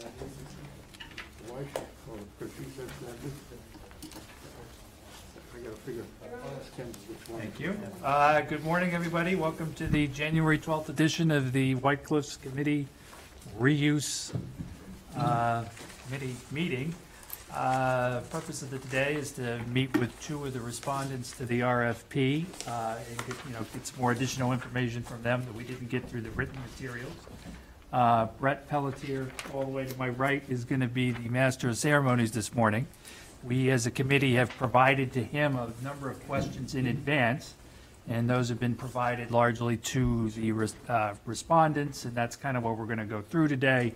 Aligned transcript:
Why, 0.00 1.64
because 2.38 2.54
she 2.56 2.64
said. 2.76 2.88
Thank 7.36 7.60
you. 7.60 7.76
Uh, 8.02 8.40
Good 8.42 8.64
morning, 8.64 8.94
everybody. 8.94 9.34
Welcome 9.34 9.74
to 9.74 9.86
the 9.86 10.06
January 10.06 10.58
12th 10.58 10.88
edition 10.88 11.30
of 11.30 11.52
the 11.52 11.74
White 11.76 12.04
Cliffs 12.04 12.36
Committee 12.36 12.86
Reuse 13.58 14.34
uh, 15.16 15.64
Committee 16.06 16.36
meeting. 16.50 16.94
Uh, 17.52 18.20
Purpose 18.30 18.62
of 18.62 18.70
the 18.70 18.78
today 18.78 19.14
is 19.14 19.32
to 19.32 19.60
meet 19.68 19.94
with 19.98 20.18
two 20.22 20.46
of 20.46 20.54
the 20.54 20.60
respondents 20.60 21.32
to 21.32 21.44
the 21.44 21.60
RFP 21.60 22.46
uh, 22.66 22.96
and 23.08 23.26
get, 23.26 23.36
you 23.46 23.52
know, 23.52 23.66
get 23.74 23.86
some 23.86 24.00
more 24.00 24.12
additional 24.12 24.52
information 24.52 25.02
from 25.02 25.22
them 25.22 25.44
that 25.44 25.54
we 25.54 25.64
didn't 25.64 25.90
get 25.90 26.08
through 26.08 26.22
the 26.22 26.30
written 26.30 26.58
materials. 26.70 27.12
Uh, 27.92 28.26
Brett 28.38 28.68
Pelletier, 28.68 29.28
all 29.52 29.64
the 29.64 29.70
way 29.70 29.84
to 29.84 29.98
my 29.98 30.08
right, 30.08 30.44
is 30.48 30.64
going 30.64 30.80
to 30.80 30.86
be 30.86 31.10
the 31.10 31.28
master 31.28 31.68
of 31.68 31.76
ceremonies 31.76 32.30
this 32.30 32.54
morning. 32.54 32.86
We, 33.42 33.70
as 33.70 33.84
a 33.84 33.90
committee, 33.90 34.36
have 34.36 34.50
provided 34.50 35.12
to 35.14 35.24
him 35.24 35.56
a 35.56 35.72
number 35.82 36.08
of 36.08 36.24
questions 36.28 36.76
in 36.76 36.86
advance, 36.86 37.54
and 38.08 38.30
those 38.30 38.48
have 38.48 38.60
been 38.60 38.76
provided 38.76 39.32
largely 39.32 39.76
to 39.76 40.30
the 40.30 40.52
uh, 40.88 41.14
respondents, 41.26 42.04
and 42.04 42.14
that's 42.14 42.36
kind 42.36 42.56
of 42.56 42.62
what 42.62 42.78
we're 42.78 42.86
going 42.86 42.98
to 42.98 43.04
go 43.04 43.22
through 43.22 43.48
today. 43.48 43.94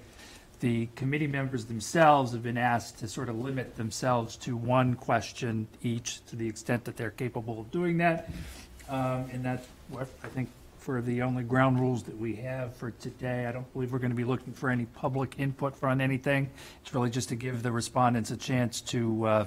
The 0.58 0.88
committee 0.96 1.26
members 1.26 1.66
themselves 1.66 2.32
have 2.32 2.42
been 2.42 2.58
asked 2.58 2.98
to 3.00 3.08
sort 3.08 3.28
of 3.28 3.38
limit 3.38 3.76
themselves 3.76 4.34
to 4.38 4.56
one 4.56 4.94
question 4.94 5.68
each, 5.82 6.24
to 6.26 6.36
the 6.36 6.48
extent 6.48 6.84
that 6.86 6.96
they're 6.96 7.10
capable 7.10 7.60
of 7.60 7.70
doing 7.70 7.98
that. 7.98 8.28
Um, 8.88 9.26
And 9.30 9.44
that's 9.44 9.66
what, 9.88 10.08
I 10.24 10.28
think, 10.28 10.48
for 10.84 11.00
the 11.00 11.22
only 11.22 11.42
ground 11.42 11.80
rules 11.80 12.02
that 12.02 12.18
we 12.18 12.34
have 12.34 12.76
for 12.76 12.90
today. 12.90 13.46
I 13.46 13.52
don't 13.52 13.72
believe 13.72 13.90
we're 13.90 13.98
going 13.98 14.10
to 14.10 14.16
be 14.16 14.24
looking 14.24 14.52
for 14.52 14.68
any 14.68 14.84
public 14.84 15.36
input 15.38 15.82
on 15.82 16.02
anything. 16.02 16.50
It's 16.82 16.92
really 16.92 17.08
just 17.08 17.30
to 17.30 17.36
give 17.36 17.62
the 17.62 17.72
respondents 17.72 18.30
a 18.30 18.36
chance 18.36 18.82
to 18.82 19.26
uh, 19.26 19.46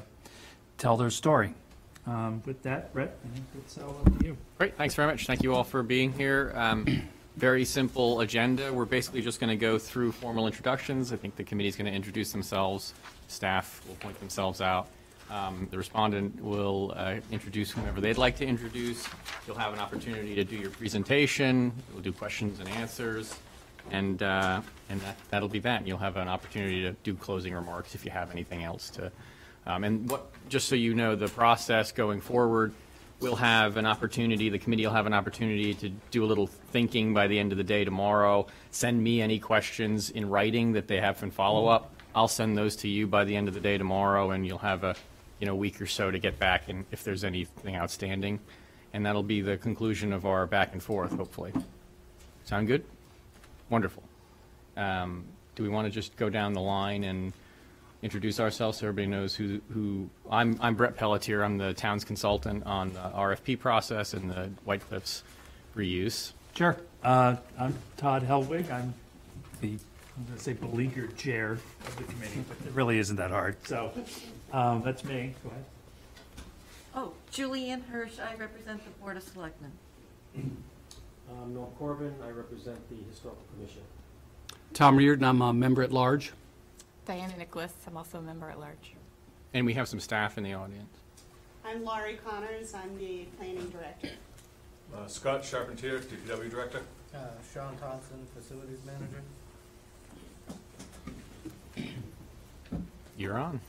tell 0.80 0.98
their 0.98 1.12
story. 1.12 1.54
Um, 2.07 2.42
With 2.44 2.63
that, 2.63 2.92
Brett, 2.92 3.16
I 3.24 3.36
think 3.36 3.45
it's 3.56 3.78
all 3.78 3.95
up 4.04 4.18
to 4.19 4.25
you. 4.25 4.38
Great, 4.57 4.75
thanks 4.78 4.95
very 4.95 5.07
much. 5.07 5.28
Thank 5.28 5.44
you 5.44 5.54
all 5.54 5.63
for 5.63 5.84
being 5.84 6.12
here. 6.12 6.54
Um, 6.56 7.04
Very 7.38 7.66
simple 7.66 8.22
agenda. 8.22 8.74
We're 8.74 8.86
basically 8.86 9.22
just 9.22 9.39
going 9.39 9.51
to 9.51 9.56
go 9.56 9.78
through 9.78 10.13
formal 10.13 10.48
introductions. 10.48 11.13
I 11.13 11.18
think 11.18 11.36
the 11.36 11.44
committee 11.44 11.69
is 11.69 11.75
going 11.75 11.86
to 11.86 11.94
introduce 11.95 12.31
themselves, 12.31 12.95
staff 13.28 13.80
will 13.88 13.94
point 13.95 14.19
themselves 14.19 14.60
out. 14.60 14.88
Um, 15.29 15.68
The 15.71 15.77
respondent 15.77 16.41
will 16.41 16.94
uh, 16.95 17.15
introduce 17.31 17.71
whomever 17.71 18.00
they'd 18.00 18.18
like 18.18 18.38
to 18.38 18.45
introduce. 18.45 19.07
You'll 19.45 19.57
have 19.57 19.74
an 19.74 19.79
opportunity 19.79 20.35
to 20.35 20.44
do 20.44 20.56
your 20.56 20.69
presentation, 20.69 21.74
we'll 21.94 22.01
do 22.01 22.13
questions 22.13 22.59
and 22.59 22.69
answers, 22.69 23.35
and, 23.91 24.24
uh, 24.24 24.62
and 24.89 25.01
that- 25.01 25.18
that'll 25.29 25.50
be 25.50 25.59
that. 25.59 25.85
You'll 25.85 25.97
have 25.97 26.15
an 26.15 26.29
opportunity 26.29 26.81
to 26.81 26.94
do 27.03 27.13
closing 27.13 27.53
remarks 27.53 27.94
if 27.94 28.06
you 28.06 28.12
have 28.12 28.31
anything 28.31 28.63
else 28.63 28.89
to, 28.91 29.12
um, 29.65 29.83
and 29.83 30.09
what, 30.09 30.31
just 30.47 30.69
so 30.69 30.75
you 30.75 30.94
know, 30.94 31.15
the 31.15 31.27
process 31.27 31.91
going 31.91 32.21
forward, 32.21 32.74
we'll 33.19 33.35
have 33.35 33.75
an 33.75 33.85
opportunity, 33.85 34.47
the 34.47 34.59
committee 34.59 34.85
will 34.85 34.94
have 34.94 35.07
an 35.07 35.13
opportunity 35.13 35.74
to 35.74 35.89
do 36.12 36.24
a 36.24 36.27
little 36.27 36.47
thinking 36.47 37.13
by 37.13 37.27
the 37.27 37.38
end 37.38 37.51
of 37.51 37.57
the 37.57 37.63
day 37.63 37.83
tomorrow. 37.83 38.47
Send 38.71 39.03
me 39.03 39.21
any 39.21 39.39
questions 39.39 40.09
in 40.09 40.29
writing 40.29 40.74
that 40.74 40.88
they 40.88 41.01
have 41.01 41.21
in 41.21 41.31
follow-up. 41.31 41.94
I'll 42.15 42.27
send 42.27 42.57
those 42.57 42.75
to 42.77 42.88
you 42.88 43.07
by 43.07 43.25
the 43.25 43.35
end 43.35 43.47
of 43.47 43.53
the 43.53 43.59
day 43.59 43.77
tomorrow, 43.77 44.31
and 44.31 44.45
you'll 44.45 44.59
have 44.59 44.83
a, 44.83 44.95
you 45.39 45.45
know, 45.48 45.56
week 45.56 45.81
or 45.81 45.86
so 45.86 46.10
to 46.12 46.19
get 46.19 46.39
back 46.39 46.69
and 46.69 46.86
if 46.92 47.04
there's 47.04 47.24
anything 47.24 47.75
outstanding. 47.75 48.39
And 48.94 49.06
that'll 49.06 49.24
be 49.24 49.42
the 49.42 49.57
conclusion 49.57 50.13
of 50.13 50.25
our 50.25 50.48
back 50.48 50.74
and 50.74 50.81
forth, 50.81 51.12
hopefully. 51.12 51.54
Sound 52.45 52.68
good? 52.68 52.84
Wonderful. 53.69 54.04
Um, 54.75 55.25
Do 55.56 55.63
we 55.63 55.69
want 55.69 55.86
to 55.86 55.92
just 55.92 56.16
go 56.16 56.30
down 56.30 56.54
the 56.54 56.62
line 56.62 57.04
and 57.04 57.34
introduce 58.01 58.39
ourselves 58.39 58.78
so 58.78 58.88
everybody 58.88 59.07
knows 59.07 59.36
who, 59.36 59.60
who, 59.74 60.10
I'm, 60.30 60.57
I'm 60.62 60.75
Brett 60.75 60.95
Pelletier, 60.95 61.44
I'm 61.44 61.57
the 61.57 61.74
town's 61.74 62.04
consultant 62.04 62.63
on 62.66 62.94
the 62.94 63.00
RFP 63.00 63.60
process 63.60 64.13
and 64.13 64.30
the 64.30 64.50
White 64.66 64.88
Cliffs 64.88 65.24
reuse. 65.75 66.31
Sure. 66.56 66.78
Uh, 67.04 67.36
I'm 67.60 67.75
Todd 67.98 68.24
Helwig. 68.24 68.72
I'm 68.72 68.94
the, 69.62 69.69
I'm 69.69 70.25
going 70.25 70.38
to 70.38 70.44
say 70.44 70.54
beleaguered 70.54 71.18
chair 71.18 71.51
of 71.51 71.95
the 71.98 72.04
committee, 72.04 72.44
but 72.48 72.57
it 72.66 72.74
really 72.74 72.98
isn't 73.00 73.18
that 73.18 73.31
hard. 73.31 73.56
So 73.68 73.92
um, 74.52 74.82
that's 74.84 75.04
me. 75.04 75.34
Go 75.44 75.50
ahead. 75.50 75.66
Oh, 76.96 77.14
Julianne 77.32 77.86
Hirsch, 77.88 78.20
I 78.20 78.36
represent 78.36 78.84
the 78.84 78.90
Board 79.02 79.18
of 79.18 79.24
Selectmen. 79.24 79.72
Um, 81.30 81.54
Norm 81.54 81.70
Corbin, 81.78 82.16
I 82.26 82.30
represent 82.30 82.78
the 82.90 82.96
Historical 83.10 83.44
Commission. 83.54 83.82
Tom 84.74 84.96
Reardon, 84.96 85.26
I'm 85.26 85.42
a 85.42 85.52
member 85.52 85.84
at 85.84 85.92
large. 85.92 86.32
Diana 87.06 87.36
Nicholas, 87.38 87.74
I'm 87.86 87.98
also 87.98 88.20
a 88.20 88.22
member 88.22 88.50
at 88.50 88.58
large. 88.62 88.94
And 89.54 89.66
we 89.66 89.74
have 89.74 89.90
some 89.90 90.00
staff 90.00 90.38
in 90.38 90.46
the 90.46 90.54
audience. 90.54 90.88
I'm 91.66 91.84
Laurie 91.84 92.18
Connors, 92.26 92.74
I'm 92.74 92.98
the 92.98 93.26
planning 93.38 93.68
director. 93.70 94.12
Uh, 94.96 95.06
Scott 95.08 95.44
Charpentier, 95.44 96.00
DPW 96.00 96.50
Director. 96.50 96.82
Uh, 97.14 97.18
Sean 97.54 97.76
Thompson, 97.76 98.26
Facilities 98.34 98.80
Manager. 98.86 99.22
You're 103.18 103.38
on. 103.38 103.60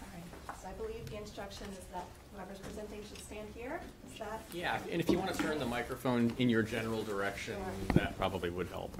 All 0.00 0.08
right, 0.12 0.56
so 0.60 0.68
I 0.68 0.72
believe 0.72 1.08
the 1.10 1.13
instruction 1.24 1.66
is 1.72 1.84
that 1.92 2.04
whoever's 2.34 2.58
presenting 2.58 3.00
should 3.08 3.18
stand 3.24 3.48
here. 3.54 3.80
Is 4.12 4.18
that? 4.18 4.42
Yeah, 4.52 4.78
and 4.92 5.00
if 5.00 5.08
you 5.08 5.18
want 5.18 5.32
to 5.34 5.42
turn 5.42 5.58
the 5.58 5.64
microphone 5.66 6.32
in 6.38 6.50
your 6.50 6.62
general 6.62 7.02
direction, 7.02 7.56
that 7.94 8.16
probably 8.18 8.50
would 8.50 8.68
help. 8.68 8.92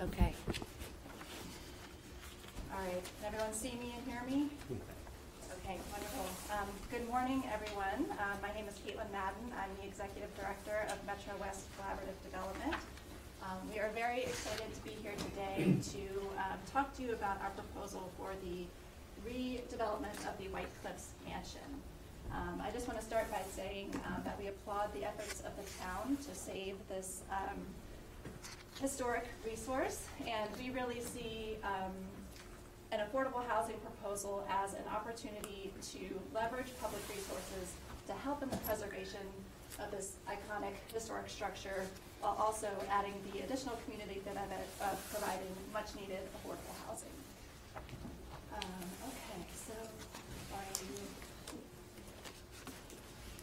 Okay. 0.00 0.32
All 2.72 2.78
right, 2.80 3.02
can 3.20 3.26
everyone 3.26 3.52
see 3.52 3.72
me 3.82 3.94
and 3.98 4.06
hear 4.06 4.22
me? 4.26 4.48
Okay, 5.64 5.78
wonderful. 5.90 6.26
Um, 6.52 6.68
Good 6.90 7.08
morning, 7.08 7.42
everyone. 7.52 8.06
Uh, 8.18 8.36
My 8.42 8.52
name 8.54 8.66
is 8.68 8.74
Caitlin 8.86 9.10
Madden. 9.10 9.50
I'm 9.58 9.70
the 9.80 9.86
Executive 9.88 10.30
Director 10.38 10.86
of 10.92 10.98
Metro 11.06 11.34
West 11.40 11.66
Collaborative 11.76 12.18
Development. 12.22 12.74
Um, 13.42 13.58
We 13.72 13.80
are 13.80 13.90
very 13.94 14.22
excited 14.22 14.72
to 14.74 14.80
be 14.82 14.94
here 15.02 15.14
today 15.18 15.74
to 15.92 16.02
um, 16.38 16.58
talk 16.72 16.94
to 16.96 17.02
you 17.02 17.12
about 17.12 17.40
our 17.42 17.50
proposal 17.50 18.10
for 18.16 18.30
the 18.44 18.66
redevelopment 19.26 20.18
of 20.28 20.36
the 20.38 20.48
White 20.48 20.68
Cliffs 20.82 21.08
Mansion. 21.26 21.60
Um, 22.32 22.60
I 22.62 22.70
just 22.70 22.88
want 22.88 22.98
to 22.98 23.04
start 23.04 23.30
by 23.30 23.40
saying 23.54 23.94
um, 24.06 24.22
that 24.24 24.38
we 24.38 24.48
applaud 24.48 24.92
the 24.92 25.04
efforts 25.04 25.40
of 25.40 25.52
the 25.56 25.62
town 25.82 26.18
to 26.28 26.34
save 26.34 26.76
this 26.88 27.22
um, 27.30 27.58
historic 28.80 29.26
resource, 29.46 30.06
and 30.26 30.50
we 30.58 30.70
really 30.70 31.00
see 31.00 31.56
um, 31.62 31.92
an 32.92 33.00
affordable 33.06 33.46
housing 33.46 33.76
proposal 33.76 34.46
as 34.50 34.74
an 34.74 34.84
opportunity 34.92 35.72
to 35.92 36.20
leverage 36.34 36.68
public 36.80 37.02
resources 37.08 37.72
to 38.06 38.12
help 38.12 38.42
in 38.42 38.50
the 38.50 38.56
preservation 38.58 39.20
of 39.80 39.90
this 39.90 40.14
iconic 40.28 40.74
historic 40.92 41.28
structure, 41.28 41.86
while 42.20 42.36
also 42.38 42.68
adding 42.90 43.14
the 43.32 43.40
additional 43.40 43.78
community 43.84 44.20
benefit 44.24 44.66
of 44.80 44.98
providing 45.10 45.50
much-needed 45.72 46.20
affordable 46.36 46.74
housing. 46.86 47.10
Um, 48.54 48.60
Okay, 49.08 49.40
so, 49.66 49.74
sorry, 50.50 50.70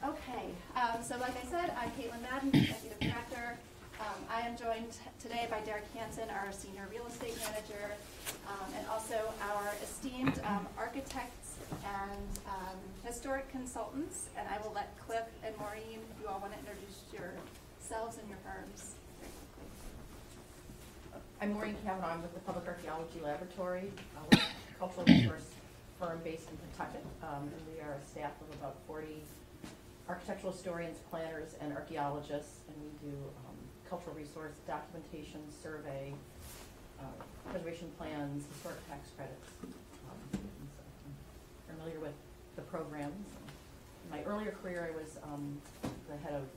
Okay, 0.03 0.46
um, 0.75 1.03
so 1.03 1.18
like 1.18 1.36
I 1.38 1.46
said, 1.50 1.74
I'm 1.77 1.91
Caitlin 1.91 2.22
Madden, 2.22 2.50
Executive 2.56 3.00
Director. 3.00 3.58
Um, 4.00 4.25
I 4.32 4.41
am 4.41 4.58
joined 4.58 4.98
today 5.22 5.48
by 5.51 5.60
Derek 5.62 5.86
Hansen, 5.94 6.27
our 6.32 6.51
Senior 6.51 6.88
Real 6.91 7.06
Estate 7.06 7.38
Manager, 7.46 7.91
um, 8.48 8.74
and 8.75 8.88
also 8.88 9.32
our 9.51 9.74
esteemed 9.84 10.39
um, 10.46 10.65
architects 10.77 11.56
and 11.86 12.39
um, 12.48 12.77
historic 13.06 13.51
consultants. 13.51 14.30
And 14.38 14.48
I 14.48 14.58
will 14.65 14.74
let 14.74 14.98
Cliff 15.06 15.25
and 15.46 15.56
Maureen, 15.58 16.00
if 16.10 16.22
you 16.22 16.27
all 16.27 16.39
want 16.39 16.53
to 16.53 16.60
introduce 16.60 16.98
yourselves 17.13 18.18
and 18.18 18.27
your 18.27 18.39
firms. 18.44 18.96
I'm 21.41 21.53
Maureen 21.53 21.75
Kavanaugh, 21.84 22.13
I'm 22.13 22.22
with 22.24 22.34
the 22.34 22.39
Public 22.41 22.68
Archaeology 22.68 23.20
Laboratory, 23.24 23.91
cultural 24.82 25.06
resource 25.06 25.46
firm 26.00 26.20
based 26.24 26.50
in 26.50 26.58
Pawtucket, 26.74 27.06
um, 27.22 27.44
and 27.46 27.62
we 27.72 27.80
are 27.82 27.94
a 27.94 28.02
staff 28.10 28.32
of 28.42 28.50
about 28.60 28.76
forty 28.88 29.22
architectural 30.10 30.52
historians, 30.52 30.98
planners, 31.12 31.54
and 31.62 31.72
archaeologists, 31.74 32.66
and 32.68 32.76
we 32.82 32.90
do 33.12 33.16
um, 33.46 33.56
cultural 33.88 34.16
resource 34.16 34.58
documentation, 34.66 35.40
survey, 35.62 36.12
uh, 37.00 37.04
preservation 37.52 37.92
plans, 38.00 38.44
historic 38.52 38.82
tax 38.90 39.10
credits. 39.16 39.48
um, 39.62 40.18
so 40.34 40.40
I'm 41.70 41.78
Familiar 41.78 42.00
with 42.00 42.18
the 42.56 42.64
programs. 42.64 43.28
In 44.06 44.10
my 44.10 44.24
earlier 44.24 44.56
career, 44.64 44.90
I 44.92 44.98
was 44.98 45.20
um, 45.24 45.62
the 46.10 46.18
head 46.26 46.34
of 46.34 46.48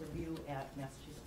review 0.00 0.34
at 0.48 0.74
Massachusetts. 0.78 1.19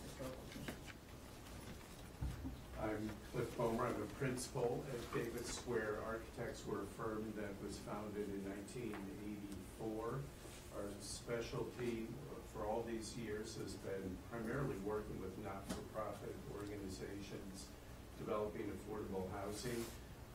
I'm 2.83 3.09
Cliff 3.31 3.47
Boehmer, 3.57 3.87
I'm 3.87 3.95
a 4.03 4.11
principal 4.19 4.83
at 4.91 4.99
Davis 5.15 5.47
Square 5.47 6.03
Architects. 6.05 6.63
We're 6.67 6.83
a 6.83 6.91
firm 6.99 7.23
that 7.39 7.55
was 7.63 7.79
founded 7.87 8.27
in 8.27 8.43
nineteen 8.43 8.91
eighty-four. 9.23 10.19
Our 10.75 10.89
specialty 10.99 12.11
for 12.51 12.67
all 12.67 12.83
these 12.83 13.15
years 13.15 13.55
has 13.63 13.73
been 13.87 14.17
primarily 14.29 14.75
working 14.85 15.15
with 15.23 15.31
not-for-profit 15.41 16.35
organizations, 16.53 17.71
developing 18.19 18.67
affordable 18.75 19.25
housing. 19.41 19.79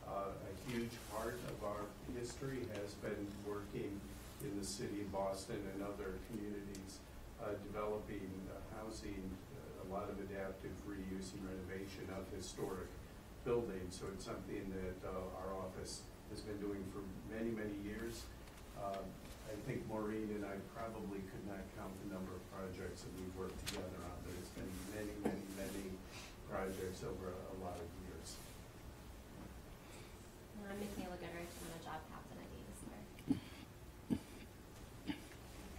Uh, 0.09 0.33
A 0.33 0.53
huge 0.71 0.91
part 1.13 1.37
of 1.53 1.57
our 1.63 1.85
history 2.17 2.65
has 2.81 2.97
been 3.05 3.27
working 3.45 3.93
in 4.41 4.51
the 4.59 4.65
city 4.65 5.05
of 5.05 5.11
Boston 5.13 5.61
and 5.75 5.83
other 5.85 6.17
communities, 6.27 6.97
uh, 7.43 7.53
developing 7.61 8.25
uh, 8.49 8.57
housing, 8.81 9.21
a 9.89 9.93
lot 9.93 10.05
of 10.05 10.21
adaptive 10.21 10.77
reuse 10.85 11.33
and 11.33 11.41
renovation 11.49 12.05
of 12.13 12.29
historic 12.29 12.85
buildings. 13.41 13.97
So 13.97 14.05
it's 14.13 14.25
something 14.25 14.69
that 14.69 15.01
uh, 15.01 15.41
our 15.41 15.57
office 15.57 16.05
has 16.29 16.45
been 16.45 16.61
doing 16.61 16.85
for 16.93 17.01
many, 17.33 17.49
many 17.49 17.73
years. 17.81 18.29
Um, 18.77 19.01
I 19.49 19.57
think 19.65 19.81
Maureen 19.89 20.29
and 20.37 20.45
I 20.45 20.61
probably 20.77 21.25
could 21.33 21.41
not 21.49 21.65
count 21.73 21.89
the 22.05 22.13
number 22.13 22.29
of 22.37 22.41
projects 22.53 23.01
that 23.01 23.13
we've 23.17 23.33
worked 23.33 23.57
together 23.65 23.97
on, 24.05 24.17
but 24.21 24.37
it's 24.37 24.53
been 24.53 24.69
many, 24.93 25.13
many, 25.25 25.41
many 25.57 25.89
projects 26.45 27.01
over 27.01 27.33
a 27.33 27.49
a 27.49 27.57
lot 27.65 27.75
of 27.75 27.89
years. 28.05 28.29
I'm 30.69 30.77
making 30.77 31.01
Michaela 31.01 31.17
Goodrich, 31.17 31.49
I'm 31.65 31.73
a 31.73 31.81
job 31.81 31.99
captain 32.13 32.37
at 32.37 32.49
Davis 32.53 32.81
there. 32.85 33.03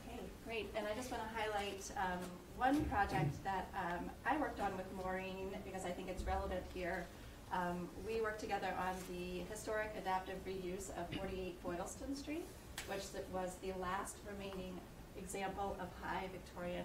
Okay, 0.02 0.20
great. 0.44 0.66
And 0.74 0.82
I 0.82 0.92
just 0.98 1.14
want 1.14 1.22
to 1.22 1.30
highlight 1.30 1.80
um, 1.94 2.26
one 2.60 2.84
project 2.84 3.32
that 3.42 3.68
um, 3.74 4.04
I 4.26 4.36
worked 4.36 4.60
on 4.60 4.76
with 4.76 4.84
Maureen 4.94 5.48
because 5.64 5.86
I 5.86 5.90
think 5.90 6.08
it's 6.10 6.22
relevant 6.24 6.62
here. 6.74 7.06
Um, 7.52 7.88
We 8.06 8.20
worked 8.20 8.40
together 8.40 8.72
on 8.78 8.94
the 9.08 9.40
historic 9.50 9.90
adaptive 9.96 10.36
reuse 10.44 10.90
of 11.00 11.08
48 11.16 11.62
Boylston 11.64 12.14
Street, 12.14 12.44
which 12.86 13.04
was 13.32 13.56
the 13.62 13.72
last 13.80 14.16
remaining 14.28 14.78
example 15.16 15.74
of 15.80 15.88
high 16.04 16.28
Victorian 16.30 16.84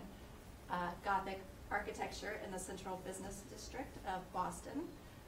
uh, 0.71 0.91
Gothic 1.03 1.41
architecture 1.69 2.39
in 2.45 2.51
the 2.53 2.59
central 2.59 3.01
business 3.05 3.41
district 3.53 3.97
of 4.07 4.19
Boston. 4.31 4.79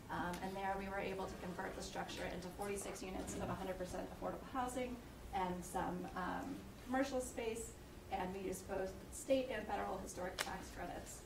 Um, 0.10 0.32
And 0.42 0.56
there, 0.56 0.74
we 0.80 0.88
were 0.88 1.04
able 1.14 1.26
to 1.26 1.38
convert 1.44 1.76
the 1.76 1.84
structure 1.84 2.24
into 2.34 2.48
46 2.58 3.04
units 3.04 3.34
of 3.36 3.50
100% 3.52 3.76
affordable 4.16 4.48
housing 4.54 4.96
and 5.34 5.54
some 5.62 5.98
um, 6.16 6.56
commercial 6.86 7.20
space, 7.20 7.72
and 8.12 8.34
we 8.34 8.48
used 8.48 8.68
both 8.68 8.92
state 9.12 9.50
and 9.54 9.66
federal 9.68 9.98
historic 10.04 10.38
tax 10.38 10.70
credits. 10.76 11.22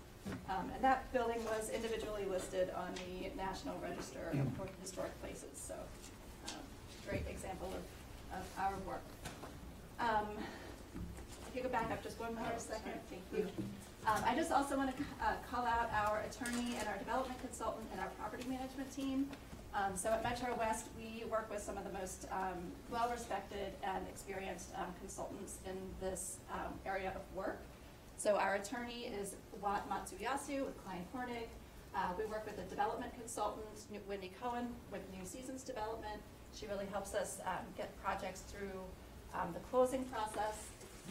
Um, 0.49 0.69
And 0.75 0.83
that 0.83 1.11
building 1.13 1.43
was 1.45 1.69
individually 1.69 2.25
listed 2.25 2.69
on 2.75 2.93
the 2.95 3.29
National 3.35 3.77
Register 3.81 4.19
of 4.31 4.37
Historic 4.81 5.19
Places, 5.21 5.55
so 5.55 5.73
um, 6.49 6.61
great 7.07 7.25
example 7.29 7.73
of, 7.73 8.37
of 8.39 8.45
our 8.59 8.75
work. 8.85 9.03
Um, 9.99 10.27
If 11.49 11.55
you 11.55 11.63
go 11.63 11.69
back 11.69 11.91
up 11.91 12.03
just 12.03 12.19
one 12.19 12.35
more 12.35 12.45
second, 12.57 12.99
thank 13.09 13.23
you. 13.35 13.47
Um, 14.07 14.23
I 14.25 14.35
just 14.35 14.51
also 14.51 14.77
want 14.77 14.95
to 14.95 15.03
call 15.51 15.65
out 15.65 15.89
our 15.93 16.21
attorney 16.21 16.75
and 16.79 16.87
our 16.87 16.97
development 16.97 17.39
consultant 17.41 17.85
and 17.91 17.99
our 18.01 18.09
property 18.19 18.47
management 18.47 18.89
team. 18.95 19.29
Um, 19.73 19.95
So 19.95 20.09
at 20.09 20.23
Metro 20.23 20.53
West, 20.57 20.85
we 20.97 21.23
work 21.29 21.49
with 21.49 21.61
some 21.61 21.77
of 21.77 21.83
the 21.85 21.93
most 21.97 22.27
um, 22.31 22.71
well-respected 22.91 23.73
and 23.83 24.05
experienced 24.07 24.69
um, 24.77 24.93
consultants 24.99 25.57
in 25.65 25.77
this 26.01 26.37
um, 26.51 26.73
area 26.85 27.13
of 27.15 27.21
work. 27.35 27.59
So 28.17 28.35
our 28.35 28.55
attorney 28.55 29.05
is 29.07 29.35
Wat 29.61 29.89
Matsuyasu 29.89 30.65
with 30.65 30.83
Klein 30.83 31.05
Hornig. 31.15 31.47
Uh, 31.95 32.13
We 32.17 32.25
work 32.25 32.45
with 32.45 32.57
a 32.59 32.69
development 32.69 33.13
consultant, 33.13 33.65
Wendy 34.07 34.31
Cohen, 34.41 34.67
with 34.91 35.01
New 35.17 35.25
Seasons 35.25 35.63
Development. 35.63 36.21
She 36.53 36.67
really 36.67 36.85
helps 36.91 37.13
us 37.13 37.39
um, 37.45 37.65
get 37.77 37.89
projects 38.03 38.41
through 38.41 38.79
um, 39.33 39.53
the 39.53 39.59
closing 39.71 40.03
process. 40.05 40.67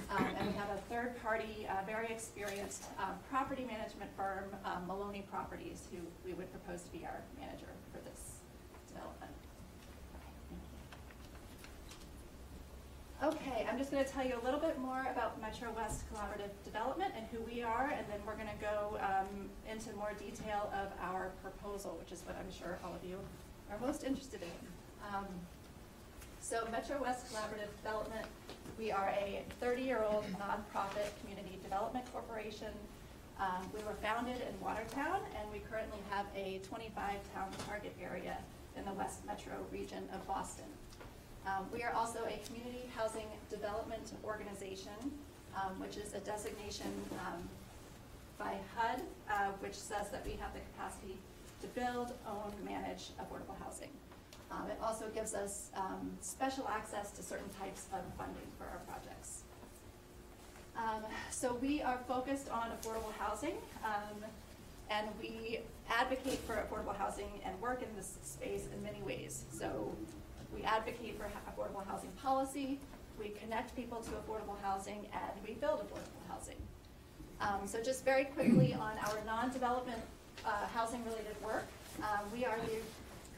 And 0.09 0.47
we 0.47 0.55
have 0.57 0.71
a 0.71 0.81
third-party, 0.89 1.67
uh, 1.69 1.85
very 1.85 2.07
experienced 2.07 2.85
um, 2.99 3.19
property 3.29 3.65
management 3.65 4.11
firm, 4.17 4.45
um, 4.65 4.87
Maloney 4.87 5.25
Properties, 5.31 5.83
who 5.91 5.99
we 6.25 6.33
would 6.33 6.51
propose 6.53 6.83
to 6.83 6.91
be 6.93 7.05
our 7.05 7.21
manager 7.39 7.67
for 7.93 7.99
this 8.09 8.39
development. 8.89 9.33
Okay, 13.23 13.67
I'm 13.71 13.77
just 13.77 13.91
gonna 13.91 14.03
tell 14.05 14.25
you 14.25 14.35
a 14.41 14.45
little 14.45 14.59
bit 14.59 14.79
more 14.79 15.07
about 15.13 15.39
Metro 15.43 15.71
West 15.77 16.05
Collaborative 16.11 16.49
Development 16.65 17.13
and 17.15 17.27
who 17.27 17.41
we 17.43 17.63
are, 17.63 17.93
and 17.95 18.07
then 18.09 18.19
we're 18.27 18.35
gonna 18.35 18.57
go 18.59 18.97
um, 18.99 19.51
into 19.71 19.93
more 19.93 20.13
detail 20.19 20.73
of 20.73 20.89
our 21.03 21.31
proposal, 21.43 21.97
which 22.01 22.13
is 22.13 22.23
what 22.25 22.35
I'm 22.41 22.51
sure 22.51 22.79
all 22.83 22.95
of 22.95 23.05
you 23.05 23.19
are 23.71 23.79
most 23.79 24.05
interested 24.05 24.41
in. 24.41 25.15
Um, 25.15 25.27
So 26.41 26.67
Metro 26.73 26.97
West 27.03 27.27
Collaborative 27.31 27.69
Development, 27.85 28.25
we 28.79 28.91
are 28.91 29.11
a 29.11 29.45
30-year-old 29.61 30.25
nonprofit 30.41 31.13
community 31.21 31.59
development 31.63 32.11
corporation. 32.15 32.73
Um, 33.39 33.69
We 33.77 33.85
were 33.85 33.97
founded 34.01 34.41
in 34.41 34.59
Watertown, 34.65 35.21
and 35.39 35.53
we 35.53 35.59
currently 35.71 36.01
have 36.09 36.25
a 36.35 36.63
25-town 36.65 37.51
target 37.69 37.95
area 38.01 38.39
in 38.79 38.87
the 38.87 38.93
West 38.93 39.27
Metro 39.27 39.53
region 39.71 40.09
of 40.15 40.27
Boston. 40.27 40.65
Um, 41.47 41.67
We 41.73 41.83
are 41.83 41.93
also 41.93 42.21
a 42.25 42.39
community 42.47 42.89
housing 42.97 43.27
development 43.49 44.13
organization, 44.25 44.93
um, 45.57 45.79
which 45.81 45.97
is 45.97 46.13
a 46.15 46.21
designation 46.21 46.93
um, 47.27 47.49
by 48.39 48.57
HUD, 48.77 49.01
uh, 49.31 49.49
which 49.61 49.75
says 49.75 50.11
that 50.11 50.25
we 50.25 50.33
have 50.33 50.53
the 50.53 50.61
capacity 50.73 51.17
to 51.63 51.67
build, 51.69 52.13
own, 52.27 52.53
manage 52.65 53.11
affordable 53.21 53.57
housing. 53.65 53.91
Um, 54.51 54.69
It 54.71 54.79
also 54.83 55.09
gives 55.15 55.35
us 55.35 55.71
um, 55.77 56.11
special 56.21 56.69
access 56.69 57.11
to 57.13 57.23
certain 57.23 57.49
types 57.61 57.87
of 57.93 58.01
funding 58.19 58.49
for 58.59 58.65
our 58.65 58.81
projects. 58.89 59.43
Um, 60.77 61.05
So 61.31 61.55
we 61.55 61.83
are 61.83 61.99
focused 62.09 62.49
on 62.51 62.71
affordable 62.71 63.13
housing, 63.19 63.57
and 64.91 65.07
we 65.21 65.61
advocate 65.89 66.39
for 66.41 66.55
affordable 66.57 66.97
housing 66.97 67.31
and 67.45 67.59
work 67.61 67.81
in 67.83 67.89
this 67.97 68.19
space 68.25 68.65
in 68.75 68.83
many 68.83 69.03
ways. 69.03 69.45
So 69.53 69.93
we 70.55 70.63
advocate 70.63 71.19
for 71.19 71.29
affordable 71.51 71.87
housing 71.87 72.11
policy, 72.23 72.79
we 73.19 73.29
connect 73.31 73.77
people 73.77 74.01
to 74.01 74.11
affordable 74.11 74.57
housing, 74.63 75.07
and 75.13 75.33
we 75.47 75.55
build 75.55 75.81
affordable 75.81 76.25
housing. 76.29 76.57
Um, 77.41 77.67
So 77.67 77.83
just 77.83 78.05
very 78.05 78.25
quickly 78.25 78.75
on 78.89 78.97
our 79.07 79.19
non-development 79.27 80.01
uh, 80.45 80.67
housing-related 80.75 81.37
work, 81.45 81.67
um, 82.03 82.25
we 82.33 82.45
are 82.45 82.59
the 82.61 82.79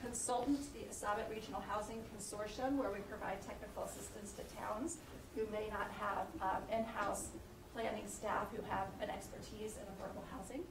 consultant 0.04 0.58
to 0.62 0.72
the 0.74 0.84
Assabet 0.90 1.30
Regional 1.30 1.60
Housing 1.60 2.02
Consortium, 2.14 2.76
where 2.76 2.90
we 2.90 3.00
provide 3.10 3.40
technical 3.42 3.84
assistance 3.84 4.32
to 4.32 4.42
towns 4.56 4.98
who 5.36 5.42
may 5.52 5.68
not 5.70 5.90
have 5.98 6.26
um, 6.40 6.62
in-house 6.70 7.28
planning 7.74 8.04
staff 8.06 8.46
who 8.54 8.62
have 8.68 8.88
an 9.00 9.08
expertise 9.10 9.76
in 9.78 9.84
affordable 9.92 10.24
housing. 10.30 10.62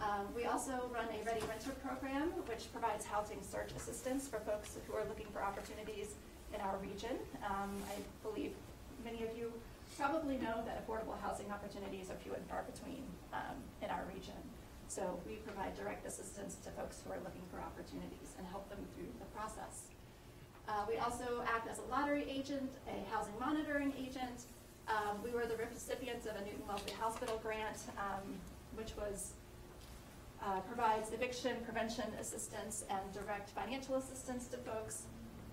Um, 0.00 0.26
We 0.34 0.44
also 0.46 0.90
run 0.92 1.08
a 1.08 1.20
Ready 1.24 1.44
Renter 1.46 1.72
program, 1.84 2.28
which 2.48 2.70
provides 2.72 3.04
housing 3.04 3.40
search 3.42 3.70
assistance 3.76 4.26
for 4.28 4.38
folks 4.40 4.76
who 4.86 4.94
are 4.96 5.04
looking 5.08 5.26
for 5.32 5.42
opportunities 5.42 6.14
in 6.54 6.60
our 6.60 6.76
region. 6.78 7.18
Um, 7.44 7.70
I 7.90 7.96
believe 8.22 8.52
many 9.04 9.22
of 9.24 9.36
you 9.36 9.52
probably 9.98 10.38
know 10.38 10.62
that 10.66 10.80
affordable 10.86 11.18
housing 11.20 11.50
opportunities 11.52 12.10
are 12.10 12.16
few 12.24 12.32
and 12.34 12.44
far 12.48 12.64
between 12.64 13.04
um, 13.32 13.56
in 13.82 13.90
our 13.90 14.04
region. 14.14 14.40
So 14.88 15.18
we 15.26 15.36
provide 15.36 15.76
direct 15.76 16.06
assistance 16.06 16.56
to 16.64 16.70
folks 16.70 17.00
who 17.04 17.12
are 17.12 17.20
looking 17.24 17.42
for 17.50 17.60
opportunities 17.60 18.34
and 18.38 18.46
help 18.48 18.68
them 18.70 18.78
through 18.94 19.12
the 19.20 19.26
process. 19.36 19.88
Uh, 20.68 20.84
We 20.88 20.96
also 20.98 21.44
act 21.46 21.68
as 21.68 21.78
a 21.78 21.86
lottery 21.90 22.24
agent, 22.28 22.70
a 22.88 22.96
housing 23.14 23.34
monitoring 23.38 23.92
agent. 23.98 24.44
Um, 24.88 25.22
We 25.22 25.30
were 25.30 25.46
the 25.46 25.56
recipients 25.56 26.26
of 26.26 26.36
a 26.36 26.42
Newton 26.44 26.64
Wellesley 26.66 26.92
Hospital 27.00 27.38
grant, 27.42 27.78
um, 27.98 28.24
which 28.76 28.92
was, 28.96 29.32
uh, 30.44 30.60
provides 30.60 31.12
eviction 31.12 31.56
prevention 31.64 32.04
assistance 32.20 32.84
and 32.90 33.00
direct 33.12 33.50
financial 33.50 33.96
assistance 33.96 34.46
to 34.48 34.56
folks. 34.58 35.02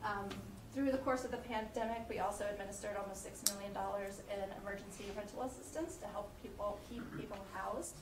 Um, 0.04 0.28
Through 0.74 0.92
the 0.92 1.00
course 1.00 1.26
of 1.26 1.32
the 1.32 1.38
pandemic, 1.38 2.08
we 2.10 2.20
also 2.20 2.46
administered 2.50 2.96
almost 2.96 3.26
$6 3.28 3.54
million 3.54 3.72
in 3.76 4.62
emergency 4.62 5.06
rental 5.18 5.44
assistance 5.44 5.98
to 5.98 6.08
help 6.08 6.32
people, 6.42 6.80
keep 6.90 7.04
people 7.20 7.38
housed. 7.54 7.96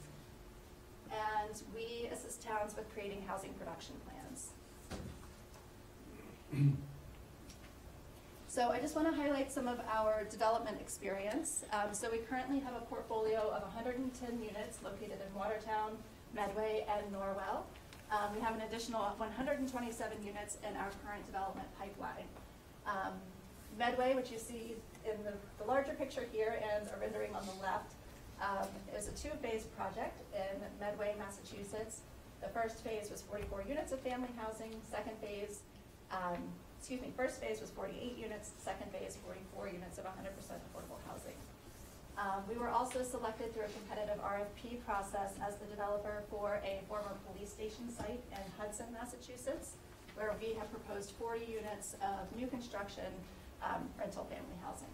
And 1.11 1.61
we 1.73 2.07
assist 2.13 2.43
towns 2.43 2.75
with 2.75 2.91
creating 2.93 3.23
housing 3.27 3.53
production 3.53 3.95
plans. 4.05 4.51
So 8.47 8.69
I 8.69 8.79
just 8.79 8.95
want 8.95 9.07
to 9.07 9.19
highlight 9.19 9.51
some 9.51 9.67
of 9.67 9.79
our 9.91 10.23
development 10.25 10.77
experience. 10.79 11.63
Um, 11.71 11.93
so 11.93 12.11
we 12.11 12.19
currently 12.19 12.59
have 12.59 12.75
a 12.75 12.81
portfolio 12.81 13.39
of 13.55 13.63
hundred 13.73 13.97
and 13.97 14.13
ten 14.13 14.41
units 14.41 14.79
located 14.83 15.19
in 15.25 15.33
Watertown, 15.35 15.97
Medway, 16.33 16.85
and 16.87 17.13
Norwell. 17.13 17.63
Um, 18.11 18.33
we 18.35 18.41
have 18.41 18.55
an 18.55 18.61
additional 18.61 19.01
one 19.17 19.31
hundred 19.31 19.59
and 19.59 19.69
twenty-seven 19.69 20.23
units 20.23 20.57
in 20.67 20.75
our 20.77 20.89
current 21.05 21.25
development 21.25 21.67
pipeline. 21.77 22.25
Um, 22.85 23.13
Medway, 23.77 24.15
which 24.15 24.31
you 24.31 24.39
see 24.39 24.75
in 25.05 25.23
the, 25.23 25.33
the 25.57 25.65
larger 25.65 25.93
picture 25.93 26.25
here 26.31 26.59
and 26.73 26.87
a 26.89 26.99
rendering 26.99 27.33
on 27.35 27.45
the 27.45 27.61
left, 27.61 27.93
um, 28.41 28.67
is 28.97 29.07
a 29.07 29.11
two-phase 29.11 29.63
project 29.77 30.21
in 30.33 30.59
Medway, 30.79 31.15
Massachusetts. 31.17 32.01
The 32.41 32.49
first 32.49 32.83
phase 32.83 33.09
was 33.11 33.21
forty-four 33.21 33.63
units 33.67 33.91
of 33.91 33.99
family 33.99 34.29
housing, 34.37 34.71
second 34.89 35.17
phase, 35.21 35.59
um, 36.11 36.37
excuse 36.79 37.01
me, 37.01 37.11
first 37.15 37.41
phase 37.41 37.61
was 37.61 37.69
forty-eight 37.69 38.17
units, 38.17 38.51
second 38.57 38.91
phase 38.91 39.17
forty-four 39.25 39.67
units 39.67 39.97
of 39.97 40.05
hundred 40.05 40.35
percent 40.35 40.59
affordable 40.65 40.97
housing. 41.07 41.35
Um, 42.19 42.43
We 42.49 42.55
were 42.57 42.69
also 42.69 43.01
selected 43.03 43.53
through 43.53 43.63
a 43.63 43.73
competitive 43.79 44.19
RFP 44.21 44.83
process 44.85 45.31
as 45.41 45.55
the 45.55 45.65
developer 45.67 46.23
for 46.29 46.59
a 46.65 46.81
former 46.89 47.15
police 47.31 47.51
station 47.51 47.89
site 47.89 48.21
in 48.31 48.43
Hudson, 48.57 48.87
Massachusetts, 48.91 49.75
where 50.15 50.33
we 50.41 50.53
have 50.55 50.69
proposed 50.71 51.11
40 51.11 51.45
units 51.45 51.95
of 52.03 52.35
new 52.35 52.47
construction 52.47 53.07
um, 53.63 53.87
rental 53.97 54.25
family 54.25 54.57
housing. 54.63 54.91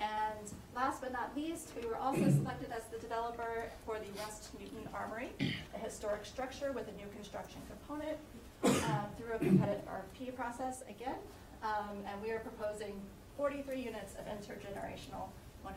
And 0.00 0.50
last 0.74 1.00
but 1.02 1.12
not 1.12 1.36
least, 1.36 1.70
we 1.80 1.86
were 1.86 1.96
also 1.96 2.28
selected 2.40 2.72
as 2.72 2.84
the 2.90 2.98
developer 2.98 3.70
for 3.86 3.98
the 3.98 4.10
West 4.18 4.48
Newton 4.58 4.88
Armory, 4.94 5.30
a 5.74 5.78
historic 5.78 6.24
structure 6.24 6.72
with 6.72 6.88
a 6.88 6.92
new 6.92 7.06
construction 7.14 7.60
component 7.68 8.16
um, 8.64 9.06
through 9.16 9.34
a 9.34 9.38
competitive 9.38 9.84
RFP 9.86 10.34
process 10.34 10.82
again. 10.88 11.20
Um, 11.62 12.02
And 12.08 12.20
we 12.22 12.30
are 12.32 12.40
proposing 12.40 12.94
43 13.36 13.80
units 13.80 14.14
of 14.18 14.24
intergenerational, 14.26 15.28
100% 15.64 15.72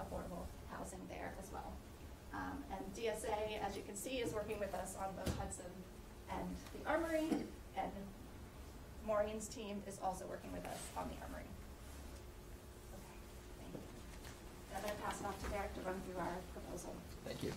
affordable 0.00 0.44
housing 0.70 1.00
there 1.08 1.34
as 1.42 1.50
well. 1.52 1.72
Um, 2.32 2.62
And 2.70 2.80
DSA, 2.94 3.60
as 3.66 3.76
you 3.76 3.82
can 3.82 3.96
see, 3.96 4.18
is 4.18 4.32
working 4.32 4.58
with 4.58 4.74
us 4.74 4.94
on 4.96 5.14
both 5.16 5.36
Hudson 5.38 5.70
and 6.30 6.48
the 6.74 6.88
Armory, 6.88 7.28
and 7.76 7.92
Maureen's 9.06 9.48
team 9.48 9.82
is 9.86 9.98
also 10.02 10.26
working 10.26 10.52
with 10.52 10.64
us 10.66 10.78
on 10.96 11.08
the 11.08 11.16
Armory. 11.24 11.48
Okay, 12.92 13.16
thank 13.58 13.74
you. 13.74 13.80
I'm 14.76 14.82
going 14.82 14.94
to 14.94 15.02
pass 15.02 15.20
it 15.20 15.26
off 15.26 15.42
to 15.44 15.50
Derek 15.50 15.74
to 15.74 15.80
run 15.80 16.00
through 16.06 16.20
our 16.20 16.36
proposal. 16.52 16.94
Thank 17.24 17.42
you. 17.42 17.52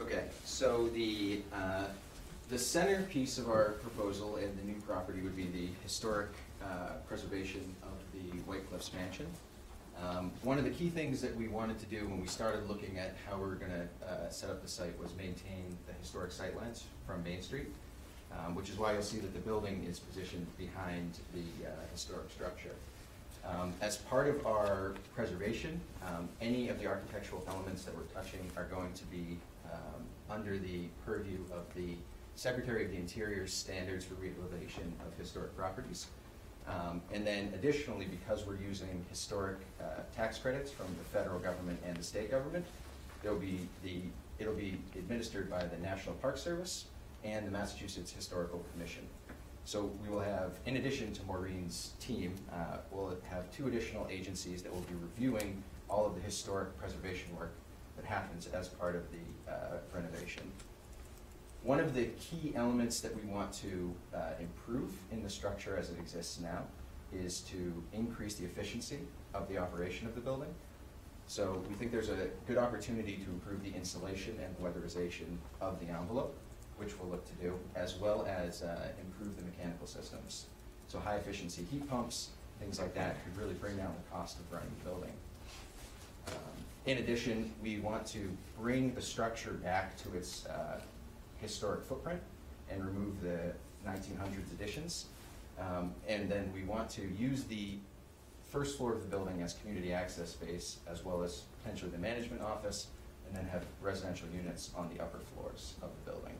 Okay, 0.00 0.24
so 0.44 0.88
the, 0.88 1.42
uh, 1.52 1.86
the 2.48 2.58
centerpiece 2.58 3.38
of 3.38 3.48
our 3.48 3.72
proposal 3.82 4.36
and 4.36 4.56
the 4.58 4.64
new 4.64 4.80
property 4.82 5.20
would 5.20 5.36
be 5.36 5.46
the 5.46 5.68
historic 5.82 6.28
uh, 6.64 6.92
preservation 7.08 7.74
of 7.82 7.92
the 8.12 8.38
White 8.40 8.68
Cliffs 8.68 8.92
Mansion. 8.92 9.26
Um, 10.02 10.32
One 10.42 10.58
of 10.58 10.64
the 10.64 10.70
key 10.70 10.88
things 10.88 11.20
that 11.20 11.36
we 11.36 11.48
wanted 11.48 11.78
to 11.80 11.86
do 11.86 12.08
when 12.08 12.20
we 12.20 12.26
started 12.26 12.68
looking 12.68 12.98
at 12.98 13.14
how 13.28 13.36
we 13.36 13.42
were 13.42 13.54
gonna 13.54 13.86
uh, 14.06 14.28
set 14.30 14.50
up 14.50 14.62
the 14.62 14.68
site 14.68 14.98
was 14.98 15.14
maintain 15.16 15.76
the 15.86 15.92
historic 15.94 16.30
sightlines 16.30 16.82
from 17.06 17.22
Main 17.22 17.42
Street, 17.42 17.68
um, 18.32 18.54
which 18.54 18.70
is 18.70 18.78
why 18.78 18.92
you'll 18.92 19.02
see 19.02 19.18
that 19.18 19.34
the 19.34 19.40
building 19.40 19.84
is 19.88 19.98
positioned 20.00 20.46
behind 20.56 21.18
the 21.34 21.68
uh, 21.68 21.70
historic 21.92 22.30
structure. 22.30 22.74
Um, 23.44 23.74
As 23.80 23.96
part 23.98 24.28
of 24.28 24.46
our 24.46 24.94
preservation, 25.14 25.80
um, 26.06 26.28
any 26.40 26.68
of 26.68 26.78
the 26.78 26.86
architectural 26.86 27.44
elements 27.48 27.84
that 27.84 27.94
we're 27.96 28.02
touching 28.14 28.40
are 28.56 28.64
going 28.64 28.92
to 28.94 29.04
be 29.06 29.36
um, 29.70 30.02
under 30.30 30.58
the 30.58 30.84
purview 31.04 31.38
of 31.52 31.62
the 31.74 31.96
Secretary 32.34 32.84
of 32.84 32.90
the 32.90 32.96
Interior's 32.96 33.52
Standards 33.52 34.04
for 34.04 34.14
Rehabilitation 34.14 34.92
of 35.06 35.16
Historic 35.18 35.54
Properties. 35.56 36.06
Um, 36.68 37.02
And 37.12 37.26
then 37.26 37.52
additionally, 37.54 38.06
because 38.06 38.46
we're 38.46 38.56
using 38.56 39.04
historic 39.10 39.58
uh, 39.80 40.00
tax 40.16 40.38
credits 40.38 40.70
from 40.70 40.86
the 40.98 41.04
federal 41.04 41.38
government 41.38 41.78
and 41.86 41.96
the 41.96 42.02
state 42.02 42.30
government, 42.30 42.64
there'll 43.22 43.38
be 43.38 43.68
the, 43.82 44.00
it'll 44.38 44.54
be 44.54 44.78
administered 44.96 45.50
by 45.50 45.64
the 45.64 45.76
National 45.78 46.14
Park 46.16 46.38
Service 46.38 46.86
and 47.24 47.46
the 47.46 47.50
Massachusetts 47.50 48.12
Historical 48.12 48.64
Commission. 48.72 49.02
So 49.64 49.90
we 50.02 50.08
will 50.08 50.20
have, 50.20 50.58
in 50.66 50.76
addition 50.76 51.12
to 51.12 51.22
Maureen's 51.24 51.92
team, 52.00 52.34
uh, 52.52 52.78
we'll 52.90 53.16
have 53.30 53.50
two 53.56 53.68
additional 53.68 54.08
agencies 54.10 54.62
that 54.62 54.72
will 54.72 54.80
be 54.82 54.94
reviewing 54.94 55.62
all 55.88 56.06
of 56.06 56.14
the 56.14 56.20
historic 56.20 56.76
preservation 56.78 57.36
work 57.38 57.52
that 57.96 58.04
happens 58.04 58.48
as 58.48 58.68
part 58.68 58.96
of 58.96 59.02
the 59.12 59.52
uh, 59.52 59.78
renovation. 59.94 60.42
One 61.64 61.78
of 61.78 61.94
the 61.94 62.06
key 62.18 62.52
elements 62.56 63.00
that 63.00 63.14
we 63.14 63.22
want 63.30 63.52
to 63.54 63.94
uh, 64.12 64.18
improve 64.40 64.92
in 65.12 65.22
the 65.22 65.30
structure 65.30 65.76
as 65.76 65.90
it 65.90 65.98
exists 65.98 66.40
now 66.40 66.64
is 67.12 67.40
to 67.42 67.82
increase 67.92 68.34
the 68.34 68.44
efficiency 68.44 68.98
of 69.32 69.48
the 69.48 69.58
operation 69.58 70.08
of 70.08 70.16
the 70.16 70.20
building. 70.20 70.52
So 71.28 71.62
we 71.68 71.74
think 71.76 71.92
there's 71.92 72.08
a 72.08 72.28
good 72.48 72.58
opportunity 72.58 73.16
to 73.24 73.30
improve 73.30 73.62
the 73.62 73.72
insulation 73.76 74.36
and 74.42 74.56
weatherization 74.58 75.36
of 75.60 75.78
the 75.78 75.86
envelope, 75.86 76.36
which 76.78 76.98
we'll 76.98 77.10
look 77.10 77.24
to 77.26 77.34
do, 77.34 77.54
as 77.76 77.96
well 77.96 78.26
as 78.26 78.62
uh, 78.62 78.88
improve 79.00 79.36
the 79.36 79.44
mechanical 79.44 79.86
systems. 79.86 80.46
So 80.88 80.98
high-efficiency 80.98 81.64
heat 81.70 81.88
pumps, 81.88 82.30
things 82.58 82.80
like 82.80 82.92
that 82.94 83.22
could 83.24 83.40
really 83.40 83.54
bring 83.54 83.76
down 83.76 83.94
the 83.94 84.16
cost 84.16 84.40
of 84.40 84.52
running 84.52 84.70
the 84.82 84.90
building. 84.90 85.12
Um, 86.26 86.34
In 86.86 86.98
addition, 86.98 87.52
we 87.62 87.78
want 87.78 88.04
to 88.06 88.36
bring 88.58 88.92
the 88.94 89.00
structure 89.02 89.52
back 89.52 89.96
to 89.98 90.12
its 90.16 90.44
uh, 90.46 90.80
historic 91.42 91.84
footprint 91.84 92.20
and 92.70 92.84
remove 92.84 93.20
the 93.20 93.52
1900s 93.86 94.52
additions. 94.52 95.06
Um, 95.58 95.92
And 96.08 96.30
then 96.30 96.50
we 96.54 96.62
want 96.62 96.88
to 96.90 97.02
use 97.02 97.44
the 97.44 97.74
first 98.50 98.78
floor 98.78 98.92
of 98.92 99.02
the 99.02 99.08
building 99.08 99.42
as 99.42 99.54
community 99.54 99.92
access 99.92 100.30
space, 100.30 100.78
as 100.86 101.04
well 101.04 101.22
as 101.22 101.42
potentially 101.62 101.90
the 101.90 101.98
management 101.98 102.42
office, 102.42 102.86
and 103.26 103.36
then 103.36 103.46
have 103.46 103.64
residential 103.80 104.28
units 104.34 104.70
on 104.76 104.88
the 104.94 105.02
upper 105.02 105.18
floors 105.34 105.74
of 105.82 105.90
the 105.96 106.10
building. 106.10 106.34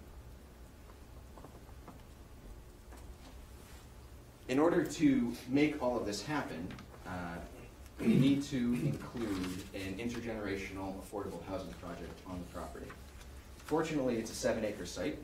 In 4.48 4.58
order 4.58 4.84
to 4.84 5.32
make 5.48 5.82
all 5.82 5.96
of 5.96 6.04
this 6.04 6.22
happen, 6.22 6.68
uh, 7.06 7.10
we 8.00 8.14
need 8.14 8.42
to 8.44 8.56
include 8.84 9.62
an 9.74 9.94
intergenerational 9.98 10.94
affordable 11.00 11.42
housing 11.48 11.72
project 11.74 12.18
on 12.26 12.38
the 12.38 12.58
property. 12.58 12.86
Fortunately, 13.72 14.18
it's 14.18 14.30
a 14.30 14.34
seven 14.34 14.66
acre 14.66 14.84
site, 14.84 15.16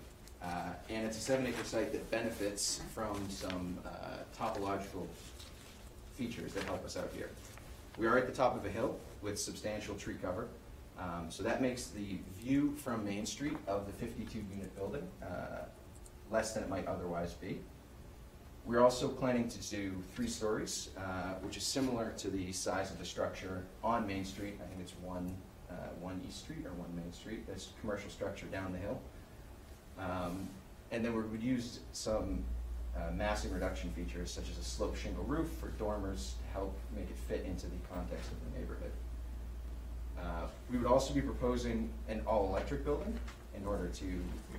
uh, 0.43 0.71
and 0.89 1.07
it's 1.07 1.19
a 1.19 1.21
seven 1.21 1.47
acre 1.47 1.65
site 1.65 1.93
that 1.93 2.11
benefits 2.11 2.81
from 2.95 3.29
some 3.29 3.77
uh, 3.85 3.91
topological 4.35 5.07
features 6.15 6.55
that 6.55 6.65
help 6.65 6.83
us 6.83 6.97
out 6.97 7.11
here. 7.15 7.29
We 7.99 8.07
are 8.07 8.17
at 8.17 8.27
the 8.27 8.33
top 8.33 8.57
of 8.57 8.65
a 8.65 8.71
hill 8.71 8.97
with 9.21 9.39
substantial 9.39 9.97
tree 9.97 10.17
cover, 10.23 10.49
um, 10.99 11.27
so 11.29 11.43
that 11.43 11.61
makes 11.61 11.89
the 11.89 12.21
view 12.41 12.75
from 12.79 13.05
Main 13.05 13.27
Street 13.27 13.59
of 13.67 13.85
the 13.85 13.93
fifty-two 13.93 14.43
unit 14.51 14.75
building 14.75 15.07
uh, 15.23 15.67
less 16.31 16.55
than 16.55 16.63
it 16.63 16.71
might 16.71 16.87
otherwise 16.87 17.35
be. 17.35 17.61
We're 18.65 18.81
also 18.81 19.09
planning 19.09 19.51
to 19.51 19.59
do 19.69 19.93
three 20.15 20.27
stories, 20.27 20.89
uh, 20.97 21.35
which 21.43 21.59
is 21.59 21.65
similar 21.65 22.15
to 22.17 22.31
the 22.31 22.51
size 22.53 22.91
of 22.91 22.99
the 22.99 23.05
structure 23.05 23.65
on 23.85 24.07
Main 24.07 24.25
Street. 24.25 24.55
I 24.59 24.67
think 24.69 24.81
it's 24.81 24.95
one, 25.03 25.37
uh, 25.71 25.75
one 26.01 26.21
East 26.27 26.41
Street 26.41 26.65
or 26.67 26.73
one 26.73 26.95
Main 26.97 27.13
Street, 27.13 27.47
this 27.47 27.71
commercial 27.81 28.11
structure 28.11 28.47
down 28.47 28.73
the 28.73 28.79
hill. 28.79 29.01
Um, 29.99 30.49
And 30.91 31.05
then 31.05 31.15
we 31.15 31.23
would 31.23 31.43
use 31.43 31.81
some 31.93 32.43
uh, 32.97 33.11
massing 33.13 33.53
reduction 33.53 33.91
features 33.91 34.31
such 34.31 34.49
as 34.51 34.57
a 34.59 34.65
slope 34.65 34.97
shingle 34.97 35.25
roof 35.25 35.49
for 35.61 35.69
dormers 35.79 36.35
to 36.41 36.53
help 36.53 36.75
make 36.97 37.11
it 37.11 37.17
fit 37.29 37.45
into 37.45 37.67
the 37.67 37.77
context 37.93 38.31
of 38.33 38.39
the 38.45 38.59
neighborhood. 38.59 38.93
Uh, 40.19 40.47
We 40.71 40.79
would 40.79 40.87
also 40.87 41.13
be 41.15 41.21
proposing 41.21 41.91
an 42.09 42.23
all-electric 42.27 42.85
building 42.85 43.13
in 43.55 43.67
order 43.67 43.89
to 43.89 44.07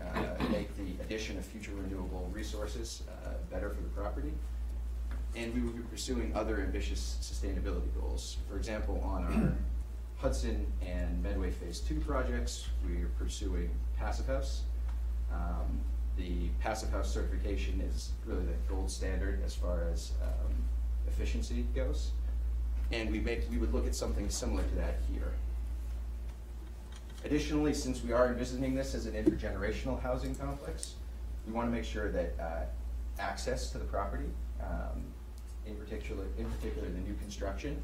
uh, 0.02 0.43
make 0.52 0.69
the 0.78 1.02
addition 1.04 1.38
of 1.38 1.45
future 1.45 1.72
renewable 1.74 2.30
resources 2.34 3.04
uh, 3.08 3.34
better 3.52 3.69
for 3.69 3.82
the 3.82 3.89
property. 3.89 4.34
And 5.36 5.54
we 5.54 5.62
would 5.62 5.76
be 5.76 5.84
pursuing 5.84 6.36
other 6.36 6.62
ambitious 6.62 7.17
sustainability 7.22 7.89
goals. 8.00 8.38
For 8.50 8.58
example, 8.58 9.02
on 9.04 9.24
our 9.26 9.54
Hudson 10.21 10.69
and 10.86 11.23
Medway 11.23 11.49
Phase 11.49 11.79
Two 11.79 12.01
projects, 12.01 12.67
we 12.86 13.03
are 13.03 13.12
pursuing 13.17 13.69
Passive 13.97 14.27
House. 14.27 14.63
Um, 15.32 15.79
The 16.17 16.49
Passive 16.60 16.89
House 16.91 17.13
certification 17.13 17.79
is 17.79 18.12
really 18.25 18.43
the 18.43 18.53
gold 18.67 18.91
standard 18.91 19.41
as 19.45 19.55
far 19.55 19.84
as 19.89 20.12
um, 20.21 20.53
efficiency 21.08 21.65
goes. 21.73 22.12
And 22.91 23.10
we 23.10 23.21
make, 23.21 23.49
we 23.49 23.58
would 23.58 23.73
look 23.73 23.88
at 23.88 23.95
something 23.95 24.29
similar 24.29 24.63
to 24.63 24.75
that 24.75 24.95
here. 25.10 25.32
Additionally, 27.23 27.73
since 27.73 28.03
we 28.03 28.12
are 28.12 28.27
envisioning 28.27 28.75
this 28.75 28.95
as 28.95 29.05
an 29.05 29.13
intergenerational 29.13 30.01
housing 30.01 30.36
complex, 30.36 30.95
we 31.47 31.53
want 31.53 31.67
to 31.67 31.71
make 31.71 31.86
sure 31.86 32.12
that 32.12 32.36
uh, 32.41 33.21
access 33.21 33.69
to 33.71 33.77
the 33.77 33.86
property, 33.86 34.29
um, 34.62 35.01
in 35.65 35.75
particular, 35.75 36.25
in 36.38 36.45
particular 36.45 36.89
the 36.89 36.99
new 36.99 37.15
construction, 37.21 37.82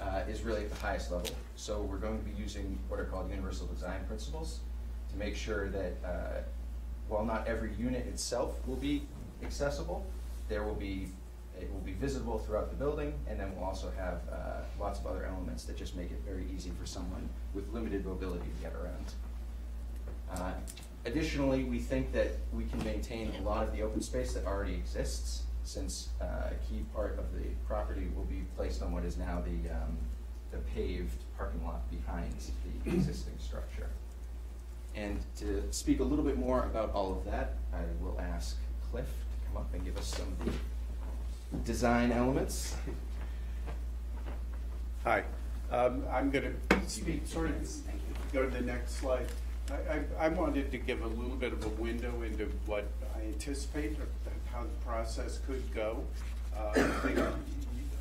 uh, 0.00 0.20
is 0.28 0.42
really 0.42 0.62
at 0.62 0.70
the 0.70 0.76
highest 0.76 1.10
level. 1.10 1.30
So 1.56 1.82
we're 1.82 1.96
going 1.98 2.18
to 2.18 2.24
be 2.24 2.34
using 2.40 2.78
what 2.88 3.00
are 3.00 3.04
called 3.04 3.30
universal 3.30 3.66
design 3.66 4.04
principles 4.06 4.60
to 5.10 5.16
make 5.16 5.36
sure 5.36 5.68
that 5.70 5.92
uh, 6.04 6.40
while 7.08 7.24
not 7.24 7.46
every 7.46 7.72
unit 7.74 8.06
itself 8.06 8.54
will 8.66 8.76
be 8.76 9.02
accessible, 9.42 10.04
there 10.48 10.62
will 10.64 10.74
be, 10.74 11.08
it 11.60 11.72
will 11.72 11.80
be 11.80 11.92
visible 11.92 12.38
throughout 12.38 12.70
the 12.70 12.76
building, 12.76 13.14
and 13.28 13.38
then 13.38 13.54
we'll 13.54 13.64
also 13.64 13.90
have 13.96 14.20
uh, 14.30 14.60
lots 14.80 14.98
of 14.98 15.06
other 15.06 15.24
elements 15.24 15.64
that 15.64 15.76
just 15.76 15.96
make 15.96 16.10
it 16.10 16.20
very 16.26 16.46
easy 16.54 16.70
for 16.78 16.86
someone 16.86 17.28
with 17.54 17.72
limited 17.72 18.04
mobility 18.04 18.44
to 18.44 18.62
get 18.62 18.74
around. 18.74 19.12
Uh, 20.32 20.52
Additionally, 21.06 21.62
we 21.62 21.78
think 21.78 22.12
that 22.12 22.32
we 22.52 22.64
can 22.64 22.82
maintain 22.82 23.32
a 23.38 23.42
lot 23.42 23.62
of 23.62 23.72
the 23.72 23.80
open 23.80 24.00
space 24.02 24.34
that 24.34 24.44
already 24.44 24.74
exists, 24.74 25.44
since 25.66 26.10
uh, 26.20 26.24
a 26.24 26.54
key 26.68 26.84
part 26.94 27.18
of 27.18 27.34
the 27.34 27.44
property 27.66 28.08
will 28.14 28.24
be 28.24 28.44
placed 28.56 28.82
on 28.82 28.92
what 28.92 29.04
is 29.04 29.16
now 29.16 29.42
the, 29.44 29.70
um, 29.70 29.98
the 30.52 30.58
paved 30.58 31.22
parking 31.36 31.64
lot 31.64 31.90
behind 31.90 32.32
the 32.84 32.90
existing 32.90 33.34
structure. 33.38 33.88
And 34.94 35.18
to 35.38 35.62
speak 35.72 36.00
a 36.00 36.04
little 36.04 36.24
bit 36.24 36.38
more 36.38 36.64
about 36.64 36.92
all 36.92 37.12
of 37.12 37.24
that, 37.30 37.54
I 37.72 37.80
will 38.00 38.18
ask 38.18 38.56
Cliff 38.90 39.06
to 39.06 39.48
come 39.48 39.56
up 39.58 39.74
and 39.74 39.84
give 39.84 39.98
us 39.98 40.06
some 40.06 40.28
of 40.40 40.46
the 40.46 40.52
design 41.64 42.12
elements. 42.12 42.76
Hi, 45.04 45.24
um, 45.70 46.04
I'm 46.10 46.30
going 46.30 46.56
to 46.70 46.80
speak, 46.86 47.26
sort 47.26 47.50
of, 47.50 47.68
go 48.32 48.44
to 48.44 48.50
the 48.50 48.62
next 48.62 48.96
slide. 48.96 49.26
I, 49.70 49.74
I, 50.22 50.26
I 50.26 50.28
wanted 50.28 50.70
to 50.70 50.78
give 50.78 51.02
a 51.02 51.08
little 51.08 51.36
bit 51.36 51.52
of 51.52 51.64
a 51.64 51.68
window 51.70 52.22
into 52.22 52.48
what 52.66 52.86
I 53.16 53.26
anticipate, 53.26 53.98
or 53.98 54.06
how 54.56 54.62
the 54.62 54.84
process 54.86 55.40
could 55.46 55.62
go. 55.74 56.02
Uh, 56.56 56.70
I 56.74 56.82
think 56.82 57.18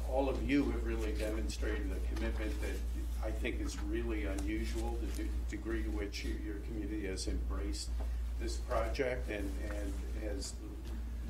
all 0.10 0.30
of 0.30 0.50
you 0.50 0.72
have 0.72 0.86
really 0.86 1.12
demonstrated 1.14 1.92
a 1.92 2.16
commitment 2.16 2.62
that 2.62 3.26
I 3.26 3.32
think 3.32 3.60
is 3.60 3.78
really 3.84 4.26
unusual, 4.26 4.98
the 5.02 5.24
de- 5.24 5.30
degree 5.50 5.84
to 5.84 5.90
which 5.90 6.24
you- 6.24 6.40
your 6.46 6.56
community 6.68 7.08
has 7.08 7.28
embraced 7.28 7.90
this 8.40 8.58
project 8.58 9.30
and, 9.30 9.52
and 9.70 9.94
has 10.24 10.54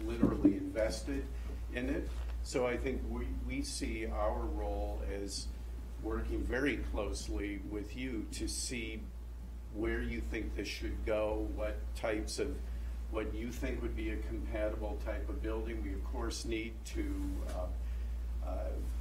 literally 0.05 0.57
invested 0.57 1.25
in 1.73 1.89
it. 1.89 2.07
So 2.43 2.67
I 2.67 2.77
think 2.77 3.01
we, 3.09 3.25
we 3.47 3.63
see 3.63 4.05
our 4.05 4.41
role 4.41 5.01
as 5.23 5.47
working 6.03 6.43
very 6.43 6.77
closely 6.77 7.61
with 7.71 7.97
you 7.97 8.27
to 8.33 8.47
see 8.47 9.01
where 9.73 10.01
you 10.01 10.21
think 10.21 10.55
this 10.55 10.67
should 10.67 11.05
go, 11.05 11.47
what 11.55 11.77
types 11.95 12.38
of, 12.38 12.55
what 13.15 13.34
you 13.34 13.49
think 13.49 13.82
would 13.82 13.95
be 13.95 14.12
a 14.12 14.17
compatible 14.17 14.99
type 15.06 15.28
of 15.30 15.41
building. 15.41 15.82
We 15.82 15.93
of 15.93 16.04
course 16.12 16.43
need 16.43 16.73
to 16.88 17.06
uh, 17.49 18.45
uh, 18.45 18.54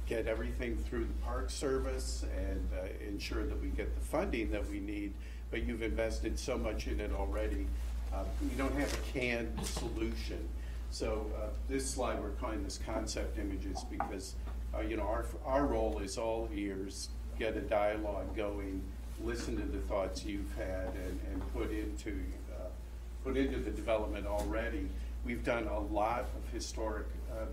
get 0.07 0.25
everything 0.25 0.77
through 0.77 1.03
the 1.03 1.13
Park 1.25 1.49
Service 1.49 2.23
and 2.37 2.65
uh, 2.73 2.87
ensure 3.05 3.45
that 3.45 3.61
we 3.61 3.67
get 3.67 3.93
the 3.93 4.05
funding 4.05 4.51
that 4.51 4.65
we 4.69 4.79
need, 4.79 5.11
but 5.51 5.63
you've 5.63 5.81
invested 5.81 6.39
so 6.39 6.57
much 6.57 6.87
in 6.87 7.01
it 7.01 7.11
already. 7.11 7.67
Uh, 8.13 8.23
We 8.41 8.55
don't 8.55 8.73
have 8.75 8.93
a 8.93 9.19
canned 9.19 9.53
solution. 9.65 10.47
So 10.91 11.25
uh, 11.35 11.47
this 11.67 11.89
slide, 11.89 12.21
we're 12.21 12.29
calling 12.29 12.63
this 12.63 12.79
concept 12.85 13.37
images 13.37 13.83
because, 13.91 14.35
uh, 14.73 14.79
you 14.79 14.95
know, 14.95 15.03
our, 15.03 15.25
our 15.45 15.65
role 15.65 15.99
is 15.99 16.17
all 16.17 16.47
ears, 16.55 17.09
get 17.37 17.57
a 17.57 17.61
dialogue 17.61 18.33
going, 18.33 18.81
listen 19.21 19.57
to 19.57 19.65
the 19.65 19.79
thoughts 19.89 20.23
you've 20.23 20.55
had 20.55 20.87
and, 21.05 21.19
and 21.33 21.53
put 21.53 21.69
into, 21.69 22.23
put 23.25 23.35
into 23.35 23.57
the 23.57 23.71
development 23.71 24.27
already. 24.27 24.87
We've 25.25 25.43
done 25.43 25.65
a 25.67 25.79
lot 25.79 26.21
of 26.37 26.53
historic 26.53 27.07
uh, 27.31 27.45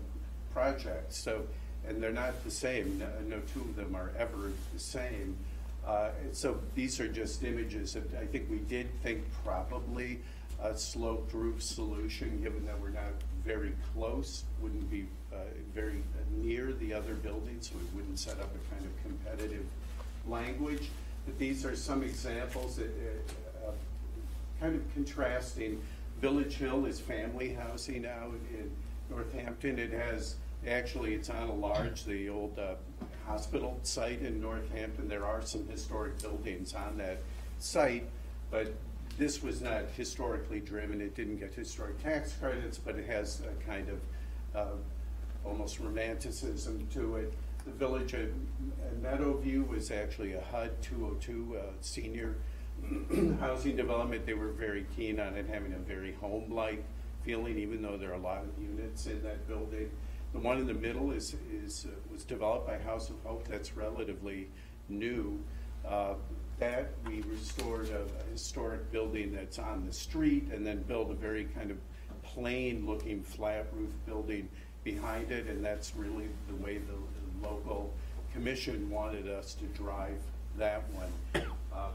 projects, 0.53 1.17
so, 1.17 1.41
and 1.87 2.01
they're 2.01 2.11
not 2.13 2.43
the 2.43 2.51
same. 2.51 2.99
No, 2.99 3.07
no 3.37 3.41
two 3.53 3.61
of 3.61 3.75
them 3.75 3.95
are 3.95 4.11
ever 4.17 4.51
the 4.71 4.79
same. 4.79 5.35
Uh, 5.85 6.09
so 6.31 6.59
these 6.75 6.99
are 6.99 7.07
just 7.07 7.43
images. 7.43 7.95
of- 7.95 8.13
I 8.15 8.25
think 8.27 8.49
we 8.49 8.59
did 8.59 8.87
think 9.01 9.23
probably 9.43 10.19
a 10.61 10.77
sloped 10.77 11.33
roof 11.33 11.61
solution, 11.61 12.39
given 12.41 12.65
that 12.67 12.79
we're 12.79 12.89
not 12.89 13.11
very 13.43 13.73
close, 13.93 14.43
wouldn't 14.61 14.89
be 14.89 15.07
uh, 15.33 15.37
very 15.73 16.03
near 16.37 16.71
the 16.73 16.93
other 16.93 17.15
buildings, 17.15 17.69
so 17.69 17.75
we 17.77 17.99
wouldn't 17.99 18.19
set 18.19 18.39
up 18.39 18.49
a 18.55 18.75
kind 18.75 18.85
of 18.85 19.01
competitive 19.01 19.65
language. 20.27 20.89
But 21.25 21.39
these 21.39 21.65
are 21.65 21.75
some 21.75 22.03
examples 22.03 22.75
that, 22.77 22.85
uh, 22.85 22.87
uh, 22.89 23.42
kind 24.63 24.75
of 24.77 24.93
contrasting. 24.93 25.81
Village 26.21 26.55
Hill 26.55 26.85
is 26.85 26.97
family 26.97 27.53
housing 27.53 28.03
now 28.03 28.27
in 28.53 28.71
Northampton. 29.09 29.77
It 29.77 29.91
has, 29.91 30.35
actually, 30.65 31.15
it's 31.15 31.29
on 31.29 31.49
a 31.49 31.53
large, 31.53 32.05
the 32.05 32.29
old 32.29 32.57
uh, 32.57 32.75
hospital 33.27 33.77
site 33.83 34.21
in 34.21 34.41
Northampton. 34.41 35.09
There 35.09 35.25
are 35.25 35.41
some 35.41 35.67
historic 35.67 36.17
buildings 36.21 36.73
on 36.73 36.97
that 36.99 37.19
site, 37.59 38.05
but 38.51 38.73
this 39.17 39.43
was 39.43 39.61
not 39.61 39.83
historically 39.97 40.61
driven. 40.61 41.01
It 41.01 41.13
didn't 41.13 41.39
get 41.39 41.53
historic 41.53 42.01
tax 42.01 42.31
credits, 42.31 42.77
but 42.77 42.95
it 42.95 43.05
has 43.07 43.41
a 43.41 43.69
kind 43.69 43.89
of 43.89 43.99
uh, 44.55 44.75
almost 45.43 45.81
romanticism 45.81 46.87
to 46.93 47.17
it. 47.17 47.33
The 47.65 47.71
village 47.71 48.13
of 48.13 48.29
Meadowview 49.01 49.67
was 49.67 49.91
actually 49.91 50.33
a 50.33 50.41
HUD 50.41 50.81
202 50.81 51.57
uh, 51.57 51.63
senior 51.81 52.35
housing 53.39 53.75
development. 53.75 54.25
They 54.25 54.33
were 54.33 54.51
very 54.51 54.85
keen 54.95 55.19
on 55.19 55.35
it 55.35 55.47
having 55.47 55.73
a 55.73 55.79
very 55.79 56.13
home-like 56.13 56.83
feeling, 57.23 57.57
even 57.57 57.81
though 57.81 57.97
there 57.97 58.11
are 58.11 58.15
a 58.15 58.19
lot 58.19 58.43
of 58.43 58.49
units 58.61 59.05
in 59.07 59.21
that 59.23 59.47
building. 59.47 59.89
The 60.33 60.39
one 60.39 60.57
in 60.57 60.67
the 60.67 60.73
middle 60.73 61.11
is, 61.11 61.35
is, 61.53 61.85
uh, 61.85 61.95
was 62.11 62.23
developed 62.23 62.67
by 62.67 62.79
House 62.79 63.09
of 63.09 63.15
Hope. 63.23 63.47
That's 63.47 63.75
relatively 63.77 64.47
new. 64.89 65.39
Uh, 65.87 66.15
That, 66.59 66.91
we 67.07 67.21
restored 67.21 67.89
a 67.89 68.03
a 68.21 68.31
historic 68.31 68.91
building 68.91 69.33
that's 69.33 69.57
on 69.59 69.85
the 69.85 69.91
street 69.93 70.51
and 70.53 70.65
then 70.65 70.83
built 70.83 71.09
a 71.11 71.13
very 71.15 71.45
kind 71.45 71.71
of 71.71 71.77
plain-looking 72.21 73.23
flat 73.23 73.65
roof 73.73 73.89
building 74.05 74.47
behind 74.83 75.31
it, 75.31 75.47
and 75.47 75.63
that's 75.65 75.95
really 75.95 76.27
the 76.47 76.55
way 76.63 76.77
the 76.77 76.93
the 76.93 77.47
local 77.49 77.91
commission 78.33 78.89
wanted 78.89 79.27
us 79.27 79.55
to 79.55 79.65
drive 79.77 80.21
that 80.57 80.83
one. 80.93 81.43
Uh, 81.73 81.89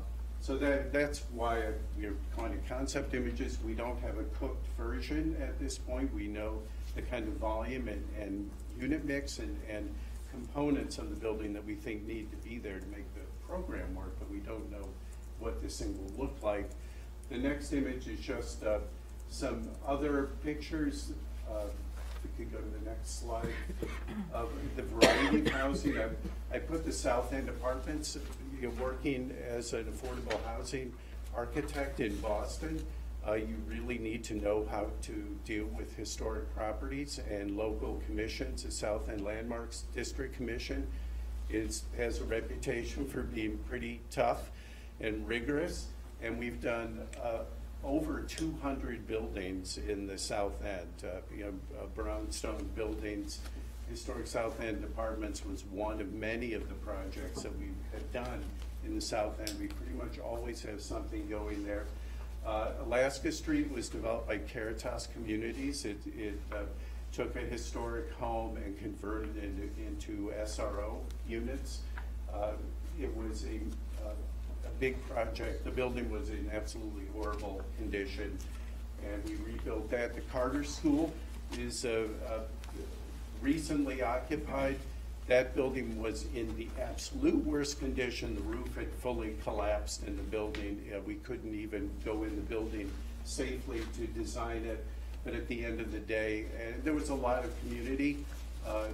So 0.48 0.56
that, 0.56 0.94
that's 0.94 1.24
why 1.34 1.61
we're 1.98 2.14
calling 2.34 2.52
it 2.52 2.66
concept 2.66 3.12
images. 3.12 3.58
We 3.62 3.74
don't 3.74 4.00
have 4.00 4.16
a 4.16 4.22
cooked 4.40 4.66
version 4.78 5.37
at 5.42 5.61
this 5.61 5.76
point. 5.76 6.11
We 6.14 6.26
know 6.26 6.62
the 6.96 7.02
kind 7.02 7.28
of 7.28 7.34
volume 7.34 7.87
and, 7.87 8.02
and 8.18 8.50
unit 8.80 9.04
mix 9.04 9.40
and, 9.40 9.54
and 9.68 9.94
components 10.32 10.96
of 10.96 11.11
the 11.11 11.16
building 11.16 11.52
that 11.52 11.66
we 11.66 11.74
think 11.74 12.06
need 12.06 12.30
to 12.30 12.48
be 12.48 12.56
there 12.56 12.80
to 12.80 12.87
make 12.87 13.04
the 13.12 13.20
program 13.46 13.94
work, 13.94 14.18
but 14.18 14.30
we 14.30 14.38
don't 14.38 14.70
know 14.72 14.88
what 15.38 15.62
this 15.62 15.80
thing 15.80 15.94
will 16.02 16.24
look 16.24 16.42
like. 16.42 16.70
The 17.28 17.37
next 17.37 17.74
image 17.74 18.08
is 18.08 18.18
just 18.18 18.64
uh, 18.64 18.78
some 19.28 19.68
other 19.87 20.30
pictures. 20.42 21.12
uh, 21.46 21.64
If 22.24 22.38
we 22.38 22.46
could 22.46 22.54
go 22.54 22.58
to 22.58 22.78
the 22.82 22.88
next 22.88 23.20
slide. 23.20 23.52
Of 24.32 24.48
the 24.76 24.82
variety 24.84 25.40
of 25.40 25.48
housing. 25.48 25.98
I, 25.98 26.08
I 26.50 26.58
put 26.58 26.87
the 26.87 26.92
South 26.92 27.34
End 27.34 27.50
Apartments, 27.50 28.16
you 28.60 28.68
know, 28.68 28.74
working 28.82 29.34
as 29.48 29.72
an 29.72 29.84
affordable 29.84 30.42
housing 30.44 30.92
architect 31.34 32.00
in 32.00 32.16
Boston. 32.20 32.84
Uh, 33.26 33.34
you 33.34 33.56
really 33.66 33.98
need 33.98 34.24
to 34.24 34.34
know 34.34 34.66
how 34.70 34.86
to 35.02 35.36
deal 35.44 35.66
with 35.66 35.94
historic 35.96 36.54
properties 36.54 37.20
and 37.30 37.56
local 37.56 38.02
commissions. 38.06 38.62
The 38.62 38.70
South 38.70 39.08
End 39.08 39.22
Landmarks 39.22 39.84
District 39.94 40.34
Commission 40.34 40.86
is, 41.50 41.84
has 41.96 42.20
a 42.20 42.24
reputation 42.24 43.06
for 43.06 43.22
being 43.22 43.58
pretty 43.68 44.00
tough 44.10 44.50
and 45.00 45.26
rigorous. 45.28 45.88
And 46.22 46.38
we've 46.38 46.60
done, 46.60 47.06
uh, 47.22 47.40
over 47.84 48.22
two 48.22 48.56
hundred 48.60 49.06
buildings 49.06 49.78
in 49.78 50.06
the 50.06 50.18
South 50.18 50.64
End, 50.64 51.04
uh, 51.04 51.20
you 51.32 51.44
know, 51.44 51.52
uh, 51.80 51.86
brownstone 51.94 52.68
buildings. 52.74 53.38
Historic 53.90 54.27
South 54.27 54.61
End 54.61 54.85
Apartments 54.85 55.44
was 55.44 55.64
one 55.64 56.01
of 56.01 56.12
many 56.12 56.53
of 56.53 56.68
the 56.68 56.74
projects 56.74 57.42
that 57.42 57.57
we 57.59 57.66
had 57.92 58.12
done 58.12 58.42
in 58.85 58.94
the 58.94 59.01
South 59.01 59.40
End. 59.40 59.55
We 59.59 59.68
pretty 59.68 59.94
much 59.94 60.18
always 60.18 60.62
have 60.62 60.81
something 60.81 61.29
going 61.29 61.64
there. 61.64 61.87
Uh, 62.46 62.72
Alaska 62.85 63.33
Street 63.33 63.70
was 63.72 63.88
developed 63.88 64.29
by 64.29 64.38
Caritas 64.38 65.09
Communities. 65.12 65.85
It, 65.85 65.98
it 66.16 66.40
uh, 66.53 66.62
took 67.12 67.35
a 67.37 67.40
historic 67.40 68.12
home 68.14 68.57
and 68.59 68.79
converted 68.79 69.37
it 69.37 69.44
into, 69.44 69.70
into 69.87 70.33
SRO 70.44 70.98
units. 71.29 71.81
Uh, 72.33 72.53
It 73.01 73.14
was 73.16 73.44
a, 73.44 73.57
uh, 74.05 74.11
a 74.66 74.70
big 74.81 74.96
project. 75.09 75.64
The 75.64 75.70
building 75.70 76.11
was 76.11 76.31
in 76.31 76.51
absolutely 76.53 77.05
horrible 77.14 77.62
condition, 77.79 78.37
and 79.05 79.24
we 79.24 79.53
rebuilt 79.53 79.88
that. 79.90 80.14
The 80.14 80.20
Carter 80.33 80.64
School 80.64 81.12
is 81.57 81.85
a, 81.85 82.05
uh, 82.05 82.40
recently 83.40 84.03
occupied. 84.03 84.79
That 85.27 85.55
building 85.55 86.01
was 86.01 86.24
in 86.35 86.57
the 86.57 86.68
absolute 86.81 87.44
worst 87.44 87.79
condition. 87.79 88.35
The 88.35 88.40
roof 88.42 88.74
had 88.77 88.90
fully 88.94 89.37
collapsed 89.42 90.05
in 90.07 90.16
the 90.16 90.22
building. 90.22 90.81
Uh, 90.94 91.01
We 91.07 91.16
couldn't 91.16 91.55
even 91.55 91.90
go 92.05 92.22
in 92.22 92.35
the 92.37 92.42
building 92.42 92.90
safely 93.24 93.83
to 93.96 94.07
design 94.07 94.64
it. 94.64 94.85
But 95.24 95.35
at 95.35 95.46
the 95.48 95.64
end 95.66 95.81
of 95.81 95.92
the 95.92 95.98
day, 95.98 96.46
and 96.59 96.83
there 96.83 96.94
was 96.94 97.11
a 97.11 97.14
lot 97.14 97.44
of 97.44 97.51
community 97.61 98.24
uh, 98.66 98.87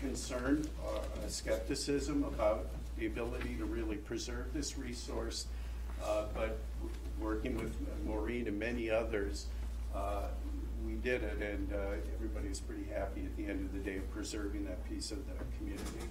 concern, 0.00 0.68
uh, 0.86 1.28
skepticism 1.28 2.24
about 2.24 2.66
the 2.98 3.06
ability 3.06 3.54
to 3.56 3.64
really 3.64 3.96
preserve 3.96 4.52
this 4.52 4.76
resource. 4.76 5.46
Uh, 6.04 6.24
But 6.34 6.58
working 7.18 7.56
with 7.56 7.74
Maureen 8.04 8.46
and 8.46 8.58
many 8.58 8.90
others, 8.90 9.46
uh, 9.94 10.28
we 10.86 10.94
did 10.94 11.22
it, 11.22 11.38
and 11.40 11.72
uh, 11.72 11.96
everybody's 12.14 12.60
pretty 12.60 12.84
happy 12.84 13.24
at 13.24 13.36
the 13.36 13.46
end 13.46 13.64
of 13.64 13.72
the 13.72 13.78
day 13.78 13.96
of 13.96 14.10
preserving 14.10 14.64
that 14.66 14.88
piece 14.88 15.10
of 15.10 15.18
the 15.26 15.34
community. 15.56 16.08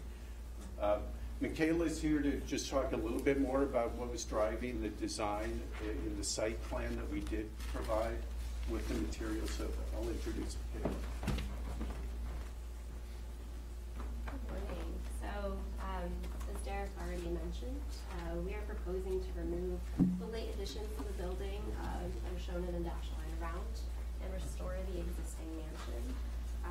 Uh, 0.81 0.97
Michaela's 1.39 2.01
here 2.01 2.21
to 2.21 2.37
just 2.47 2.69
talk 2.69 2.93
a 2.93 2.97
little 2.97 3.19
bit 3.19 3.39
more 3.39 3.63
about 3.63 3.93
what 3.95 4.11
was 4.11 4.25
driving 4.25 4.81
the 4.81 4.89
design 4.89 5.61
in 5.83 6.17
the 6.17 6.23
site 6.23 6.61
plan 6.69 6.95
that 6.95 7.09
we 7.11 7.19
did 7.21 7.49
provide 7.73 8.17
with 8.69 8.87
the 8.87 8.95
materials, 8.95 9.51
so 9.51 9.67
I'll 9.95 10.09
introduce 10.09 10.57
Michaela. 10.73 10.95
Good 14.25 14.43
morning. 14.49 14.93
So, 15.21 15.53
um, 15.79 16.09
as 16.53 16.61
Derek 16.65 16.89
already 16.99 17.29
mentioned, 17.29 17.79
uh, 18.11 18.41
we 18.41 18.53
are 18.53 18.65
proposing 18.67 19.21
to 19.21 19.29
remove 19.37 19.79
the 20.19 20.27
late 20.27 20.49
additions 20.55 20.89
to 20.97 21.03
the 21.03 21.13
building, 21.21 21.61
uh, 21.81 22.01
that 22.01 22.33
are 22.33 22.41
shown 22.41 22.65
in 22.65 22.73
the 22.81 22.89
dashed 22.89 23.13
line 23.13 23.33
around, 23.39 23.73
and 24.25 24.33
restore 24.33 24.75
the 24.91 24.99
existing 24.99 25.47
mansion, 25.53 26.03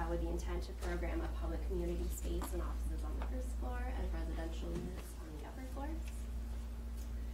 uh, 0.07 0.11
with 0.11 0.21
the 0.23 0.29
intent 0.29 0.63
to 0.65 0.73
program 0.87 1.21
a 1.21 1.41
public 1.41 1.67
community 1.69 2.05
space 2.15 2.43
and 2.53 2.63
offices 2.63 3.05
on 3.05 3.13
the 3.21 3.27
first 3.27 3.49
floor 3.61 3.79
and 3.99 4.07
residential 4.15 4.69
units 4.71 5.13
on 5.21 5.27
the 5.39 5.47
upper 5.47 5.63
floors. 5.75 6.01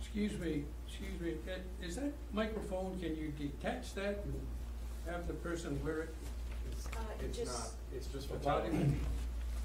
Excuse 0.00 0.38
me, 0.38 0.64
excuse 0.86 1.20
me, 1.20 1.34
is 1.82 1.96
that 1.96 2.12
microphone, 2.32 2.98
can 3.00 3.16
you 3.16 3.32
detach 3.38 3.94
that 3.94 4.20
and 4.24 4.34
have 5.06 5.26
the 5.26 5.34
person 5.34 5.78
wear 5.84 6.02
it? 6.02 6.14
Uh, 6.96 6.98
It's 7.20 7.38
just- 7.38 7.58
not, 7.58 7.70
it's 7.94 8.06
just 8.08 8.28
for 8.28 8.34
Without 8.34 8.64
him? 8.64 8.72
television. 8.72 9.00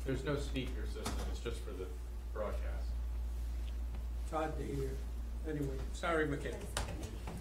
There's 0.06 0.24
no 0.24 0.38
speaker 0.38 0.86
system, 0.86 1.14
it's 1.32 1.40
just 1.42 1.60
for 1.62 1.72
the 1.72 1.86
broadcast. 2.34 2.88
It's 4.24 4.32
hard 4.32 4.58
to 4.58 4.64
hear. 4.64 4.92
Anyway, 5.50 5.76
sorry, 5.94 6.28
McKay. 6.28 6.56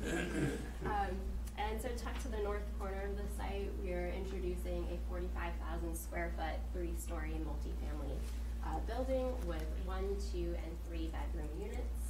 Um, 0.85 1.17
and 1.59 1.81
so 1.81 1.89
tucked 1.97 2.23
to 2.23 2.29
the 2.29 2.39
north 2.39 2.67
corner 2.79 3.03
of 3.05 3.17
the 3.17 3.29
site, 3.37 3.71
we 3.83 3.93
are 3.93 4.09
introducing 4.17 4.87
a 4.93 4.99
forty-five 5.09 5.53
thousand 5.61 5.97
square 5.97 6.33
foot, 6.37 6.57
three-story 6.73 7.33
multifamily 7.45 8.17
uh, 8.65 8.79
building 8.87 9.33
with 9.47 9.65
one, 9.85 10.17
two, 10.33 10.55
and 10.63 10.73
three 10.89 11.09
bedroom 11.09 11.49
units. 11.61 12.03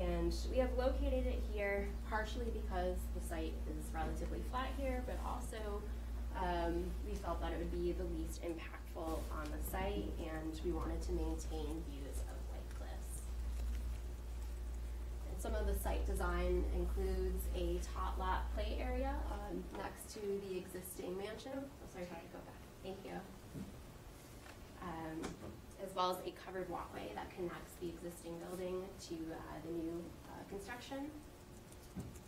And 0.00 0.32
we 0.50 0.58
have 0.58 0.70
located 0.78 1.26
it 1.26 1.42
here 1.52 1.88
partially 2.08 2.46
because 2.54 2.96
the 3.18 3.26
site 3.26 3.52
is 3.68 3.84
relatively 3.92 4.40
flat 4.50 4.68
here, 4.78 5.02
but 5.06 5.18
also 5.26 5.82
um, 6.38 6.84
we 7.08 7.16
felt 7.16 7.40
that 7.40 7.52
it 7.52 7.58
would 7.58 7.72
be 7.72 7.92
the 7.92 8.04
least 8.16 8.40
impactful 8.42 9.18
on 9.34 9.46
the 9.50 9.70
site, 9.70 10.06
and 10.22 10.60
we 10.64 10.70
wanted 10.70 11.02
to 11.02 11.12
maintain 11.12 11.82
views 11.90 12.22
of 12.30 12.38
White 12.46 12.70
Cliffs. 12.78 13.26
And 15.26 15.27
some 15.38 15.54
of 15.54 15.66
the 15.66 15.74
site 15.78 16.04
design 16.06 16.64
includes 16.74 17.44
a 17.54 17.78
tot 17.94 18.18
lot 18.18 18.52
play 18.54 18.76
area 18.80 19.14
um, 19.30 19.62
next 19.76 20.12
to 20.14 20.20
the 20.48 20.58
existing 20.58 21.16
mansion. 21.16 21.52
Oh, 21.54 21.86
sorry, 21.92 22.06
I 22.10 22.14
have 22.14 22.22
to 22.22 22.28
go 22.32 22.38
back. 22.44 22.60
Thank 22.82 22.98
you. 23.04 23.12
Um, 24.82 25.20
as 25.82 25.94
well 25.94 26.10
as 26.10 26.18
a 26.26 26.34
covered 26.44 26.68
walkway 26.68 27.12
that 27.14 27.30
connects 27.34 27.74
the 27.80 27.88
existing 27.88 28.34
building 28.48 28.82
to 29.08 29.14
uh, 29.14 29.38
the 29.64 29.72
new 29.72 30.02
uh, 30.26 30.48
construction. 30.48 31.06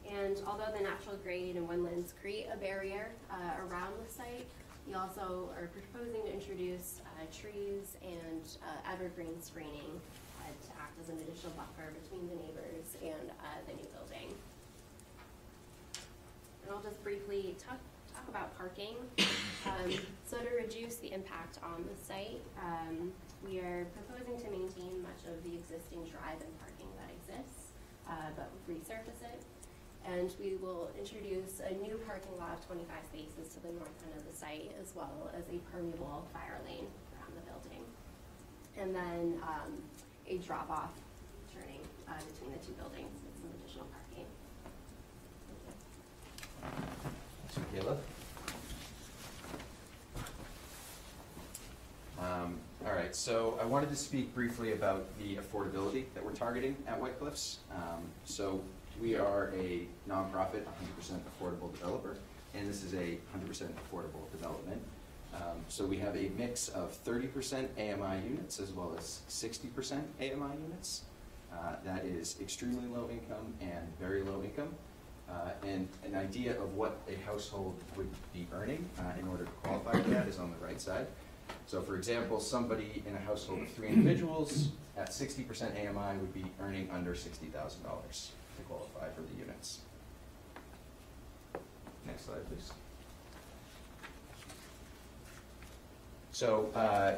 And 0.09 0.41
although 0.47 0.73
the 0.77 0.83
natural 0.83 1.17
grade 1.17 1.57
and 1.57 1.69
wetlands 1.69 2.13
create 2.21 2.47
a 2.53 2.57
barrier 2.57 3.11
uh, 3.31 3.35
around 3.69 3.95
the 4.05 4.13
site, 4.13 4.47
we 4.87 4.95
also 4.95 5.51
are 5.57 5.69
proposing 5.69 6.23
to 6.23 6.33
introduce 6.33 7.01
uh, 7.05 7.25
trees 7.33 7.97
and 8.03 8.43
uh, 8.63 8.93
evergreen 8.93 9.41
screening 9.43 10.01
as 11.01 11.09
an 11.09 11.17
additional 11.25 11.53
buffer 11.57 11.89
between 12.05 12.29
the 12.29 12.37
neighbors 12.37 12.87
and 13.01 13.33
uh, 13.41 13.59
the 13.67 13.73
new 13.73 13.89
building. 13.97 14.29
And 16.63 16.69
I'll 16.71 16.85
just 16.85 17.03
briefly 17.03 17.57
talk, 17.57 17.81
talk 18.13 18.29
about 18.29 18.57
parking. 18.57 19.01
Um, 19.65 19.97
so 20.29 20.37
to 20.39 20.51
reduce 20.55 20.97
the 20.97 21.13
impact 21.13 21.59
on 21.65 21.89
the 21.89 21.97
site, 22.05 22.45
um, 22.61 23.13
we 23.41 23.59
are 23.61 23.89
proposing 23.97 24.37
to 24.45 24.49
maintain 24.53 25.01
much 25.01 25.25
of 25.25 25.41
the 25.43 25.57
existing 25.57 26.05
drive 26.05 26.37
and 26.45 26.53
parking 26.61 26.93
that 27.01 27.09
exists, 27.17 27.73
uh, 28.05 28.29
but 28.37 28.53
resurface 28.69 29.25
it. 29.25 29.41
And 30.05 30.33
we 30.41 30.57
will 30.57 30.89
introduce 30.99 31.61
a 31.61 31.73
new 31.77 32.01
parking 32.09 32.37
lot 32.39 32.57
of 32.57 32.67
twenty-five 32.67 33.05
spaces 33.13 33.53
to 33.53 33.61
the 33.61 33.73
north 33.73 33.93
end 34.05 34.17
of 34.17 34.25
the 34.25 34.33
site, 34.33 34.73
as 34.81 34.95
well 34.97 35.31
as 35.37 35.45
a 35.53 35.61
permeable 35.73 36.25
fire 36.33 36.57
lane 36.65 36.89
around 37.13 37.33
the 37.37 37.45
building. 37.45 37.85
And 38.81 38.95
then, 38.97 39.43
um, 39.45 39.77
a 40.31 40.39
drop-off 40.39 40.93
turning, 41.53 41.81
uh, 42.09 42.13
between 42.33 42.53
the 42.53 42.65
two 42.65 42.73
buildings 42.75 43.11
with 43.25 43.35
some 43.43 43.51
additional 43.61 43.87
parking. 43.91 44.27
Um, 52.21 52.59
all 52.87 52.93
right, 52.93 53.15
so 53.17 53.59
I 53.61 53.65
wanted 53.65 53.89
to 53.91 53.97
speak 53.97 54.33
briefly 54.33 54.73
about 54.73 55.07
the 55.19 55.37
affordability 55.37 56.05
that 56.15 56.25
we're 56.25 56.33
targeting 56.33 56.77
at 56.87 57.01
White 57.01 57.19
Cliffs. 57.19 57.59
Um, 57.75 58.03
so 58.25 58.63
we 59.01 59.17
are 59.17 59.53
a 59.57 59.87
nonprofit, 60.09 60.65
hundred 60.65 60.97
percent 60.97 61.23
affordable 61.27 61.73
developer, 61.73 62.17
and 62.55 62.69
this 62.69 62.85
is 62.85 62.95
a 62.95 63.19
hundred 63.33 63.49
percent 63.49 63.75
affordable 63.77 64.31
development. 64.31 64.81
Um, 65.35 65.65
so 65.69 65.85
we 65.85 65.99
have 65.99 66.17
a 66.17 66.31
mix 66.37 66.69
of 66.69 66.93
thirty 66.93 67.29
percent 67.29 67.71
AMI 67.79 68.23
units 68.29 68.59
as 68.61 68.73
well 68.73 68.95
as 68.99 69.21
sixty 69.29 69.69
percent 69.69 70.05
AMI 70.21 70.57
units. 70.63 71.03
Uh, 71.53 71.75
that 71.85 72.05
is 72.05 72.37
extremely 72.41 72.87
low 72.87 73.09
income 73.11 73.55
and 73.61 73.87
very 73.99 74.23
low 74.23 74.43
income. 74.43 74.69
Uh, 75.29 75.51
and 75.65 75.89
an 76.05 76.17
idea 76.17 76.61
of 76.61 76.75
what 76.75 76.99
a 77.09 77.15
household 77.25 77.75
would 77.97 78.09
be 78.33 78.47
earning 78.53 78.89
uh, 78.99 79.03
in 79.21 79.29
order 79.29 79.45
to 79.45 79.51
qualify 79.63 79.93
for 79.93 80.11
that 80.11 80.27
is 80.27 80.39
on 80.41 80.51
the 80.51 80.67
right 80.67 80.81
side. 80.81 81.07
So 81.67 81.81
for 81.81 81.97
example, 81.97 82.41
somebody 82.41 83.03
in 83.07 83.15
a 83.15 83.19
household 83.21 83.63
of 83.63 83.69
three 83.71 83.89
individuals 83.89 84.69
at 84.97 85.13
sixty 85.13 85.43
percent 85.43 85.75
AMI 85.77 86.19
would 86.19 86.35
be 86.35 86.45
earning 86.61 86.89
under 86.93 87.15
sixty 87.15 87.47
thousand 87.47 87.85
dollars 87.85 88.33
to 88.57 88.63
qualify 88.65 89.09
for 89.15 89.23
the 89.23 89.39
units. 89.39 89.81
Next 92.07 92.25
slide, 92.27 92.47
please. 92.49 92.73
So, 96.33 96.71
uh, 96.75 97.15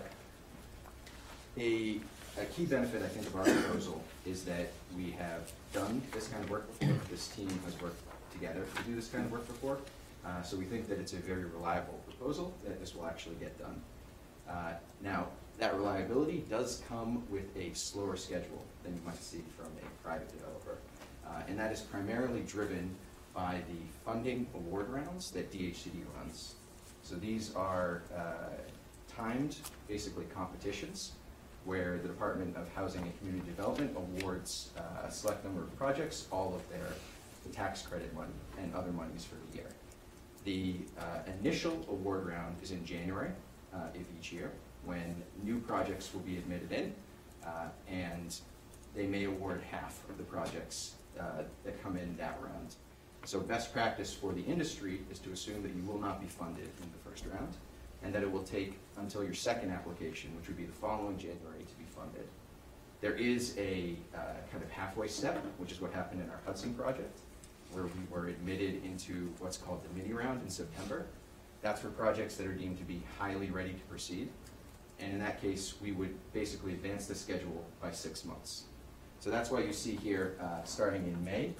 a, 1.59 2.01
a 2.41 2.45
key 2.57 2.65
benefit, 2.65 3.03
I 3.03 3.09
think, 3.09 3.27
of 3.27 3.37
our 3.37 3.45
proposal 3.45 4.03
is 4.25 4.45
that 4.45 4.69
we 4.97 5.11
have 5.13 5.53
done 5.73 6.01
this 6.13 6.29
kind 6.29 6.43
of 6.43 6.51
work 6.51 6.67
before. 6.79 6.97
This 7.11 7.29
team 7.29 7.49
has 7.67 7.79
worked 7.81 8.01
together 8.33 8.65
to 8.77 8.83
do 8.85 8.95
this 8.95 9.09
kind 9.09 9.25
of 9.27 9.33
work 9.33 9.47
before. 9.47 9.79
Uh, 10.25 10.43
so 10.43 10.57
we 10.57 10.65
think 10.65 10.89
that 10.89 10.99
it's 10.99 11.13
a 11.13 11.17
very 11.17 11.45
reliable 11.45 12.01
proposal, 12.07 12.55
that 12.65 12.81
this 12.81 12.95
will 12.95 13.07
actually 13.07 13.35
get 13.37 13.59
done. 13.59 13.81
Uh, 14.49 14.73
Now, 15.03 15.27
that 15.59 15.75
reliability 15.75 16.45
does 16.49 16.83
come 16.89 17.23
with 17.29 17.55
a 17.57 17.73
slower 17.75 18.17
schedule 18.17 18.65
than 18.83 18.95
you 18.95 19.01
might 19.05 19.23
see 19.23 19.43
from 19.57 19.67
a 19.67 20.03
private 20.07 20.31
developer. 20.33 20.79
Uh, 21.27 21.43
And 21.49 21.59
that 21.59 21.71
is 21.73 21.81
primarily 21.81 22.41
driven 22.41 22.95
by 23.35 23.61
the 23.69 24.11
funding 24.11 24.47
award 24.55 24.89
rounds 24.89 25.31
that 25.33 25.53
DHCD 25.53 26.03
runs. 26.17 26.55
So 27.03 27.17
these 27.17 27.55
are 27.55 28.03
uh, 28.15 28.55
timed, 29.17 29.57
basically 29.89 30.25
competitions, 30.35 31.13
where 31.65 31.99
the 32.03 32.09
Department 32.09 32.57
of 32.57 32.69
Housing 32.75 33.03
and 33.03 33.19
Community 33.19 33.47
Development 33.47 33.97
awards 33.97 34.71
uh, 34.77 35.07
a 35.07 35.11
select 35.11 35.45
number 35.45 35.63
of 35.63 35.77
projects, 35.79 36.27
all 36.33 36.55
of 36.55 36.69
their 36.69 36.89
tax 37.53 37.83
credit 37.83 38.13
money 38.15 38.33
and 38.61 38.75
other 38.75 38.93
monies 38.93 39.25
for 39.25 39.37
the 39.51 39.59
year. 39.59 39.69
The 40.45 40.77
uh, 40.99 41.31
initial 41.41 41.85
award 41.89 42.27
round 42.27 42.57
is 42.63 42.71
in 42.71 42.85
January 42.85 43.31
uh, 43.75 43.79
of 43.95 44.05
each 44.19 44.33
year, 44.33 44.51
when 44.85 45.15
new 45.45 45.61
projects 45.61 46.13
will 46.13 46.21
be 46.23 46.37
admitted 46.39 46.73
in, 46.73 46.93
uh, 47.45 47.67
and 47.89 48.35
they 48.95 49.07
may 49.07 49.25
award 49.25 49.63
half 49.71 50.03
of 50.09 50.19
the 50.19 50.25
projects 50.25 50.95
uh, 51.19 51.43
that 51.65 51.81
come 51.83 51.97
in 51.97 52.17
that 52.17 52.39
round. 52.43 52.75
So 53.25 53.39
best 53.39 53.73
practice 53.73 54.13
for 54.13 54.33
the 54.33 54.43
industry 54.43 55.01
is 55.11 55.19
to 55.21 55.31
assume 55.31 55.63
that 55.63 55.75
you 55.75 55.85
will 55.85 56.01
not 56.01 56.21
be 56.21 56.27
funded 56.27 56.65
in 56.65 56.91
the 56.93 57.09
first 57.09 57.25
round, 57.33 57.55
and 58.03 58.13
that 58.13 58.23
it 58.23 58.31
will 58.31 58.43
take 58.43 58.79
until 58.99 59.25
your 59.25 59.35
second 59.35 59.71
application, 59.71 60.35
which 60.37 60.49
would 60.49 60.57
be 60.57 60.65
the 60.65 60.73
following 60.73 61.19
January, 61.19 61.65
to 61.69 61.75
be 61.77 61.85
funded. 61.85 62.27
There 63.01 63.15
is 63.15 63.57
a 63.59 63.97
uh, 64.15 64.19
kind 64.51 64.63
of 64.63 64.71
halfway 64.71 65.09
step, 65.09 65.45
which 65.59 65.73
is 65.73 65.81
what 65.81 65.93
happened 65.93 66.23
in 66.23 66.31
our 66.31 66.41
Hudson 66.47 66.75
project, 66.75 67.19
where 67.73 67.85
we 67.85 67.91
were 68.11 68.29
admitted 68.29 68.85
into 68.85 69.33
what's 69.41 69.57
called 69.57 69.83
the 69.85 69.99
mini 69.99 70.13
round 70.13 70.43
in 70.43 70.49
September. 70.49 71.07
That's 71.63 71.81
for 71.81 71.89
projects 71.89 72.37
that 72.37 72.47
are 72.47 72.53
deemed 72.53 72.79
to 72.79 72.85
be 72.85 73.03
highly 73.19 73.51
ready 73.51 73.73
to 73.73 73.81
proceed. 73.89 74.29
And 75.01 75.13
in 75.13 75.19
that 75.19 75.41
case, 75.41 75.75
we 75.83 75.93
would 75.93 76.15
basically 76.33 76.73
advance 76.75 77.07
the 77.07 77.15
schedule 77.15 77.65
by 77.81 77.91
six 77.91 78.25
months. 78.25 78.65
So 79.19 79.31
that's 79.31 79.51
why 79.51 79.61
you 79.61 79.73
see 79.73 79.97
here, 79.97 80.37
uh, 80.41 80.63
starting 80.65 81.07
in 81.07 81.25
May, 81.25 81.53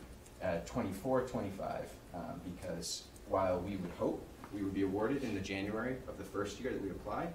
uh, 0.43 0.59
24, 0.67 1.23
25, 1.23 1.89
um, 2.15 2.41
because 2.45 3.05
while 3.29 3.61
we 3.61 3.77
would 3.77 3.91
hope 3.99 4.25
we 4.55 4.63
would 4.63 4.75
be 4.75 4.83
awarded 4.83 5.23
in 5.23 5.35
the 5.35 5.41
January 5.41 5.97
of 6.09 6.19
the 6.19 6.25
first 6.25 6.61
year 6.61 6.73
that 6.73 6.83
we 6.83 6.91
apply, 6.91 7.29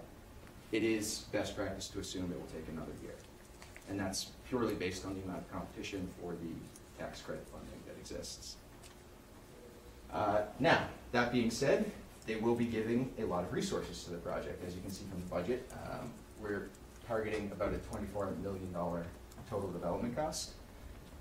it 0.71 0.83
is 0.83 1.25
best 1.31 1.55
practice 1.55 1.87
to 1.89 1.99
assume 1.99 2.31
it 2.31 2.39
will 2.39 2.47
take 2.47 2.67
another 2.69 2.91
year. 3.01 3.15
And 3.89 3.99
that's 3.99 4.31
purely 4.49 4.75
based 4.75 5.05
on 5.05 5.15
the 5.15 5.21
amount 5.23 5.39
of 5.39 5.51
competition 5.51 6.07
for 6.21 6.33
the 6.33 7.01
tax 7.01 7.21
credit 7.21 7.47
funding 7.51 7.79
that 7.87 7.97
exists. 7.99 8.57
Uh, 10.11 10.41
Now, 10.59 10.87
that 11.11 11.31
being 11.31 11.49
said, 11.51 11.89
they 12.25 12.35
will 12.35 12.55
be 12.55 12.65
giving 12.65 13.11
a 13.17 13.23
lot 13.23 13.43
of 13.45 13.53
resources 13.53 14.03
to 14.03 14.11
the 14.11 14.17
project. 14.17 14.63
As 14.67 14.75
you 14.75 14.81
can 14.81 14.91
see 14.91 15.05
from 15.09 15.21
the 15.21 15.27
budget, 15.27 15.71
um, 15.85 16.11
we're 16.41 16.67
targeting 17.07 17.49
about 17.53 17.73
a 17.73 17.77
twenty-four 17.77 18.31
million 18.43 18.71
dollar 18.73 19.05
total 19.49 19.71
development 19.71 20.13
cost, 20.15 20.51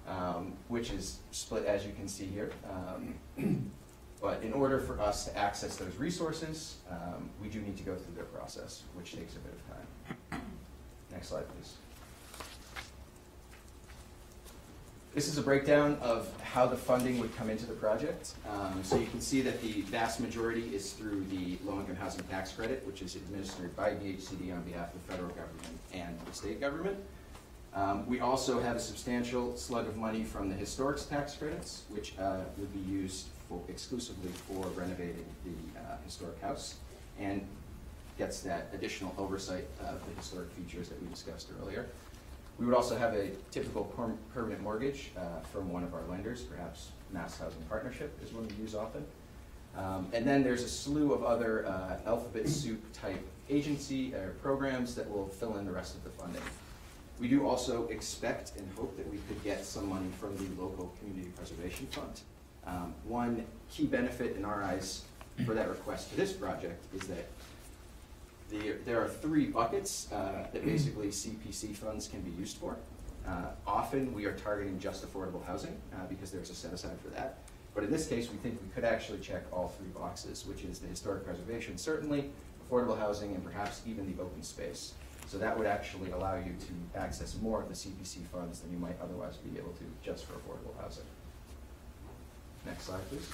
um, 0.09 0.53
which 0.67 0.91
is 0.91 1.21
split, 1.31 1.65
as 1.67 1.87
you 1.87 1.93
can 1.93 2.09
see 2.09 2.27
here. 2.27 2.51
Um, 2.69 3.71
But 4.21 4.43
in 4.43 4.53
order 4.53 4.81
for 4.81 4.99
us 5.01 5.27
to 5.27 5.37
access 5.37 5.77
those 5.77 5.95
resources, 5.97 6.77
um, 6.91 7.29
we 7.41 7.49
do 7.49 7.61
need 7.61 7.77
to 7.77 7.83
go 7.83 7.95
through 7.95 8.15
their 8.15 8.25
process, 8.25 8.83
which 8.95 9.15
takes 9.15 9.37
a 9.37 9.39
bit 9.41 9.53
of 9.53 10.31
time. 10.31 10.41
Next 11.13 11.29
slide, 11.29 11.45
please. 11.49 11.75
This 15.15 15.29
is 15.29 15.39
a 15.39 15.43
breakdown 15.43 15.97
of 16.03 16.29
how 16.43 16.67
the 16.67 16.77
funding 16.77 17.19
would 17.21 17.35
come 17.37 17.49
into 17.49 17.65
the 17.65 17.73
project. 17.73 18.35
Um, 18.51 18.85
So 18.85 18.99
you 18.99 19.07
can 19.07 19.21
see 19.23 19.41
that 19.43 19.63
the 19.63 19.81
vast 19.83 20.21
majority 20.21 20.75
is 20.75 20.93
through 20.93 21.25
the 21.31 21.57
low-income 21.65 21.97
housing 21.97 22.23
tax 22.25 22.53
credit, 22.53 22.87
which 22.87 23.01
is 23.01 23.17
administered 23.17 23.75
by 23.75 23.93
DHCD 23.93 24.55
on 24.55 24.63
behalf 24.63 24.95
of 24.95 25.07
the 25.07 25.13
federal 25.13 25.31
government 25.31 25.79
and 25.95 26.19
the 26.27 26.33
state 26.35 26.61
government. 26.61 26.99
Um, 27.73 28.07
We 28.07 28.21
also 28.21 28.61
have 28.61 28.77
a 28.77 28.81
substantial 28.81 29.57
slug 29.57 29.87
of 29.89 29.97
money 29.97 30.23
from 30.23 30.51
the 30.51 30.55
historics 30.55 31.09
tax 31.09 31.35
credits, 31.35 31.85
which 31.89 32.13
uh, 32.19 32.41
would 32.59 32.73
be 32.75 32.91
used 32.91 33.29
for, 33.49 33.61
exclusively 33.69 34.31
for 34.47 34.67
renovating 34.69 35.25
the 35.45 35.81
uh, 35.81 35.97
historic 36.05 36.41
house, 36.41 36.77
and 37.19 37.47
gets 38.19 38.41
that 38.41 38.71
additional 38.73 39.15
oversight 39.19 39.67
of 39.81 40.01
the 40.09 40.21
historic 40.21 40.51
features 40.53 40.89
that 40.89 41.01
we 41.03 41.09
discussed 41.09 41.49
earlier. 41.61 41.87
We 42.59 42.65
would 42.65 42.75
also 42.75 42.97
have 42.97 43.13
a 43.13 43.29
typical 43.51 43.85
perm- 43.85 44.19
permanent 44.33 44.63
mortgage 44.63 45.11
uh, 45.17 45.41
from 45.53 45.71
one 45.71 45.85
of 45.85 45.93
our 45.93 46.03
lenders, 46.09 46.43
perhaps 46.43 46.91
Mass 47.13 47.39
Housing 47.39 47.63
Partnership 47.69 48.19
is 48.25 48.33
one 48.33 48.49
we 48.49 48.55
use 48.55 48.75
often. 48.75 49.05
Um, 49.77 50.09
And 50.15 50.27
then 50.27 50.43
there's 50.43 50.63
a 50.63 50.69
slew 50.69 51.13
of 51.13 51.23
other 51.23 51.67
uh, 51.67 51.99
alphabet 52.07 52.49
soup 52.49 52.81
type 52.95 53.23
agency 53.51 54.15
or 54.15 54.35
programs 54.43 54.95
that 54.95 55.09
will 55.11 55.29
fill 55.29 55.59
in 55.59 55.67
the 55.67 55.73
rest 55.73 55.95
of 55.95 56.03
the 56.03 56.11
funding. 56.11 56.43
We 57.21 57.29
do 57.29 57.47
also 57.47 57.87
expect 57.89 58.53
and 58.57 58.67
hope 58.77 58.97
that 58.97 59.11
we 59.11 59.19
could 59.29 59.43
get 59.45 59.65
some 59.65 59.89
money 59.89 60.09
from 60.19 60.37
the 60.37 60.49
local 60.61 60.95
community 60.99 61.29
preservation 61.37 61.87
fund. 61.89 62.21
Um, 62.67 62.95
One 63.05 63.45
key 63.71 63.87
benefit 63.87 64.37
in 64.37 64.45
our 64.45 64.63
eyes 64.63 65.05
for 65.45 65.55
that 65.55 65.69
request 65.69 66.11
for 66.11 66.17
this 66.17 66.33
project 66.33 66.83
is 66.95 67.07
that 67.09 67.27
the, 68.51 68.75
there 68.85 69.01
are 69.03 69.09
three 69.09 69.47
buckets 69.47 70.11
uh, 70.13 70.47
that 70.53 70.65
basically 70.65 71.09
CPC 71.09 71.75
funds 71.75 72.09
can 72.09 72.21
be 72.21 72.31
used 72.31 72.59
for. 72.59 72.77
Uh, 73.27 73.51
Often, 73.67 74.15
we 74.15 74.25
are 74.25 74.35
targeting 74.35 74.79
just 74.79 75.05
affordable 75.05 75.45
housing 75.45 75.77
uh, 75.93 76.07
because 76.09 76.31
there's 76.31 76.51
a 76.51 76.55
set 76.55 76.73
aside 76.73 76.99
for 77.03 77.09
that. 77.11 77.39
But 77.75 77.85
in 77.85 77.91
this 77.91 78.07
case, 78.07 78.31
we 78.31 78.39
think 78.39 78.59
we 78.63 78.69
could 78.71 78.85
actually 78.85 79.19
check 79.19 79.43
all 79.53 79.69
three 79.69 79.89
boxes, 79.89 80.47
which 80.47 80.63
is 80.63 80.79
the 80.79 80.87
historic 80.87 81.25
preservation, 81.25 81.77
certainly, 81.77 82.31
affordable 82.65 82.99
housing, 82.99 83.35
and 83.35 83.45
perhaps 83.45 83.83
even 83.87 84.07
the 84.17 84.23
open 84.23 84.43
space. 84.43 84.95
So 85.27 85.39
that 85.39 85.59
would 85.59 85.67
actually 85.67 86.11
allow 86.13 86.37
you 86.37 86.55
to 86.61 86.99
access 86.99 87.37
more 87.43 87.61
of 87.61 87.69
the 87.69 87.75
CPC 87.75 88.25
funds 88.29 88.61
than 88.61 88.73
you 88.73 88.79
might 88.79 88.97
otherwise 89.03 89.37
be 89.37 89.59
able 89.59 89.73
to 89.73 89.85
just 90.03 90.25
for 90.25 90.35
affordable 90.35 90.81
housing. 90.81 91.05
Next 92.67 92.85
slide, 92.85 93.09
please. 93.09 93.29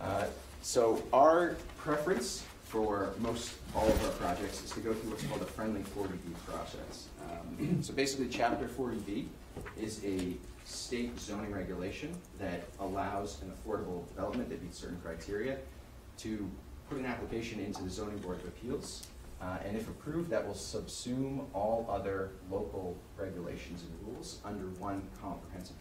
Uh, 0.00 0.26
So 0.62 1.02
our 1.12 1.56
preference 1.78 2.44
for 2.64 3.14
most 3.20 3.54
all 3.74 3.88
of 3.88 4.04
our 4.04 4.10
projects 4.12 4.62
is 4.62 4.70
to 4.72 4.80
go 4.80 4.92
through 4.92 5.10
what's 5.10 5.24
called 5.24 5.40
a 5.40 5.46
friendly 5.46 5.80
40B 5.96 6.34
process. 6.46 7.08
Um, 7.30 7.78
So 7.82 7.92
basically, 7.94 8.28
Chapter 8.28 8.68
40B 8.68 9.26
is 9.80 10.04
a 10.04 10.34
state 10.64 11.18
zoning 11.18 11.52
regulation 11.52 12.14
that 12.38 12.64
allows 12.80 13.40
an 13.42 13.50
affordable 13.56 14.06
development 14.08 14.50
that 14.50 14.62
meets 14.62 14.78
certain 14.78 15.00
criteria 15.00 15.56
to 16.18 16.50
put 16.90 16.98
an 16.98 17.06
application 17.06 17.60
into 17.60 17.82
the 17.82 17.90
zoning 17.90 18.18
board 18.18 18.38
of 18.40 18.48
appeals. 18.48 19.06
Uh, 19.40 19.56
And 19.64 19.76
if 19.76 19.88
approved, 19.88 20.28
that 20.30 20.46
will 20.46 20.54
subsume 20.54 21.44
all 21.54 21.86
other 21.88 22.30
local 22.50 22.96
regulations 23.16 23.82
and 23.84 23.92
rules 24.06 24.40
under 24.44 24.66
one 24.80 25.00
comprehensive. 25.22 25.76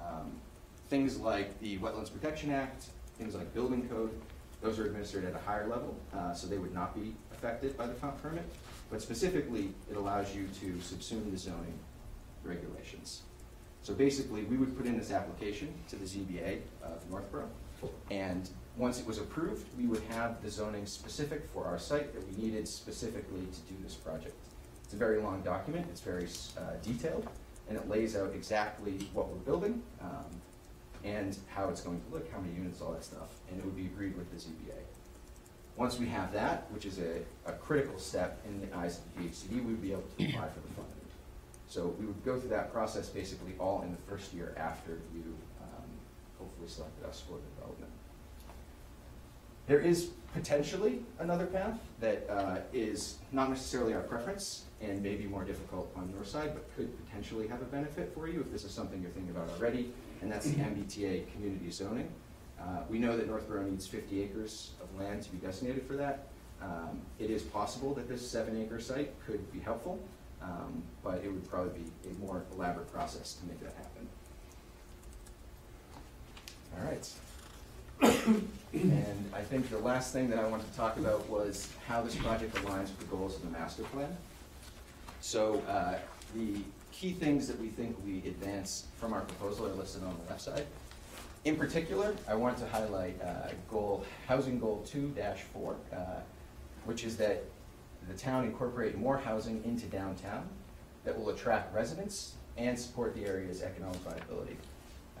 Um, 0.00 0.32
Things 0.88 1.18
like 1.18 1.58
the 1.58 1.78
Wetlands 1.78 2.12
Protection 2.12 2.52
Act, 2.52 2.86
things 3.18 3.34
like 3.34 3.52
building 3.52 3.88
code, 3.88 4.10
those 4.62 4.78
are 4.78 4.86
administered 4.86 5.24
at 5.24 5.34
a 5.34 5.38
higher 5.38 5.66
level, 5.66 5.96
uh, 6.14 6.32
so 6.32 6.46
they 6.46 6.58
would 6.58 6.72
not 6.72 6.94
be 6.94 7.12
affected 7.32 7.76
by 7.76 7.88
the 7.88 7.94
comp 7.94 8.22
permit. 8.22 8.44
But 8.88 9.02
specifically, 9.02 9.72
it 9.90 9.96
allows 9.96 10.34
you 10.34 10.46
to 10.60 10.66
subsume 10.76 11.28
the 11.32 11.36
zoning 11.36 11.76
regulations. 12.44 13.22
So 13.82 13.94
basically, 13.94 14.44
we 14.44 14.56
would 14.56 14.76
put 14.76 14.86
in 14.86 14.96
this 14.96 15.10
application 15.10 15.74
to 15.88 15.96
the 15.96 16.04
ZBA 16.04 16.60
of 16.84 17.10
Northborough, 17.10 17.50
and 18.10 18.48
once 18.76 19.00
it 19.00 19.06
was 19.06 19.18
approved, 19.18 19.66
we 19.76 19.86
would 19.86 20.02
have 20.10 20.40
the 20.42 20.50
zoning 20.50 20.86
specific 20.86 21.48
for 21.52 21.64
our 21.64 21.78
site 21.78 22.14
that 22.14 22.24
we 22.28 22.44
needed 22.44 22.68
specifically 22.68 23.40
to 23.40 23.60
do 23.72 23.74
this 23.82 23.94
project. 23.94 24.36
It's 24.84 24.94
a 24.94 24.96
very 24.96 25.20
long 25.20 25.42
document, 25.42 25.86
it's 25.90 26.00
very 26.00 26.28
uh, 26.56 26.76
detailed, 26.82 27.28
and 27.68 27.76
it 27.76 27.88
lays 27.88 28.16
out 28.16 28.32
exactly 28.34 28.98
what 29.12 29.28
we're 29.28 29.36
building, 29.36 29.82
um, 30.00 30.24
and 31.04 31.36
how 31.48 31.68
it's 31.68 31.80
going 31.80 32.00
to 32.00 32.14
look, 32.14 32.30
how 32.32 32.38
many 32.38 32.54
units, 32.54 32.80
all 32.80 32.92
that 32.92 33.04
stuff, 33.04 33.28
and 33.50 33.58
it 33.58 33.64
would 33.64 33.76
be 33.76 33.86
agreed 33.86 34.16
with 34.16 34.30
the 34.30 34.36
ZBA. 34.36 34.78
Once 35.76 35.98
we 35.98 36.06
have 36.06 36.32
that, 36.32 36.70
which 36.70 36.86
is 36.86 36.98
a, 36.98 37.20
a 37.44 37.52
critical 37.52 37.98
step 37.98 38.40
in 38.46 38.60
the 38.60 38.76
eyes 38.76 38.98
of 38.98 39.22
the 39.22 39.28
DHCD, 39.28 39.64
we 39.64 39.72
would 39.72 39.82
be 39.82 39.92
able 39.92 40.04
to 40.18 40.24
apply 40.24 40.48
for 40.48 40.60
the 40.60 40.74
funding. 40.74 40.96
So 41.68 41.94
we 41.98 42.06
would 42.06 42.24
go 42.24 42.38
through 42.38 42.50
that 42.50 42.72
process 42.72 43.08
basically 43.08 43.54
all 43.58 43.82
in 43.82 43.90
the 43.90 44.02
first 44.10 44.32
year 44.32 44.54
after 44.56 45.00
you 45.14 45.36
um, 45.60 45.90
hopefully 46.38 46.68
selected 46.68 47.04
us 47.06 47.22
for 47.26 47.34
the 47.34 47.60
development. 47.60 47.85
There 49.66 49.80
is 49.80 50.10
potentially 50.32 51.00
another 51.18 51.46
path 51.46 51.78
that 52.00 52.26
uh, 52.30 52.58
is 52.72 53.16
not 53.32 53.48
necessarily 53.48 53.94
our 53.94 54.02
preference 54.02 54.64
and 54.80 55.02
may 55.02 55.14
be 55.16 55.24
more 55.24 55.44
difficult 55.44 55.90
on 55.96 56.10
your 56.14 56.24
side, 56.24 56.52
but 56.54 56.64
could 56.76 56.90
potentially 57.06 57.48
have 57.48 57.62
a 57.62 57.64
benefit 57.64 58.12
for 58.14 58.28
you 58.28 58.40
if 58.40 58.52
this 58.52 58.64
is 58.64 58.70
something 58.70 59.00
you're 59.00 59.10
thinking 59.10 59.34
about 59.34 59.48
already, 59.50 59.92
and 60.20 60.30
that's 60.30 60.50
the 60.50 60.56
MBTA 60.56 61.32
community 61.32 61.70
zoning. 61.70 62.08
Uh, 62.60 62.82
We 62.88 62.98
know 62.98 63.16
that 63.16 63.26
Northborough 63.28 63.64
needs 63.64 63.86
50 63.86 64.22
acres 64.22 64.72
of 64.82 65.00
land 65.00 65.22
to 65.22 65.30
be 65.30 65.38
designated 65.38 65.86
for 65.86 65.96
that. 65.96 66.28
Um, 66.62 67.00
It 67.18 67.30
is 67.30 67.42
possible 67.42 67.94
that 67.94 68.08
this 68.08 68.26
seven 68.28 68.60
acre 68.62 68.78
site 68.80 69.12
could 69.26 69.50
be 69.52 69.58
helpful, 69.60 69.98
um, 70.42 70.82
but 71.02 71.24
it 71.24 71.32
would 71.32 71.48
probably 71.48 71.80
be 71.80 72.10
a 72.10 72.12
more 72.24 72.44
elaborate 72.54 72.92
process 72.92 73.34
to 73.34 73.46
make 73.46 73.60
that 73.60 73.74
happen. 73.74 74.06
All 76.78 76.84
right. 76.84 77.10
And 78.00 79.30
I 79.32 79.40
think 79.40 79.70
the 79.70 79.78
last 79.78 80.12
thing 80.12 80.28
that 80.30 80.38
I 80.38 80.46
wanted 80.46 80.70
to 80.70 80.76
talk 80.76 80.96
about 80.98 81.28
was 81.28 81.68
how 81.86 82.02
this 82.02 82.14
project 82.16 82.54
aligns 82.56 82.88
with 82.88 83.00
the 83.00 83.06
goals 83.06 83.36
of 83.36 83.42
the 83.42 83.58
master 83.58 83.82
plan. 83.84 84.14
So 85.20 85.62
uh, 85.68 85.94
the 86.34 86.60
key 86.92 87.12
things 87.12 87.46
that 87.48 87.58
we 87.60 87.68
think 87.68 87.96
we 88.04 88.18
advance 88.28 88.86
from 88.98 89.12
our 89.12 89.22
proposal 89.22 89.66
are 89.66 89.74
listed 89.74 90.02
on 90.02 90.16
the 90.24 90.30
left 90.30 90.42
side. 90.42 90.66
In 91.44 91.56
particular, 91.56 92.14
I 92.28 92.34
want 92.34 92.58
to 92.58 92.66
highlight 92.66 93.20
uh, 93.22 93.50
goal, 93.70 94.04
housing 94.26 94.58
goal 94.58 94.84
two 94.86 95.10
dash 95.16 95.40
four, 95.52 95.76
uh, 95.92 96.20
which 96.84 97.04
is 97.04 97.16
that 97.18 97.44
the 98.08 98.14
town 98.14 98.44
incorporate 98.44 98.98
more 98.98 99.16
housing 99.16 99.62
into 99.64 99.86
downtown 99.86 100.46
that 101.04 101.18
will 101.18 101.30
attract 101.30 101.74
residents 101.74 102.34
and 102.56 102.78
support 102.78 103.14
the 103.14 103.24
area's 103.24 103.62
economic 103.62 103.98
viability. 103.98 104.56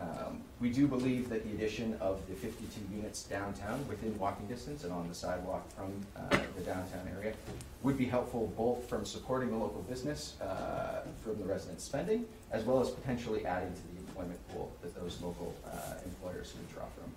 Um, 0.00 0.42
We 0.58 0.70
do 0.70 0.86
believe 0.86 1.28
that 1.28 1.44
the 1.44 1.52
addition 1.52 1.96
of 2.00 2.26
the 2.28 2.34
52 2.34 2.80
units 2.94 3.24
downtown 3.24 3.86
within 3.88 4.18
walking 4.18 4.46
distance 4.46 4.84
and 4.84 4.92
on 4.92 5.06
the 5.06 5.14
sidewalk 5.14 5.68
from 5.76 5.92
uh, 6.16 6.38
the 6.56 6.62
downtown 6.62 7.06
area 7.14 7.34
would 7.82 7.98
be 7.98 8.06
helpful 8.06 8.50
both 8.56 8.88
from 8.88 9.04
supporting 9.04 9.50
the 9.50 9.56
local 9.56 9.82
business 9.82 10.40
uh, 10.40 11.02
from 11.22 11.38
the 11.38 11.44
resident 11.44 11.80
spending, 11.80 12.24
as 12.52 12.64
well 12.64 12.80
as 12.80 12.88
potentially 12.90 13.44
adding 13.44 13.72
to 13.72 13.82
the 13.92 13.98
employment 14.00 14.40
pool 14.48 14.72
that 14.82 14.94
those 14.94 15.20
local 15.20 15.54
uh, 15.66 15.94
employers 16.04 16.54
would 16.56 16.68
draw 16.74 16.84
from. 16.96 17.10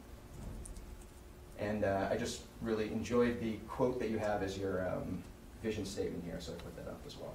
And 1.60 1.84
uh, 1.86 2.10
I 2.12 2.18
just 2.18 2.42
really 2.62 2.92
enjoyed 2.92 3.40
the 3.40 3.54
quote 3.68 4.00
that 4.00 4.10
you 4.10 4.18
have 4.18 4.44
as 4.44 4.58
your 4.58 4.88
um, 4.90 5.24
vision 5.64 5.86
statement 5.86 6.24
here, 6.26 6.40
so 6.40 6.52
I 6.54 6.56
put 6.56 6.76
that 6.76 6.90
up 6.90 7.00
as 7.08 7.16
well. 7.18 7.34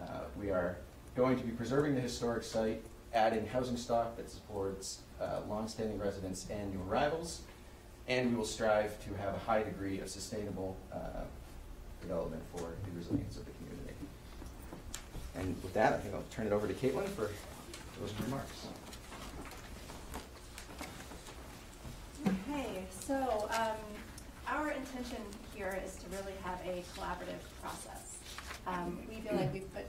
Uh, 0.00 0.24
We 0.38 0.50
are 0.50 0.76
going 1.16 1.38
to 1.38 1.44
be 1.44 1.52
preserving 1.52 1.94
the 1.94 2.00
historic 2.00 2.42
site, 2.42 2.82
adding 3.14 3.46
housing 3.46 3.76
stock 3.76 4.16
that 4.16 4.30
supports 4.30 5.00
uh, 5.20 5.40
longstanding 5.48 5.98
residents 5.98 6.46
and 6.50 6.74
new 6.74 6.80
arrivals, 6.88 7.42
and 8.06 8.30
we 8.30 8.36
will 8.36 8.44
strive 8.44 9.02
to 9.04 9.14
have 9.14 9.34
a 9.34 9.38
high 9.38 9.62
degree 9.62 10.00
of 10.00 10.08
sustainable 10.08 10.76
uh, 10.92 11.24
development 12.00 12.42
for 12.54 12.60
the 12.60 12.96
resilience 12.96 13.36
of 13.36 13.44
the 13.44 13.52
community. 13.52 13.94
And 15.34 15.54
with 15.62 15.74
that, 15.74 15.92
I 15.92 15.98
think 15.98 16.14
I'll 16.14 16.22
turn 16.30 16.46
it 16.46 16.52
over 16.52 16.66
to 16.66 16.74
Caitlin 16.74 17.06
for 17.08 17.30
those 18.00 18.12
remarks. 18.24 18.66
Okay, 22.26 22.84
so 22.90 23.48
um, 23.50 23.76
our 24.46 24.70
intention 24.70 25.18
here 25.54 25.80
is 25.84 25.96
to 25.96 26.04
really 26.16 26.34
have 26.42 26.60
a 26.66 26.82
collaborative 26.96 27.42
process. 27.62 28.18
Um, 28.66 28.98
We 29.08 29.16
feel 29.20 29.36
like 29.36 29.52
we've 29.52 29.72
put 29.74 29.86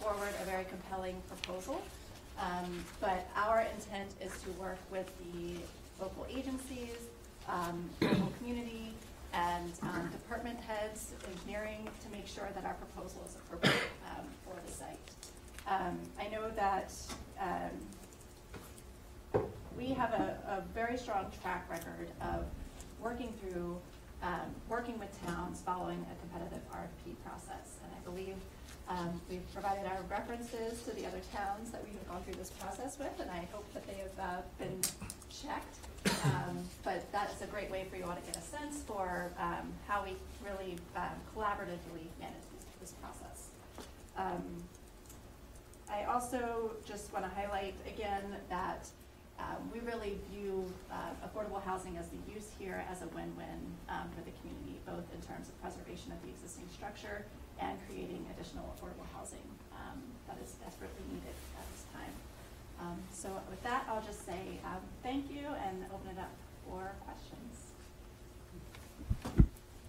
forward 0.00 0.30
a 0.42 0.44
very 0.44 0.64
compelling 0.64 1.16
proposal, 1.28 1.80
um, 2.42 2.84
but 3.00 3.28
our 3.36 3.60
intent 3.60 4.10
is 4.20 4.32
to 4.42 4.50
work 4.60 4.78
with 4.90 5.06
the 5.32 5.54
local 6.02 6.26
agencies, 6.28 6.96
um, 7.48 7.88
local 8.00 8.32
community, 8.38 8.92
and 9.32 9.72
um, 9.82 10.10
department 10.10 10.58
heads, 10.60 11.12
engineering, 11.32 11.86
to 12.04 12.10
make 12.10 12.26
sure 12.26 12.48
that 12.54 12.64
our 12.64 12.74
proposal 12.74 13.22
is 13.26 13.36
appropriate 13.36 13.76
um, 14.10 14.26
for 14.44 14.54
the 14.66 14.72
site. 14.72 14.98
Um, 15.66 15.98
I 16.20 16.28
know 16.28 16.50
that 16.50 16.92
um, 17.40 17.70
we 19.78 19.94
have 19.94 20.12
a, 20.12 20.36
a 20.48 20.60
very 20.74 20.98
strong 20.98 21.30
track 21.40 21.70
record 21.70 22.10
of 22.20 22.44
working 23.00 23.32
through, 23.40 23.78
working 24.68 24.98
with 24.98 25.08
towns 25.26 25.62
following 25.64 26.04
a 26.10 26.14
competitive 26.20 26.60
RFP 26.70 27.14
process. 27.24 27.76
And 27.84 27.92
I 27.96 28.00
believe, 28.04 28.36
um, 28.92 29.20
we've 29.30 29.52
provided 29.52 29.86
our 29.86 30.02
references 30.10 30.82
to 30.82 30.90
the 30.94 31.06
other 31.06 31.20
towns 31.34 31.70
that 31.70 31.82
we 31.84 31.90
have 31.92 32.08
gone 32.08 32.22
through 32.24 32.34
this 32.34 32.50
process 32.50 32.98
with, 32.98 33.12
and 33.20 33.30
I 33.30 33.48
hope 33.52 33.64
that 33.74 33.86
they 33.86 33.94
have, 33.94 34.18
uh, 34.20 34.42
been 34.58 34.80
checked. 35.30 35.76
Um, 36.24 36.58
but 36.84 37.10
that 37.12 37.30
is 37.34 37.42
a 37.42 37.46
great 37.46 37.70
way 37.70 37.86
for 37.90 37.96
you 37.96 38.04
all 38.04 38.14
to 38.14 38.20
get 38.22 38.36
a 38.36 38.40
sense 38.40 38.82
for, 38.82 39.30
um, 39.38 39.72
how 39.88 40.04
we 40.04 40.16
really, 40.44 40.76
um, 40.96 41.16
collaboratively 41.34 42.10
manage 42.20 42.44
this, 42.52 42.64
this 42.80 42.92
process. 43.00 43.48
Um, 44.16 44.42
I 45.88 46.04
also 46.04 46.72
just 46.84 47.12
want 47.12 47.24
to 47.24 47.30
highlight 47.30 47.74
again 47.86 48.36
that 48.50 48.88
um, 49.38 49.70
we 49.72 49.80
really 49.80 50.18
view 50.30 50.66
uh, 50.90 51.26
affordable 51.26 51.62
housing 51.62 51.96
as 51.96 52.08
the 52.08 52.32
use 52.32 52.48
here 52.58 52.84
as 52.90 53.02
a 53.02 53.06
win-win 53.08 53.60
for 54.14 54.22
the 54.24 54.32
community, 54.40 54.80
both 54.86 55.04
in 55.14 55.20
terms 55.22 55.48
of 55.48 55.60
preservation 55.60 56.12
of 56.12 56.22
the 56.22 56.28
existing 56.28 56.64
structure 56.72 57.24
and 57.62 57.78
creating 57.86 58.26
additional 58.34 58.74
affordable 58.74 59.06
housing 59.14 59.46
um, 59.72 60.02
that 60.26 60.36
is 60.42 60.52
desperately 60.64 61.04
needed 61.12 61.36
at 61.56 61.66
this 61.72 61.84
time. 61.94 62.14
Um, 62.80 62.98
So 63.14 63.28
with 63.48 63.62
that, 63.62 63.86
I'll 63.88 64.02
just 64.02 64.26
say 64.26 64.58
um, 64.64 64.82
thank 65.02 65.30
you 65.30 65.46
and 65.46 65.84
open 65.94 66.10
it 66.10 66.18
up 66.18 66.34
for 66.66 66.92
questions. 67.06 67.72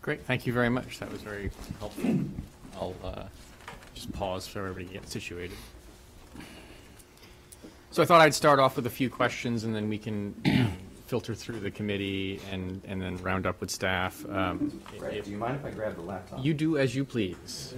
Great, 0.01 0.21
thank 0.25 0.45
you 0.45 0.53
very 0.53 0.69
much. 0.69 0.99
That 0.99 1.11
was 1.11 1.21
very 1.21 1.49
helpful. 1.79 2.19
I'll 2.75 2.95
uh, 3.03 3.23
just 3.95 4.11
pause 4.13 4.47
for 4.47 4.59
everybody 4.59 4.85
to 4.85 4.93
get 4.93 5.09
situated. 5.09 5.57
So 7.91 8.01
I 8.01 8.05
thought 8.05 8.21
I'd 8.21 8.33
start 8.33 8.59
off 8.59 8.75
with 8.75 8.87
a 8.87 8.89
few 8.89 9.09
questions, 9.09 9.63
and 9.63 9.73
then 9.75 9.87
we 9.87 9.97
can 9.97 10.35
filter 11.13 11.35
through 11.35 11.59
the 11.59 11.69
committee 11.69 12.39
and, 12.51 12.81
and 12.87 12.99
then 12.99 13.15
round 13.17 13.45
up 13.45 13.61
with 13.61 13.69
staff. 13.69 14.25
Um, 14.29 14.81
Right, 14.97 15.17
if- 15.17 15.25
do 15.25 15.29
you 15.31 15.37
mind 15.37 15.55
if 15.57 15.63
I 15.63 15.69
grab 15.69 15.93
the 15.93 16.01
laptop? 16.01 16.43
You 16.43 16.55
do 16.55 16.79
as 16.79 16.95
you 16.95 17.05
please. 17.05 17.75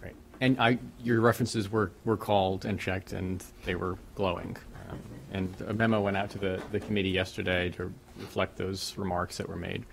Great. 0.00 0.16
And 0.40 0.60
I, 0.60 0.78
your 1.04 1.20
references 1.20 1.70
were, 1.70 1.92
were 2.04 2.16
called 2.16 2.64
and 2.64 2.80
checked, 2.80 3.12
and 3.12 3.44
they 3.64 3.76
were 3.76 3.96
glowing. 4.16 4.56
Um, 4.90 4.98
And 5.32 5.54
a 5.68 5.72
memo 5.72 6.00
went 6.00 6.16
out 6.16 6.30
to 6.30 6.38
the, 6.38 6.60
the 6.72 6.80
committee 6.80 7.10
yesterday 7.10 7.68
to 7.76 7.92
reflect 8.18 8.56
those 8.56 8.98
remarks 8.98 9.36
that 9.36 9.48
were 9.48 9.54
made. 9.54 9.84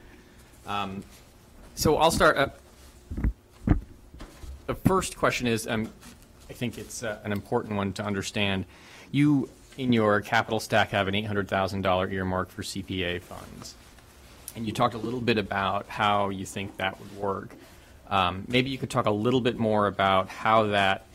Um, 0.66 1.04
So 1.76 1.98
I'll 1.98 2.10
start, 2.10 2.36
uh, 2.36 2.48
the 4.66 4.74
first 4.74 5.18
question 5.18 5.46
is, 5.46 5.68
um, 5.68 5.92
I 6.50 6.54
think 6.54 6.80
it's 6.80 7.04
uh, 7.04 7.20
an 7.24 7.32
important 7.32 7.76
one 7.76 7.94
to 7.94 8.04
understand. 8.04 8.66
You, 9.14 9.48
in 9.78 9.94
your 9.94 10.22
capital 10.22 10.60
stack, 10.60 10.90
have 10.90 11.08
an 11.08 11.14
$800,000 11.14 12.12
earmark 12.12 12.50
for 12.50 12.64
CPA 12.64 13.22
funds. 13.22 13.76
And 14.56 14.66
you 14.66 14.74
talked 14.74 14.96
a 14.96 14.98
little 14.98 15.22
bit 15.22 15.38
about 15.38 15.88
how 15.88 16.30
you 16.30 16.48
think 16.48 16.78
that 16.78 17.00
would 17.00 17.16
work. 17.16 17.56
Um, 18.10 18.44
Maybe 18.48 18.72
you 18.72 18.80
could 18.80 18.90
talk 18.90 19.06
a 19.06 19.12
little 19.12 19.40
bit 19.40 19.60
more 19.60 19.86
about 19.86 20.30
how 20.30 20.64
that 20.68 21.06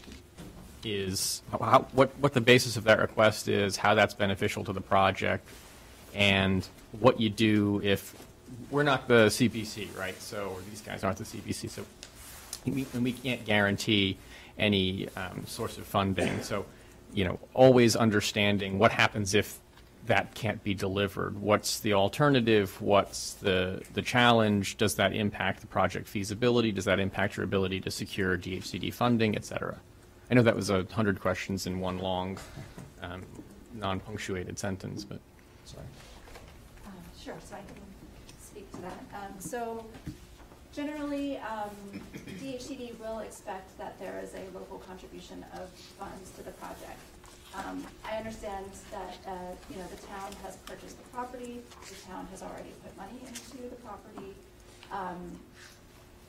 is, 0.85 1.43
how, 1.51 1.89
what, 1.91 2.17
what 2.21 2.35
the 2.35 2.41
basis 2.41 2.77
of 2.77 2.85
that 2.85 3.01
request 3.01 3.49
is, 3.49 3.77
how 3.77 3.97
that's 3.97 4.15
beneficial 4.15 4.63
to 4.65 4.73
the 4.73 4.81
project, 4.81 5.45
and 6.15 6.67
what 7.01 7.21
you 7.21 7.31
do 7.31 7.81
if, 7.83 8.15
we're 8.71 8.85
not 8.85 9.09
the 9.09 9.27
CPC, 9.27 9.97
right? 9.99 10.19
So, 10.23 10.57
these 10.71 10.83
guys 10.83 11.03
aren't 11.03 11.19
the 11.19 11.25
CPC, 11.25 11.69
so 11.69 11.85
we, 12.65 12.87
and 12.95 13.03
we 13.03 13.13
can't 13.13 13.45
guarantee 13.45 14.19
any 14.57 15.09
um, 15.17 15.45
source 15.47 15.79
of 15.79 15.85
funding. 15.85 16.43
So, 16.43 16.65
you 17.13 17.25
know, 17.25 17.39
always 17.55 17.97
understanding 17.97 18.79
what 18.79 18.93
happens 18.93 19.35
if 19.35 19.59
that 20.07 20.35
can't 20.35 20.63
be 20.65 20.75
delivered. 20.75 21.39
What's 21.41 21.81
the 21.81 21.93
alternative? 21.93 22.81
What's 22.81 23.35
the 23.35 23.83
the 23.95 24.03
challenge? 24.03 24.77
Does 24.77 24.95
that 24.97 25.13
impact 25.13 25.61
the 25.61 25.67
project 25.67 26.09
feasibility? 26.09 26.73
Does 26.73 26.87
that 26.87 26.99
impact 26.99 27.37
your 27.37 27.45
ability 27.45 27.81
to 27.83 27.91
secure 27.91 28.37
DHCD 28.37 28.93
funding, 28.93 29.37
et 29.37 29.45
cetera? 29.45 29.79
I 30.31 30.35
know 30.35 30.43
that 30.43 30.57
was 30.57 30.71
a 30.71 30.87
hundred 30.91 31.21
questions 31.21 31.67
in 31.67 31.81
one 31.81 31.99
long, 31.99 32.39
um, 33.03 33.25
non-punctuated 33.75 34.59
sentence, 34.59 35.05
but 35.05 35.21
Sorry. 35.65 35.85
Um, 36.87 36.93
Sure, 37.23 37.35
so 37.45 37.57
I 37.57 37.59
can 37.59 37.77
speak 38.41 38.71
to 38.73 38.81
that. 38.83 38.99
Um, 39.15 39.39
So 39.39 39.85
generally, 40.79 41.39
um, 41.39 41.75
DHCD 42.39 42.97
will 43.01 43.19
expect 43.19 43.77
that 43.79 43.99
there 43.99 44.21
is 44.23 44.33
a 44.35 44.57
local 44.57 44.79
contribution 44.79 45.45
of 45.55 45.69
funds 45.99 46.31
to 46.37 46.43
the 46.45 46.53
project. 46.53 47.01
Um, 47.53 47.85
I 48.05 48.17
understand 48.17 48.67
that, 48.93 49.17
uh, 49.27 49.33
you 49.69 49.77
know, 49.77 49.87
the 49.91 50.07
town 50.07 50.31
has 50.45 50.55
purchased 50.59 50.97
the 51.03 51.09
property, 51.09 51.63
the 51.89 51.97
town 52.07 52.29
has 52.31 52.43
already 52.43 52.71
put 52.85 52.97
money 52.97 53.19
into 53.27 53.69
the 53.69 53.75
property. 53.83 54.37
um, 54.93 55.19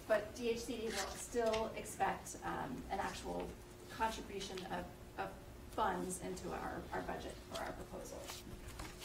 But 0.08 0.36
DHCD 0.36 0.86
will 0.86 1.16
still 1.16 1.70
expect 1.78 2.38
um, 2.44 2.76
an 2.92 2.98
actual 3.00 3.48
contribution 3.96 4.58
of, 4.72 5.24
of 5.24 5.30
funds 5.76 6.22
into 6.26 6.50
our, 6.50 6.82
our 6.92 7.02
budget 7.02 7.36
for 7.54 7.62
our 7.62 7.74
proposal. 7.74 8.18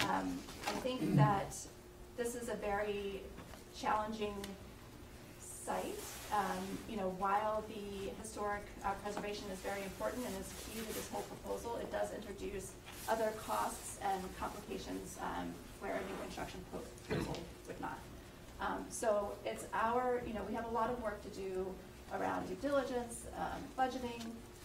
Um, 0.09 0.39
I 0.67 0.73
think 0.81 1.17
that 1.17 1.55
this 2.17 2.35
is 2.35 2.49
a 2.49 2.55
very 2.55 3.21
challenging 3.79 4.35
site. 5.65 5.99
Um, 6.33 6.65
You 6.91 6.97
know, 7.01 7.11
while 7.25 7.65
the 7.75 8.11
historic 8.23 8.65
uh, 8.85 8.93
preservation 9.03 9.47
is 9.55 9.59
very 9.71 9.83
important 9.91 10.21
and 10.27 10.35
is 10.43 10.51
key 10.63 10.81
to 10.89 10.93
this 10.99 11.09
whole 11.13 11.27
proposal, 11.35 11.77
it 11.85 11.91
does 11.91 12.09
introduce 12.19 12.67
other 13.09 13.31
costs 13.49 13.99
and 14.11 14.21
complications 14.43 15.17
um, 15.29 15.47
where 15.81 15.95
a 16.03 16.05
new 16.09 16.19
construction 16.25 16.61
proposal 16.71 17.37
would 17.67 17.81
not. 17.81 17.99
Um, 18.61 18.81
So 18.91 19.09
it's 19.45 19.65
our, 19.73 20.23
you 20.27 20.35
know, 20.37 20.45
we 20.49 20.55
have 20.59 20.67
a 20.73 20.75
lot 20.81 20.89
of 20.93 20.97
work 21.03 21.19
to 21.29 21.33
do 21.45 21.53
around 22.17 22.41
due 22.49 22.61
diligence, 22.69 23.15
um, 23.43 23.61
budgeting, 23.81 24.23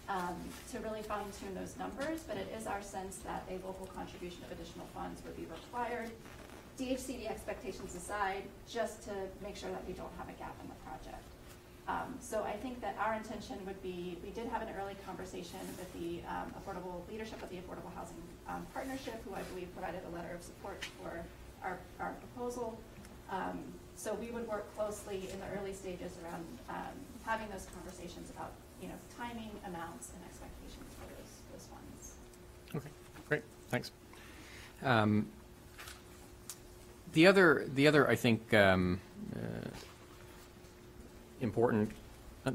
um, 0.09 0.37
to 0.71 0.79
really 0.85 1.03
fine 1.13 1.25
tune 1.39 1.53
those 1.61 1.73
numbers, 1.83 2.19
but 2.27 2.35
it 2.43 2.49
is 2.57 2.65
our 2.67 2.81
sense 2.81 3.17
that 3.29 3.41
a 3.49 3.55
local 3.67 3.87
contribution 3.99 4.41
of 4.45 4.49
additional 4.55 4.87
funds 4.93 5.21
would 5.25 5.35
be 5.35 5.45
required. 5.57 6.09
DHCD 6.79 7.29
expectations 7.29 7.93
aside, 7.95 8.43
just 8.67 9.03
to 9.03 9.11
make 9.43 9.55
sure 9.57 9.69
that 9.69 9.85
we 9.85 9.93
don't 9.93 10.11
have 10.17 10.29
a 10.29 10.37
gap 10.39 10.55
in 10.63 10.67
the 10.69 10.79
project. 10.87 11.23
Um, 11.87 12.15
So 12.21 12.43
I 12.43 12.53
think 12.53 12.79
that 12.81 12.95
our 12.97 13.15
intention 13.15 13.57
would 13.65 13.81
be, 13.83 14.17
we 14.23 14.29
did 14.29 14.47
have 14.47 14.61
an 14.61 14.69
early 14.79 14.95
conversation 15.05 15.59
with 15.77 15.91
the 15.99 16.21
um, 16.29 16.53
affordable 16.57 17.01
leadership 17.11 17.41
of 17.43 17.49
the 17.49 17.57
Affordable 17.57 17.93
Housing 17.95 18.21
um, 18.47 18.65
Partnership, 18.73 19.21
who 19.25 19.33
I 19.35 19.41
believe 19.51 19.67
provided 19.75 20.01
a 20.09 20.15
letter 20.15 20.33
of 20.33 20.41
support 20.41 20.85
for 21.01 21.11
our, 21.63 21.79
our 21.99 22.13
proposal. 22.13 22.79
Um, 23.29 23.59
So 23.95 24.13
we 24.13 24.31
would 24.31 24.47
work 24.47 24.63
closely 24.77 25.27
in 25.33 25.37
the 25.43 25.49
early 25.59 25.73
stages 25.73 26.13
around 26.23 26.45
um, 26.69 26.95
having 27.25 27.49
those 27.49 27.67
conversations 27.75 28.29
about, 28.29 28.53
you 28.81 28.87
know, 28.87 28.95
timing, 29.17 29.51
amounts, 29.67 30.11
and 30.15 30.23
expectations 30.23 30.87
for 30.95 31.07
those, 31.11 31.33
those 31.51 31.65
funds. 31.67 32.01
Okay, 32.73 32.91
great, 33.27 33.43
thanks. 33.67 33.91
Um, 34.83 35.27
The 37.13 37.27
other, 37.27 37.65
the 37.73 37.87
other, 37.87 38.07
I 38.07 38.15
think, 38.15 38.53
um, 38.53 38.99
uh, 39.35 39.69
important 41.41 41.91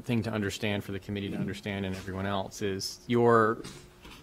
thing 0.03 0.23
to 0.23 0.31
understand 0.31 0.83
for 0.83 0.91
the 0.91 0.99
committee 0.99 1.29
to 1.29 1.37
understand 1.37 1.85
and 1.85 1.95
everyone 1.95 2.25
else 2.25 2.61
is 2.61 2.99
your, 3.07 3.59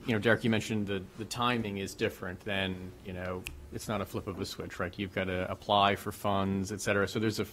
you 0.06 0.12
know, 0.12 0.18
Derek, 0.18 0.44
you 0.44 0.50
mentioned 0.50 0.86
the, 0.86 1.02
the 1.18 1.24
timing 1.24 1.78
is 1.78 1.94
different 1.94 2.40
than, 2.44 2.92
you 3.06 3.12
know, 3.12 3.42
it's 3.72 3.88
not 3.88 4.00
a 4.00 4.04
flip 4.04 4.26
of 4.26 4.40
a 4.40 4.44
switch, 4.44 4.78
right? 4.78 4.92
You've 4.98 5.14
got 5.14 5.24
to 5.24 5.50
apply 5.50 5.96
for 5.96 6.12
funds, 6.12 6.72
et 6.72 6.80
cetera. 6.80 7.08
So 7.08 7.18
there's 7.18 7.40
a, 7.40 7.46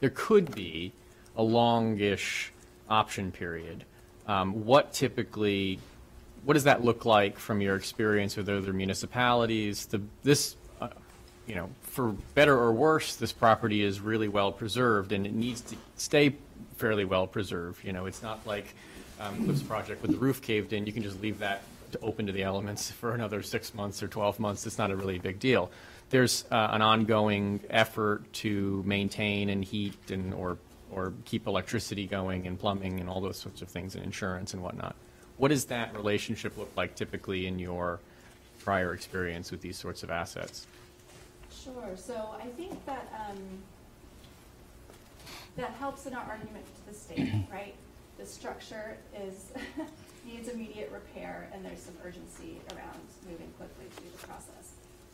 there 0.00 0.10
could 0.10 0.54
be 0.54 0.92
a 1.36 1.42
longish 1.42 2.52
option 2.88 3.32
period. 3.32 3.84
Um, 4.26 4.64
What 4.64 4.92
typically, 4.92 5.78
what 6.44 6.54
does 6.54 6.64
that 6.64 6.84
look 6.84 7.04
like 7.04 7.38
from 7.38 7.60
your 7.60 7.76
experience 7.76 8.36
with 8.36 8.48
other 8.48 8.72
municipalities? 8.72 9.86
The, 9.86 10.02
this, 10.22 10.56
uh, 10.80 10.88
you 11.46 11.54
know, 11.54 11.70
for 11.94 12.08
better 12.34 12.58
or 12.58 12.72
worse, 12.72 13.14
this 13.14 13.30
property 13.30 13.82
is 13.82 14.00
really 14.00 14.26
well 14.26 14.50
preserved 14.50 15.12
and 15.12 15.24
it 15.24 15.32
needs 15.32 15.60
to 15.60 15.76
stay 15.96 16.34
fairly 16.76 17.04
well 17.04 17.26
preserved. 17.26 17.84
You 17.84 17.92
know, 17.92 18.06
it's 18.06 18.20
not 18.20 18.44
like 18.44 18.74
um, 19.20 19.44
Cliff's 19.44 19.62
project 19.62 20.02
with 20.02 20.10
the 20.10 20.16
roof 20.16 20.42
caved 20.42 20.72
in, 20.72 20.86
you 20.86 20.92
can 20.92 21.04
just 21.04 21.22
leave 21.22 21.38
that 21.38 21.62
to 21.92 22.00
open 22.00 22.26
to 22.26 22.32
the 22.32 22.42
elements 22.42 22.90
for 22.90 23.14
another 23.14 23.42
six 23.42 23.72
months 23.74 24.02
or 24.02 24.08
12 24.08 24.40
months. 24.40 24.66
It's 24.66 24.76
not 24.76 24.90
a 24.90 24.96
really 24.96 25.20
big 25.20 25.38
deal. 25.38 25.70
There's 26.10 26.44
uh, 26.50 26.70
an 26.72 26.82
ongoing 26.82 27.60
effort 27.70 28.30
to 28.34 28.82
maintain 28.84 29.48
and 29.48 29.64
heat 29.64 30.10
and, 30.10 30.34
or, 30.34 30.58
or 30.90 31.12
keep 31.24 31.46
electricity 31.46 32.08
going 32.08 32.48
and 32.48 32.58
plumbing 32.58 32.98
and 32.98 33.08
all 33.08 33.20
those 33.20 33.36
sorts 33.36 33.62
of 33.62 33.68
things 33.68 33.94
and 33.94 34.04
insurance 34.04 34.52
and 34.52 34.64
whatnot. 34.64 34.96
What 35.36 35.48
does 35.48 35.66
that 35.66 35.94
relationship 35.94 36.58
look 36.58 36.72
like 36.76 36.96
typically 36.96 37.46
in 37.46 37.60
your 37.60 38.00
prior 38.64 38.92
experience 38.94 39.52
with 39.52 39.60
these 39.60 39.76
sorts 39.76 40.02
of 40.02 40.10
assets? 40.10 40.66
Sure, 41.64 41.96
so 41.96 42.34
I 42.38 42.48
think 42.48 42.84
that, 42.84 43.10
um, 43.26 43.38
that 45.56 45.70
helps 45.70 46.04
in 46.04 46.12
our 46.12 46.22
argument 46.24 46.66
to 46.66 46.92
the 46.92 46.94
state, 46.94 47.32
right? 47.50 47.74
The 48.18 48.26
structure 48.26 48.98
is, 49.16 49.50
needs 50.26 50.48
immediate 50.48 50.90
repair, 50.92 51.48
and 51.54 51.64
there's 51.64 51.80
some 51.80 51.94
urgency 52.04 52.60
around 52.72 53.00
moving 53.26 53.48
quickly 53.56 53.86
through 53.96 54.10
the 54.10 54.26
process. 54.26 54.72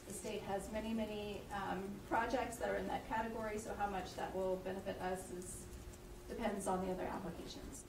The 0.09 0.15
state 0.15 0.43
has 0.49 0.63
many, 0.73 0.93
many, 0.93 1.41
um, 1.55 1.85
projects 2.09 2.57
that 2.57 2.69
are 2.69 2.77
in 2.77 2.89
that 2.89 3.09
category, 3.09 3.57
so 3.59 3.71
how 3.79 3.89
much 3.89 4.17
that 4.17 4.35
will 4.35 4.57
benefit 4.65 5.01
us 5.01 5.21
is, 5.39 5.59
depends 6.29 6.67
on 6.67 6.85
the 6.85 6.93
other 6.93 7.07
applications. 7.15 7.85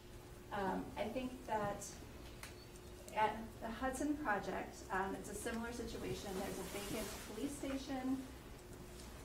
Um, 0.54 0.86
I 1.00 1.06
think 1.06 1.32
that 1.48 1.84
at 3.18 3.38
the 3.62 3.70
Hudson 3.70 4.14
project, 4.24 4.76
um, 4.94 5.16
it's 5.20 5.32
a 5.32 5.36
similar 5.36 5.72
situation. 5.72 6.30
There's 6.38 6.60
a 6.60 6.78
vacant 6.78 7.08
police 7.34 7.56
station 7.58 8.22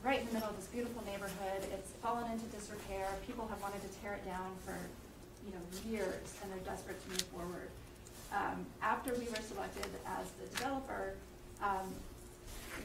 right 0.07 0.21
in 0.23 0.27
the 0.31 0.35
middle 0.39 0.49
of 0.49 0.55
this 0.55 0.71
beautiful 0.71 1.03
neighborhood. 1.03 1.67
It's 1.75 1.91
fallen 1.99 2.31
into 2.31 2.47
disrepair. 2.55 3.11
People 3.27 3.51
have 3.51 3.59
wanted 3.59 3.83
to 3.83 3.91
tear 3.99 4.15
it 4.15 4.23
down 4.23 4.55
for, 4.63 4.79
you 5.43 5.51
know, 5.51 5.59
years, 5.83 6.31
and 6.39 6.47
they're 6.47 6.63
desperate 6.63 6.95
to 7.03 7.09
move 7.11 7.27
forward. 7.35 7.67
Um, 8.31 8.63
after 8.79 9.11
we 9.19 9.27
were 9.27 9.43
selected 9.43 9.91
as 10.07 10.31
the 10.39 10.47
developer, 10.55 11.19
um, 11.59 11.91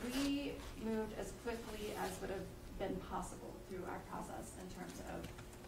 we 0.09 0.57
moved 0.81 1.13
as 1.21 1.29
quickly 1.45 1.93
as 2.01 2.09
would 2.25 2.33
have 2.33 2.47
been 2.81 2.97
possible 3.05 3.53
through 3.69 3.85
our 3.85 4.01
process 4.09 4.57
in 4.57 4.65
terms 4.73 4.97
of 5.13 5.21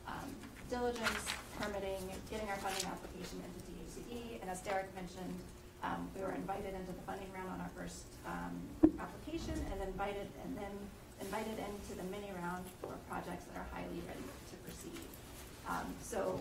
um, 0.09 0.29
diligence, 0.73 1.21
permitting, 1.61 2.01
getting 2.33 2.49
our 2.49 2.57
funding 2.65 2.89
application 2.89 3.37
into 3.45 3.61
DHCD, 3.69 4.41
and 4.41 4.49
as 4.49 4.57
Derek 4.65 4.89
mentioned, 4.97 5.37
um, 5.85 6.09
we 6.17 6.25
were 6.25 6.33
invited 6.33 6.73
into 6.73 6.97
the 6.97 7.05
funding 7.05 7.29
round 7.29 7.53
on 7.53 7.61
our 7.61 7.69
first 7.77 8.09
um, 8.25 8.57
application, 8.97 9.53
and 9.69 9.77
invited, 9.85 10.25
and 10.41 10.57
then 10.57 10.73
invited 11.25 11.57
into 11.59 11.95
the 11.95 12.03
mini 12.11 12.31
round 12.41 12.65
for 12.81 12.93
projects 13.09 13.45
that 13.45 13.57
are 13.59 13.67
highly 13.71 14.01
ready 14.07 14.27
to 14.49 14.55
proceed. 14.65 14.99
Um, 15.67 15.87
So 16.01 16.39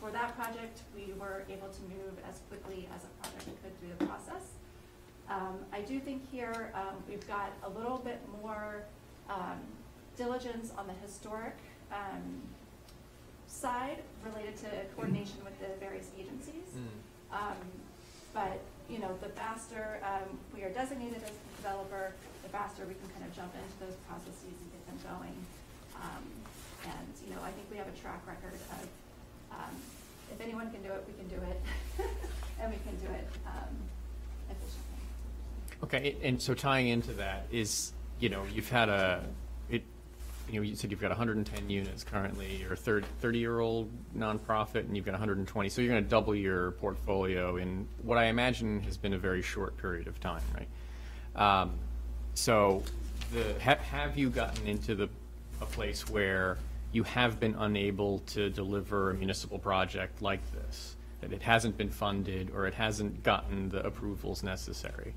for 0.00 0.10
that 0.10 0.36
project, 0.36 0.80
we 0.94 1.12
were 1.18 1.42
able 1.50 1.68
to 1.68 1.82
move 1.82 2.14
as 2.28 2.40
quickly 2.48 2.88
as 2.94 3.02
a 3.04 3.10
project 3.22 3.50
could 3.62 3.74
through 3.80 3.94
the 3.98 4.06
process. 4.06 4.44
Um, 5.28 5.56
I 5.72 5.80
do 5.80 5.98
think 6.00 6.22
here, 6.30 6.70
um, 6.74 7.02
we've 7.08 7.26
got 7.26 7.50
a 7.64 7.70
little 7.70 7.98
bit 7.98 8.20
more, 8.42 8.84
um, 9.28 9.58
diligence 10.16 10.70
on 10.78 10.86
the 10.86 10.92
historic, 11.04 11.56
um, 11.90 12.42
side 13.48 13.98
related 14.24 14.56
to 14.58 14.68
coordination 14.94 15.42
with 15.44 15.58
the 15.58 15.74
various 15.80 16.08
agencies. 16.18 16.68
Um, 17.32 17.56
but, 18.32 18.60
you 18.88 18.98
know, 18.98 19.16
the 19.20 19.28
faster, 19.30 19.98
um, 20.02 20.38
we 20.54 20.62
are 20.62 20.70
designated 20.70 21.22
as 21.22 21.30
the 21.30 21.62
developer, 21.62 22.12
the 22.42 22.48
faster 22.48 22.84
we 22.86 22.94
can 22.94 23.08
kind 23.16 23.24
of 23.24 23.34
jump 23.34 23.52
into 23.54 23.90
those 23.90 23.96
processes 24.08 24.54
and 24.60 24.68
get 24.72 24.84
them 24.86 24.98
going. 25.08 25.36
Um, 25.96 26.24
and, 26.84 27.12
you 27.24 27.34
know, 27.34 27.40
I 27.42 27.50
think 27.50 27.70
we 27.70 27.76
have 27.78 27.88
a 27.88 27.96
track 27.98 28.20
record 28.26 28.54
of, 28.54 28.88
um, 29.52 29.74
if 30.32 30.40
anyone 30.40 30.70
can 30.70 30.82
do 30.82 30.92
it, 30.92 31.04
we 31.06 31.14
can 31.14 31.28
do 31.28 31.42
it. 31.44 31.60
And 32.62 32.72
we 32.72 32.78
can 32.88 32.96
do 33.04 33.12
it, 33.12 33.28
um, 33.46 33.74
efficiently. 34.48 35.02
Okay, 35.82 36.16
and 36.22 36.40
so 36.40 36.54
tying 36.54 36.86
into 36.86 37.12
that 37.14 37.46
is, 37.50 37.92
you 38.20 38.28
know, 38.28 38.44
you've 38.54 38.70
had 38.70 38.88
a, 38.88 39.24
you 40.48 40.60
know, 40.60 40.62
you 40.62 40.76
said 40.76 40.90
you've 40.90 41.00
got 41.00 41.10
110 41.10 41.70
units 41.70 42.04
currently, 42.04 42.56
you're 42.56 42.74
a 42.74 42.76
30, 42.76 43.06
30-year-old 43.22 43.90
nonprofit, 44.16 44.80
and 44.80 44.96
you've 44.96 45.06
got 45.06 45.12
120, 45.12 45.68
so 45.68 45.80
you're 45.80 45.90
going 45.90 46.02
to 46.04 46.08
double 46.08 46.34
your 46.34 46.72
portfolio 46.72 47.56
in 47.56 47.86
what 48.02 48.18
I 48.18 48.24
imagine 48.26 48.80
has 48.82 48.96
been 48.96 49.14
a 49.14 49.18
very 49.18 49.42
short 49.42 49.76
period 49.78 50.06
of 50.06 50.20
time, 50.20 50.42
right? 50.54 51.62
Um, 51.62 51.72
So, 52.34 52.82
the, 53.32 53.54
ha- 53.62 53.82
have 53.90 54.18
you 54.18 54.28
gotten 54.28 54.66
into 54.66 54.94
the, 54.94 55.08
a 55.60 55.66
place 55.66 56.08
where 56.08 56.58
you 56.92 57.02
have 57.04 57.40
been 57.40 57.54
unable 57.56 58.18
to 58.20 58.50
deliver 58.50 59.10
a 59.10 59.14
municipal 59.14 59.58
project 59.58 60.20
like 60.22 60.40
this? 60.52 60.96
That 61.20 61.32
it 61.32 61.42
hasn't 61.42 61.78
been 61.78 61.90
funded, 61.90 62.50
or 62.54 62.66
it 62.66 62.74
hasn't 62.74 63.22
gotten 63.22 63.70
the 63.70 63.84
approvals 63.86 64.42
necessary? 64.42 65.14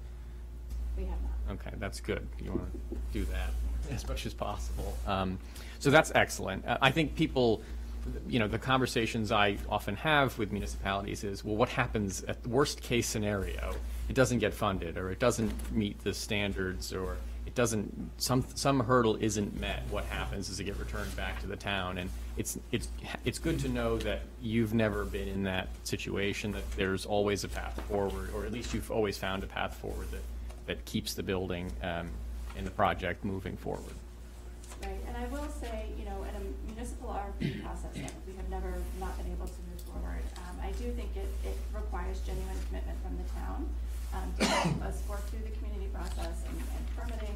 We 0.95 1.03
have 1.03 1.17
not. 1.21 1.55
Okay, 1.55 1.75
that's 1.80 1.99
good. 1.99 2.28
You 2.39 2.51
want 2.51 2.71
to 2.71 2.97
do 3.11 3.25
that 3.25 3.49
as 3.91 4.07
much 4.07 4.25
as 4.25 4.33
possible. 4.33 4.97
Um, 5.05 5.38
So 5.79 5.91
that's 5.91 6.11
excellent. 6.15 6.65
Uh, 6.65 6.77
I 6.81 6.91
think 6.91 7.15
people, 7.15 7.61
you 8.27 8.39
know, 8.39 8.47
the 8.47 8.57
conversations 8.59 9.31
I 9.31 9.57
often 9.69 9.95
have 9.97 10.38
with 10.38 10.51
municipalities 10.51 11.23
is, 11.23 11.45
well, 11.45 11.55
what 11.55 11.69
happens 11.69 12.23
at 12.23 12.41
the 12.41 12.49
worst-case 12.49 13.07
scenario? 13.07 13.75
It 14.09 14.15
doesn't 14.15 14.39
get 14.39 14.53
funded, 14.53 14.97
or 14.97 15.11
it 15.11 15.19
doesn't 15.19 15.51
meet 15.71 16.03
the 16.03 16.13
standards, 16.13 16.93
or 16.93 17.17
it 17.45 17.53
doesn't, 17.53 18.11
some, 18.17 18.43
some 18.55 18.79
hurdle 18.79 19.17
isn't 19.17 19.59
met. 19.59 19.83
What 19.91 20.05
happens 20.05 20.49
is 20.49 20.59
it 20.59 20.63
get 20.63 20.79
returned 20.79 21.15
back 21.15 21.39
to 21.41 21.47
the 21.47 21.55
town? 21.57 21.97
And 21.99 22.09
it's, 22.38 22.57
it's, 22.71 22.89
it's 23.23 23.39
good 23.39 23.59
to 23.59 23.69
know 23.69 23.97
that 23.99 24.21
you've 24.41 24.73
never 24.73 25.05
been 25.05 25.27
in 25.27 25.43
that 25.43 25.67
situation, 25.83 26.51
that 26.53 26.69
there's 26.71 27.05
always 27.05 27.43
a 27.43 27.49
path 27.49 27.79
forward, 27.88 28.29
or 28.33 28.45
at 28.45 28.51
least 28.51 28.73
you've 28.73 28.89
always 28.89 29.17
found 29.17 29.43
a 29.43 29.47
path 29.47 29.75
forward 29.75 30.09
that 30.11 30.21
that 30.67 30.83
keeps 30.85 31.13
the 31.13 31.23
building 31.23 31.71
um, 31.81 32.09
and 32.57 32.65
the 32.65 32.71
project 32.71 33.23
moving 33.23 33.55
forward. 33.57 33.93
Right, 34.81 34.99
and 35.07 35.17
I 35.17 35.25
will 35.27 35.47
say, 35.61 35.89
you 35.97 36.05
know, 36.05 36.23
in 36.23 36.33
a 36.35 36.71
municipal 36.71 37.09
RFP 37.09 37.63
process, 37.63 37.93
we 38.27 38.35
have 38.35 38.49
never 38.49 38.73
not 38.99 39.17
been 39.17 39.31
able 39.31 39.47
to 39.47 39.59
move 39.71 39.81
forward. 39.89 40.21
Um, 40.37 40.57
I 40.61 40.71
do 40.73 40.91
think 40.91 41.15
it, 41.15 41.29
it 41.45 41.57
requires 41.73 42.19
genuine 42.21 42.57
commitment 42.67 42.97
from 43.01 43.17
the 43.17 43.27
town, 43.33 43.69
um, 44.13 44.33
to 44.39 44.45
help 44.45 44.81
us 44.83 45.01
work 45.09 45.25
through 45.29 45.41
the 45.49 45.55
community 45.57 45.89
process 45.93 46.43
and, 46.47 46.57
and 46.57 46.83
permitting. 46.95 47.35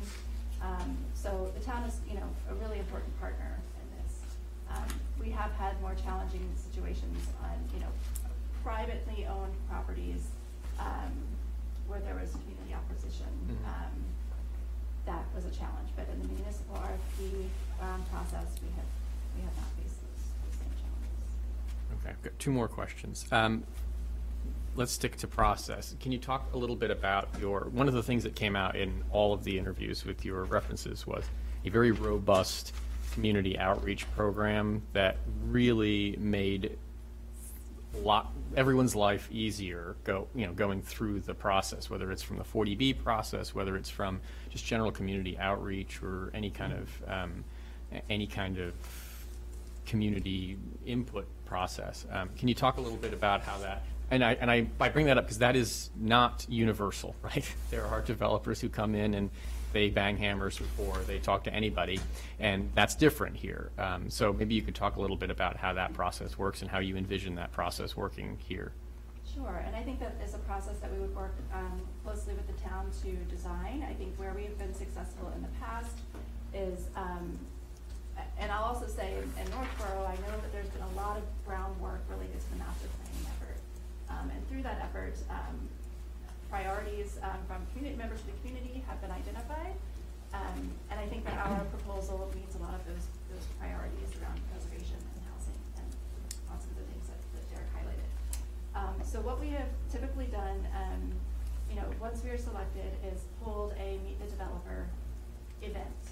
Um, 0.61 0.97
so 1.15 1.51
the 1.57 1.63
town 1.65 1.83
is, 1.85 1.97
you 2.07 2.15
know, 2.15 2.29
a 2.49 2.53
really 2.55 2.77
important 2.79 3.09
partner 3.19 3.57
in 3.81 3.87
this. 3.97 4.13
Um, 4.69 4.85
we 5.19 5.31
have 5.31 5.51
had 5.53 5.81
more 5.81 5.95
challenging 5.95 6.45
situations 6.55 7.17
on, 7.41 7.57
you 7.73 7.79
know, 7.81 7.89
privately 8.63 9.25
owned 9.25 9.53
properties, 9.67 10.27
um, 10.79 11.11
where 11.87 11.99
there 12.01 12.13
was 12.15 12.29
community 12.31 12.75
opposition. 12.77 13.25
Mhm. 13.49 13.65
Um, 13.65 13.97
that 15.05 15.25
was 15.35 15.45
a 15.45 15.51
challenge, 15.51 15.89
but 15.95 16.07
in 16.13 16.21
the 16.21 16.27
municipal 16.27 16.75
RFP 16.75 17.45
um, 17.81 18.03
process, 18.11 18.47
we 18.61 18.69
have, 18.75 18.85
we 19.35 19.41
have 19.41 19.55
not 19.57 19.65
faced 19.77 19.99
those, 20.01 20.25
those 20.45 20.59
same 20.59 20.73
challenges. 20.77 22.01
Okay, 22.01 22.09
I've 22.11 22.21
got 22.21 22.37
two 22.39 22.51
more 22.51 22.67
questions. 22.67 23.25
Um, 23.31 23.63
Let's 24.73 24.93
stick 24.93 25.17
to 25.17 25.27
process. 25.27 25.93
Can 25.99 26.13
you 26.13 26.17
talk 26.17 26.53
a 26.53 26.57
little 26.57 26.77
bit 26.77 26.91
about 26.91 27.27
your, 27.41 27.67
one 27.73 27.89
of 27.89 27.93
the 27.93 28.01
things 28.01 28.23
that 28.23 28.35
came 28.35 28.55
out 28.55 28.77
in 28.77 29.03
all 29.11 29.33
of 29.33 29.43
the 29.43 29.59
interviews 29.59 30.05
with 30.05 30.23
your 30.23 30.45
references 30.45 31.05
was 31.05 31.25
a 31.65 31.69
very 31.69 31.91
robust 31.91 32.73
community 33.13 33.59
outreach 33.59 34.09
program 34.15 34.81
that 34.93 35.17
really 35.49 36.15
made 36.19 36.77
lot, 37.97 38.31
everyone's 38.55 38.95
life 38.95 39.27
easier 39.31 39.95
go, 40.03 40.27
you 40.35 40.45
know, 40.45 40.53
going 40.53 40.81
through 40.81 41.21
the 41.21 41.33
process, 41.33 41.89
whether 41.89 42.11
it's 42.11 42.23
from 42.23 42.37
the 42.37 42.43
40B 42.43 43.03
process, 43.03 43.53
whether 43.53 43.75
it's 43.75 43.89
from 43.89 44.21
just 44.49 44.65
general 44.65 44.91
community 44.91 45.37
outreach 45.37 46.01
or 46.01 46.31
any 46.33 46.49
kind 46.49 46.73
of, 46.73 47.09
um, 47.09 47.43
any 48.09 48.27
kind 48.27 48.57
of 48.57 48.73
community 49.85 50.57
input 50.85 51.27
process. 51.45 52.05
Um, 52.11 52.29
Can 52.37 52.47
you 52.47 52.55
talk 52.55 52.77
a 52.77 52.81
little 52.81 52.97
bit 52.97 53.13
about 53.13 53.41
how 53.41 53.57
that, 53.59 53.83
and 54.09 54.23
I, 54.23 54.33
and 54.33 54.49
I, 54.49 54.67
I 54.79 54.89
bring 54.89 55.05
that 55.07 55.17
up 55.17 55.25
because 55.25 55.39
that 55.39 55.55
is 55.55 55.89
not 55.99 56.45
universal, 56.49 57.15
right? 57.21 57.45
There 57.69 57.85
are 57.85 58.01
developers 58.01 58.61
who 58.61 58.69
come 58.69 58.95
in 58.95 59.13
and 59.13 59.29
they 59.73 59.89
bang 59.89 60.17
hammers 60.17 60.57
before 60.57 60.97
they 61.07 61.19
talk 61.19 61.43
to 61.45 61.53
anybody, 61.53 61.99
and 62.39 62.69
that's 62.75 62.95
different 62.95 63.35
here. 63.35 63.71
Um, 63.77 64.09
So 64.09 64.33
maybe 64.33 64.55
you 64.55 64.61
could 64.61 64.75
talk 64.75 64.95
a 64.95 65.01
little 65.01 65.17
bit 65.17 65.29
about 65.29 65.57
how 65.57 65.73
that 65.73 65.93
process 65.93 66.37
works 66.37 66.61
and 66.61 66.69
how 66.69 66.79
you 66.79 66.97
envision 66.97 67.35
that 67.35 67.51
process 67.51 67.95
working 67.95 68.37
here. 68.47 68.71
Sure, 69.33 69.63
and 69.65 69.75
I 69.75 69.83
think 69.83 69.99
that 69.99 70.15
is 70.25 70.33
a 70.33 70.39
process 70.39 70.77
that 70.79 70.91
we 70.91 70.99
would 70.99 71.15
work 71.15 71.35
um, 71.53 71.79
closely 72.03 72.33
with 72.33 72.47
the 72.47 72.61
town 72.61 72.91
to 73.03 73.11
design. 73.33 73.85
I 73.89 73.93
think 73.93 74.17
where 74.17 74.33
we 74.33 74.43
have 74.43 74.57
been 74.57 74.73
successful 74.73 75.31
in 75.35 75.41
the 75.41 75.53
past 75.61 75.97
is, 76.53 76.87
um, 76.97 77.39
and 78.37 78.51
I'll 78.51 78.65
also 78.65 78.87
say 78.87 79.13
in 79.17 79.51
Northborough, 79.51 80.05
I 80.05 80.15
know 80.15 80.35
that 80.41 80.51
there's 80.51 80.67
been 80.69 80.83
a 80.83 80.95
lot 80.97 81.15
of 81.17 81.23
groundwork 81.47 82.03
related 82.09 82.39
to 82.39 82.49
the 82.51 82.57
master 82.57 82.87
planning 82.97 83.25
effort. 83.31 83.59
Um, 84.09 84.31
And 84.35 84.47
through 84.49 84.63
that 84.63 84.81
effort, 84.83 85.15
um, 85.29 85.69
priorities 86.51 87.17
um, 87.23 87.39
from 87.47 87.63
community, 87.71 87.95
members 87.95 88.19
of 88.19 88.27
the 88.27 88.37
community 88.43 88.83
have 88.85 88.99
been 88.99 89.09
identified. 89.09 89.73
Um, 90.35 90.69
And 90.91 90.99
I 90.99 91.07
think 91.07 91.23
that 91.25 91.39
our 91.39 91.63
proposal 91.71 92.29
meets 92.35 92.55
a 92.55 92.61
lot 92.61 92.75
of 92.75 92.83
those, 92.85 93.07
those 93.31 93.45
priorities 93.59 94.11
around 94.19 94.37
preservation 94.51 94.99
and 94.99 95.19
housing 95.31 95.59
and 95.79 95.87
lots 96.51 96.67
of 96.67 96.75
the 96.75 96.83
things 96.91 97.07
that 97.07 97.19
that 97.35 97.45
Derek 97.51 97.71
highlighted. 97.71 98.11
Um, 98.75 98.95
so 99.03 99.19
what 99.23 99.39
we 99.39 99.49
have 99.55 99.71
typically 99.91 100.27
done, 100.27 100.59
um, 100.75 101.01
you 101.71 101.75
know, 101.79 101.87
once 101.99 102.19
we 102.23 102.29
are 102.35 102.37
selected, 102.37 102.91
is 103.07 103.23
hold 103.39 103.71
a 103.79 103.99
meet 104.03 104.19
the 104.19 104.27
developer 104.27 104.87
event, 105.63 106.03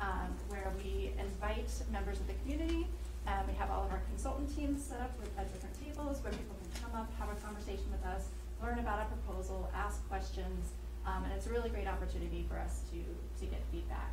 um, 0.00 0.32
where 0.48 0.72
we 0.80 1.12
invite 1.20 1.68
members 1.92 2.20
of 2.20 2.26
the 2.26 2.36
community. 2.44 2.88
Um, 3.28 3.44
we 3.46 3.54
have 3.60 3.70
all 3.70 3.84
of 3.84 3.90
our 3.92 4.02
consultant 4.12 4.48
teams 4.56 4.82
set 4.82 5.00
up 5.00 5.12
with, 5.20 5.30
at 5.38 5.52
different 5.52 5.76
tables 5.84 6.20
where 6.24 6.32
people 6.32 6.56
can 6.60 6.72
come 6.82 6.94
up, 7.00 7.08
have 7.20 7.30
a 7.30 7.38
conversation 7.40 7.88
with 7.92 8.04
us, 8.04 8.28
learn 8.62 8.78
about 8.78 9.02
a 9.02 9.06
proposal, 9.06 9.68
ask 9.74 10.06
questions, 10.08 10.70
um, 11.04 11.24
and 11.24 11.32
it's 11.32 11.46
a 11.46 11.50
really 11.50 11.68
great 11.68 11.88
opportunity 11.88 12.46
for 12.48 12.58
us 12.58 12.82
to, 12.92 12.98
to 13.40 13.50
get 13.50 13.60
feedback. 13.72 14.12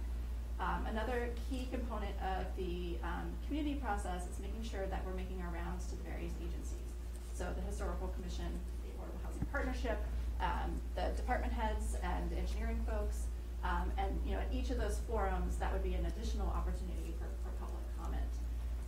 Um, 0.60 0.86
another 0.90 1.30
key 1.50 1.70
component 1.72 2.16
of 2.20 2.46
the, 2.58 2.98
um, 3.04 3.32
community 3.48 3.76
process 3.76 4.24
is 4.28 4.40
making 4.42 4.64
sure 4.64 4.86
that 4.88 5.06
we're 5.06 5.14
making 5.14 5.42
our 5.42 5.54
rounds 5.54 5.86
to 5.88 5.96
the 5.96 6.04
various 6.04 6.34
agencies. 6.42 6.90
So 7.34 7.48
the 7.56 7.62
Historical 7.62 8.10
Commission, 8.10 8.50
the 8.84 8.90
Affordable 8.92 9.24
Housing 9.24 9.46
Partnership, 9.54 10.00
um, 10.42 10.82
the 10.96 11.16
department 11.16 11.54
heads 11.54 11.96
and 12.04 12.30
the 12.30 12.38
engineering 12.38 12.84
folks. 12.90 13.28
Um, 13.64 13.92
and, 13.98 14.20
you 14.26 14.34
know, 14.34 14.40
at 14.40 14.52
each 14.52 14.70
of 14.70 14.78
those 14.78 15.00
forums, 15.08 15.56
that 15.58 15.72
would 15.72 15.84
be 15.84 15.94
an 15.94 16.06
additional 16.06 16.48
opportunity 16.48 17.14
for, 17.20 17.28
for 17.44 17.52
public 17.60 17.84
comment. 18.02 18.32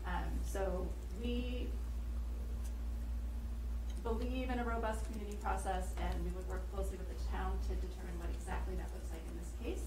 Um, 0.07 0.31
so 0.43 0.87
we 1.21 1.67
believe 4.03 4.49
in 4.49 4.59
a 4.59 4.63
robust 4.65 5.05
community 5.11 5.37
process, 5.41 5.93
and 5.97 6.13
we 6.25 6.31
would 6.31 6.47
work 6.49 6.63
closely 6.73 6.97
with 6.97 7.09
the 7.09 7.19
town 7.31 7.57
to 7.69 7.75
determine 7.75 8.17
what 8.19 8.29
exactly 8.33 8.75
that 8.75 8.89
looks 8.93 9.09
like 9.11 9.21
in 9.29 9.35
this 9.37 9.51
case. 9.61 9.83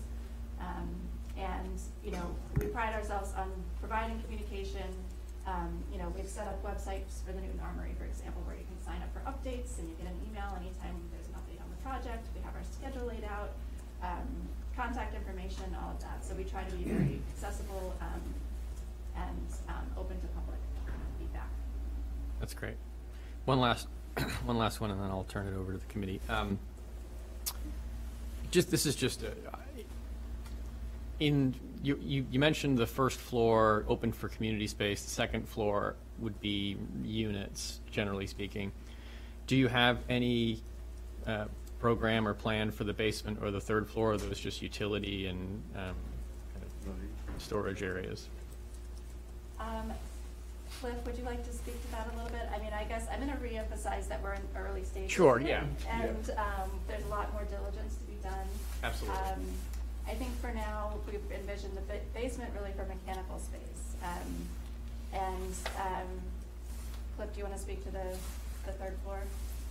Um, 0.60 0.88
And, 1.36 1.80
you 2.04 2.12
know, 2.12 2.30
we 2.62 2.66
pride 2.66 2.94
ourselves 2.94 3.34
on 3.34 3.50
providing 3.80 4.22
communication. 4.22 4.86
Um, 5.46 5.82
You 5.90 5.98
know, 5.98 6.08
we've 6.14 6.28
set 6.30 6.46
up 6.46 6.62
websites 6.62 7.26
for 7.26 7.32
the 7.32 7.40
Newton 7.40 7.58
Armory, 7.58 7.94
for 7.98 8.04
example, 8.04 8.40
where 8.46 8.54
you 8.54 8.62
can 8.64 8.78
sign 8.86 9.02
up 9.02 9.10
for 9.12 9.18
updates 9.26 9.78
and 9.82 9.88
you 9.90 9.96
get 9.98 10.06
an 10.06 10.18
email 10.30 10.54
anytime 10.62 10.94
there's 11.10 11.26
an 11.26 11.34
update 11.34 11.58
on 11.60 11.68
the 11.74 11.80
project. 11.82 12.22
We 12.36 12.40
have 12.46 12.54
our 12.54 12.62
schedule 12.62 13.06
laid 13.06 13.24
out, 13.24 13.50
um, 14.00 14.28
contact 14.76 15.14
information, 15.14 15.74
all 15.82 15.90
of 15.90 16.00
that. 16.06 16.24
So 16.24 16.34
we 16.36 16.44
try 16.44 16.62
to 16.62 16.74
be 16.76 16.84
very 16.84 17.20
accessible 17.34 17.94
um, 18.00 18.22
and 19.16 19.46
um, 19.68 19.86
open 19.98 20.20
to 20.20 20.26
public 20.38 20.58
feedback. 21.18 21.50
That's 22.38 22.54
great. 22.54 22.76
One 23.44 23.58
last, 23.60 23.88
one 24.44 24.58
last 24.58 24.80
one, 24.80 24.90
and 24.90 25.00
then 25.00 25.10
I'll 25.10 25.24
turn 25.24 25.46
it 25.48 25.56
over 25.56 25.72
to 25.72 25.78
the 25.78 25.86
committee. 25.86 26.20
Um, 26.28 26.58
Just, 28.50 28.70
this 28.70 28.86
is 28.86 28.94
just, 28.96 29.22
a- 29.22 29.32
in, 31.20 31.54
you, 31.82 31.98
you 32.02 32.26
you 32.30 32.38
mentioned 32.40 32.76
the 32.76 32.86
first 32.86 33.18
floor 33.18 33.84
open 33.88 34.12
for 34.12 34.28
community 34.28 34.66
space, 34.66 35.02
the 35.02 35.10
second 35.10 35.48
floor 35.48 35.94
would 36.18 36.40
be 36.40 36.76
units, 37.04 37.80
generally 37.90 38.26
speaking. 38.26 38.72
Do 39.46 39.56
you 39.56 39.68
have 39.68 39.98
any 40.08 40.60
uh, 41.26 41.46
program 41.78 42.26
or 42.26 42.34
plan 42.34 42.70
for 42.70 42.84
the 42.84 42.92
basement 42.92 43.38
or 43.42 43.50
the 43.50 43.60
third 43.60 43.88
floor, 43.88 44.12
or 44.12 44.16
those 44.16 44.38
just 44.40 44.62
utility 44.62 45.26
and 45.26 45.62
um, 45.76 45.94
kind 46.84 46.96
of 47.36 47.42
storage 47.42 47.82
areas? 47.82 48.28
Um, 49.60 49.92
Cliff, 50.80 50.94
would 51.06 51.16
you 51.16 51.24
like 51.24 51.44
to 51.44 51.52
speak 51.52 51.80
to 51.86 51.90
that 51.92 52.08
a 52.12 52.16
little 52.16 52.30
bit? 52.30 52.46
I 52.54 52.58
mean, 52.58 52.72
I 52.72 52.84
guess 52.84 53.06
I'm 53.10 53.20
gonna 53.20 53.38
reemphasize 53.42 54.08
that 54.08 54.22
we're 54.22 54.34
in 54.34 54.42
early 54.56 54.84
stages. 54.84 55.10
Sure, 55.10 55.40
yeah. 55.40 55.64
And, 55.90 56.30
um, 56.36 56.70
there's 56.88 57.04
a 57.04 57.08
lot 57.08 57.32
more 57.32 57.44
diligence 57.44 57.96
to 57.96 58.04
be 58.04 58.16
done. 58.22 58.46
Absolutely. 58.82 59.18
Um, 59.18 59.40
I 60.06 60.14
think 60.14 60.30
for 60.40 60.52
now, 60.52 60.92
we've 61.06 61.20
envisioned 61.32 61.76
the 61.76 61.80
ba- 61.82 62.00
basement 62.12 62.52
really 62.54 62.72
for 62.72 62.84
mechanical 62.84 63.38
space. 63.38 63.96
Um, 64.02 64.46
and, 65.12 65.54
um, 65.80 66.08
Cliff, 67.16 67.32
do 67.32 67.38
you 67.38 67.44
wanna 67.44 67.58
speak 67.58 67.82
to 67.84 67.90
the, 67.90 68.16
the 68.66 68.72
third 68.72 68.96
floor 69.04 69.20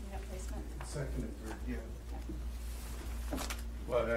unit 0.08 0.30
placement? 0.30 0.66
Second 0.86 1.24
and 1.24 1.36
third, 1.46 1.56
yeah. 1.68 3.40
Well, 3.88 4.06
I, 4.10 4.16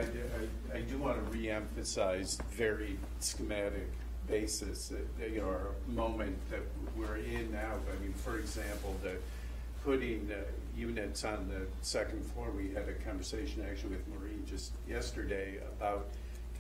I, 0.75 0.79
I 0.79 0.81
do 0.83 0.99
want 0.99 1.17
to 1.19 1.37
reemphasize 1.37 2.41
very 2.53 2.99
schematic 3.19 3.91
basis, 4.27 4.89
that, 4.89 5.31
you 5.31 5.41
know, 5.41 5.49
our 5.49 5.71
moment 5.89 6.37
that 6.51 6.61
we're 6.97 7.17
in 7.17 7.53
now. 7.53 7.75
I 7.75 8.03
mean, 8.03 8.13
for 8.13 8.39
example, 8.39 8.95
the 9.03 9.17
putting 9.85 10.31
units 10.77 11.25
on 11.25 11.49
the 11.49 11.67
second 11.83 12.25
floor, 12.33 12.51
we 12.51 12.71
had 12.75 12.89
a 12.89 12.95
conversation 13.05 13.65
actually 13.69 13.91
with 13.91 14.09
Maureen 14.09 14.45
just 14.47 14.73
yesterday 14.89 15.59
about 15.77 16.09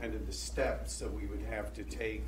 kind 0.00 0.14
of 0.14 0.26
the 0.26 0.32
steps 0.32 0.98
that 0.98 1.12
we 1.12 1.26
would 1.26 1.42
have 1.50 1.74
to 1.74 1.82
take 1.84 2.24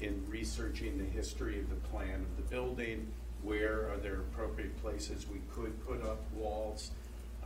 in 0.00 0.24
researching 0.28 0.96
the 0.98 1.04
history 1.04 1.58
of 1.58 1.68
the 1.68 1.88
plan 1.88 2.14
of 2.14 2.36
the 2.36 2.42
building, 2.50 3.06
where 3.42 3.90
are 3.90 3.96
there 3.96 4.20
appropriate 4.20 4.80
places 4.80 5.26
we 5.28 5.40
could 5.54 5.84
put 5.86 6.02
up 6.02 6.20
walls. 6.34 6.92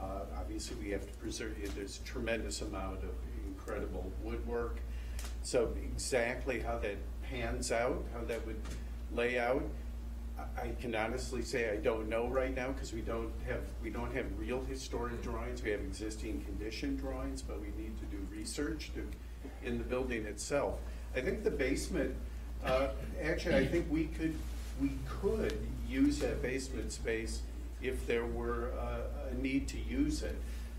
Uh, 0.01 0.20
Obviously, 0.38 0.76
we 0.82 0.90
have 0.90 1.07
to 1.07 1.12
preserve, 1.14 1.57
there's 1.74 2.01
a 2.03 2.07
tremendous 2.07 2.61
amount 2.61 2.99
of 2.99 3.14
incredible 3.47 4.12
woodwork. 4.22 4.80
So 5.43 5.72
exactly 5.95 6.61
how 6.61 6.78
that 6.78 6.97
pans 7.33 7.72
out, 7.72 8.05
how 8.12 8.24
that 8.26 8.45
would 8.47 8.61
lay 9.14 9.39
out, 9.39 9.62
I- 10.57 10.72
can 10.80 10.95
honestly 10.95 11.43
say 11.43 11.70
I 11.70 11.76
don't 11.76 12.09
know 12.09 12.28
right 12.28 12.55
now, 12.55 12.68
because 12.72 12.93
we 12.93 13.01
don't 13.01 13.33
have, 13.47 13.61
we 13.83 13.91
don't 13.91 14.12
have 14.14 14.26
real 14.39 14.62
historic 14.64 15.22
drawings. 15.22 15.62
We 15.62 15.70
have 15.70 15.80
existing 15.80 16.43
condition 16.43 16.97
drawings, 16.97 17.43
but 17.43 17.61
we 17.61 17.68
need 17.80 17.99
to 17.99 18.05
do 18.07 18.18
research 18.30 18.91
to, 18.95 19.07
in 19.66 19.78
the 19.78 19.85
building 19.85 20.24
itself. 20.26 20.78
I 21.16 21.20
think 21.20 21.45
the 21.45 21.51
basement, 21.51 22.14
uh, 22.64 22.89
actually, 23.22 23.57
I 23.57 23.66
think 23.66 23.87
we 23.91 24.05
could, 24.07 24.35
we 24.80 24.91
could 25.09 25.57
use 25.89 26.18
that 26.20 26.43
basement 26.43 26.93
space 26.93 27.43
if 27.83 28.07
there 28.07 28.26
were 28.26 28.70
uh, 28.80 29.30
a 29.30 29.35
need 29.35 29.68
to 29.68 29.78
use 29.78 30.22
it. 30.22 30.37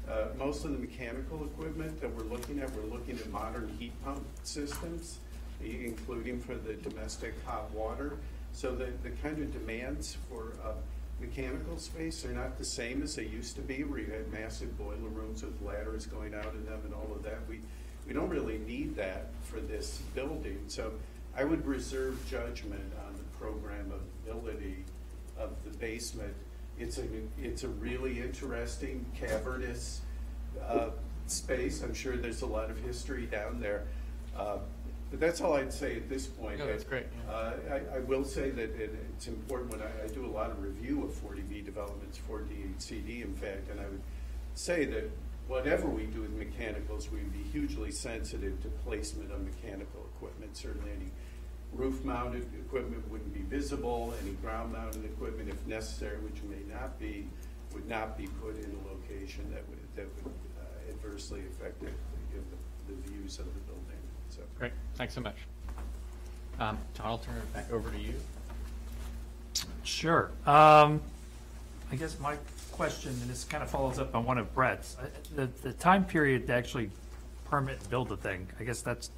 Uh, 0.09 0.25
Most 0.37 0.65
of 0.65 0.71
the 0.71 0.77
mechanical 0.79 1.43
equipment 1.45 2.01
that 2.01 2.13
we're 2.13 2.23
looking 2.23 2.59
at, 2.59 2.69
we're 2.71 2.91
looking 2.91 3.17
at 3.17 3.29
modern 3.29 3.69
heat 3.79 3.93
pump 4.03 4.23
systems, 4.43 5.19
including 5.63 6.39
for 6.39 6.55
the 6.55 6.73
domestic 6.73 7.33
hot 7.45 7.71
water. 7.71 8.17
So 8.53 8.75
the, 8.75 8.89
the 9.01 9.09
kind 9.21 9.39
of 9.39 9.51
demands 9.51 10.17
for 10.29 10.53
uh, 10.63 10.73
mechanical 11.19 11.77
space 11.77 12.23
are 12.25 12.31
not 12.33 12.57
the 12.57 12.65
same 12.65 13.01
as 13.01 13.15
they 13.15 13.25
used 13.25 13.55
to 13.55 13.61
be, 13.61 13.83
where 13.83 13.99
you 13.99 14.11
had 14.11 14.31
massive 14.31 14.77
boiler 14.77 15.09
rooms 15.09 15.43
with 15.43 15.59
ladders 15.61 16.05
going 16.05 16.33
out 16.33 16.53
in 16.53 16.65
them 16.65 16.81
and 16.85 16.93
all 16.93 17.09
of 17.15 17.23
that. 17.23 17.39
We, 17.49 17.59
we 18.07 18.13
don't 18.13 18.29
really 18.29 18.59
need 18.59 18.95
that 18.97 19.29
for 19.43 19.59
this 19.59 20.01
building. 20.13 20.59
So 20.67 20.91
I 21.35 21.43
would 21.43 21.65
reserve 21.65 22.19
judgment 22.29 22.91
on 23.07 23.15
the 23.15 23.45
programmability 23.45 24.83
of 25.37 25.51
the 25.65 25.75
basement. 25.77 26.33
It's 26.79 26.97
a, 26.97 27.05
it's 27.41 27.63
a 27.63 27.69
really 27.69 28.19
interesting 28.19 29.05
cavernous 29.19 30.01
uh, 30.67 30.89
space. 31.27 31.81
I'm 31.81 31.93
sure 31.93 32.17
there's 32.17 32.41
a 32.41 32.47
lot 32.47 32.69
of 32.69 32.77
history 32.79 33.25
down 33.25 33.59
there. 33.59 33.83
Uh, 34.37 34.57
But 35.13 35.19
that's 35.19 35.41
all 35.41 35.53
I'd 35.53 35.71
say 35.71 35.95
at 35.95 36.09
this 36.09 36.25
point. 36.25 36.57
No, 36.57 36.65
that's 36.65 36.83
great, 36.83 37.05
yeah. 37.27 37.31
Uh, 37.31 37.53
I, 37.69 37.97
I 37.97 37.99
will 37.99 38.23
say 38.23 38.49
that 38.49 38.71
it- 38.81 38.95
it's 39.13 39.27
important 39.27 39.69
when 39.71 39.79
I, 39.79 40.05
I 40.05 40.07
do 40.07 40.25
a 40.25 40.33
lot 40.39 40.49
of 40.49 40.59
review 40.63 41.03
of 41.03 41.11
40B 41.11 41.63
developments, 41.63 42.17
for 42.17 42.39
DHCD 42.41 43.23
in 43.23 43.35
fact, 43.35 43.69
and 43.69 43.79
I 43.79 43.83
would 43.83 44.01
say 44.55 44.85
that 44.85 45.11
whatever 45.47 45.87
we 45.87 46.07
do 46.07 46.21
with 46.21 46.31
mechanicals, 46.31 47.11
we'd 47.11 47.31
be 47.31 47.43
hugely 47.51 47.91
sensitive 47.91 48.59
to 48.63 48.69
placement 48.83 49.31
of 49.31 49.41
mechanical 49.45 50.03
equipment. 50.15 50.57
Certainly 50.57 50.89
any 50.99 51.11
roof-mounted 51.73 52.47
equipment 52.65 53.07
wouldn't 53.11 53.35
be 53.35 53.41
visible, 53.41 54.15
any 54.23 54.31
ground-mounted 54.41 55.05
equipment, 55.05 55.47
if 55.47 55.63
necessary, 55.67 56.17
which 56.21 56.41
may 56.49 56.63
not 56.73 56.99
be, 56.99 57.27
would 57.71 57.87
not 57.87 58.17
be 58.17 58.25
put 58.41 58.55
in 58.57 58.65
a 58.83 58.87
location 58.91 59.45
that 59.53 59.61
would, 59.69 59.77
that 59.95 60.07
would 60.25 60.33
uh, 60.59 60.89
adversely 60.91 61.41
affect 61.51 61.79
the, 61.81 61.85
the- 61.85 61.93
the 62.85 63.09
views 63.09 63.39
of 63.39 63.45
the 63.45 63.59
building, 63.61 63.72
so. 64.35 64.41
Great, 64.57 64.71
thanks 64.95 65.13
so 65.13 65.21
much. 65.21 65.35
Um, 66.59 66.77
Todd, 66.93 67.05
I'll 67.07 67.17
turn 67.17 67.35
it 67.35 67.53
back 67.53 67.71
over 67.71 67.89
to 67.89 67.97
you. 67.97 68.13
Sure. 69.83 70.31
Um, 70.45 71.01
I 71.91 71.95
guess 71.95 72.19
my 72.19 72.37
question, 72.71 73.11
and 73.11 73.29
this 73.29 73.43
kind 73.43 73.63
of 73.63 73.69
follows 73.69 73.99
up 73.99 74.15
on 74.15 74.25
one 74.25 74.37
of 74.37 74.53
Brett's, 74.53 74.97
I- 74.99 75.07
the, 75.35 75.47
the 75.61 75.73
time 75.73 76.05
period 76.05 76.47
to 76.47 76.53
actually 76.53 76.89
permit 77.45 77.79
and 77.79 77.89
build 77.89 78.09
the 78.09 78.17
thing, 78.17 78.47
I 78.59 78.63
guess 78.63 78.81
that's, 78.81 79.11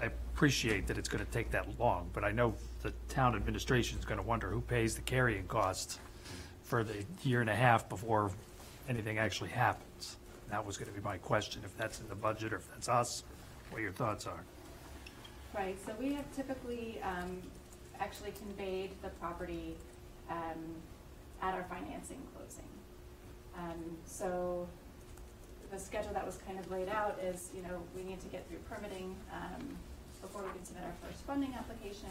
I 0.00 0.06
appreciate 0.34 0.86
that 0.86 0.98
it's 0.98 1.08
gonna 1.08 1.24
take 1.26 1.50
that 1.50 1.66
long, 1.78 2.08
but 2.12 2.24
I 2.24 2.30
know 2.30 2.54
the 2.82 2.92
town 3.08 3.34
administration 3.34 3.98
is 3.98 4.04
gonna 4.04 4.22
wonder 4.22 4.48
who 4.48 4.60
pays 4.60 4.94
the 4.94 5.02
carrying 5.02 5.46
costs 5.46 5.98
for 6.62 6.84
the 6.84 7.04
year 7.24 7.40
and 7.40 7.50
a 7.50 7.54
half 7.56 7.88
before 7.88 8.30
anything 8.88 9.18
actually 9.18 9.50
happens. 9.50 10.16
That 10.50 10.64
was 10.64 10.76
gonna 10.78 10.92
be 10.92 11.00
my 11.00 11.18
question, 11.18 11.62
if 11.64 11.76
that's 11.76 12.00
in 12.00 12.08
the 12.08 12.14
budget 12.14 12.52
or 12.52 12.56
if 12.56 12.68
that's 12.70 12.88
us, 12.88 13.24
what 13.70 13.82
your 13.82 13.92
thoughts 13.92 14.26
are. 14.26 14.42
Right, 15.54 15.76
so 15.84 15.92
we 15.98 16.12
have 16.14 16.24
typically 16.34 17.00
um, 17.02 17.42
actually 17.98 18.32
conveyed 18.32 18.90
the 19.02 19.08
property 19.20 19.76
um, 20.30 20.76
at 21.42 21.54
our 21.54 21.64
financing 21.64 22.22
closing. 22.36 22.68
Um, 23.56 23.96
So 24.06 24.68
the 25.70 25.78
schedule 25.78 26.12
that 26.12 26.24
was 26.26 26.38
kind 26.46 26.58
of 26.58 26.70
laid 26.70 26.88
out 26.88 27.18
is, 27.22 27.50
you 27.54 27.62
know, 27.62 27.80
we 27.96 28.02
need 28.02 28.20
to 28.20 28.26
get 28.28 28.46
through 28.48 28.58
permitting 28.68 29.14
um, 29.32 29.62
before 30.22 30.42
we 30.42 30.50
can 30.50 30.64
submit 30.64 30.84
our 30.84 31.08
first 31.08 31.22
funding 31.24 31.54
application, 31.54 32.10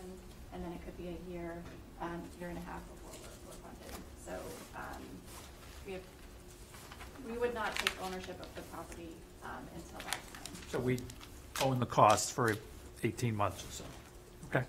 and 0.54 0.64
then 0.64 0.72
it 0.72 0.84
could 0.84 0.98
be 0.98 1.10
a 1.16 1.32
year, 1.32 1.54
um, 2.02 2.22
year 2.40 2.50
and 2.50 2.58
a 2.58 2.62
half 2.62 2.82
before 2.90 3.12
we're 3.20 3.36
we're 3.48 3.60
funded. 3.64 3.94
So 4.26 4.34
um, 4.76 5.02
we 5.86 5.94
have, 5.94 6.02
we 7.28 7.38
would 7.38 7.54
not 7.54 7.76
take 7.78 7.94
ownership 8.04 8.40
of 8.42 8.54
the 8.56 8.62
property 8.74 9.12
um, 9.44 9.64
until 9.76 10.00
that 10.06 10.20
time. 10.34 10.54
So 10.72 10.80
we 10.80 11.00
own 11.62 11.80
the 11.80 11.86
cost 11.86 12.34
for 12.34 12.56
eighteen 13.04 13.36
months 13.36 13.64
or 13.64 13.72
so. 13.72 13.84
Okay. 14.50 14.66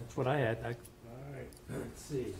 That's 0.00 0.16
what 0.16 0.26
I 0.26 0.38
had. 0.38 0.58
I, 0.64 0.74
Let's 1.70 2.02
see. 2.02 2.34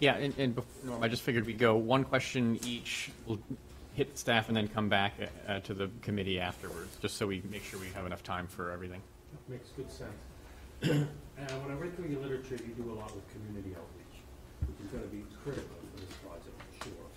Yeah, 0.00 0.16
and, 0.16 0.36
and 0.38 0.56
bef- 0.56 0.64
Norm, 0.84 1.02
I 1.02 1.08
just 1.08 1.22
figured 1.22 1.46
we'd 1.46 1.58
go 1.58 1.76
one 1.76 2.04
question 2.04 2.58
each, 2.64 3.10
we'll 3.26 3.38
hit 3.94 4.18
staff 4.18 4.48
and 4.48 4.56
then 4.56 4.66
come 4.66 4.88
back 4.88 5.14
uh, 5.46 5.60
to 5.60 5.74
the 5.74 5.90
committee 6.00 6.40
afterwards, 6.40 6.96
just 7.00 7.16
so 7.18 7.26
we 7.26 7.42
make 7.50 7.62
sure 7.62 7.78
we 7.78 7.88
have 7.88 8.06
enough 8.06 8.22
time 8.22 8.46
for 8.46 8.70
everything. 8.70 9.02
That 9.32 9.52
Makes 9.52 9.68
good 9.70 9.90
sense. 9.90 11.08
Uh, 11.32 11.44
when 11.64 11.74
I 11.74 11.80
read 11.80 11.96
through 11.96 12.06
your 12.08 12.20
literature, 12.20 12.54
you 12.62 12.74
do 12.74 12.92
a 12.92 12.94
lot 12.94 13.12
with 13.16 13.24
community 13.32 13.74
outreach, 13.74 14.20
which 14.68 14.78
is 14.86 14.92
gonna 14.92 15.06
be 15.06 15.24
critical 15.42 15.74
for 15.90 16.00
this 16.00 16.14
project, 16.22 16.54
for 16.78 16.84
sure. 16.84 17.08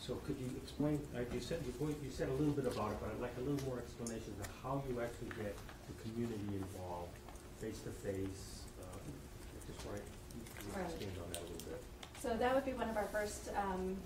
So 0.00 0.14
could 0.26 0.36
you 0.40 0.48
explain, 0.56 0.98
uh, 1.14 1.20
you 1.32 1.40
said, 1.40 1.60
you 1.66 1.72
you 2.02 2.10
said 2.10 2.28
a 2.28 2.32
little 2.32 2.54
bit 2.54 2.64
about 2.66 2.92
it, 2.92 2.98
but 3.00 3.10
I'd 3.12 3.20
like 3.20 3.36
a 3.36 3.44
little 3.44 3.60
more 3.68 3.78
explanation 3.78 4.32
of 4.40 4.48
how 4.64 4.82
you 4.88 5.00
actually 5.00 5.28
get 5.36 5.54
the 5.86 5.94
community 6.02 6.56
involved, 6.56 7.12
face-to-face, 7.60 8.64
uh, 8.80 8.96
just 9.68 9.86
want 9.86 10.00
you 10.00 10.40
to 10.40 10.78
Right. 10.78 10.88
expand 10.88 11.12
on 11.20 11.28
that 11.32 11.40
a 11.44 11.48
little 11.52 11.68
bit. 11.68 11.82
So 12.20 12.36
that 12.36 12.54
would 12.54 12.64
be 12.64 12.72
one 12.72 12.88
of 12.88 12.96
our 12.96 13.08
first 13.12 13.50
um, 13.56 13.96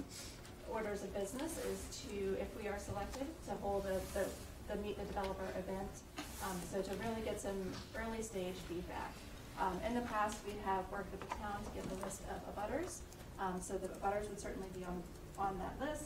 orders 0.70 1.02
of 1.04 1.14
business 1.14 1.58
is 1.70 1.78
to, 2.02 2.36
if 2.42 2.50
we 2.60 2.68
are 2.68 2.78
selected, 2.78 3.26
to 3.46 3.52
hold 3.62 3.86
a, 3.86 4.00
the, 4.18 4.26
the 4.68 4.76
Meet 4.82 4.98
the 4.98 5.04
Developer 5.06 5.46
event. 5.58 5.90
Um, 6.42 6.58
so 6.70 6.82
to 6.82 6.90
really 7.06 7.22
get 7.24 7.40
some 7.40 7.70
early 7.96 8.22
stage 8.22 8.54
feedback. 8.68 9.12
Um, 9.60 9.78
in 9.86 9.94
the 9.94 10.02
past, 10.02 10.38
we 10.46 10.54
have 10.64 10.90
worked 10.90 11.10
with 11.12 11.20
the 11.22 11.34
town 11.36 11.62
to 11.62 11.70
get 11.70 11.86
the 11.88 12.04
list 12.04 12.22
of 12.28 12.42
abutters, 12.50 12.98
um, 13.38 13.60
so 13.62 13.74
the 13.78 13.86
abutters 13.88 14.28
would 14.28 14.40
certainly 14.40 14.68
be 14.74 14.84
on, 14.84 15.00
on 15.38 15.58
that 15.58 15.74
list. 15.80 16.04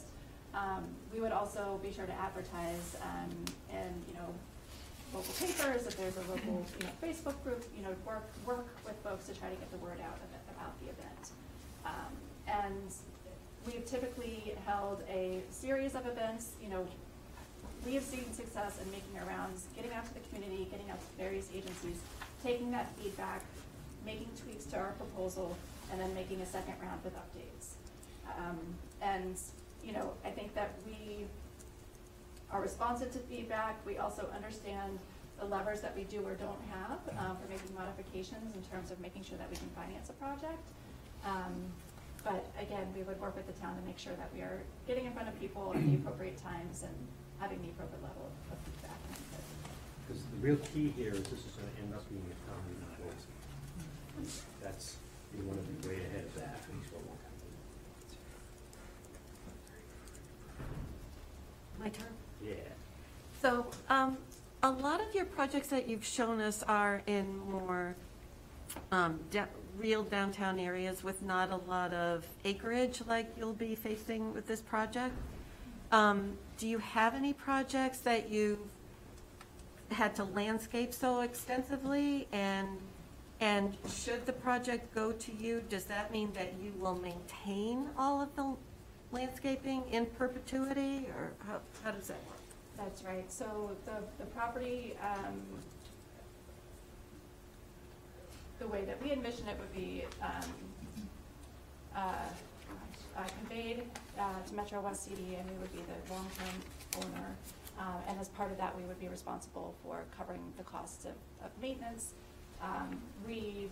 Um, 0.53 0.85
we 1.13 1.21
would 1.21 1.31
also 1.31 1.79
be 1.83 1.91
sure 1.91 2.05
to 2.05 2.13
advertise, 2.13 2.95
um, 3.03 3.29
in, 3.71 3.89
you 4.07 4.15
know, 4.15 4.29
local 5.13 5.33
papers, 5.33 5.85
if 5.85 5.97
there's 5.97 6.17
a 6.17 6.21
local, 6.31 6.65
you 6.79 6.85
know, 6.85 6.93
Facebook 7.01 7.41
group, 7.43 7.63
you 7.75 7.83
know, 7.83 7.93
work, 8.05 8.27
work 8.45 8.67
with 8.85 8.95
folks 9.03 9.27
to 9.27 9.33
try 9.33 9.49
to 9.49 9.55
get 9.55 9.71
the 9.71 9.77
word 9.77 9.99
out 10.01 10.17
of 10.17 10.29
it, 10.33 10.43
about 10.55 10.73
the 10.81 10.89
event. 10.89 11.29
Um, 11.85 12.13
and 12.47 12.93
we've 13.65 13.85
typically 13.85 14.55
held 14.65 15.03
a 15.09 15.41
series 15.51 15.95
of 15.95 16.05
events, 16.07 16.51
you 16.63 16.69
know, 16.69 16.87
we 17.85 17.93
have 17.93 18.03
seen 18.03 18.31
success 18.33 18.77
in 18.83 18.91
making 18.91 19.17
our 19.19 19.25
rounds, 19.25 19.65
getting 19.75 19.93
out 19.93 20.05
to 20.05 20.13
the 20.13 20.19
community, 20.29 20.67
getting 20.69 20.89
out 20.89 20.99
to 20.99 21.23
various 21.23 21.47
agencies, 21.55 21.97
taking 22.43 22.71
that 22.71 22.91
feedback, 22.97 23.41
making 24.05 24.27
tweaks 24.41 24.65
to 24.65 24.77
our 24.77 24.91
proposal, 24.93 25.55
and 25.91 25.99
then 25.99 26.13
making 26.13 26.41
a 26.41 26.45
second 26.45 26.73
round 26.81 27.01
with 27.03 27.15
updates. 27.15 27.75
Um, 28.37 28.59
and, 29.01 29.37
you 29.83 29.93
know, 29.93 30.13
I 30.25 30.29
think 30.29 30.53
that 30.55 30.73
we 30.85 31.25
are 32.51 32.61
responsive 32.61 33.11
to 33.13 33.19
feedback. 33.19 33.83
We 33.85 33.97
also 33.97 34.27
understand 34.35 34.99
the 35.39 35.45
levers 35.45 35.81
that 35.81 35.95
we 35.95 36.03
do 36.03 36.19
or 36.25 36.33
don't 36.33 36.59
have 36.71 36.99
um, 37.19 37.37
for 37.37 37.47
making 37.49 37.73
modifications 37.75 38.55
in 38.55 38.61
terms 38.71 38.91
of 38.91 38.99
making 38.99 39.23
sure 39.23 39.37
that 39.37 39.49
we 39.49 39.55
can 39.55 39.69
finance 39.69 40.09
a 40.09 40.13
project. 40.13 40.59
Um, 41.25 41.53
but 42.23 42.45
again, 42.59 42.87
we 42.95 43.03
would 43.03 43.19
work 43.21 43.35
with 43.35 43.47
the 43.47 43.55
town 43.61 43.77
to 43.79 43.83
make 43.87 43.97
sure 43.97 44.13
that 44.19 44.29
we 44.33 44.41
are 44.41 44.59
getting 44.87 45.05
in 45.05 45.13
front 45.13 45.29
of 45.29 45.39
people 45.39 45.71
at 45.73 45.79
the 45.85 45.95
appropriate 45.95 46.35
times 46.43 46.83
and 46.83 46.91
having 47.39 47.61
the 47.61 47.69
appropriate 47.69 48.03
level 48.03 48.27
of- 48.51 48.57
feedback. 48.65 48.99
Because 50.07 50.23
the 50.23 50.37
real 50.43 50.57
key 50.73 50.89
here 50.97 51.13
is 51.13 51.23
this 51.23 51.39
is 51.45 51.55
gonna 51.55 51.71
end 51.79 51.93
up 51.93 52.03
being 52.09 52.25
a 52.27 52.35
town 52.49 52.59
meeting. 52.67 52.89
That's, 54.61 54.97
you 55.31 55.45
wanna 55.47 55.61
be 55.61 55.87
way 55.87 55.95
ahead 56.03 56.25
of 56.25 56.35
that, 56.35 56.59
at 56.59 56.75
least 56.75 56.91
for 56.91 56.99
one 57.07 57.18
My 61.79 61.89
turn? 61.89 62.07
Yeah. 62.43 62.53
So, 63.41 63.67
um, 63.89 64.17
a 64.61 64.69
lot 64.69 64.99
of 64.99 65.15
your 65.15 65.25
projects 65.25 65.69
that 65.69 65.87
you've 65.87 66.05
shown 66.05 66.41
us 66.41 66.61
are 66.63 67.01
in 67.07 67.37
more, 67.37 67.95
um, 68.91 69.19
real 69.77 70.03
downtown 70.03 70.59
areas 70.59 71.03
with 71.03 71.21
not 71.21 71.51
a 71.51 71.55
lot 71.55 71.93
of 71.93 72.27
acreage 72.43 73.01
like 73.07 73.31
you'll 73.37 73.53
be 73.53 73.75
facing 73.75 74.33
with 74.33 74.45
this 74.45 74.61
project. 74.61 75.15
Um, 75.91 76.37
do 76.57 76.67
you 76.67 76.79
have 76.79 77.15
any 77.15 77.31
projects 77.33 77.99
that 77.99 78.29
you've 78.29 78.59
had 79.91 80.15
to 80.15 80.25
landscape 80.25 80.93
so 80.93 81.21
extensively? 81.21 82.27
And, 82.33 82.67
and 83.39 83.77
should 83.89 84.25
the 84.25 84.33
project 84.33 84.93
go 84.93 85.13
to 85.13 85.31
you, 85.33 85.63
does 85.69 85.85
that 85.85 86.11
mean 86.11 86.31
that 86.33 86.53
you 86.61 86.73
will 86.77 86.95
maintain 86.95 87.89
all 87.97 88.21
of 88.21 88.35
the 88.35 88.55
landscaping 89.11 89.83
in 89.91 90.05
perpetuity, 90.05 91.07
or 91.15 91.31
how, 91.47 91.59
how 91.83 91.91
does 91.91 92.07
that 92.07 92.17
work? 92.27 92.37
That's 92.77 93.03
right. 93.03 93.29
So 93.31 93.71
the, 93.85 94.23
the 94.23 94.29
property, 94.31 94.95
um, 95.03 95.41
the 98.59 98.67
way 98.67 98.85
that 98.85 99.01
we 99.03 99.11
envision 99.11 99.47
it 99.47 99.57
would 99.59 99.73
be, 99.73 100.05
um, 100.21 100.49
uh, 101.95 101.99
uh, 103.17 103.23
conveyed, 103.39 103.83
uh, 104.17 104.23
to 104.47 104.53
Metro 104.53 104.79
West 104.81 105.05
CD 105.05 105.35
and 105.35 105.49
we 105.49 105.57
would 105.57 105.71
be 105.73 105.79
the 105.79 106.13
long-term 106.13 107.03
owner. 107.03 107.35
Uh, 107.77 107.83
and 108.07 108.19
as 108.19 108.29
part 108.29 108.51
of 108.51 108.57
that, 108.57 108.75
we 108.77 108.83
would 108.83 108.99
be 108.99 109.07
responsible 109.07 109.73
for 109.83 110.03
covering 110.17 110.41
the 110.57 110.63
costs 110.63 111.05
of, 111.05 111.13
of 111.43 111.51
maintenance. 111.61 112.13
Um, 112.61 113.01
we 113.25 113.69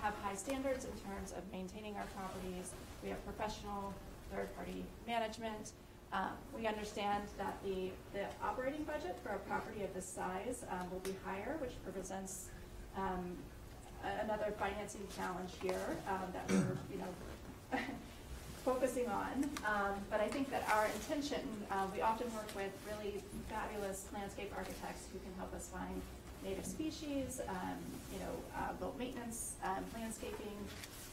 have 0.00 0.14
high 0.22 0.34
standards 0.34 0.84
in 0.84 0.90
terms 1.08 1.32
of 1.32 1.42
maintaining 1.52 1.96
our 1.96 2.06
properties. 2.16 2.72
We 3.02 3.10
have 3.10 3.24
professional 3.24 3.94
third-party 4.34 4.84
management. 5.06 5.72
Um, 6.12 6.32
we 6.56 6.66
understand 6.66 7.24
that 7.38 7.56
the, 7.64 7.90
the 8.12 8.26
operating 8.42 8.84
budget 8.84 9.16
for 9.22 9.30
a 9.30 9.38
property 9.40 9.82
of 9.82 9.94
this 9.94 10.06
size, 10.06 10.64
um, 10.70 10.90
will 10.90 11.00
be 11.00 11.14
higher, 11.24 11.56
which 11.60 11.72
presents 11.90 12.48
um, 12.96 13.36
another 14.22 14.52
financing 14.58 15.06
challenge 15.16 15.50
here, 15.62 15.96
um, 16.08 16.28
that 16.32 16.44
we're, 16.50 16.76
you 16.92 16.98
know, 16.98 17.78
focusing 18.64 19.08
on. 19.08 19.48
Um, 19.66 19.94
but 20.10 20.20
I 20.20 20.28
think 20.28 20.50
that 20.50 20.68
our 20.74 20.86
intention, 20.86 21.40
uh, 21.70 21.86
we 21.94 22.02
often 22.02 22.32
work 22.34 22.48
with 22.54 22.72
really 22.86 23.22
fabulous 23.48 24.06
landscape 24.12 24.52
architects 24.56 25.06
who 25.12 25.18
can 25.18 25.32
help 25.38 25.54
us 25.54 25.68
find 25.72 26.00
native 26.44 26.66
species, 26.66 27.40
um, 27.48 27.78
you 28.12 28.18
know, 28.18 28.34
uh, 28.56 28.84
low 28.84 28.92
maintenance, 28.98 29.54
landscaping 29.94 30.58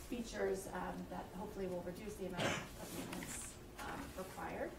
features, 0.10 0.68
um, 0.74 0.96
that 1.12 1.26
hopefully 1.38 1.68
will 1.68 1.84
reduce 1.86 2.16
the 2.16 2.26
amount 2.28 2.44
of 2.44 2.88
maintenance, 2.98 3.50
um, 3.82 4.00
required. 4.18 4.70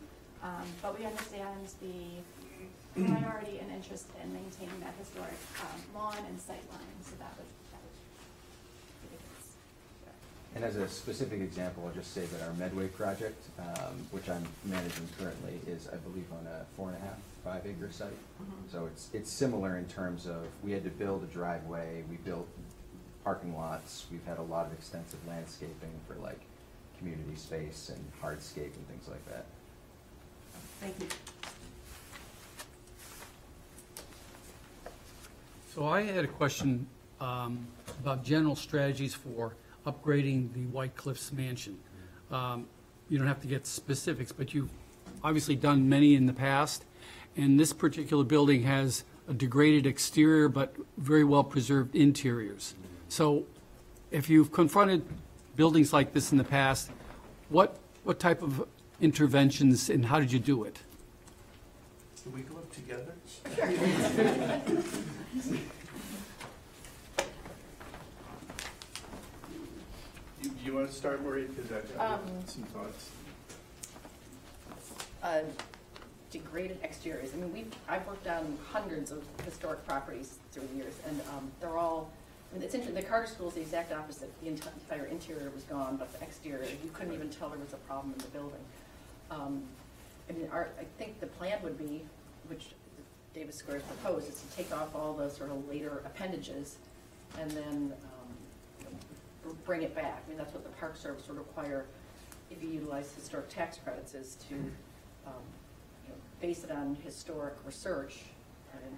Um, 0.42 0.66
but 0.82 0.98
we 0.98 1.04
understand 1.06 1.68
the 1.80 3.04
priority 3.06 3.58
and 3.60 3.70
interest 3.70 4.06
in 4.22 4.32
maintaining 4.32 4.80
that 4.80 4.94
historic, 4.98 5.38
um, 5.62 5.80
lawn 5.94 6.16
and 6.26 6.38
sightline, 6.38 6.96
so 7.02 7.12
that 7.20 7.32
would, 7.38 7.46
that 7.70 7.80
would 7.80 9.10
be 9.10 9.16
the 9.16 9.22
case. 9.22 9.54
And 10.56 10.64
as 10.64 10.76
a 10.76 10.88
specific 10.88 11.40
example, 11.40 11.84
I'll 11.86 11.94
just 11.94 12.12
say 12.12 12.24
that 12.26 12.42
our 12.42 12.52
Medway 12.54 12.88
project, 12.88 13.40
um, 13.58 13.94
which 14.10 14.28
I'm 14.28 14.44
managing 14.64 15.08
currently, 15.18 15.60
is, 15.66 15.88
I 15.92 15.96
believe, 15.96 16.26
on 16.32 16.46
a 16.46 16.64
four 16.76 16.88
and 16.88 16.96
a 16.96 17.00
half, 17.00 17.18
five 17.44 17.64
acre 17.66 17.92
site. 17.92 18.08
Mhm. 18.42 18.72
So 18.72 18.86
it's, 18.86 19.08
it's 19.12 19.30
similar 19.30 19.76
in 19.78 19.84
terms 19.86 20.26
of, 20.26 20.46
we 20.64 20.72
had 20.72 20.82
to 20.84 20.90
build 20.90 21.22
a 21.22 21.26
driveway, 21.26 22.02
we 22.10 22.16
built 22.16 22.48
parking 23.24 23.56
lots, 23.56 24.06
we've 24.10 24.24
had 24.26 24.38
a 24.38 24.42
lot 24.42 24.66
of 24.66 24.72
extensive 24.72 25.18
landscaping 25.26 25.92
for 26.06 26.14
like 26.16 26.40
community 26.98 27.36
space 27.36 27.90
and 27.94 28.00
hardscape 28.22 28.74
and 28.74 28.88
things 28.88 29.08
like 29.08 29.24
that. 29.28 29.46
Thank 30.80 30.98
you. 31.00 31.06
So 35.74 35.86
I 35.86 36.02
had 36.02 36.24
a 36.24 36.28
question 36.28 36.86
um, 37.20 37.66
about 38.00 38.24
general 38.24 38.56
strategies 38.56 39.14
for 39.14 39.54
upgrading 39.86 40.52
the 40.52 40.64
White 40.72 40.96
Cliffs 40.96 41.32
Mansion. 41.32 41.78
Um, 42.30 42.66
You 43.08 43.18
don't 43.18 43.26
have 43.26 43.40
to 43.42 43.48
get 43.48 43.66
specifics, 43.66 44.30
but 44.32 44.54
you've 44.54 44.70
obviously 45.24 45.56
done 45.56 45.88
many 45.88 46.14
in 46.14 46.26
the 46.26 46.32
past, 46.32 46.84
and 47.36 47.58
this 47.58 47.72
particular 47.72 48.24
building 48.24 48.62
has 48.62 49.04
a 49.28 49.34
degraded 49.34 49.84
exterior 49.86 50.48
but 50.48 50.76
very 50.96 51.24
well-preserved 51.24 51.94
interiors. 51.96 52.74
So 53.10 53.44
if 54.12 54.30
you've 54.30 54.52
confronted 54.52 55.04
buildings 55.56 55.92
like 55.92 56.12
this 56.14 56.30
in 56.30 56.38
the 56.38 56.44
past, 56.44 56.90
what, 57.48 57.76
what 58.04 58.20
type 58.20 58.40
of 58.40 58.64
interventions 59.00 59.90
and 59.90 60.06
how 60.06 60.20
did 60.20 60.30
you 60.30 60.38
do 60.38 60.62
it? 60.62 60.78
Can 62.22 62.32
we 62.32 62.42
go 62.42 62.56
up 62.58 62.72
together? 62.72 63.14
You, 70.42 70.50
you 70.64 70.74
wanna 70.74 70.90
start, 70.90 71.22
Maria, 71.22 71.46
because 71.48 71.70
I've 71.72 71.96
got 71.96 72.12
Um, 72.12 72.20
some 72.46 72.62
thoughts. 72.64 73.10
uh, 75.22 75.42
degraded 76.30 76.78
exteriors. 76.82 77.30
I 77.34 77.36
mean, 77.38 77.52
we've, 77.52 77.72
I've 77.88 78.06
worked 78.06 78.26
on 78.28 78.56
hundreds 78.72 79.10
of 79.10 79.22
historic 79.44 79.84
properties 79.86 80.38
through 80.52 80.68
the 80.68 80.76
years, 80.76 80.94
and 81.08 81.20
um, 81.36 81.50
they're 81.60 81.76
all, 81.76 82.10
It's 82.56 82.74
interesting, 82.74 82.94
the 82.94 83.02
Carter 83.02 83.28
School 83.28 83.48
is 83.48 83.54
the 83.54 83.60
exact 83.60 83.92
opposite. 83.92 84.30
The 84.42 84.48
entire 84.48 85.06
interior 85.06 85.50
was 85.54 85.62
gone, 85.64 85.96
but 85.96 86.12
the 86.12 86.24
exterior, 86.24 86.64
you 86.64 86.90
couldn't 86.92 87.14
even 87.14 87.30
tell 87.30 87.48
there 87.48 87.58
was 87.58 87.72
a 87.72 87.76
problem 87.76 88.12
in 88.12 88.18
the 88.18 88.28
building. 88.28 88.64
Um, 89.30 89.62
I 90.28 90.32
mean, 90.32 90.48
our, 90.52 90.68
I 90.78 90.84
think 90.98 91.20
the 91.20 91.26
plan 91.26 91.58
would 91.62 91.78
be, 91.78 92.02
which 92.48 92.70
Davis 93.34 93.56
Square 93.56 93.80
proposed, 93.80 94.28
is 94.28 94.42
to 94.42 94.56
take 94.56 94.74
off 94.74 94.94
all 94.96 95.12
the 95.14 95.30
sort 95.30 95.50
of 95.50 95.68
later 95.68 96.02
appendages 96.04 96.76
and 97.38 97.50
then 97.52 97.92
um, 98.04 99.54
bring 99.64 99.82
it 99.82 99.94
back. 99.94 100.24
I 100.26 100.28
mean, 100.28 100.38
that's 100.38 100.52
what 100.52 100.64
the 100.64 100.70
Park 100.70 100.96
Service 100.96 101.28
would 101.28 101.38
require 101.38 101.84
if 102.50 102.60
you 102.62 102.68
utilize 102.70 103.12
historic 103.14 103.48
tax 103.48 103.78
credits, 103.78 104.14
is 104.14 104.36
to 104.48 104.54
um, 105.26 105.42
you 106.04 106.08
know, 106.08 106.16
base 106.40 106.64
it 106.64 106.72
on 106.72 106.96
historic 107.04 107.54
research 107.64 108.22
and 108.72 108.96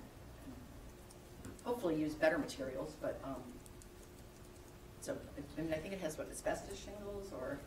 hopefully 1.65 1.95
use 1.97 2.15
better 2.15 2.39
materials, 2.39 2.93
but, 3.01 3.21
um, 3.25 3.37
so, 5.01 5.17
I 5.59 5.61
mean, 5.63 5.73
I 5.73 5.77
think 5.79 5.95
it 5.95 6.01
has 6.01 6.17
what, 6.19 6.29
asbestos 6.31 6.79
shingles, 6.79 7.31
or, 7.39 7.59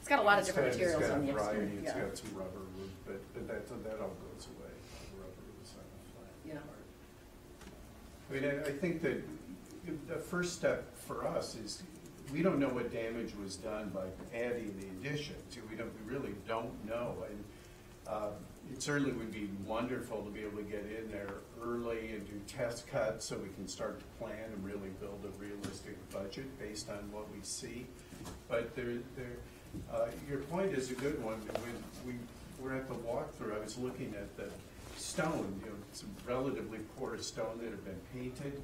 it's 0.00 0.08
got 0.08 0.20
a 0.20 0.22
lot 0.22 0.34
of 0.38 0.40
It's 0.40 0.48
different 0.48 0.72
got- 0.72 0.78
materials 0.78 1.10
on 1.10 1.26
the 1.26 1.32
variety, 1.32 1.58
exterior, 1.62 1.78
It's 1.82 1.94
yeah. 1.96 2.00
got 2.02 2.18
some 2.18 2.34
rubber 2.34 2.58
roof, 2.78 2.90
but, 3.06 3.34
but 3.34 3.48
that, 3.48 3.68
that 3.84 4.00
all 4.00 4.14
goes 4.34 4.46
away, 4.56 4.70
the 5.10 5.18
rubber 5.20 5.46
is 5.62 5.70
on 5.74 5.84
the 5.90 6.12
flat 6.12 6.32
Yeah. 6.46 6.60
part. 6.60 6.84
I 8.30 8.34
mean, 8.34 8.44
I, 8.44 8.68
I 8.68 8.72
think 8.72 9.02
that 9.02 9.22
the 10.08 10.16
first 10.16 10.54
step 10.54 10.96
for 10.96 11.26
us 11.26 11.54
is 11.54 11.82
we 12.32 12.42
don't 12.42 12.58
know 12.58 12.68
what 12.68 12.92
damage 12.92 13.32
was 13.40 13.56
done 13.56 13.90
by 13.90 14.06
adding 14.36 14.74
the 14.80 15.08
additions. 15.08 15.56
We 15.70 15.76
don't, 15.76 15.92
we 16.04 16.12
really 16.12 16.34
don't 16.48 16.72
know. 16.84 17.14
And 17.28 17.44
uh, 18.08 18.30
it 18.72 18.82
certainly 18.82 19.12
would 19.12 19.32
be 19.32 19.48
wonderful 19.64 20.22
to 20.22 20.30
be 20.30 20.40
able 20.40 20.58
to 20.58 20.64
get 20.64 20.84
in 20.84 21.10
there 21.10 21.34
early 21.62 22.10
and 22.10 22.26
do 22.26 22.40
test 22.46 22.86
cuts 22.88 23.24
so 23.24 23.36
we 23.38 23.48
can 23.50 23.68
start 23.68 23.98
to 23.98 24.04
plan 24.18 24.44
and 24.52 24.64
really 24.64 24.90
build 25.00 25.24
a 25.24 25.42
realistic 25.42 25.96
budget 26.10 26.58
based 26.58 26.90
on 26.90 27.10
what 27.12 27.24
we 27.34 27.40
see. 27.42 27.86
But 28.48 28.74
there, 28.74 28.94
there, 29.16 29.36
uh, 29.92 30.08
your 30.28 30.38
point 30.40 30.72
is 30.72 30.90
a 30.90 30.94
good 30.94 31.22
one. 31.22 31.36
When 32.04 32.14
we 32.14 32.64
were 32.64 32.74
at 32.74 32.88
the 32.88 32.94
walkthrough, 32.94 33.56
I 33.56 33.62
was 33.62 33.78
looking 33.78 34.14
at 34.16 34.36
the 34.36 34.48
stone, 34.96 35.60
you 35.64 35.70
know, 35.70 35.76
some 35.92 36.08
relatively 36.26 36.78
porous 36.98 37.26
stone 37.26 37.58
that 37.62 37.70
have 37.70 37.84
been 37.84 38.00
painted. 38.14 38.60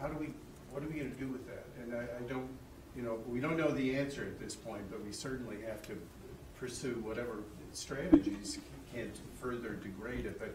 How 0.00 0.08
do 0.08 0.16
we, 0.18 0.28
what 0.70 0.82
are 0.82 0.86
we 0.86 0.94
gonna 0.94 1.10
do 1.10 1.28
with 1.28 1.46
that? 1.48 1.66
And 1.82 1.94
I, 1.94 2.02
I 2.02 2.28
don't, 2.28 2.48
you 2.94 3.02
know, 3.02 3.18
we 3.28 3.40
don't 3.40 3.56
know 3.56 3.70
the 3.70 3.96
answer 3.96 4.22
at 4.22 4.38
this 4.38 4.54
point, 4.54 4.82
but 4.90 5.04
we 5.04 5.12
certainly 5.12 5.56
have 5.66 5.82
to 5.86 5.98
pursue 6.58 6.94
whatever 7.04 7.42
strategies 7.72 8.58
can 8.96 9.12
further 9.40 9.74
degrade 9.74 10.26
it. 10.26 10.38
But 10.38 10.54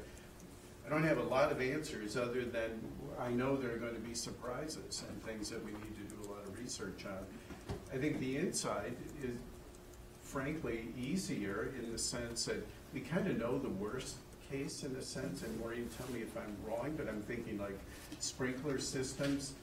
I 0.85 0.89
don't 0.89 1.03
have 1.03 1.19
a 1.19 1.23
lot 1.23 1.51
of 1.51 1.61
answers 1.61 2.17
other 2.17 2.43
than 2.43 2.81
I 3.19 3.29
know 3.29 3.55
there 3.55 3.73
are 3.73 3.77
going 3.77 3.93
to 3.93 3.99
be 3.99 4.15
surprises 4.15 5.03
and 5.07 5.23
things 5.23 5.49
that 5.49 5.63
we 5.63 5.71
need 5.71 5.95
to 5.95 6.15
do 6.15 6.29
a 6.29 6.31
lot 6.31 6.43
of 6.45 6.59
research 6.59 7.05
on. 7.05 7.75
I 7.93 7.97
think 7.97 8.19
the 8.19 8.37
inside 8.37 8.95
is 9.23 9.37
frankly 10.23 10.87
easier 10.97 11.73
in 11.77 11.91
the 11.91 11.97
sense 11.97 12.45
that 12.45 12.65
we 12.93 13.01
kind 13.01 13.27
of 13.27 13.37
know 13.37 13.59
the 13.59 13.69
worst 13.69 14.15
case 14.49 14.83
in 14.83 14.95
a 14.95 15.01
sense, 15.01 15.43
and 15.43 15.59
Maureen, 15.59 15.89
tell 15.97 16.11
me 16.13 16.21
if 16.21 16.35
I'm 16.35 16.55
wrong, 16.65 16.93
but 16.97 17.07
I'm 17.07 17.21
thinking 17.21 17.57
like 17.57 17.77
sprinkler 18.19 18.79
systems, 18.79 19.53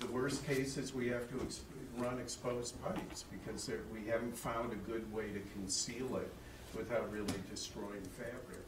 the 0.00 0.06
worst 0.08 0.46
case 0.46 0.76
is 0.76 0.94
we 0.94 1.08
have 1.08 1.30
to 1.30 1.40
ex- 1.42 1.60
run 1.96 2.18
exposed 2.18 2.82
pipes 2.82 3.24
because 3.30 3.70
we 3.92 4.10
haven't 4.10 4.36
found 4.36 4.72
a 4.72 4.76
good 4.76 5.10
way 5.14 5.28
to 5.28 5.40
conceal 5.54 6.16
it 6.16 6.30
without 6.76 7.10
really 7.12 7.26
destroying 7.50 8.02
fabric. 8.16 8.60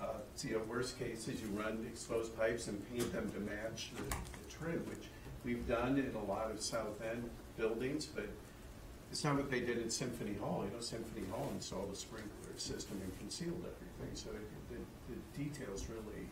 Uh, 0.00 0.18
so, 0.34 0.48
you 0.48 0.54
know, 0.54 0.62
worst 0.68 0.98
case 0.98 1.26
is 1.28 1.40
you 1.40 1.48
run 1.48 1.84
exposed 1.90 2.36
pipes 2.36 2.66
and 2.68 2.82
paint 2.92 3.10
them 3.12 3.30
to 3.30 3.40
match 3.40 3.90
the, 3.96 4.02
the 4.02 4.54
trim, 4.58 4.84
which 4.88 5.06
we've 5.44 5.66
done 5.66 5.96
in 5.98 6.12
a 6.14 6.24
lot 6.30 6.50
of 6.50 6.60
South 6.60 7.00
End 7.10 7.28
buildings, 7.56 8.06
but 8.06 8.26
it's 9.10 9.24
not 9.24 9.36
what 9.36 9.50
they 9.50 9.60
did 9.60 9.78
in 9.78 9.88
Symphony 9.88 10.34
Hall. 10.34 10.64
You 10.68 10.74
know, 10.76 10.82
Symphony 10.82 11.26
Hall 11.30 11.50
installed 11.54 11.90
a 11.92 11.96
sprinkler 11.96 12.30
system 12.56 13.00
and 13.02 13.18
concealed 13.18 13.64
everything, 13.64 14.14
so 14.14 14.30
it, 14.30 14.46
the, 14.70 15.14
the 15.14 15.44
details 15.44 15.86
really 15.88 16.26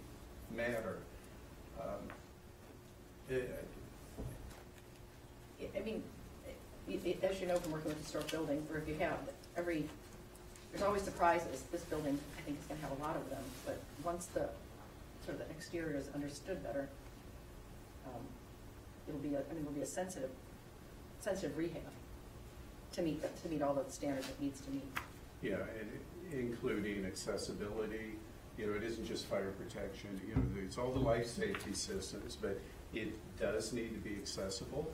matter. 0.55 0.99
Um, 1.81 2.09
it- 3.31 3.65
I 5.75 5.81
mean, 5.81 6.03
as 7.23 7.41
you 7.41 7.47
know 7.47 7.57
from 7.57 7.73
working 7.73 7.89
with 7.89 8.03
historic 8.03 8.31
buildings, 8.31 8.69
where 8.69 8.79
if 8.81 8.87
you 8.89 8.97
have 8.97 9.17
every, 9.57 9.89
there's 10.75 10.87
always 10.87 11.03
surprises. 11.03 11.62
This 11.70 11.83
building, 11.83 12.18
I 12.37 12.41
think, 12.43 12.59
is 12.59 12.66
gonna 12.66 12.81
have 12.81 12.99
a 12.99 13.03
lot 13.03 13.14
of 13.14 13.31
them, 13.31 13.43
but 13.64 13.79
once 14.03 14.27
the, 14.27 14.49
sort 15.25 15.39
of 15.41 15.47
the 15.47 15.51
exterior 15.51 15.97
is 15.97 16.09
understood 16.14 16.62
better, 16.64 16.89
um, 18.07 18.20
it'll 19.07 19.20
be, 19.20 19.35
a 19.35 19.39
I 19.39 19.55
mean, 19.55 19.62
it'll 19.62 19.72
be 19.72 19.83
a 19.83 19.87
sensitive, 19.87 20.31
sensitive 21.20 21.57
rehab 21.57 21.83
to 22.93 23.03
meet, 23.03 23.22
to 23.43 23.49
meet 23.49 23.62
all 23.62 23.75
the 23.75 23.91
standards 23.91 24.29
it 24.29 24.41
needs 24.41 24.61
to 24.62 24.70
meet. 24.72 24.83
Yeah, 25.43 25.59
including 26.33 27.07
accessibility, 27.07 28.16
you 28.59 28.66
know, 28.66 28.75
it 28.75 28.83
isn't 28.83 29.07
just 29.07 29.27
fire 29.27 29.53
protection, 29.53 30.20
you 30.27 30.35
know, 30.35 30.43
there's 30.55 30.77
all 30.77 30.91
the 30.91 30.99
life 30.99 31.27
safety 31.27 31.72
systems, 31.72 32.37
but 32.41 32.59
it 32.93 33.12
does 33.39 33.72
need 33.72 33.95
to 33.95 34.01
be 34.01 34.16
accessible. 34.16 34.91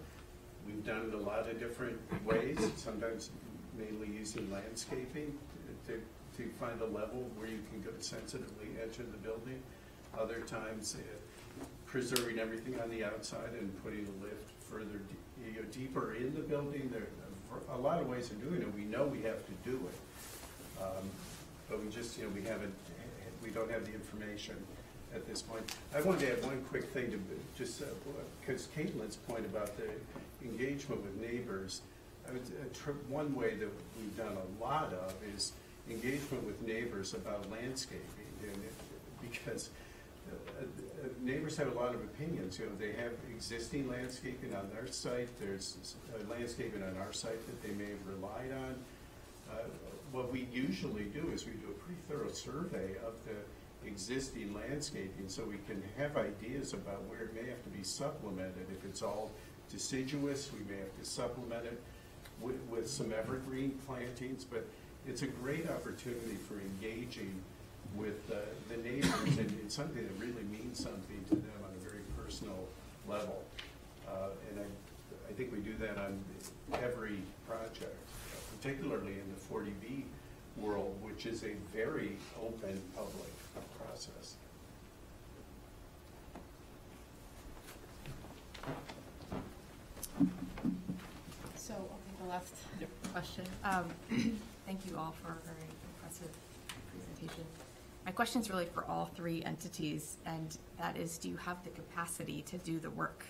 We've 0.67 0.85
done 0.85 1.09
it 1.09 1.15
a 1.15 1.19
lot 1.19 1.49
of 1.49 1.59
different 1.59 1.99
ways, 2.27 2.59
sometimes 2.77 3.31
mainly 3.79 4.09
using 4.09 4.51
landscaping 4.51 5.39
to, 5.87 6.01
to 6.37 6.49
find 6.59 6.81
a 6.81 6.87
level 6.87 7.29
where 7.37 7.49
you 7.49 7.61
can 7.71 7.83
go 7.83 7.91
sensitively 7.99 8.69
enter 8.83 9.03
the 9.03 9.19
building. 9.19 9.63
Other 10.19 10.41
times, 10.41 10.97
uh, 10.97 11.65
preserving 11.87 12.39
everything 12.39 12.81
on 12.81 12.91
the 12.91 13.05
outside 13.05 13.51
and 13.59 13.83
putting 13.83 14.07
a 14.07 14.25
lift 14.25 14.51
further, 14.61 15.01
you 15.45 15.61
know, 15.61 15.67
deeper 15.73 16.15
in 16.15 16.35
the 16.35 16.41
building. 16.41 16.91
There 16.93 17.07
are 17.53 17.77
a 17.77 17.81
lot 17.81 18.01
of 18.01 18.09
ways 18.09 18.31
of 18.31 18.41
doing 18.43 18.63
it, 18.63 18.75
we 18.75 18.85
know 18.85 19.05
we 19.07 19.23
have 19.23 19.45
to 19.47 19.53
do 19.65 19.77
it. 19.77 20.83
Um, 20.83 21.09
But 21.69 21.83
we 21.85 21.89
just, 21.89 22.19
you 22.19 22.25
know, 22.25 22.31
we 22.35 22.43
haven't, 22.43 22.75
we 23.45 23.51
don't 23.51 23.71
have 23.71 23.85
the 23.87 23.95
information 23.95 24.57
at 25.15 25.25
this 25.29 25.41
point. 25.43 25.63
I 25.95 26.01
wanted 26.01 26.21
to 26.21 26.33
add 26.33 26.45
one 26.45 26.61
quick 26.69 26.87
thing 26.91 27.11
to, 27.13 27.19
just, 27.57 27.83
because 28.41 28.67
Caitlin's 28.77 29.17
point 29.17 29.47
about 29.47 29.71
the 29.77 29.89
engagement 30.45 31.03
with 31.03 31.15
neighbors, 31.21 31.83
I 32.27 32.33
uh, 32.33 32.93
one 33.09 33.35
way 33.35 33.55
that 33.55 33.69
we've 33.97 34.17
done 34.17 34.37
a 34.37 34.63
lot 34.63 34.93
of 34.93 35.15
is 35.35 35.53
engagement 35.91 36.45
with 36.45 36.61
neighbors 36.63 37.15
about 37.15 37.51
landscaping. 37.51 38.05
Because 39.21 39.71
uh, 40.31 40.35
uh, 40.63 41.09
neighbors 41.23 41.57
have 41.57 41.69
a 41.69 41.79
lot 41.79 41.95
of 41.95 42.01
opinions, 42.03 42.59
you 42.59 42.67
know, 42.67 42.73
they 42.79 42.93
have 42.93 43.13
existing 43.31 43.89
landscaping 43.89 44.55
on 44.55 44.69
their 44.75 44.87
site, 44.87 45.29
there's 45.41 45.77
uh, 46.15 46.31
landscaping 46.31 46.83
on 46.83 46.97
our 46.99 47.13
site 47.13 47.45
that 47.47 47.63
they 47.63 47.75
may 47.75 47.91
have 47.91 48.07
relied 48.07 48.53
on. 48.53 48.75
Uh, 49.51 49.55
What 50.13 50.33
we 50.33 50.49
usually 50.53 51.05
do 51.05 51.31
is 51.33 51.47
we 51.47 51.53
do 51.53 51.69
a 51.71 51.79
pretty 51.85 52.01
thorough 52.09 52.33
survey 52.33 52.97
of 53.07 53.15
the 53.27 53.39
existing 53.87 54.53
landscaping, 54.53 55.29
so 55.29 55.45
we 55.45 55.59
can 55.69 55.83
have 55.97 56.17
ideas 56.17 56.75
about 56.75 57.01
where 57.09 57.23
it 57.27 57.35
may 57.35 57.49
have 57.49 57.63
to 57.63 57.71
be 57.71 57.85
supplemented. 57.85 58.67
If 58.73 58.85
it's 58.85 59.03
all 59.03 59.31
deciduous, 59.71 60.51
we 60.53 60.63
may 60.71 60.81
have 60.81 60.95
to 60.99 61.05
supplement 61.05 61.65
it 61.65 61.81
with, 62.41 62.59
with 62.69 62.89
some 62.91 63.13
evergreen 63.13 63.79
plantings, 63.87 64.45
but 64.45 64.67
it's 65.11 65.23
a 65.23 65.27
great 65.27 65.69
opportunity 65.69 66.37
for 66.49 66.55
engaging 66.61 67.35
with 67.97 68.31
uh, 68.31 68.37
the 68.69 68.77
neighbors, 68.77 69.39
and 69.39 69.59
it's 69.65 69.75
something 69.75 70.05
that 70.07 70.25
really 70.25 70.45
means 70.45 70.79
something 70.79 71.25
to 71.29 71.35
them 71.35 71.59
on 71.65 71.71
a 71.75 71.83
very 71.85 72.03
personal 72.17 72.69
level. 73.09 73.43
Uh, 74.07 74.29
And 74.49 74.61
I, 74.61 75.29
I 75.29 75.33
think 75.33 75.51
we 75.53 75.59
do 75.59 75.75
that 75.79 75.99
on 75.99 76.23
every 76.75 77.19
project, 77.49 77.99
particularly 78.57 79.15
in 79.15 79.27
the 79.35 79.41
forty 79.49 79.75
B 79.83 80.05
world, 80.57 80.95
which 81.03 81.27
is 81.27 81.43
a 81.43 81.55
very 81.75 82.13
open 82.41 82.81
public 82.95 83.33
process. 83.79 84.37
So, 91.57 91.75
I'll 91.75 91.99
take 92.07 92.23
the 92.23 92.29
last 92.29 92.55
question. 93.13 93.45
Um, 93.65 93.85
Thank 94.67 94.87
you 94.87 94.97
all 94.97 95.15
for 95.23 95.33
a 95.33 95.37
very 95.45 95.69
impressive 95.97 96.31
presentation. 96.93 97.45
My 98.07 98.13
question 98.13 98.41
is 98.41 98.51
really 98.51 98.67
for 98.67 98.85
all 98.85 99.11
three 99.15 99.43
entities, 99.45 100.17
and 100.27 100.57
that 100.79 100.97
is, 100.97 101.19
do 101.19 101.29
you 101.29 101.37
have 101.37 101.63
the 101.65 101.71
capacity 101.71 102.43
to 102.43 102.59
do 102.59 102.79
the 102.79 102.91
work? 102.91 103.25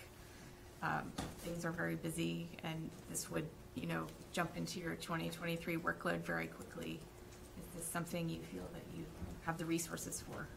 Um, 0.83 1.11
Things 1.39 1.65
are 1.65 1.71
very 1.71 1.95
busy, 1.95 2.47
and 2.63 2.89
this 3.09 3.29
would, 3.29 3.47
you 3.75 3.87
know, 3.87 4.05
jump 4.31 4.55
into 4.57 4.79
your 4.79 4.95
2023 4.95 5.77
workload 5.77 6.21
very 6.21 6.47
quickly. 6.47 6.99
Is 7.59 7.75
this 7.81 7.85
something 7.91 8.29
you 8.29 8.39
feel 8.51 8.63
that 8.73 8.83
you 8.95 9.03
have 9.45 9.57
the 9.57 9.65
resources 9.65 10.21
for? 10.21 10.47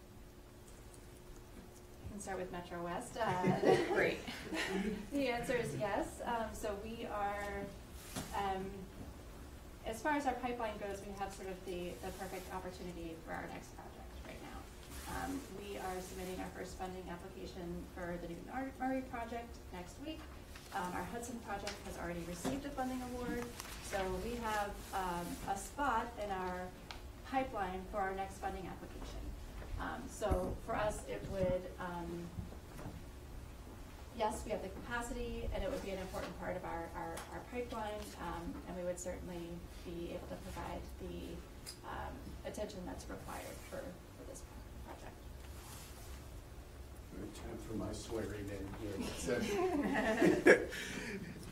Can 2.11 2.21
start 2.21 2.39
with 2.39 2.53
Metro 2.53 2.83
West. 2.85 3.17
Uh, 3.19 3.77
Great. 3.93 4.19
The 5.13 5.29
answer 5.29 5.57
is 5.57 5.75
yes. 5.81 6.07
Um, 6.25 6.45
so 6.53 6.71
we 6.85 7.07
are, 7.07 7.63
um, 8.37 8.65
as 9.87 10.01
far 10.01 10.13
as 10.13 10.27
our 10.27 10.35
pipeline 10.35 10.77
goes, 10.81 11.01
we 11.07 11.13
have 11.19 11.33
sort 11.35 11.49
of 11.49 11.57
the, 11.67 11.93
the 12.01 12.11
perfect 12.19 12.49
opportunity 12.55 13.15
for 13.27 13.33
our 13.33 13.45
next 13.53 13.69
project 13.77 14.09
right 14.27 14.41
now. 14.41 14.59
Um, 15.13 15.41
we 15.61 15.77
are 15.77 15.99
submitting 16.01 16.41
our 16.41 16.51
first 16.57 16.79
funding 16.79 17.05
application 17.11 17.85
for 17.95 18.17
the 18.23 18.29
Newton 18.29 18.49
Armory 18.81 19.03
project 19.13 19.49
next 19.73 19.95
week. 20.05 20.21
Um, 20.75 20.91
our 20.95 21.05
Hudson 21.13 21.39
project 21.47 21.77
has 21.87 21.97
already 21.99 22.25
received 22.29 22.65
a 22.67 22.71
funding 22.71 23.01
award, 23.15 23.45
so 23.85 23.99
we 24.25 24.35
have, 24.43 24.71
um, 24.93 25.27
a 25.49 25.57
spot 25.57 26.11
in 26.25 26.31
our 26.33 26.67
pipeline 27.31 27.81
for 27.93 27.99
our 27.99 28.15
next 28.15 28.39
funding 28.39 28.67
application. 28.67 29.23
Um, 29.81 30.03
so 30.09 30.57
for 30.67 30.75
us, 30.75 30.99
it 31.09 31.23
would, 31.31 31.63
um, 31.79 32.09
yes, 34.19 34.43
we 34.45 34.51
have 34.53 34.63
the 34.63 34.69
capacity, 34.69 35.49
and 35.55 35.63
it 35.63 35.71
would 35.71 35.83
be 35.85 35.91
an 35.91 35.99
important 35.99 36.39
part 36.41 36.57
of 36.57 36.65
our, 36.65 36.89
our, 36.97 37.15
our 37.33 37.41
pipeline, 37.53 38.03
um, 38.21 38.55
and 38.69 38.77
we 38.77 38.85
would 38.85 38.99
certainly 38.99 39.49
be 39.85 40.11
able 40.11 40.27
to 40.29 40.37
provide 40.45 40.81
the, 41.01 41.35
um, 41.89 42.15
attention 42.47 42.79
that's 42.87 43.05
required 43.09 43.57
for, 43.71 43.79
for 43.79 44.31
this 44.31 44.43
project. 44.87 45.17
Time 47.35 47.59
for 47.69 47.77
my 47.77 47.93
swearing 47.93 48.51
in 48.51 48.65
here. 50.45 50.61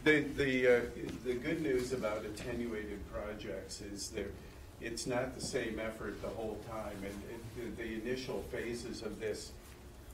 The, 0.05 0.23
the, 0.37 0.67
uh, 0.67 0.81
the 1.25 1.35
good 1.35 1.63
news 1.63 1.93
about 1.93 2.25
attenuated 2.25 2.99
projects 3.13 3.81
is 3.81 4.09
that 4.11 4.35
it's 4.81 5.07
not 5.07 5.37
the 5.37 5.41
same 5.41 5.79
effort 5.79 6.21
the 6.21 6.29
whole 6.29 6.59
time. 6.69 6.97
And 6.97 7.07
it- 7.07 7.77
the, 7.77 7.83
the 7.83 7.93
initial 8.03 8.43
phases 8.51 9.03
of 9.03 9.21
this 9.21 9.53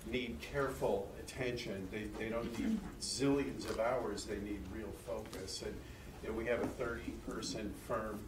need 0.06 0.36
careful 0.40 1.08
attention. 1.20 1.88
They, 1.90 2.04
they 2.18 2.30
don't 2.30 2.58
need 2.58 2.78
zillions 3.00 3.68
of 3.68 3.80
hours, 3.80 4.24
they 4.24 4.38
need 4.38 4.60
real 4.74 4.92
focus. 5.06 5.62
And, 5.62 5.74
you 6.22 6.30
know, 6.30 6.34
we 6.34 6.46
have 6.46 6.62
a 6.62 6.66
thirty-person 6.66 7.72
firm. 7.86 8.20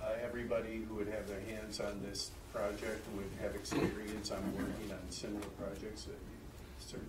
Uh, 0.00 0.12
everybody 0.22 0.82
who 0.88 0.94
would 0.94 1.08
have 1.08 1.26
their 1.26 1.40
hands 1.40 1.80
on 1.80 2.00
this 2.08 2.30
project 2.54 3.04
would 3.16 3.30
have 3.42 3.54
experience 3.54 4.30
on 4.30 4.42
working 4.56 4.92
on 4.92 5.10
similar 5.10 5.46
projects, 5.60 6.06
certainly. 6.78 7.04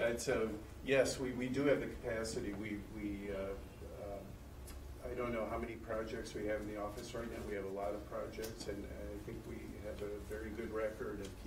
And 0.00 0.18
so, 0.18 0.48
yes, 0.86 1.20
we, 1.20 1.32
we 1.32 1.46
do 1.46 1.66
have 1.66 1.80
the 1.80 1.86
capacity. 1.86 2.54
We, 2.54 2.78
we, 2.96 3.30
uh, 3.30 3.52
uh, 4.02 5.10
I 5.10 5.14
don't 5.14 5.32
know 5.32 5.46
how 5.50 5.58
many 5.58 5.74
projects 5.74 6.34
we 6.34 6.46
have 6.46 6.62
in 6.62 6.74
the 6.74 6.80
office 6.80 7.14
right 7.14 7.30
now. 7.30 7.38
We 7.48 7.54
have 7.54 7.66
a 7.66 7.76
lot 7.76 7.90
of 7.90 8.10
projects, 8.10 8.66
and 8.66 8.82
I 8.82 9.26
think 9.26 9.38
we 9.46 9.56
have 9.84 10.00
a 10.00 10.34
very 10.34 10.50
good 10.56 10.72
record 10.72 11.20
of 11.20 11.43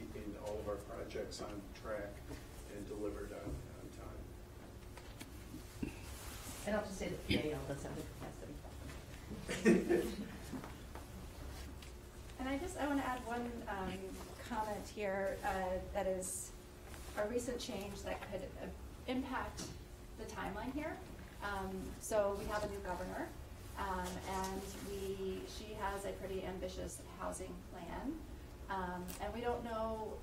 all 0.48 0.58
of 0.60 0.68
our 0.70 0.76
projects 0.76 1.42
on 1.42 1.62
track 1.82 2.14
and 2.76 2.88
delivered 2.88 3.32
on, 3.34 3.50
on 3.50 3.86
time. 3.98 5.92
And 6.66 6.76
I'll 6.76 6.84
just 6.84 6.98
say 7.00 7.10
that 7.10 7.28
PAL 7.28 7.60
does 7.68 7.84
have 7.84 7.96
the 7.96 8.04
capacity. 9.66 10.14
And 12.40 12.48
I 12.48 12.58
just, 12.58 12.78
I 12.80 12.88
want 12.88 13.02
to 13.02 13.08
add 13.08 13.20
one 13.26 13.52
um, 13.68 13.92
comment 14.50 14.86
here 14.96 15.38
uh, 15.44 15.80
that 15.94 16.06
is 16.08 16.52
a 17.18 17.28
recent 17.28 17.60
change 17.60 18.04
that 18.06 18.22
could 18.32 18.42
uh, 18.62 18.68
impact 19.08 19.64
the 20.20 20.26
timeline 20.26 20.72
here. 20.74 20.96
Um, 21.44 21.70
So 22.00 22.38
we 22.40 22.46
have 22.52 22.64
a 22.64 22.68
new 22.68 22.80
governor, 22.86 23.28
um, 23.80 24.08
and 24.44 24.62
we, 24.90 25.42
she 25.58 25.74
has 25.82 26.06
a 26.06 26.12
pretty 26.20 26.44
ambitious 26.46 27.00
housing 27.20 27.54
plan. 27.72 28.14
Um, 28.70 29.04
And 29.22 29.34
we 29.34 29.42
don't 29.42 29.64
know 29.64 30.14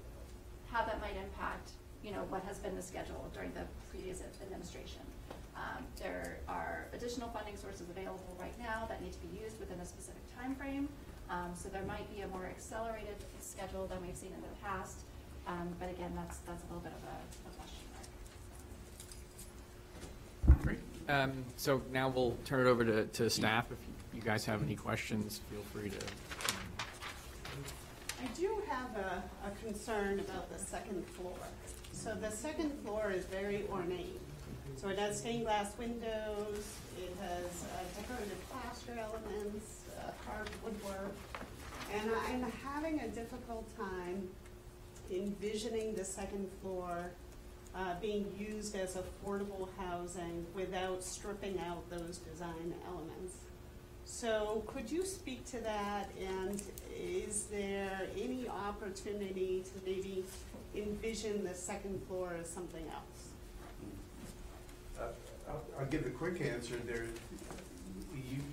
how 0.70 0.84
that 0.84 1.00
might 1.00 1.16
impact, 1.16 1.70
you 2.02 2.12
know, 2.12 2.24
what 2.28 2.42
has 2.44 2.58
been 2.58 2.74
the 2.76 2.82
schedule 2.82 3.30
during 3.32 3.52
the 3.54 3.64
previous 3.90 4.22
administration. 4.42 5.02
Um, 5.56 5.84
There 6.02 6.38
are 6.48 6.86
additional 6.92 7.28
funding 7.28 7.56
sources 7.56 7.88
available 7.88 8.36
right 8.40 8.58
now 8.58 8.86
that 8.88 9.00
need 9.02 9.12
to 9.12 9.18
be 9.20 9.40
used 9.42 9.58
within 9.60 9.78
a 9.80 9.86
specific 9.86 10.22
timeframe. 10.36 10.88
Um, 11.30 11.52
so 11.54 11.68
there 11.68 11.84
might 11.84 12.12
be 12.14 12.22
a 12.22 12.28
more 12.28 12.44
accelerated 12.44 13.16
schedule 13.40 13.86
than 13.86 14.00
we've 14.02 14.16
seen 14.16 14.32
in 14.34 14.40
the 14.42 14.48
past. 14.62 14.98
Um, 15.46 15.68
but 15.78 15.90
again, 15.90 16.12
that's, 16.16 16.38
that's 16.38 16.62
a 16.64 16.66
little 16.66 16.82
bit 16.82 16.92
of 16.92 17.02
a, 17.08 17.16
a 17.48 17.52
question 17.58 17.86
mark. 20.48 20.62
Great. 20.62 20.80
Um, 21.08 21.44
So 21.56 21.82
now 21.92 22.08
we'll 22.08 22.36
turn 22.44 22.66
it 22.66 22.70
over 22.70 22.84
to, 22.84 23.06
to 23.06 23.30
staff. 23.30 23.66
If 23.70 23.78
you 24.14 24.22
guys 24.22 24.44
have 24.44 24.62
any 24.62 24.76
questions, 24.76 25.40
feel 25.50 25.62
free 25.72 25.90
to. 25.90 26.53
I 28.24 28.26
do 28.28 28.62
have 28.70 28.96
a, 28.96 29.22
a 29.46 29.50
concern 29.62 30.18
about 30.18 30.50
the 30.50 30.58
second 30.58 31.06
floor. 31.08 31.36
So 31.92 32.14
the 32.14 32.30
second 32.30 32.72
floor 32.82 33.12
is 33.14 33.26
very 33.26 33.64
ornate. 33.70 34.18
So 34.76 34.88
it 34.88 34.98
has 34.98 35.18
stained 35.18 35.44
glass 35.44 35.76
windows, 35.78 36.64
it 36.98 37.14
has 37.20 37.64
uh, 37.64 38.00
decorative 38.00 38.38
plaster 38.50 38.98
elements, 38.98 39.82
uh, 40.00 40.10
carved 40.26 40.50
woodwork. 40.64 41.14
And 41.94 42.10
I'm 42.28 42.50
having 42.64 43.00
a 43.00 43.08
difficult 43.08 43.66
time 43.76 44.26
envisioning 45.12 45.94
the 45.94 46.04
second 46.04 46.48
floor 46.62 47.10
uh, 47.74 48.00
being 48.00 48.26
used 48.38 48.74
as 48.74 48.96
affordable 48.96 49.68
housing 49.78 50.46
without 50.54 51.02
stripping 51.02 51.60
out 51.60 51.88
those 51.90 52.18
design 52.18 52.74
elements. 52.88 53.34
So 54.06 54.62
could 54.66 54.90
you 54.90 55.04
speak 55.04 55.44
to 55.46 55.60
that, 55.60 56.10
and 56.20 56.62
is 56.96 57.44
there 57.44 58.08
any 58.16 58.48
opportunity 58.48 59.62
to 59.64 59.90
maybe 59.90 60.24
envision 60.74 61.44
the 61.44 61.54
second 61.54 62.00
floor 62.06 62.36
as 62.40 62.48
something 62.48 62.84
else? 62.92 63.28
Uh, 64.98 65.02
I'll, 65.48 65.62
I'll 65.80 65.86
give 65.86 66.06
a 66.06 66.10
quick 66.10 66.40
answer 66.40 66.76
there. 66.86 67.06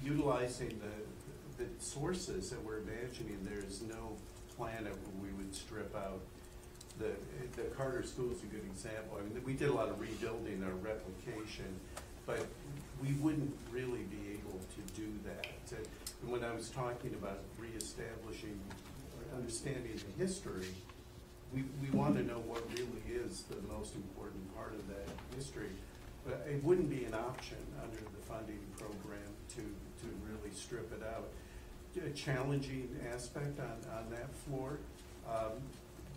Utilizing 0.04 0.80
the, 0.80 1.64
the 1.64 1.70
sources 1.80 2.50
that 2.50 2.64
we're 2.64 2.80
imagining, 2.80 3.38
there's 3.44 3.82
no 3.84 4.16
plan 4.58 4.84
that 4.84 4.94
we 5.22 5.30
would 5.38 5.54
strip 5.56 5.96
out. 5.96 6.22
The, 7.00 7.12
the 7.56 7.70
Carter 7.70 8.04
School 8.04 8.32
is 8.32 8.44
a 8.44 8.48
good 8.48 8.66
example. 8.66 9.18
I 9.20 9.24
mean, 9.24 9.42
we 9.46 9.54
did 9.54 9.70
a 9.70 9.74
lot 9.74 9.90
of 9.90 10.00
rebuilding 10.00 10.64
or 10.64 10.74
replication, 10.76 11.80
but 12.26 12.46
we 13.02 13.14
wouldn't 13.14 13.56
really 13.72 14.04
be 14.04 14.40
able 14.40 14.60
to 14.60 15.02
do 15.02 15.08
that. 15.26 15.48
And 16.22 16.32
when 16.32 16.44
I 16.44 16.54
was 16.54 16.70
talking 16.70 17.14
about 17.20 17.40
reestablishing, 17.60 18.60
or 19.18 19.38
understanding 19.38 20.00
the 20.18 20.24
history, 20.24 20.68
we, 21.54 21.64
we 21.82 21.90
want 21.98 22.16
to 22.16 22.24
know 22.24 22.40
what 22.48 22.64
really 22.78 23.04
is 23.26 23.44
the 23.50 23.58
most 23.74 23.96
important 23.96 24.56
part 24.56 24.74
of 24.74 24.88
that 24.88 25.08
history. 25.36 25.70
But 26.26 26.46
it 26.50 26.64
wouldn't 26.64 26.90
be 26.90 27.04
an 27.06 27.14
option 27.14 27.58
under 27.82 27.98
the 27.98 28.22
funding 28.28 28.60
program 28.78 29.28
to, 29.56 29.62
to 29.62 30.08
really 30.30 30.54
strip 30.56 30.92
it 30.94 31.04
out. 31.04 31.28
A 32.06 32.10
challenging 32.12 32.88
aspect 33.14 33.60
on, 33.60 33.76
on 33.98 34.10
that 34.12 34.34
floor, 34.34 34.78
um, 35.30 35.52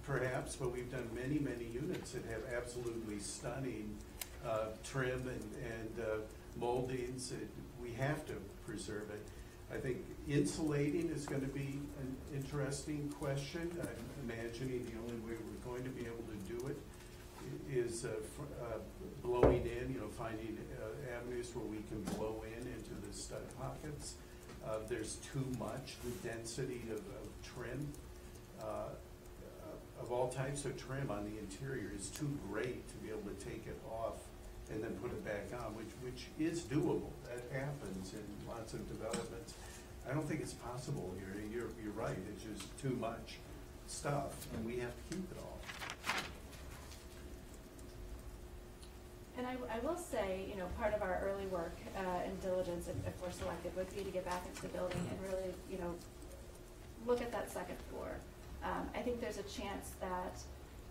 perhaps, 0.07 0.55
but 0.55 0.71
we've 0.73 0.91
done 0.93 1.09
many, 1.15 1.41
many 1.41 1.65
units 1.65 2.13
that 2.13 2.25
have 2.27 2.43
absolutely 2.57 3.19
stunning 3.19 3.97
uh, 4.47 4.67
trim 4.85 5.21
and, 5.27 5.45
and 5.73 6.05
uh, 6.07 6.17
moldings. 6.61 7.33
It- 7.33 7.49
We 7.83 7.93
have 7.95 8.25
to 8.27 8.35
preserve 8.67 9.11
it. 9.11 9.21
I 9.73 9.77
think 9.79 9.99
insulating 10.29 11.11
is 11.11 11.27
gonna 11.27 11.47
be 11.47 11.81
an 12.01 12.17
interesting 12.35 13.13
question. 13.19 13.71
I'm 13.81 14.31
imagining 14.31 14.85
the 14.87 14.99
only 15.01 15.21
way 15.27 15.37
we're 15.39 15.73
going 15.73 15.85
to 15.85 15.91
be 15.91 16.03
able 16.03 16.25
to 16.25 16.57
do 16.57 16.69
it 16.69 16.79
is 17.71 18.05
uh, 18.05 18.09
uh, 18.63 18.79
blowing 19.23 19.67
in, 19.67 19.93
you 19.93 20.01
know, 20.01 20.09
finding 20.09 20.57
uh, 20.81 21.17
avenues 21.17 21.51
where 21.55 21.65
we 21.65 21.79
can 21.89 22.03
blow 22.17 22.43
in 22.47 22.67
into 22.67 22.95
the 23.07 23.13
stud 23.13 23.43
pockets. 23.59 24.15
Uh, 24.65 24.79
There's 24.89 25.17
too 25.17 25.45
much, 25.59 25.97
the 26.05 26.29
density 26.29 26.83
of, 26.91 26.99
of 26.99 27.29
trim, 27.43 27.87
uh, 28.63 28.89
of 30.01 30.13
all 30.13 30.29
types 30.29 30.65
of 30.65 30.77
trim 30.77 31.11
on 31.11 31.25
the 31.25 31.39
interior 31.39 31.91
is 31.97 32.09
too 32.09 32.39
great 32.51 32.89
to 32.89 32.95
be 32.97 33.09
able 33.11 33.23
to 33.23 33.45
take 33.45 33.67
it 33.67 33.79
off 33.91 34.23
and 34.73 34.83
then 34.83 34.93
put 35.03 35.11
it 35.11 35.25
back 35.25 35.59
on, 35.61 35.75
which, 35.75 35.93
which 36.03 36.27
is 36.39 36.63
doable. 36.63 37.11
That 37.25 37.43
happens 37.53 38.13
in 38.13 38.25
lots 38.49 38.73
of 38.73 38.87
developments. 38.89 39.55
I 40.09 40.13
don't 40.15 40.27
think 40.29 40.41
it's 40.41 40.55
possible 40.55 41.15
here. 41.19 41.43
You're, 41.53 41.71
you're 41.83 41.93
right, 41.93 42.17
it's 42.33 42.45
just 42.45 42.79
too 42.81 42.97
much 43.01 43.39
stuff, 43.87 44.33
and 44.55 44.65
we 44.65 44.79
have 44.79 44.91
to 44.91 45.17
keep 45.17 45.31
it 45.31 45.39
all. 45.39 45.59
And 49.37 49.47
I, 49.47 49.57
I 49.75 49.79
will 49.81 49.97
say, 49.97 50.47
you 50.49 50.57
know, 50.57 50.67
part 50.79 50.95
of 50.95 51.03
our 51.03 51.21
early 51.25 51.47
work 51.47 51.77
uh, 51.97 52.25
and 52.25 52.41
diligence, 52.41 52.89
if, 52.89 52.95
if 53.07 53.21
we're 53.21 53.33
selected, 53.33 53.75
would 53.77 53.91
be 53.95 54.05
to 54.05 54.11
get 54.11 54.25
back 54.25 54.47
into 54.47 54.63
the 54.63 54.69
building 54.69 55.05
and 55.11 55.19
really, 55.33 55.53
you 55.71 55.79
know, 55.79 55.95
look 57.07 57.21
at 57.21 57.33
that 57.33 57.51
second 57.51 57.77
floor. 57.91 58.11
Um, 58.63 58.89
I 58.95 59.01
think 59.01 59.21
there's 59.21 59.39
a 59.39 59.43
chance 59.43 59.91
that 60.01 60.41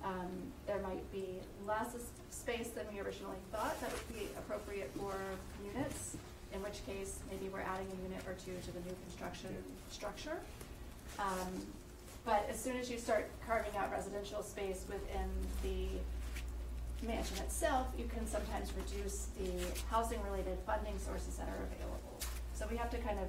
um, 0.04 0.30
there 0.68 0.80
might 0.82 1.10
be 1.12 1.40
less 1.66 1.96
space 2.30 2.70
than 2.70 2.86
we 2.94 3.00
originally 3.00 3.38
thought 3.52 3.80
that 3.82 3.92
would 3.92 4.10
be 4.18 4.28
appropriate 4.38 4.92
for 4.98 5.14
units, 5.74 6.18
in 6.54 6.62
which 6.62 6.86
case 6.86 7.20
maybe 7.32 7.50
we're 7.52 7.62
adding 7.62 7.88
a 7.88 8.04
unit 8.10 8.22
or 8.28 8.34
two 8.34 8.54
to 8.66 8.72
the 8.72 8.80
new 8.82 8.96
construction 9.08 9.56
structure. 9.90 10.38
Um, 11.20 11.66
But 12.26 12.48
as 12.50 12.58
soon 12.58 12.78
as 12.78 12.90
you 12.90 12.98
start 12.98 13.30
carving 13.46 13.76
out 13.78 13.92
residential 13.92 14.44
space 14.44 14.86
within 14.88 15.30
the 15.62 15.88
mansion 17.06 17.38
itself, 17.40 17.88
you 17.98 18.06
can 18.14 18.26
sometimes 18.26 18.72
reduce 18.78 19.28
the 19.38 19.52
housing-related 19.92 20.58
funding 20.66 20.98
sources 21.00 21.36
that 21.36 21.50
are 21.50 21.62
available. 21.68 22.16
So 22.56 22.66
we 22.72 22.78
have 22.78 22.90
to 22.92 22.98
kind 23.00 23.20
of 23.20 23.28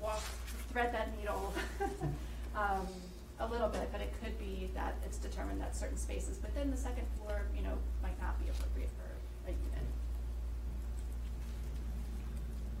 walk, 0.00 0.22
thread 0.70 0.94
that 0.94 1.08
needle 1.18 1.52
um, 2.56 2.86
a 3.42 3.46
little 3.50 3.68
bit, 3.68 3.88
but 3.90 4.00
it 4.00 4.12
could 4.22 4.38
be 4.38 4.70
that 4.74 4.94
it's 5.04 5.18
determined 5.18 5.60
that 5.60 5.74
certain 5.74 5.96
spaces 5.96 6.38
within 6.40 6.70
the 6.70 6.76
second 6.76 7.06
floor, 7.18 7.42
you 7.56 7.62
know, 7.62 7.74
might 8.02 8.20
not 8.20 8.38
be 8.42 8.48
appropriate 8.48 8.90
for 8.96 9.50
a 9.50 9.50
unit. 9.50 9.86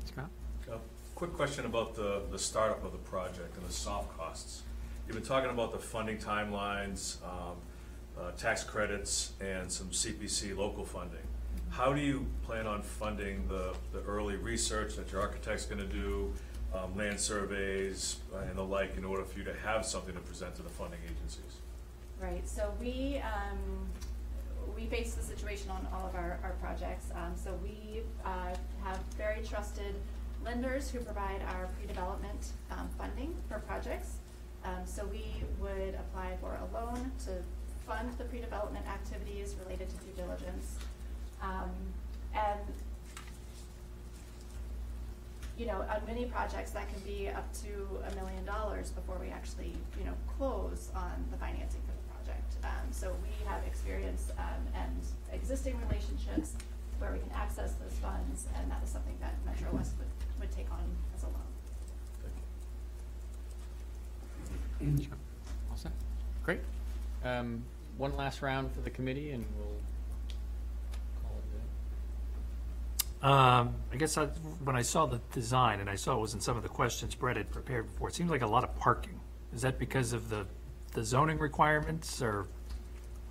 Scott? 0.06 0.30
A 0.70 0.78
Quick 1.16 1.32
question 1.32 1.66
about 1.66 1.94
the, 1.94 2.22
the 2.30 2.38
startup 2.38 2.84
of 2.84 2.92
the 2.92 2.98
project 2.98 3.56
and 3.56 3.66
the 3.68 3.72
soft 3.72 4.16
costs. 4.16 4.62
You've 5.06 5.16
been 5.16 5.26
talking 5.26 5.50
about 5.50 5.72
the 5.72 5.78
funding 5.78 6.18
timelines, 6.18 7.16
um, 7.24 7.56
uh, 8.18 8.30
tax 8.32 8.62
credits, 8.62 9.32
and 9.40 9.70
some 9.70 9.88
CPC 9.88 10.56
local 10.56 10.84
funding. 10.84 11.18
How 11.70 11.92
do 11.92 12.00
you 12.00 12.26
plan 12.44 12.66
on 12.66 12.82
funding 12.82 13.48
the, 13.48 13.74
the 13.92 14.02
early 14.02 14.36
research 14.36 14.94
that 14.96 15.10
your 15.10 15.22
architect's 15.22 15.64
gonna 15.66 15.84
do, 15.86 16.32
um, 16.74 16.96
land 16.96 17.20
surveys 17.20 18.16
uh, 18.34 18.38
and 18.38 18.56
the 18.56 18.62
like, 18.62 18.96
in 18.96 19.04
order 19.04 19.24
for 19.24 19.38
you 19.38 19.44
to 19.44 19.54
have 19.64 19.84
something 19.84 20.14
to 20.14 20.20
present 20.20 20.54
to 20.56 20.62
the 20.62 20.68
funding 20.68 21.00
agencies? 21.04 21.58
Right, 22.20 22.48
so 22.48 22.72
we, 22.80 23.20
um, 23.24 23.88
we 24.76 24.86
base 24.86 25.14
the 25.14 25.22
situation 25.22 25.70
on 25.70 25.86
all 25.92 26.06
of 26.06 26.14
our, 26.14 26.38
our 26.42 26.54
projects. 26.60 27.06
Um, 27.14 27.34
so 27.36 27.58
we, 27.62 28.02
uh, 28.24 28.54
have 28.84 28.98
very 29.16 29.42
trusted 29.44 29.94
lenders 30.44 30.90
who 30.90 31.00
provide 31.00 31.42
our 31.54 31.68
pre-development, 31.78 32.52
um, 32.70 32.88
funding 32.98 33.34
for 33.48 33.58
projects. 33.60 34.16
Um, 34.64 34.86
so 34.86 35.04
we 35.06 35.24
would 35.60 35.94
apply 35.94 36.36
for 36.40 36.56
a 36.56 36.74
loan 36.74 37.10
to 37.26 37.42
fund 37.86 38.12
the 38.18 38.24
pre-development 38.24 38.86
activities 38.86 39.56
related 39.64 39.88
to 39.90 39.96
due 39.96 40.12
diligence. 40.16 40.76
Um, 41.42 41.70
And, 42.34 42.60
you 45.62 45.68
know, 45.68 45.84
on 45.88 46.00
many 46.08 46.24
projects, 46.24 46.72
that 46.72 46.88
can 46.92 46.98
be 47.02 47.28
up 47.28 47.46
to 47.62 47.70
a 48.10 48.14
million 48.16 48.44
dollars 48.44 48.90
before 48.90 49.16
we 49.20 49.28
actually, 49.28 49.72
you 49.96 50.04
know, 50.04 50.14
close 50.36 50.90
on 50.92 51.24
the 51.30 51.36
financing 51.36 51.80
for 51.86 51.92
the 51.94 52.02
project. 52.10 52.56
Um, 52.64 52.90
So 52.90 53.14
we 53.22 53.30
have 53.46 53.62
experience 53.64 54.32
um, 54.38 54.66
and 54.74 55.00
existing 55.32 55.78
relationships 55.86 56.56
where 56.98 57.12
we 57.12 57.20
can 57.20 57.30
access 57.32 57.74
those 57.74 57.96
funds, 58.02 58.48
and 58.58 58.68
that 58.72 58.82
is 58.82 58.88
something 58.90 59.14
that 59.20 59.34
Metro 59.46 59.70
West 59.76 59.92
would, 59.98 60.08
would 60.40 60.50
take 60.50 60.68
on 60.72 60.82
as 61.14 61.22
a 61.22 61.26
loan. 61.26 61.36
All 65.70 65.76
set? 65.76 65.92
Great. 66.44 66.60
Um, 67.24 67.62
One 67.98 68.16
last 68.16 68.42
round 68.42 68.72
for 68.72 68.80
the 68.80 68.90
committee, 68.90 69.30
and 69.30 69.44
we'll 69.56 69.78
call 71.22 71.36
it 71.38 73.04
Um, 73.22 73.76
I 73.92 73.96
guess 73.96 74.18
I, 74.18 74.26
when 74.64 74.74
I 74.74 74.82
saw 74.82 75.06
the 75.06 75.20
design, 75.32 75.78
and 75.78 75.88
I 75.88 75.94
saw 75.94 76.16
it 76.16 76.20
was 76.20 76.34
in 76.34 76.40
some 76.40 76.56
of 76.56 76.64
the 76.64 76.68
questions 76.68 77.14
Brett 77.14 77.36
had 77.36 77.50
prepared 77.52 77.86
before, 77.92 78.08
it 78.08 78.14
seems 78.14 78.30
like 78.30 78.42
a 78.42 78.46
lot 78.46 78.64
of 78.64 78.74
parking. 78.76 79.20
Is 79.54 79.62
that 79.62 79.78
because 79.78 80.12
of 80.12 80.28
the, 80.28 80.44
the 80.92 81.04
zoning 81.04 81.38
requirements, 81.38 82.20
or, 82.20 82.48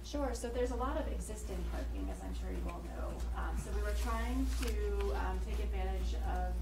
Sure, 0.06 0.32
so 0.34 0.48
there's 0.50 0.72
a 0.72 0.76
lot 0.76 0.98
of 0.98 1.08
existing 1.12 1.58
parking, 1.72 2.08
as 2.10 2.24
I'm 2.24 2.34
sure 2.36 2.50
you 2.52 2.72
all 2.72 2.82
know. 2.96 3.08
Um, 3.38 3.56
so 3.58 3.70
we 3.76 3.82
were 3.82 3.96
trying 4.02 4.48
to, 4.64 5.14
um, 5.28 5.40
take 5.46 5.60
advantage 5.60 6.16
of, 6.26 6.54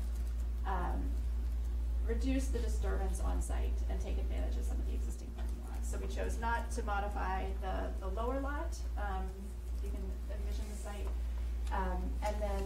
um, 0.66 1.00
reduce 2.08 2.48
the 2.48 2.60
disturbance 2.60 3.22
on 3.22 3.42
site 3.42 3.78
and 3.92 4.02
take 4.02 4.18
advantage 4.18 4.58
of 4.58 4.66
some 4.66 4.78
of 4.78 4.88
the 4.88 4.94
existing 4.96 5.28
parking 5.38 5.56
lots. 5.70 5.90
So 5.90 6.00
we 6.02 6.08
chose 6.08 6.40
not 6.42 6.72
to 6.72 6.84
modify 6.84 7.46
the, 7.62 7.90
the 8.00 8.08
lower 8.08 8.40
lot, 8.40 8.76
um, 8.98 9.24
you 9.84 9.92
can 9.92 10.02
envision 10.34 10.66
the 10.72 10.82
site. 10.82 11.08
Um, 11.72 12.02
and 12.26 12.36
then, 12.42 12.64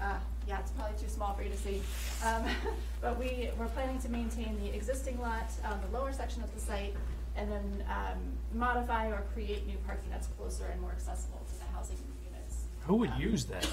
uh, 0.00 0.18
yeah, 0.46 0.60
it's 0.60 0.70
probably 0.72 0.96
too 0.98 1.08
small 1.08 1.34
for 1.34 1.42
you 1.42 1.50
to 1.50 1.56
see. 1.56 1.80
Um, 2.24 2.44
but 3.00 3.18
we, 3.18 3.50
we're 3.58 3.66
planning 3.68 3.98
to 4.00 4.08
maintain 4.08 4.58
the 4.60 4.74
existing 4.74 5.20
lot, 5.20 5.50
um, 5.64 5.78
the 5.90 5.96
lower 5.96 6.12
section 6.12 6.42
of 6.42 6.54
the 6.54 6.60
site, 6.60 6.94
and 7.36 7.50
then, 7.50 7.84
um, 7.88 8.18
modify 8.52 9.08
or 9.08 9.24
create 9.32 9.66
new 9.66 9.76
parking 9.86 10.08
that's 10.10 10.28
closer 10.28 10.66
and 10.66 10.80
more 10.80 10.92
accessible 10.92 11.42
to 11.48 11.58
the 11.58 11.64
housing 11.76 11.96
units. 12.24 12.64
who 12.86 12.96
would 12.96 13.12
use 13.18 13.44
that? 13.46 13.68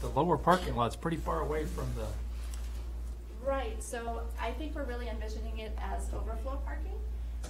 The 0.00 0.08
lower 0.08 0.36
parking 0.36 0.74
lot's 0.74 0.96
pretty 0.96 1.18
far 1.18 1.40
away 1.40 1.64
from 1.64 1.86
the, 1.96 2.06
Right, 3.44 3.82
so 3.82 4.22
I 4.40 4.52
think 4.52 4.74
we're 4.74 4.84
really 4.84 5.08
envisioning 5.08 5.58
it 5.58 5.76
as 5.80 6.08
overflow 6.14 6.60
parking. 6.64 6.92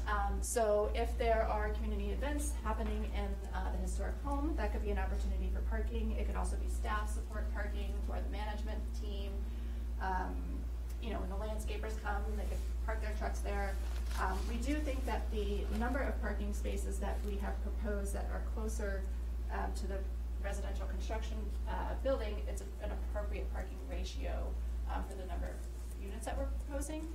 Um, 0.09 0.39
so 0.41 0.91
if 0.95 1.17
there 1.19 1.47
are 1.47 1.71
community 1.71 2.11
events 2.11 2.53
happening 2.65 3.11
in, 3.17 3.29
uh, 3.55 3.71
the 3.73 3.79
historic 3.79 4.15
home, 4.25 4.55
that 4.57 4.73
could 4.73 4.83
be 4.83 4.91
an 4.91 4.99
opportunity 4.99 5.51
for 5.55 5.61
parking. 5.63 6.13
It 6.13 6.27
could 6.27 6.37
also 6.37 6.57
be 6.57 6.69
staff 6.69 7.13
support 7.13 7.53
parking 7.55 7.93
for 8.07 8.17
the 8.21 8.29
management 8.31 8.81
team. 9.01 9.31
Um, 10.01 10.35
you 11.03 11.13
know, 11.13 11.19
when 11.21 11.31
the 11.31 11.37
landscapers 11.37 12.01
come, 12.03 12.23
they 12.37 12.45
could 12.45 12.59
park 12.87 13.01
their 13.01 13.15
trucks 13.19 13.41
there. 13.41 13.75
Um, 14.21 14.39
we 14.49 14.57
do 14.57 14.75
think 14.77 15.05
that 15.07 15.31
the 15.31 15.65
number 15.79 16.01
of 16.01 16.21
parking 16.21 16.53
spaces 16.53 16.99
that 16.99 17.17
we 17.27 17.37
have 17.37 17.55
proposed 17.63 18.13
that 18.15 18.29
are 18.33 18.43
closer, 18.55 19.03
um, 19.53 19.73
to 19.77 19.87
the 19.87 19.99
residential 20.43 20.87
construction, 20.87 21.37
uh, 21.69 21.95
building, 22.03 22.35
it's 22.49 22.63
a- 22.63 22.85
an 22.85 22.91
appropriate 22.91 23.53
parking 23.53 23.79
ratio, 23.89 24.53
um, 24.93 25.05
for 25.05 25.15
the 25.15 25.25
number 25.27 25.47
of 25.47 26.03
units 26.03 26.27
that 26.27 26.37
we're 26.37 26.51
proposing. 26.67 27.07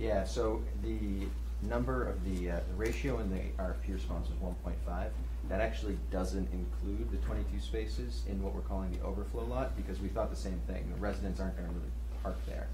Yeah, 0.00 0.24
so 0.24 0.62
the 0.82 1.26
number 1.62 2.08
of 2.08 2.24
the, 2.24 2.52
uh, 2.52 2.60
the 2.68 2.74
ratio 2.74 3.18
in 3.18 3.30
the 3.30 3.42
RFP 3.62 3.92
response 3.92 4.28
is 4.28 4.34
one 4.40 4.54
point 4.64 4.78
five. 4.86 5.12
That 5.50 5.60
actually 5.60 5.98
doesn't 6.10 6.48
include 6.52 7.10
the 7.10 7.18
twenty-two 7.18 7.60
spaces 7.60 8.22
in 8.26 8.42
what 8.42 8.54
we're 8.54 8.62
calling 8.62 8.90
the 8.92 9.04
overflow 9.04 9.44
lot, 9.44 9.76
because 9.76 10.00
we 10.00 10.08
thought 10.08 10.30
the 10.30 10.36
same 10.36 10.58
thing, 10.66 10.90
the 10.94 11.00
residents 11.00 11.38
aren't 11.38 11.56
gonna 11.56 11.68
really 11.68 11.90
park 12.22 12.36
there. 12.46 12.68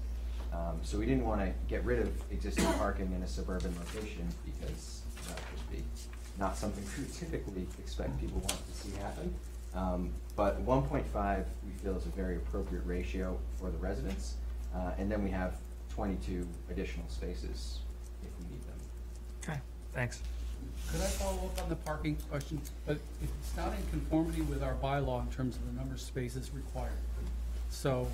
Um, 0.53 0.79
so 0.83 0.97
we 0.97 1.05
didn't 1.05 1.25
wanna 1.25 1.53
get 1.67 1.83
rid 1.83 1.99
of 1.99 2.09
existing 2.31 2.65
parking 2.75 3.11
in 3.13 3.21
a 3.21 3.27
suburban 3.27 3.75
location, 3.77 4.25
because 4.45 5.01
that 5.27 5.37
would 5.51 5.77
be 5.77 5.83
not 6.39 6.55
something 6.55 6.83
we 6.97 7.11
typically 7.13 7.67
expect 7.77 8.17
people 8.21 8.39
want 8.39 8.55
to 8.69 8.73
see 8.73 8.95
happen. 8.99 9.33
Um, 9.75 10.13
but 10.37 10.61
one 10.61 10.83
point 10.83 11.05
five, 11.07 11.45
we 11.65 11.73
feel 11.83 11.97
is 11.97 12.05
a 12.05 12.09
very 12.09 12.37
appropriate 12.37 12.85
ratio 12.85 13.37
for 13.59 13.69
the 13.69 13.77
residents. 13.79 14.35
Uh, 14.73 14.91
and 14.97 15.11
then 15.11 15.23
we 15.23 15.31
have 15.31 15.55
twenty-two 16.01 16.47
additional 16.69 17.09
spaces 17.09 17.79
if 18.21 18.29
we 18.39 18.51
need 18.51 18.61
them. 18.67 18.77
okay, 19.43 19.59
thanks. 19.93 20.21
Could 20.91 21.01
I 21.01 21.05
follow 21.05 21.47
up 21.47 21.63
on 21.63 21.69
the 21.69 21.75
parking 21.75 22.15
question? 22.29 22.61
But 22.85 22.97
if 23.21 23.29
it's 23.41 23.57
not 23.57 23.69
in 23.73 23.83
conformity 23.89 24.41
with 24.41 24.61
our 24.61 24.75
bylaw 24.75 25.25
in 25.27 25.33
terms 25.33 25.55
of 25.55 25.65
the 25.65 25.73
number 25.73 25.95
of 25.95 25.99
spaces 25.99 26.51
required. 26.53 26.91
So 27.71 28.07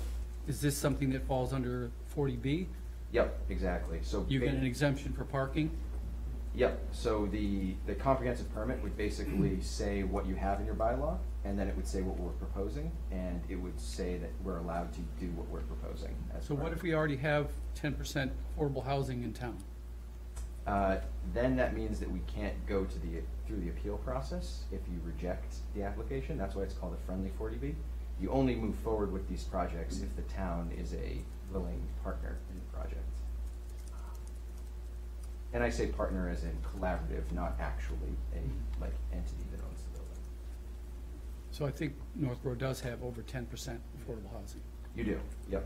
is 0.48 0.62
this 0.62 0.76
something 0.76 1.10
that 1.10 1.26
falls 1.26 1.52
under 1.52 1.90
forty 2.08 2.36
B? 2.36 2.66
Yep, 3.12 3.38
exactly, 3.50 3.98
so. 4.02 4.24
You 4.28 4.40
get 4.40 4.54
an 4.54 4.64
exemption 4.64 5.12
for 5.12 5.24
parking? 5.24 5.70
Yep, 6.56 6.80
so 6.92 7.26
the, 7.26 7.74
the 7.86 7.94
comprehensive 7.94 8.52
permit 8.54 8.82
would 8.82 8.96
basically 8.96 9.60
say 9.60 10.04
what 10.04 10.26
you 10.26 10.34
have 10.36 10.58
in 10.58 10.66
your 10.66 10.74
bylaw, 10.74 11.18
and 11.44 11.58
then 11.58 11.68
it 11.68 11.76
would 11.76 11.86
say 11.86 12.00
what 12.00 12.18
we're 12.18 12.30
proposing, 12.32 12.90
and 13.10 13.40
it 13.48 13.56
would 13.56 13.78
say 13.78 14.16
that 14.16 14.30
we're 14.42 14.58
allowed 14.58 14.92
to 14.94 15.00
do 15.20 15.30
what 15.32 15.46
we're 15.48 15.60
proposing 15.60 16.14
as 16.36 16.46
So 16.46 16.54
what 16.54 16.72
if 16.72 16.82
we 16.82 16.94
already 16.94 17.16
have 17.16 17.48
ten 17.74 17.92
percent 17.92 18.32
affordable 18.58 18.84
housing 18.84 19.22
in 19.22 19.32
town? 19.32 19.58
Uh, 20.66 20.96
then 21.34 21.56
that 21.56 21.76
means 21.76 22.00
that 22.00 22.10
we 22.10 22.20
can't 22.26 22.54
go 22.66 22.84
to 22.84 22.98
the, 23.00 23.20
through 23.46 23.60
the 23.60 23.68
appeal 23.68 23.98
process 23.98 24.62
if 24.72 24.80
you 24.88 24.98
reject 25.04 25.56
the 25.74 25.82
application, 25.82 26.38
that's 26.38 26.54
why 26.54 26.62
it's 26.62 26.72
called 26.72 26.94
a 26.94 27.06
friendly 27.06 27.30
forty 27.36 27.56
B. 27.56 27.74
You 28.20 28.30
only 28.30 28.54
move 28.54 28.76
forward 28.76 29.12
with 29.12 29.28
these 29.28 29.42
projects 29.42 30.00
if 30.00 30.14
the 30.16 30.22
town 30.22 30.70
is 30.78 30.94
a 30.94 31.18
willing 31.52 31.82
partner 32.02 32.38
in 32.50 32.56
the 32.58 32.76
project. 32.76 33.02
And 35.52 35.62
I 35.62 35.68
say 35.68 35.86
partner 35.86 36.28
as 36.28 36.44
in 36.44 36.56
collaborative, 36.62 37.30
not 37.32 37.54
actually 37.60 38.16
a, 38.34 38.40
like, 38.80 38.94
entity 39.12 39.44
that 39.52 39.60
owns 39.64 39.82
the 39.82 39.98
building. 39.98 40.22
So 41.54 41.64
I 41.64 41.70
think 41.70 41.94
Northborough 42.16 42.56
does 42.56 42.80
have 42.80 43.00
over 43.04 43.22
ten 43.22 43.46
percent 43.46 43.80
affordable 43.96 44.32
housing. 44.32 44.60
You 44.96 45.04
do, 45.04 45.20
yep. 45.48 45.64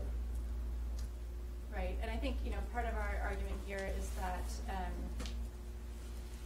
Right, 1.75 1.97
and 2.03 2.11
I 2.11 2.15
think, 2.15 2.37
you 2.45 2.51
know, 2.51 2.57
part 2.71 2.85
of 2.85 2.93
our 2.93 3.19
argument 3.23 3.55
here 3.65 3.89
is 3.97 4.07
that, 4.21 4.75
um, 4.77 5.25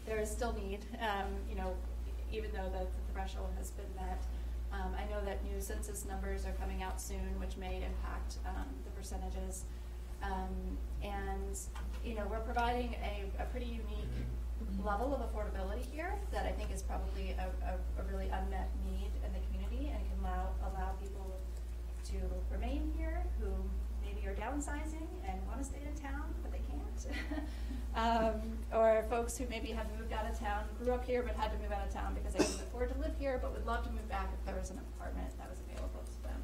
there 0.06 0.18
is 0.18 0.32
still 0.32 0.54
need, 0.54 0.80
um, 1.02 1.28
you 1.50 1.56
know, 1.56 1.76
even 2.32 2.52
though 2.54 2.70
the 2.70 2.86
the 2.86 3.14
threshold 3.14 3.50
has 3.58 3.72
been 3.72 3.94
met. 3.98 4.24
Um, 4.72 4.96
I 4.98 5.12
know 5.12 5.20
that 5.26 5.44
new 5.44 5.60
census 5.60 6.06
numbers 6.06 6.46
are 6.46 6.54
coming 6.54 6.82
out 6.82 7.02
soon, 7.02 7.38
which 7.38 7.58
may 7.58 7.84
impact, 7.84 8.38
um, 8.48 8.66
the 8.86 8.92
percentages. 8.92 9.66
Um, 10.24 10.78
and, 11.04 11.60
you 12.06 12.16
know, 12.16 12.26
we're 12.32 12.40
providing 12.40 12.96
a, 13.04 13.44
a 13.44 13.46
pretty 13.48 13.66
unique 13.66 14.16
level 14.84 15.14
of 15.14 15.22
affordability 15.22 15.86
here 15.92 16.14
that 16.32 16.46
I 16.46 16.52
think 16.52 16.72
is 16.72 16.82
probably 16.82 17.36
a, 17.40 17.48
a, 17.66 18.02
a 18.02 18.04
really 18.12 18.28
unmet 18.30 18.70
need 18.86 19.12
in 19.26 19.32
the 19.34 19.40
community 19.48 19.92
and 19.94 20.00
can 20.10 20.20
allow, 20.20 20.50
allow 20.68 20.92
people 21.02 21.40
to 22.12 22.18
remain 22.52 22.92
here 22.98 23.24
who 23.40 23.48
maybe 24.04 24.28
are 24.28 24.36
downsizing 24.36 25.08
and 25.28 25.40
want 25.48 25.60
to 25.60 25.66
stay 25.66 25.80
in 25.88 25.96
town, 26.02 26.34
but 26.42 26.52
they 26.52 26.62
can't. 26.68 27.00
um, 27.96 28.42
or 28.74 29.06
folks 29.10 29.38
who 29.38 29.46
maybe 29.50 29.70
have 29.70 29.88
moved 29.98 30.12
out 30.12 30.30
of 30.30 30.38
town, 30.38 30.64
grew 30.84 30.94
up 30.94 31.06
here 31.06 31.24
but 31.24 31.36
had 31.36 31.52
to 31.52 31.58
move 31.60 31.72
out 31.72 31.86
of 31.86 31.94
town 31.94 32.14
because 32.14 32.34
they 32.34 32.44
couldn't 32.44 32.68
afford 32.68 32.94
to 32.94 33.00
live 33.00 33.14
here, 33.20 33.40
but 33.42 33.54
would 33.54 33.66
love 33.66 33.84
to 33.86 33.92
move 33.92 34.08
back 34.10 34.30
if 34.34 34.46
there 34.46 34.56
was 34.60 34.70
an 34.70 34.80
apartment 34.96 35.28
that 35.38 35.50
was 35.50 35.60
available 35.68 36.04
to 36.04 36.24
them. 36.24 36.40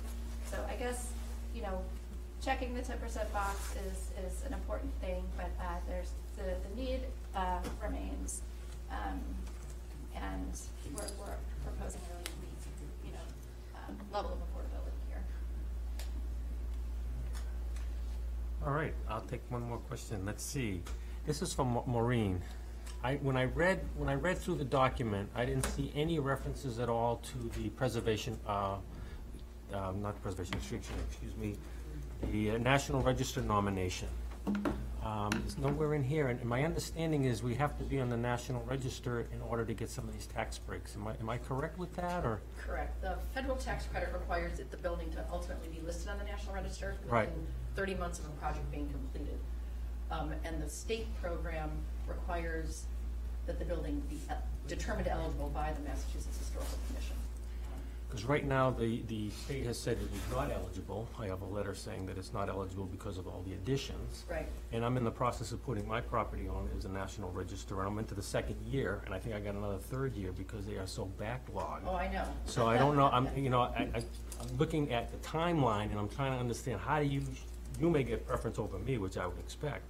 So 0.50 0.58
I 0.70 0.76
guess, 0.76 1.12
you 1.54 1.62
know, 1.62 1.82
checking 2.42 2.74
the 2.74 2.82
ten 2.82 2.98
percent 3.00 3.32
box 3.34 3.76
is, 3.92 4.12
is 4.24 4.46
an 4.46 4.54
important 4.54 4.94
thing, 5.02 5.24
but 5.36 5.52
uh, 5.60 5.76
there's, 5.88 6.12
the, 6.38 6.56
the 6.70 6.82
need 6.82 7.02
uh, 7.36 7.60
remains. 7.84 8.42
Um, 8.92 9.20
and 10.16 10.60
we're, 10.94 11.04
we're 11.20 11.38
proposing 11.64 12.02
a 12.02 12.14
really 12.14 12.32
unique, 12.42 13.06
you 13.06 13.12
know, 13.12 13.20
um, 13.76 13.96
level 14.14 14.32
of 14.32 14.38
affordability 14.40 15.00
here. 15.08 15.24
All 18.66 18.74
right, 18.74 18.94
I'll 19.08 19.22
take 19.22 19.42
one 19.50 19.62
more 19.62 19.78
question. 19.78 20.26
Let's 20.26 20.44
see. 20.44 20.82
This 21.26 21.42
is 21.42 21.54
from 21.54 21.74
Ma- 21.74 21.84
Maureen. 21.86 22.42
I, 23.04 23.16
when 23.18 23.38
I 23.38 23.46
read, 23.46 23.80
when 23.96 24.10
I 24.10 24.16
read 24.16 24.38
through 24.38 24.56
the 24.56 24.66
document, 24.66 25.30
I 25.34 25.46
didn't 25.46 25.66
see 25.66 25.92
any 25.96 26.20
references 26.20 26.80
at 26.80 26.90
all 26.90 27.18
to 27.18 27.60
the 27.60 27.70
preservation, 27.70 28.38
uh, 28.46 28.76
uh, 29.74 29.94
not 30.02 30.22
preservation 30.22 30.56
restriction, 30.56 30.96
excuse 31.10 31.36
me, 31.38 31.56
the 32.32 32.52
uh, 32.52 32.58
National 32.58 33.02
Register 33.02 33.42
nomination. 33.42 34.10
Um, 35.04 35.30
It's 35.46 35.58
nowhere 35.58 35.94
in 35.94 36.04
here, 36.04 36.28
and 36.28 36.44
my 36.44 36.64
understanding 36.66 37.24
is 37.24 37.42
we 37.42 37.56
have 37.56 37.78
to 37.78 37.84
be 37.86 38.02
on 38.02 38.10
the 38.10 38.18
National 38.18 38.62
Register 38.64 39.26
in 39.34 39.42
order 39.42 39.64
to 39.64 39.74
get 39.74 39.90
some 39.90 40.06
of 40.08 40.14
these 40.14 40.28
tax 40.28 40.58
breaks. 40.58 40.96
Am 40.96 41.08
I, 41.08 41.14
am 41.22 41.30
I 41.30 41.38
correct 41.38 41.78
with 41.78 41.96
that, 41.96 42.26
or? 42.26 42.42
Correct. 42.60 43.02
The 43.02 43.16
federal 43.34 43.56
tax 43.56 43.86
credit 43.86 44.12
requires 44.12 44.58
that 44.58 44.72
the 44.72 44.78
building 44.78 45.10
to 45.12 45.26
ultimately 45.32 45.70
be 45.70 45.80
listed 45.86 46.10
on 46.10 46.18
the 46.18 46.26
National 46.26 46.54
Register 46.54 46.96
Right. 47.08 47.30
within 47.30 47.48
thirty 47.76 47.96
months 47.96 48.20
of 48.20 48.26
a 48.26 48.30
project 48.42 48.70
being 48.72 48.90
completed. 48.90 49.40
Um, 50.12 50.34
and 50.44 50.62
the 50.62 50.70
state 50.70 51.08
program 51.22 51.70
requires 52.08 52.84
that 53.46 53.58
the 53.58 53.66
building 53.66 54.02
be 54.10 54.20
uh, 54.30 54.34
determined 54.68 55.08
eligible 55.08 55.50
by 55.50 55.72
the 55.72 55.82
Massachusetts 55.82 56.38
Historical 56.38 56.78
Commission. 56.88 57.16
Because 58.10 58.26
right 58.26 58.44
now, 58.44 58.72
the, 58.72 59.04
the 59.08 59.30
state 59.30 59.68
has 59.68 59.78
said 59.78 59.98
it 59.98 60.16
is 60.16 60.36
not 60.36 60.52
eligible. 60.52 61.08
I 61.20 61.28
have 61.28 61.44
a 61.44 61.46
letter 61.46 61.76
saying 61.76 62.08
that 62.08 62.18
it's 62.18 62.34
not 62.34 62.50
eligible 62.50 62.86
because 62.86 63.20
of 63.20 63.28
all 63.28 63.44
the 63.46 63.54
additions. 63.54 64.26
Right. 64.28 64.48
And 64.72 64.84
I'm 64.84 64.98
in 64.98 65.04
the 65.04 65.12
process 65.12 65.52
of 65.52 65.64
putting 65.64 65.88
my 65.88 66.02
property 66.02 66.48
on 66.48 66.68
as 66.76 66.86
a 66.86 66.90
national 66.90 67.30
register, 67.30 67.78
and 67.78 67.88
I'm 67.88 68.00
into 68.00 68.16
the 68.16 68.24
second 68.24 68.56
year, 68.66 69.04
and 69.06 69.14
I 69.14 69.20
think 69.20 69.36
I 69.36 69.40
got 69.40 69.54
another 69.54 69.78
third 69.78 70.16
year 70.16 70.32
because 70.32 70.66
they 70.66 70.78
are 70.78 70.88
so 70.88 71.08
backlogged. 71.20 71.82
Oh, 71.86 71.96
I 71.96 72.12
know. 72.12 72.24
So 72.46 72.66
I 72.66 72.78
don't 72.78 72.96
know, 72.96 73.10
I'm, 73.14 73.30
you 73.38 73.52
know, 73.52 73.62
I, 73.62 73.88
I, 73.94 73.98
I'm 74.42 74.58
looking 74.58 74.92
at 74.92 75.12
the 75.12 75.18
timeline, 75.18 75.92
and 75.92 76.00
I'm 76.00 76.10
trying 76.10 76.32
to 76.34 76.40
understand, 76.40 76.80
how 76.80 77.00
do 77.00 77.06
you, 77.06 77.22
you 77.80 77.92
may 77.92 78.02
get 78.02 78.26
preference 78.26 78.58
over 78.58 78.80
me, 78.80 78.98
which 78.98 79.18
I 79.18 79.28
would 79.28 79.38
expect, 79.38 79.84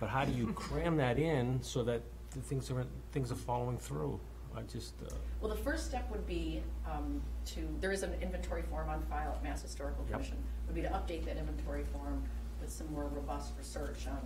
but 0.00 0.08
how 0.08 0.24
do 0.24 0.32
you 0.32 0.46
cram 0.54 0.96
that 0.96 1.18
in 1.18 1.62
so 1.62 1.84
that 1.84 2.00
the 2.30 2.40
things 2.40 2.70
are, 2.70 2.86
things 3.12 3.30
are 3.30 3.36
following 3.36 3.76
through? 3.76 4.18
I 4.56 4.62
just, 4.62 4.94
uh, 5.02 5.14
Well, 5.40 5.50
the 5.54 5.60
first 5.62 5.86
step 5.86 6.10
would 6.10 6.26
be 6.26 6.62
um, 6.90 7.20
to, 7.46 7.68
there 7.80 7.92
is 7.92 8.02
an 8.02 8.14
inventory 8.22 8.62
form 8.62 8.88
on 8.88 9.02
file 9.02 9.32
at 9.36 9.42
Mass 9.42 9.60
Historical 9.62 10.04
Yep. 10.08 10.12
Commission. 10.12 10.38
Would 10.66 10.74
be 10.74 10.82
to 10.82 10.88
update 10.88 11.24
that 11.26 11.36
inventory 11.36 11.84
form 11.84 12.22
with 12.60 12.70
some 12.70 12.90
more 12.92 13.04
robust 13.04 13.52
research 13.58 14.06
on 14.08 14.18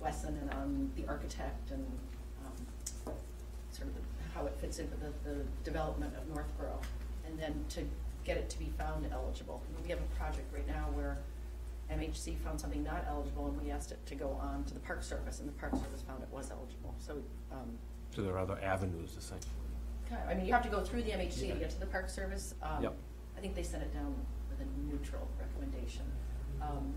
Wesson 0.00 0.36
and 0.40 0.50
on 0.54 0.90
the 0.96 1.06
architect 1.06 1.70
and 1.70 1.86
um, 2.44 3.14
sort 3.70 3.88
of 3.88 3.94
the- 3.94 4.00
how 4.34 4.44
it 4.46 4.54
fits 4.60 4.78
into 4.80 4.94
the, 4.96 5.12
the 5.24 5.36
development 5.64 6.14
of 6.16 6.28
Northborough. 6.28 6.80
And 7.26 7.38
then 7.38 7.64
to 7.70 7.82
get 8.24 8.36
it 8.36 8.50
to 8.50 8.58
be 8.58 8.72
found 8.76 9.06
eligible. 9.12 9.62
We 9.84 9.90
have 9.90 10.00
a 10.00 10.16
project 10.18 10.52
right 10.52 10.66
now 10.66 10.88
where 10.94 11.18
MHC 11.90 12.36
found 12.40 12.60
something 12.60 12.82
not 12.82 13.04
eligible 13.08 13.46
and 13.46 13.62
we 13.62 13.70
asked 13.70 13.92
it 13.92 14.04
to 14.06 14.16
go 14.16 14.30
on 14.42 14.64
to 14.64 14.74
the 14.74 14.80
Park 14.80 15.04
Service 15.04 15.38
and 15.38 15.48
the 15.48 15.52
Park 15.52 15.72
Service 15.74 16.02
found 16.02 16.22
it 16.22 16.28
was 16.32 16.50
eligible. 16.50 16.94
So 16.98 17.18
um, 17.52 17.78
so 18.16 18.22
there 18.22 18.34
are 18.34 18.38
other 18.38 18.58
avenues 18.62 19.14
essentially. 19.18 19.52
Kind 20.08 20.22
of, 20.22 20.28
I 20.30 20.34
mean, 20.34 20.46
you 20.46 20.52
have 20.54 20.62
to 20.62 20.68
go 20.70 20.80
through 20.82 21.02
the 21.02 21.10
MHC 21.10 21.52
to 21.52 21.58
get 21.58 21.68
to 21.70 21.78
the 21.80 21.86
Park 21.86 22.08
Service. 22.08 22.54
Um, 22.62 22.82
Yep. 22.82 22.94
I 23.36 23.40
think 23.40 23.54
they 23.54 23.62
sent 23.62 23.82
it 23.82 23.92
down 23.92 24.14
with 24.48 24.58
a 24.60 24.90
neutral 24.90 25.28
recommendation. 25.38 26.04
Um, 26.62 26.94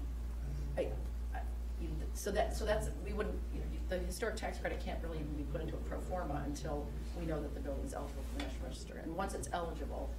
I, 0.77 0.87
I, 1.35 1.41
you- 1.81 1.89
so 2.13 2.31
that, 2.31 2.55
so 2.55 2.65
that's, 2.65 2.87
we 3.05 3.11
wouldn't, 3.11 3.35
you 3.53 3.59
know, 3.59 3.65
the 3.89 3.97
historic 3.99 4.37
tax 4.37 4.57
credit 4.59 4.79
can't 4.79 4.99
really 5.03 5.17
even 5.17 5.33
be 5.35 5.43
put 5.51 5.59
into 5.61 5.73
a 5.73 5.79
pro 5.79 5.99
forma 5.99 6.41
until 6.45 6.87
we 7.19 7.25
know 7.25 7.41
that 7.41 7.53
the 7.53 7.59
building's 7.59 7.93
eligible 7.93 8.21
for 8.31 8.37
the 8.39 8.45
National 8.45 8.65
Register. 8.67 9.01
And 9.03 9.13
once 9.15 9.33
it's 9.33 9.49
eligible, 9.51 10.09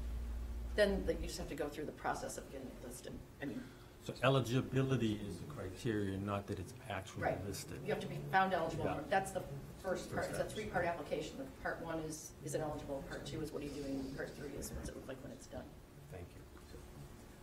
then 0.76 1.02
the- 1.06 1.14
you 1.14 1.26
just 1.26 1.38
have 1.38 1.48
to 1.48 1.54
go 1.54 1.68
through 1.68 1.86
the 1.86 1.92
process 1.92 2.36
of 2.36 2.50
getting 2.52 2.66
it 2.66 2.86
listed. 2.86 3.12
I 3.40 3.46
mean, 3.46 3.62
So 4.02 4.12
eligibility 4.22 5.20
is 5.28 5.38
the 5.38 5.44
criteria, 5.46 6.18
not 6.18 6.46
that 6.48 6.58
it's 6.58 6.74
actually 6.90 7.22
Right. 7.22 7.46
listed. 7.46 7.78
You 7.84 7.92
have 7.92 8.00
to 8.00 8.06
be 8.08 8.18
found 8.32 8.52
eligible. 8.52 8.84
Yeah. 8.86 8.96
That's 9.08 9.30
the 9.30 9.42
first 9.82 10.12
part. 10.14 10.28
It's 10.30 10.38
a 10.38 10.44
three-part 10.44 10.86
application. 10.86 11.38
The 11.38 11.44
Part 11.62 11.84
one 11.84 11.98
is, 12.00 12.32
is 12.44 12.54
it 12.54 12.60
eligible? 12.60 13.02
Part 13.08 13.26
two 13.26 13.40
is 13.40 13.52
what 13.52 13.62
are 13.62 13.66
you 13.66 13.72
doing? 13.72 14.12
Part 14.16 14.36
three 14.36 14.50
is 14.58 14.70
what's 14.76 14.88
it 14.88 14.96
look 14.96 15.08
like 15.08 15.22
when 15.22 15.32
it's 15.32 15.46
done? 15.46 15.64
Thank 16.12 16.26
you. 16.34 16.40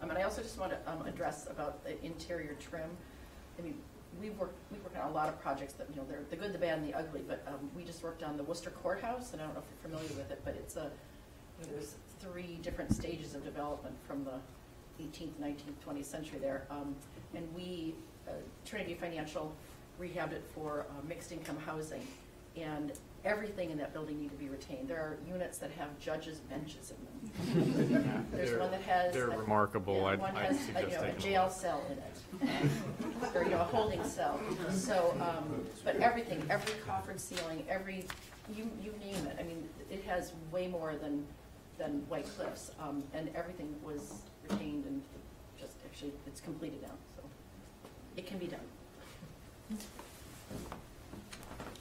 Um, 0.01 0.09
and 0.11 0.19
I 0.19 0.23
also 0.23 0.43
just 0.43 0.59
want 0.59 0.71
to, 0.71 0.91
um, 0.91 1.05
address 1.07 1.47
about 1.49 1.83
the 1.83 2.03
interior 2.05 2.55
trim. 2.59 2.89
I 3.57 3.63
mean, 3.63 3.75
we've 4.21 4.37
worked, 4.37 4.55
we've 4.71 4.83
worked 4.83 4.97
on 4.97 5.09
a 5.09 5.13
lot 5.13 5.27
of 5.29 5.41
projects 5.41 5.73
that, 5.73 5.87
you 5.89 5.95
know, 5.95 6.05
they're 6.07 6.21
the 6.29 6.35
good, 6.35 6.53
the 6.53 6.59
bad, 6.59 6.77
and 6.77 6.87
the 6.87 6.93
ugly, 6.93 7.23
but, 7.27 7.43
um, 7.47 7.71
we 7.75 7.83
just 7.83 8.03
worked 8.03 8.21
on 8.21 8.37
the 8.37 8.43
Worcester 8.43 8.69
Courthouse, 8.69 9.33
and 9.33 9.41
I 9.41 9.45
don't 9.45 9.55
know 9.55 9.61
if 9.61 9.65
you're 9.71 9.91
familiar 9.91 10.15
with 10.15 10.29
it, 10.31 10.41
but 10.45 10.55
it's 10.55 10.75
a, 10.75 10.91
you 11.59 11.65
know, 11.65 11.71
there's 11.73 11.95
three 12.19 12.59
different 12.61 12.93
stages 12.93 13.33
of 13.33 13.43
development 13.43 13.95
from 14.07 14.23
the 14.23 14.39
eighteenth, 15.03 15.39
nineteenth, 15.39 15.79
twentieth 15.83 16.05
century 16.07 16.39
there. 16.39 16.67
Um, 16.69 16.95
and 17.35 17.47
we, 17.55 17.95
uh, 18.27 18.31
Trinity 18.65 18.93
Financial 18.93 19.51
rehabbed 19.99 20.33
it 20.33 20.43
for, 20.53 20.85
uh, 20.89 21.07
mixed 21.07 21.31
income 21.31 21.57
housing, 21.65 22.05
and 22.61 22.91
everything 23.25 23.71
in 23.71 23.77
that 23.77 23.93
building 23.93 24.19
need 24.21 24.29
to 24.31 24.37
be 24.37 24.47
retained. 24.49 24.87
There 24.87 24.99
are 24.99 25.17
units 25.27 25.57
that 25.57 25.71
have 25.71 25.97
judges' 25.99 26.39
benches 26.39 26.91
in 26.91 26.97
them. 27.05 28.27
There's 28.31 28.57
one 28.59 28.71
that 28.71 28.81
has. 28.81 29.13
they're 29.13 29.29
a- 29.29 29.37
remarkable. 29.37 29.95
yeah, 29.97 30.05
I'd- 30.05 30.21
One 30.21 30.35
I'd 30.35 30.45
has, 30.47 30.69
uh, 30.75 30.79
you 30.79 30.87
know, 30.95 31.03
a 31.03 31.11
jail 31.19 31.49
cell 31.49 31.83
in 31.91 31.97
it, 32.47 32.71
or, 33.35 33.43
you 33.43 33.49
know, 33.49 33.61
a 33.61 33.63
holding 33.65 34.03
cell. 34.03 34.39
So, 34.71 35.15
um, 35.19 35.65
but 35.83 35.97
everything, 35.97 36.41
every 36.49 36.73
coffered 36.87 37.19
ceiling, 37.19 37.65
every, 37.69 38.05
you, 38.55 38.69
you 38.81 38.93
name 38.99 39.25
it. 39.27 39.35
I 39.39 39.43
mean, 39.43 39.67
it 39.91 40.03
has 40.05 40.31
way 40.51 40.67
more 40.67 40.95
than, 40.95 41.25
than 41.77 42.03
White 42.07 42.27
Cliffs. 42.37 42.71
Um, 42.79 43.03
and 43.13 43.29
everything 43.35 43.75
was 43.83 44.13
retained 44.49 44.85
and 44.85 45.01
just, 45.59 45.73
actually, 45.85 46.13
it's 46.25 46.39
completed 46.41 46.81
now, 46.81 46.93
so 47.17 47.23
it 48.15 48.25
can 48.25 48.37
be 48.37 48.47
done. 48.47 48.59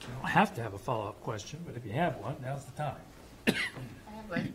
You 0.07 0.13
don't 0.21 0.29
have 0.31 0.53
to 0.55 0.63
have 0.63 0.73
a 0.73 0.77
follow-up 0.77 1.21
question, 1.21 1.59
but 1.65 1.75
if 1.75 1.85
you 1.85 1.91
have 1.93 2.17
one, 2.17 2.35
now's 2.41 2.65
the 2.65 2.71
time. 2.71 2.95
I 3.47 3.51
have 4.15 4.29
one. 4.29 4.53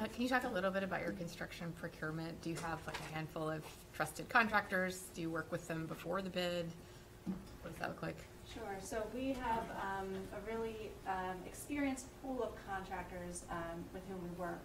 Uh, 0.00 0.06
Can 0.12 0.22
you 0.22 0.28
talk 0.28 0.44
a 0.44 0.48
little 0.48 0.70
bit 0.70 0.82
about 0.82 1.00
your 1.02 1.12
construction 1.12 1.72
procurement? 1.78 2.40
Do 2.42 2.50
you 2.50 2.56
have 2.56 2.78
like 2.86 2.96
a 3.10 3.14
handful 3.14 3.50
of 3.50 3.62
trusted 3.94 4.28
contractors? 4.28 5.04
Do 5.14 5.20
you 5.20 5.30
work 5.30 5.50
with 5.50 5.66
them 5.68 5.86
before 5.86 6.22
the 6.22 6.30
bid? 6.30 6.66
What 7.62 7.72
does 7.72 7.80
that 7.80 7.88
look 7.88 8.02
like? 8.02 8.16
Sure, 8.54 8.76
so 8.80 9.06
we 9.14 9.32
have 9.34 9.64
um, 9.82 10.08
a 10.32 10.50
really 10.50 10.90
um, 11.06 11.36
experienced 11.46 12.06
pool 12.22 12.42
of 12.42 12.50
contractors 12.66 13.42
um, 13.50 13.84
with 13.92 14.02
whom 14.08 14.18
we 14.22 14.30
work. 14.40 14.60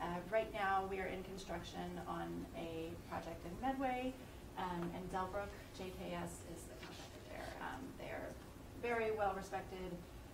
Uh, 0.00 0.06
Right 0.32 0.52
now, 0.52 0.84
we 0.90 0.98
are 0.98 1.06
in 1.06 1.22
construction 1.22 2.00
on 2.08 2.44
a 2.56 2.90
project 3.08 3.38
in 3.46 3.52
Medway, 3.60 4.12
um, 4.58 4.90
and 4.96 5.12
Dellbrook 5.12 5.52
JKS 5.78 6.32
is 6.50 6.62
the 6.66 6.74
contractor 6.82 7.22
there. 7.30 7.46
Um, 7.60 7.80
They're 7.98 8.30
very 8.82 9.12
well-respected, 9.12 9.90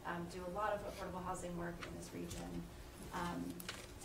um, 0.06 0.26
do 0.32 0.40
a 0.50 0.52
lot 0.56 0.72
of 0.72 0.80
affordable 0.88 1.22
housing 1.24 1.56
work 1.58 1.74
in 1.86 1.92
this 1.98 2.08
region. 2.14 2.50
Um, 3.14 3.44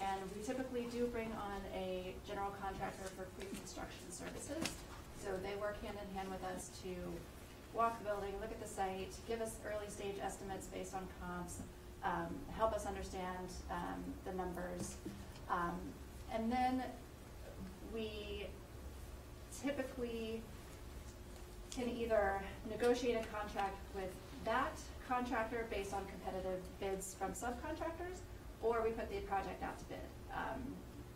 And 0.02 0.20
we 0.36 0.44
typically 0.44 0.86
do 0.91 1.07
bring 1.07 1.32
on 1.32 1.61
a 1.74 2.14
general 2.28 2.52
contractor 2.61 3.07
for 3.15 3.24
pre-construction 3.40 4.11
services. 4.11 4.74
So 5.24 5.30
they 5.41 5.56
work 5.56 5.82
hand 5.82 5.95
in 5.95 6.18
hand 6.18 6.30
with 6.30 6.44
us 6.44 6.70
to 6.84 6.91
walk 7.74 7.99
the 7.99 8.06
building, 8.10 8.34
look 8.41 8.52
at 8.52 8.60
the 8.61 8.68
site, 8.68 9.14
give 9.30 9.40
us 9.40 9.56
early 9.65 9.90
stage 9.90 10.18
estimates 10.22 10.68
based 10.68 10.94
on 10.94 11.07
comps, 11.22 11.60
um, 12.03 12.28
help 12.57 12.74
us 12.74 12.86
understand, 12.86 13.48
um, 13.72 14.03
the 14.26 14.34
numbers. 14.34 14.95
Um, 15.49 15.80
and 16.34 16.52
then 16.52 16.84
we 17.94 18.48
typically 19.64 20.41
can 21.72 21.88
either 21.88 22.41
negotiate 22.70 23.15
a 23.24 23.26
contract 23.38 23.78
with 23.95 24.11
that 24.45 24.78
contractor 25.07 25.65
based 25.70 25.94
on 25.94 26.06
competitive 26.06 26.61
bids 26.80 27.14
from 27.18 27.32
subcontractors, 27.32 28.20
or 28.61 28.82
we 28.84 28.91
put 28.91 29.10
the 29.10 29.20
project 29.28 29.61
out 29.64 29.78
to 29.80 29.86
bid, 29.86 29.98
um, 30.34 30.61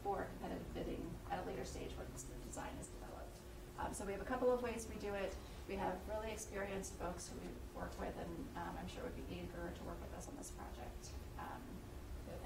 for 0.04 0.28
competitive 0.40 0.74
bidding 0.74 1.04
at 1.32 1.44
a 1.44 1.48
later 1.48 1.66
stage 1.66 1.92
once 1.98 2.24
the 2.24 2.36
design 2.48 2.72
is 2.82 2.88
developed. 2.88 3.38
Um, 3.80 3.94
so 3.94 4.06
we 4.06 4.12
have 4.12 4.22
a 4.22 4.26
couple 4.26 4.52
of 4.52 4.62
ways 4.62 4.88
we 4.94 5.00
do 5.00 5.14
it. 5.14 5.34
We 5.68 5.76
have 5.76 5.96
really 6.10 6.32
experienced 6.32 6.94
folks 7.00 7.30
who 7.30 7.40
we 7.42 7.48
work 7.80 7.92
with 8.00 8.14
and, 8.20 8.32
um, 8.56 8.76
I'm 8.80 8.88
sure 8.88 9.04
would 9.04 9.16
be 9.16 9.36
eager 9.36 9.72
to 9.72 9.84
work 9.84 9.98
with 10.02 10.18
us 10.18 10.28
on 10.28 10.36
this 10.38 10.52
project. 10.52 11.08
Um, 11.40 11.62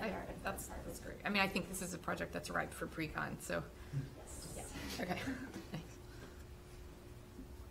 I- 0.02 0.12
That's, 0.44 0.68
that's 0.86 1.00
great. 1.00 1.18
I 1.26 1.30
mean, 1.30 1.42
I 1.42 1.48
think 1.48 1.70
this 1.70 1.82
is 1.84 1.94
a 1.94 1.98
project 2.00 2.34
that's 2.34 2.50
ripe 2.50 2.74
for 2.74 2.88
pre-con, 2.88 3.38
so, 3.40 3.64
Yes. 4.56 4.72
okay. 5.00 5.18
Thanks. 5.72 5.94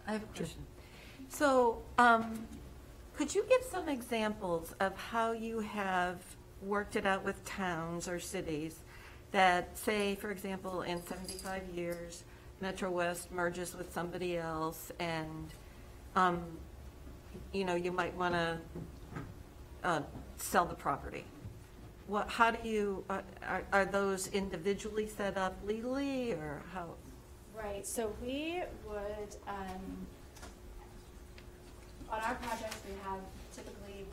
I 0.07 0.13
have 0.13 0.23
a 0.23 0.27
question. 0.27 0.65
So, 1.29 1.83
um, 1.99 2.47
could 3.21 3.35
you 3.35 3.45
give 3.51 3.63
some 3.71 3.87
examples 3.87 4.75
of 4.81 4.97
how 4.97 5.33
you 5.33 5.61
have 5.61 6.17
worked 6.63 6.97
it 6.97 7.05
out 7.05 7.23
with 7.23 7.45
towns 7.45 8.09
or 8.09 8.19
cities 8.19 8.77
that 9.31 9.77
say, 9.77 10.15
for 10.15 10.31
example, 10.31 10.81
in 10.81 11.05
seventy-five 11.05 11.65
years, 11.75 12.25
Metro 12.63 12.91
West 12.91 13.31
merges 13.31 13.77
with 13.77 13.93
somebody 13.93 14.39
else 14.39 14.91
and, 15.01 15.53
um, 16.17 16.41
you 17.53 17.67
know, 17.67 17.75
you 17.75 17.93
might 17.93 18.17
want 18.17 18.33
to, 18.33 18.59
uh, 19.85 20.01
sell 20.39 20.65
the 20.65 20.75
property? 20.75 21.25
What, 22.07 22.31
how 22.31 22.51
do 22.51 22.67
you, 22.67 23.05
uh, 23.11 23.21
are, 23.47 23.65
are 23.71 23.85
those 23.85 24.29
individually 24.29 25.07
set 25.07 25.37
up 25.37 25.59
legally 25.67 26.33
or 26.33 26.63
how? 26.73 26.95
Right, 27.55 27.87
so 27.87 28.15
we 28.23 28.63
would, 28.89 29.37
um, 29.47 30.07
on 32.11 32.21
our 32.21 32.35
projects, 32.37 32.79
we 32.87 32.95
have 33.05 33.21
typically 33.55 34.07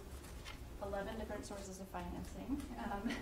eleven 0.83 1.17
different 1.19 1.45
sources 1.45 1.79
of 1.79 1.87
financing. 1.89 2.61
um, 2.85 3.09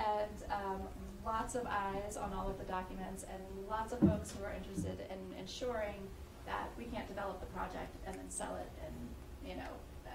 And, 0.00 0.38
um, 0.48 0.80
lots 1.26 1.54
of 1.54 1.66
eyes 1.68 2.16
on 2.16 2.32
all 2.32 2.48
of 2.48 2.56
the 2.56 2.64
documents 2.64 3.22
and 3.28 3.42
lots 3.68 3.92
of 3.92 4.00
folks 4.00 4.32
who 4.32 4.40
are 4.42 4.54
interested 4.56 4.96
in 5.12 5.20
ensuring 5.38 6.00
that 6.46 6.72
we 6.78 6.84
can't 6.88 7.04
develop 7.06 7.36
the 7.40 7.50
project 7.52 7.92
and 8.08 8.16
then 8.16 8.24
sell 8.32 8.56
it 8.56 8.70
and, 8.80 8.96
you 9.44 9.56
know, 9.60 9.68
uh, 10.08 10.10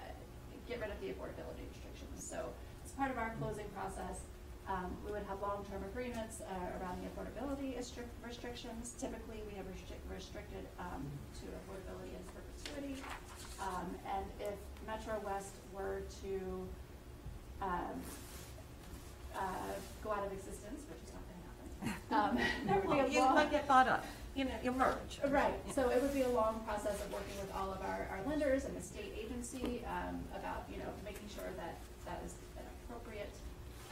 get 0.66 0.80
rid 0.82 0.90
of 0.90 0.98
the 0.98 1.14
affordability 1.14 1.62
restrictions. 1.70 2.18
So 2.18 2.50
as 2.84 2.90
part 2.98 3.12
of 3.14 3.18
our 3.18 3.30
closing 3.38 3.70
process, 3.78 4.26
um, 4.66 4.90
we 5.06 5.12
would 5.14 5.22
have 5.30 5.38
long-term 5.40 5.86
agreements, 5.86 6.42
uh, 6.42 6.82
around 6.82 6.98
the 6.98 7.06
affordability 7.14 7.78
restrictions. 8.26 8.98
Typically, 8.98 9.38
we 9.46 9.54
have 9.54 9.70
restric- 9.70 10.02
restricted, 10.10 10.66
um, 10.82 11.06
to 11.38 11.46
affordability 11.62 12.10
and 12.18 12.26
perpetuity. 12.34 12.98
Um, 13.60 13.94
and 14.14 14.24
if 14.40 14.54
Metro 14.86 15.14
West 15.24 15.52
were 15.72 16.02
to 16.22 16.68
um, 17.62 17.96
uh, 19.34 19.72
go 20.04 20.12
out 20.12 20.26
of 20.26 20.32
existence, 20.32 20.82
which 20.88 21.02
is 21.04 21.12
not 21.12 21.24
going 21.26 21.40
to 21.40 21.46
happen. 21.90 22.40
Um, 22.40 22.46
there 22.66 22.80
would 22.80 22.92
be 22.92 23.00
a 23.00 23.08
You 23.08 23.20
long- 23.26 23.34
might 23.34 23.50
get 23.50 23.66
bought 23.66 23.88
up, 23.88 24.04
you 24.34 24.44
know, 24.44 24.56
you 24.62 24.72
merge. 24.72 25.20
Right, 25.28 25.54
so 25.74 25.88
it 25.90 26.00
would 26.02 26.14
be 26.14 26.22
a 26.22 26.28
long 26.28 26.60
process 26.66 27.00
of 27.02 27.12
working 27.12 27.36
with 27.40 27.52
all 27.54 27.72
of 27.72 27.80
our, 27.82 28.08
our 28.12 28.20
lenders 28.28 28.64
and 28.64 28.76
the 28.76 28.82
state 28.82 29.12
agency, 29.16 29.82
um, 29.88 30.20
about, 30.36 30.64
you 30.70 30.78
know, 30.78 30.92
making 31.04 31.28
sure 31.34 31.48
that 31.56 31.76
that 32.04 32.22
is 32.24 32.34
an 32.60 32.64
appropriate, 32.84 33.32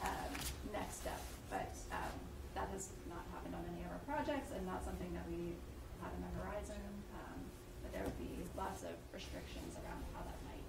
um, 0.03 0.31
next 0.73 1.01
step. 1.01 1.19
But, 1.49 1.73
um, 1.91 2.13
that 2.55 2.69
has 2.71 2.87
not 3.11 3.25
happened 3.35 3.51
on 3.53 3.65
any 3.75 3.83
of 3.83 3.91
our 3.91 3.99
projects 4.07 4.55
and 4.55 4.63
not 4.65 4.79
something 4.85 5.11
that 5.11 5.27
we 5.27 5.59
have 5.99 6.07
on 6.15 6.21
the 6.23 6.31
horizon. 6.39 6.79
Um, 7.11 7.35
but 7.83 7.91
there 7.91 7.99
would 8.07 8.15
be 8.15 8.31
lots 8.55 8.87
of 8.87 8.95
restrictions 9.11 9.75
around 9.83 9.99
how 10.15 10.23
that 10.23 10.39
might 10.47 10.63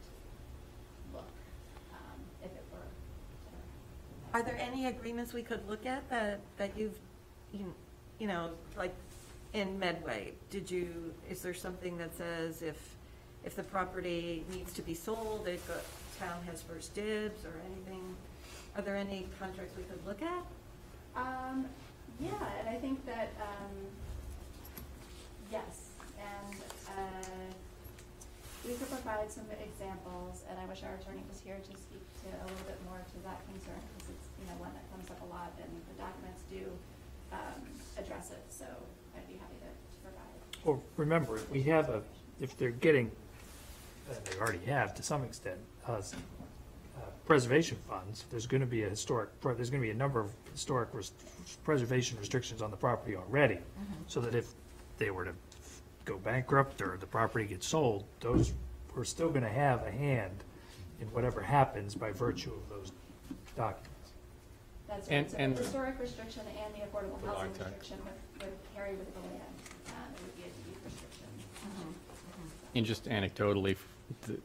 look, 1.14 1.30
um, 1.94 2.18
if 2.42 2.50
it 2.50 2.66
were 2.74 2.82
to 2.90 3.54
Are 4.36 4.42
there 4.42 4.58
any 4.60 4.84
agreements 4.84 5.32
we 5.32 5.40
could 5.40 5.66
look 5.66 5.86
at 5.86 6.10
that, 6.10 6.40
that 6.58 6.76
you've, 6.76 6.98
you 7.54 7.72
you 8.18 8.26
know, 8.26 8.50
like 8.76 8.94
in 9.54 9.78
Medway? 9.78 10.34
Did 10.50 10.70
you, 10.70 11.14
is 11.30 11.40
there 11.40 11.54
something 11.54 11.96
that 11.96 12.14
says 12.14 12.60
if, 12.60 12.76
if 13.46 13.56
the 13.56 13.62
property 13.62 14.44
needs 14.52 14.74
to 14.74 14.82
be 14.82 14.92
sold, 14.92 15.48
it 15.48 15.66
go, 15.66 15.72
town 16.20 16.36
has 16.50 16.60
first 16.60 16.94
dibs 16.94 17.46
or 17.46 17.54
anything? 17.64 18.14
Are 18.76 18.82
there 18.82 18.96
any 18.96 19.26
contracts 19.40 19.72
we 19.74 19.84
could 19.84 20.04
look 20.06 20.20
at? 20.20 20.44
Um, 21.16 21.64
yeah, 22.20 22.34
and 22.60 22.68
I 22.68 22.74
think 22.74 23.06
that, 23.06 23.32
um, 23.40 23.72
yes, 25.50 25.88
and, 26.20 26.56
uh, 26.90 27.54
we 28.66 28.74
could 28.74 28.90
provide 28.90 29.30
some 29.30 29.46
examples, 29.62 30.42
and 30.50 30.58
I 30.58 30.66
wish 30.66 30.82
our 30.82 30.98
attorney 30.98 31.22
was 31.30 31.38
here 31.38 31.54
to 31.54 31.72
speak 31.78 32.02
to 32.26 32.28
a 32.34 32.44
little 32.50 32.66
bit 32.66 32.74
more 32.90 32.98
to 32.98 33.18
that 33.22 33.38
concern, 33.46 33.78
because 33.94 34.10
it's, 34.10 34.25
you 34.40 34.46
know, 34.46 34.56
one 34.60 34.70
that 34.74 34.84
comes 34.92 35.08
up 35.10 35.20
a 35.22 35.32
lot, 35.32 35.52
and 35.60 35.70
the 35.90 36.02
documents 36.02 36.42
do, 36.50 36.62
um, 37.32 37.60
address 37.98 38.30
it, 38.30 38.42
so 38.48 38.64
I'd 39.16 39.26
be 39.28 39.34
happy 39.34 39.54
to, 39.60 39.66
to 39.66 39.98
provide. 40.02 40.64
Well, 40.64 40.82
remember, 40.96 41.36
if 41.36 41.50
we 41.50 41.62
have 41.64 41.88
a, 41.88 42.02
if 42.40 42.56
they're 42.56 42.70
getting, 42.70 43.10
and 44.10 44.24
they 44.26 44.38
already 44.38 44.64
have 44.66 44.94
to 44.96 45.02
some 45.02 45.24
extent, 45.24 45.58
uh, 45.88 45.94
s- 45.94 46.14
uh, 46.96 47.00
preservation 47.26 47.78
funds, 47.88 48.24
there's 48.30 48.46
gonna 48.46 48.66
be 48.66 48.82
a 48.84 48.88
historic, 48.88 49.28
pro- 49.40 49.54
there's 49.54 49.70
gonna 49.70 49.82
be 49.82 49.90
a 49.90 49.94
number 49.94 50.20
of 50.20 50.30
historic 50.52 50.88
res- 50.92 51.12
preservation 51.64 52.18
restrictions 52.18 52.62
on 52.62 52.70
the 52.70 52.76
property 52.76 53.16
already. 53.16 53.58
So 54.08 54.20
that 54.20 54.34
if 54.34 54.48
they 54.98 55.10
were 55.10 55.24
to 55.24 55.32
go 56.04 56.18
bankrupt 56.18 56.80
or 56.82 56.96
the 56.98 57.06
property 57.06 57.46
gets 57.46 57.66
sold, 57.66 58.04
those, 58.20 58.52
we're 58.94 59.04
still 59.04 59.28
gonna 59.30 59.48
have 59.48 59.82
a 59.84 59.90
hand 59.90 60.44
in 61.00 61.08
whatever 61.08 61.40
happens 61.42 61.94
by 61.94 62.12
virtue 62.12 62.52
of 62.52 62.68
those 62.68 62.92
documents. 63.56 63.90
That's 64.88 65.08
And- 65.08 65.26
right, 65.26 65.30
so 65.30 65.36
and- 65.38 65.56
the 65.56 65.62
historic 65.62 65.98
restriction 65.98 66.42
and 66.46 66.74
the 66.74 66.86
affordable 66.86 67.20
The 67.20 67.26
housing 67.28 67.50
restriction 67.50 67.98
would, 68.04 68.44
would 68.44 68.58
carry 68.74 68.94
with 68.96 69.12
the 69.14 69.20
land, 69.20 69.40
um, 69.88 69.92
it 70.14 70.22
would 70.22 70.36
be 70.36 70.42
a 70.42 70.46
deed 70.46 70.76
restriction. 70.84 71.26
And 72.74 72.86
just 72.86 73.04
anecdotally, 73.06 73.76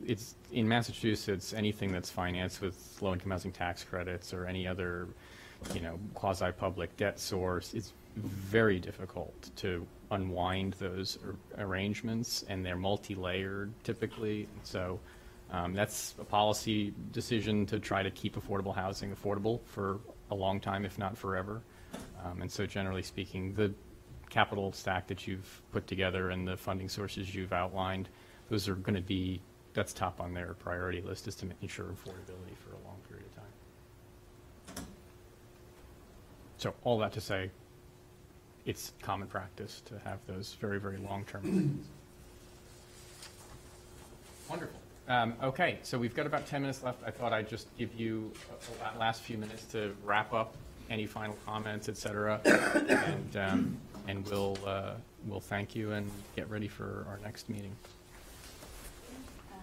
it's, 0.06 0.36
in 0.52 0.68
Massachusetts, 0.68 1.54
anything 1.54 1.92
that's 1.92 2.10
financed 2.10 2.62
with 2.62 2.98
low-income 3.02 3.30
housing 3.32 3.52
tax 3.52 3.84
credits 3.84 4.34
or 4.34 4.46
any 4.46 4.68
other, 4.68 5.08
you 5.74 5.82
know, 5.82 6.00
quasi-public 6.14 6.96
debt 6.98 7.20
source, 7.20 7.74
it's 7.74 7.94
very 8.16 8.80
difficult 8.80 9.52
to 9.58 9.86
unwind 10.12 10.74
those 10.80 11.18
ar- 11.26 11.66
arrangements, 11.66 12.44
and 12.50 12.66
they're 12.66 12.76
multi-layered 12.78 13.72
typically. 13.84 14.48
So 14.64 15.00
um, 15.52 15.74
that's 15.74 16.16
a 16.20 16.24
policy 16.24 16.94
decision 17.12 17.66
to 17.68 17.80
try 17.80 18.02
to 18.04 18.12
keep 18.12 18.36
affordable 18.36 18.74
housing 18.74 19.14
affordable 19.14 19.60
for 19.66 20.00
a 20.32 20.36
long 20.36 20.60
time, 20.60 20.86
if 20.86 20.98
not 20.98 21.18
forever. 21.18 21.62
Um, 22.24 22.42
And 22.42 22.52
so 22.52 22.66
generally 22.66 23.04
speaking, 23.04 23.54
the 23.54 23.74
capital 24.30 24.72
stack 24.72 25.08
that 25.08 25.28
you've 25.28 25.62
put 25.72 25.88
together 25.88 26.30
and 26.30 26.48
the 26.48 26.58
funding 26.58 26.90
sources 26.90 27.36
you've 27.36 27.54
outlined, 27.54 28.10
those 28.50 28.68
are 28.68 28.76
going 28.76 28.96
to 28.96 29.02
be, 29.02 29.42
that's 29.74 29.94
top 29.94 30.20
on 30.20 30.34
their 30.34 30.54
priority 30.54 31.02
list, 31.02 31.28
is 31.28 31.36
to 31.36 31.48
ensure 31.62 31.86
affordability 31.86 32.56
for 32.58 32.72
a 32.74 32.88
long 32.88 32.98
period 33.08 33.26
of 33.26 33.36
time. 33.36 34.86
So 36.58 36.74
all 36.84 36.98
that 37.00 37.12
to 37.14 37.22
say, 37.22 37.52
it's 38.66 38.94
common 39.02 39.28
practice 39.28 39.82
to 39.86 40.00
have 40.00 40.20
those 40.28 40.56
very, 40.62 40.80
very 40.80 40.98
long-term. 40.98 41.84
Wonderful. 44.48 44.80
Um, 45.12 45.34
Okay, 45.44 45.78
so 45.84 46.00
we've 46.00 46.16
got 46.16 46.26
about 46.26 46.48
10 46.48 46.62
minutes 46.62 46.84
left. 46.84 47.04
I 47.06 47.12
thought 47.12 47.34
I'd 47.34 47.50
just 47.50 47.68
give 47.78 47.94
you 48.00 48.32
a- 48.82 48.98
last 48.98 49.22
few 49.22 49.38
minutes 49.38 49.66
to 49.74 49.94
wrap 50.06 50.32
up 50.32 50.56
any 50.90 51.06
final 51.06 51.38
comments, 51.46 51.90
et 51.90 51.98
cetera. 51.98 52.40
And, 52.46 53.36
um, 53.36 53.78
and 54.08 54.26
we'll, 54.26 54.58
uh, 54.66 54.94
we'll 55.28 55.42
thank 55.42 55.76
you 55.76 55.92
and 55.92 56.10
get 56.38 56.50
ready 56.50 56.70
for 56.70 57.06
our 57.10 57.20
next 57.26 57.50
meeting. 57.50 57.76
Um, 59.52 59.60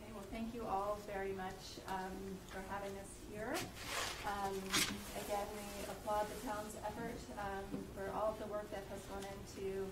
Okay, 0.00 0.12
well, 0.14 0.24
thank 0.32 0.54
you 0.54 0.64
all 0.64 0.98
very 1.12 1.32
much 1.32 1.84
um, 1.86 2.16
for 2.48 2.62
having 2.70 2.96
us 2.96 3.10
here. 3.30 3.52
Um, 4.26 4.54
Again, 5.26 5.46
we 5.52 5.92
applaud 5.92 6.24
the 6.24 6.48
town's 6.48 6.74
effort 6.86 7.18
for 7.94 8.10
all 8.16 8.30
of 8.32 8.38
the 8.38 8.50
work 8.50 8.70
that 8.70 8.84
has 8.90 9.00
gone 9.12 9.26
into 9.28 9.84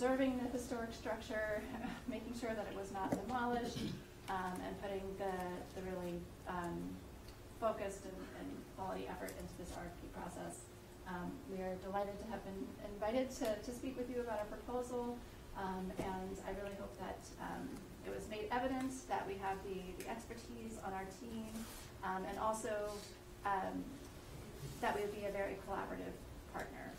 preserving 0.00 0.40
the 0.42 0.48
historic 0.48 0.94
structure, 0.94 1.60
making 2.08 2.32
sure 2.40 2.48
that 2.56 2.64
it 2.72 2.74
was 2.74 2.90
not 2.90 3.10
demolished, 3.10 3.84
um, 4.30 4.56
and 4.64 4.72
putting 4.80 5.04
the, 5.20 5.28
the 5.76 5.84
really 5.92 6.16
um, 6.48 6.80
focused 7.60 8.08
and, 8.08 8.16
and 8.40 8.48
quality 8.78 9.04
effort 9.10 9.28
into 9.36 9.52
this 9.60 9.68
RFP 9.76 10.08
process. 10.16 10.64
Um, 11.06 11.28
we 11.52 11.60
are 11.60 11.76
delighted 11.84 12.16
to 12.16 12.26
have 12.32 12.40
been 12.48 12.64
invited 12.96 13.28
to, 13.44 13.60
to 13.60 13.76
speak 13.76 13.98
with 13.98 14.08
you 14.08 14.22
about 14.22 14.38
our 14.38 14.48
proposal, 14.48 15.18
um, 15.58 15.92
and 15.98 16.32
I 16.48 16.56
really 16.56 16.76
hope 16.80 16.96
that, 16.96 17.20
um, 17.36 17.68
it 18.06 18.14
was 18.16 18.24
made 18.30 18.48
evident 18.50 19.06
that 19.10 19.28
we 19.28 19.36
have 19.44 19.60
the, 19.68 19.84
the 20.00 20.08
expertise 20.08 20.80
on 20.80 20.94
our 20.94 21.04
team, 21.20 21.52
and 22.24 22.38
also, 22.38 22.72
that 24.80 24.96
we 24.96 25.02
would 25.02 25.14
be 25.14 25.26
a 25.26 25.30
very 25.30 25.60
collaborative 25.68 26.16
partner. 26.54 26.89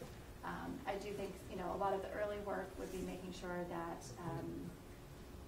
Um, 0.44 0.74
I 0.88 0.96
do 0.96 1.12
think, 1.14 1.32
you 1.52 1.58
know, 1.58 1.72
a 1.76 1.80
lot 1.80 1.94
of 1.94 2.02
the 2.02 2.10
early 2.18 2.38
work 2.46 2.70
would 2.80 2.92
be 2.92 3.00
making 3.06 3.34
sure 3.34 3.66
that, 3.70 4.04
um, 4.26 4.70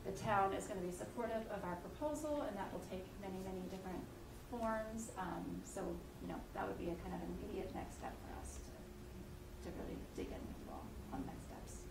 the 0.06 0.12
town 0.12 0.54
is 0.54 0.66
gonna 0.66 0.82
be 0.82 0.92
supportive 0.92 1.44
of 1.50 1.64
our 1.64 1.76
proposal, 1.78 2.42
and 2.48 2.58
that 2.58 2.72
will 2.74 2.84
take 2.92 3.06
many, 3.22 3.40
many 3.46 3.62
different 3.72 4.04
forms. 4.52 5.12
Um, 5.18 5.62
so, 5.66 5.82
you 6.22 6.28
know, 6.28 6.40
that 6.54 6.68
would 6.68 6.78
be 6.78 6.86
a 6.86 6.96
kind 6.96 7.16
of 7.16 7.22
immediate 7.24 7.74
next 7.74 7.96
step 7.98 8.14
for 8.22 8.40
us 8.40 8.60
to, 8.68 9.70
to 9.70 9.76
really 9.80 9.98
dig 10.16 10.28
in 10.28 10.34
with 10.34 10.58
you 10.66 10.72
all 10.72 10.84
on 11.14 11.24
next 11.26 11.46
steps. 11.48 11.84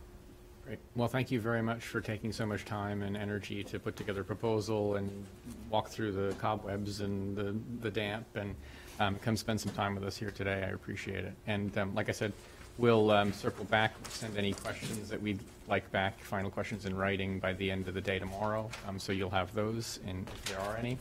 Great. 0.64 0.78
Well, 0.94 1.08
thank 1.08 1.30
you 1.30 1.40
very 1.40 1.62
much 1.62 1.82
for 1.82 2.00
taking 2.00 2.32
so 2.32 2.46
much 2.46 2.64
time 2.64 3.02
and 3.02 3.16
energy 3.16 3.64
to 3.64 3.78
put 3.78 3.96
together 3.96 4.20
a 4.20 4.24
proposal 4.24 4.96
and 4.96 5.26
walk 5.70 5.88
through 5.88 6.12
the 6.12 6.34
cobwebs 6.36 7.00
and 7.00 7.36
the, 7.36 7.56
the 7.80 7.90
damp 7.90 8.26
and 8.36 8.54
um, 9.00 9.16
come 9.16 9.36
spend 9.36 9.60
some 9.60 9.72
time 9.72 9.94
with 9.94 10.04
us 10.04 10.16
here 10.16 10.30
today. 10.30 10.64
I 10.66 10.72
appreciate 10.72 11.24
it. 11.24 11.32
And 11.46 11.76
um, 11.78 11.94
like 11.94 12.08
I 12.08 12.12
said, 12.12 12.32
we'll 12.78 13.10
um, 13.10 13.32
circle 13.32 13.64
back, 13.66 13.92
send 14.08 14.36
any 14.36 14.52
questions 14.52 15.08
that 15.08 15.20
we'd 15.20 15.40
like 15.68 15.90
back, 15.92 16.18
final 16.20 16.50
questions 16.50 16.86
in 16.86 16.96
writing 16.96 17.38
by 17.38 17.52
the 17.52 17.70
end 17.70 17.88
of 17.88 17.94
the 17.94 18.00
day 18.00 18.18
tomorrow. 18.18 18.68
Um, 18.88 18.98
So 18.98 19.12
you'll 19.12 19.30
have 19.30 19.54
those, 19.54 20.00
and 20.06 20.26
if 20.28 20.44
there 20.46 20.60
are 20.60 20.76
any, 20.76 20.98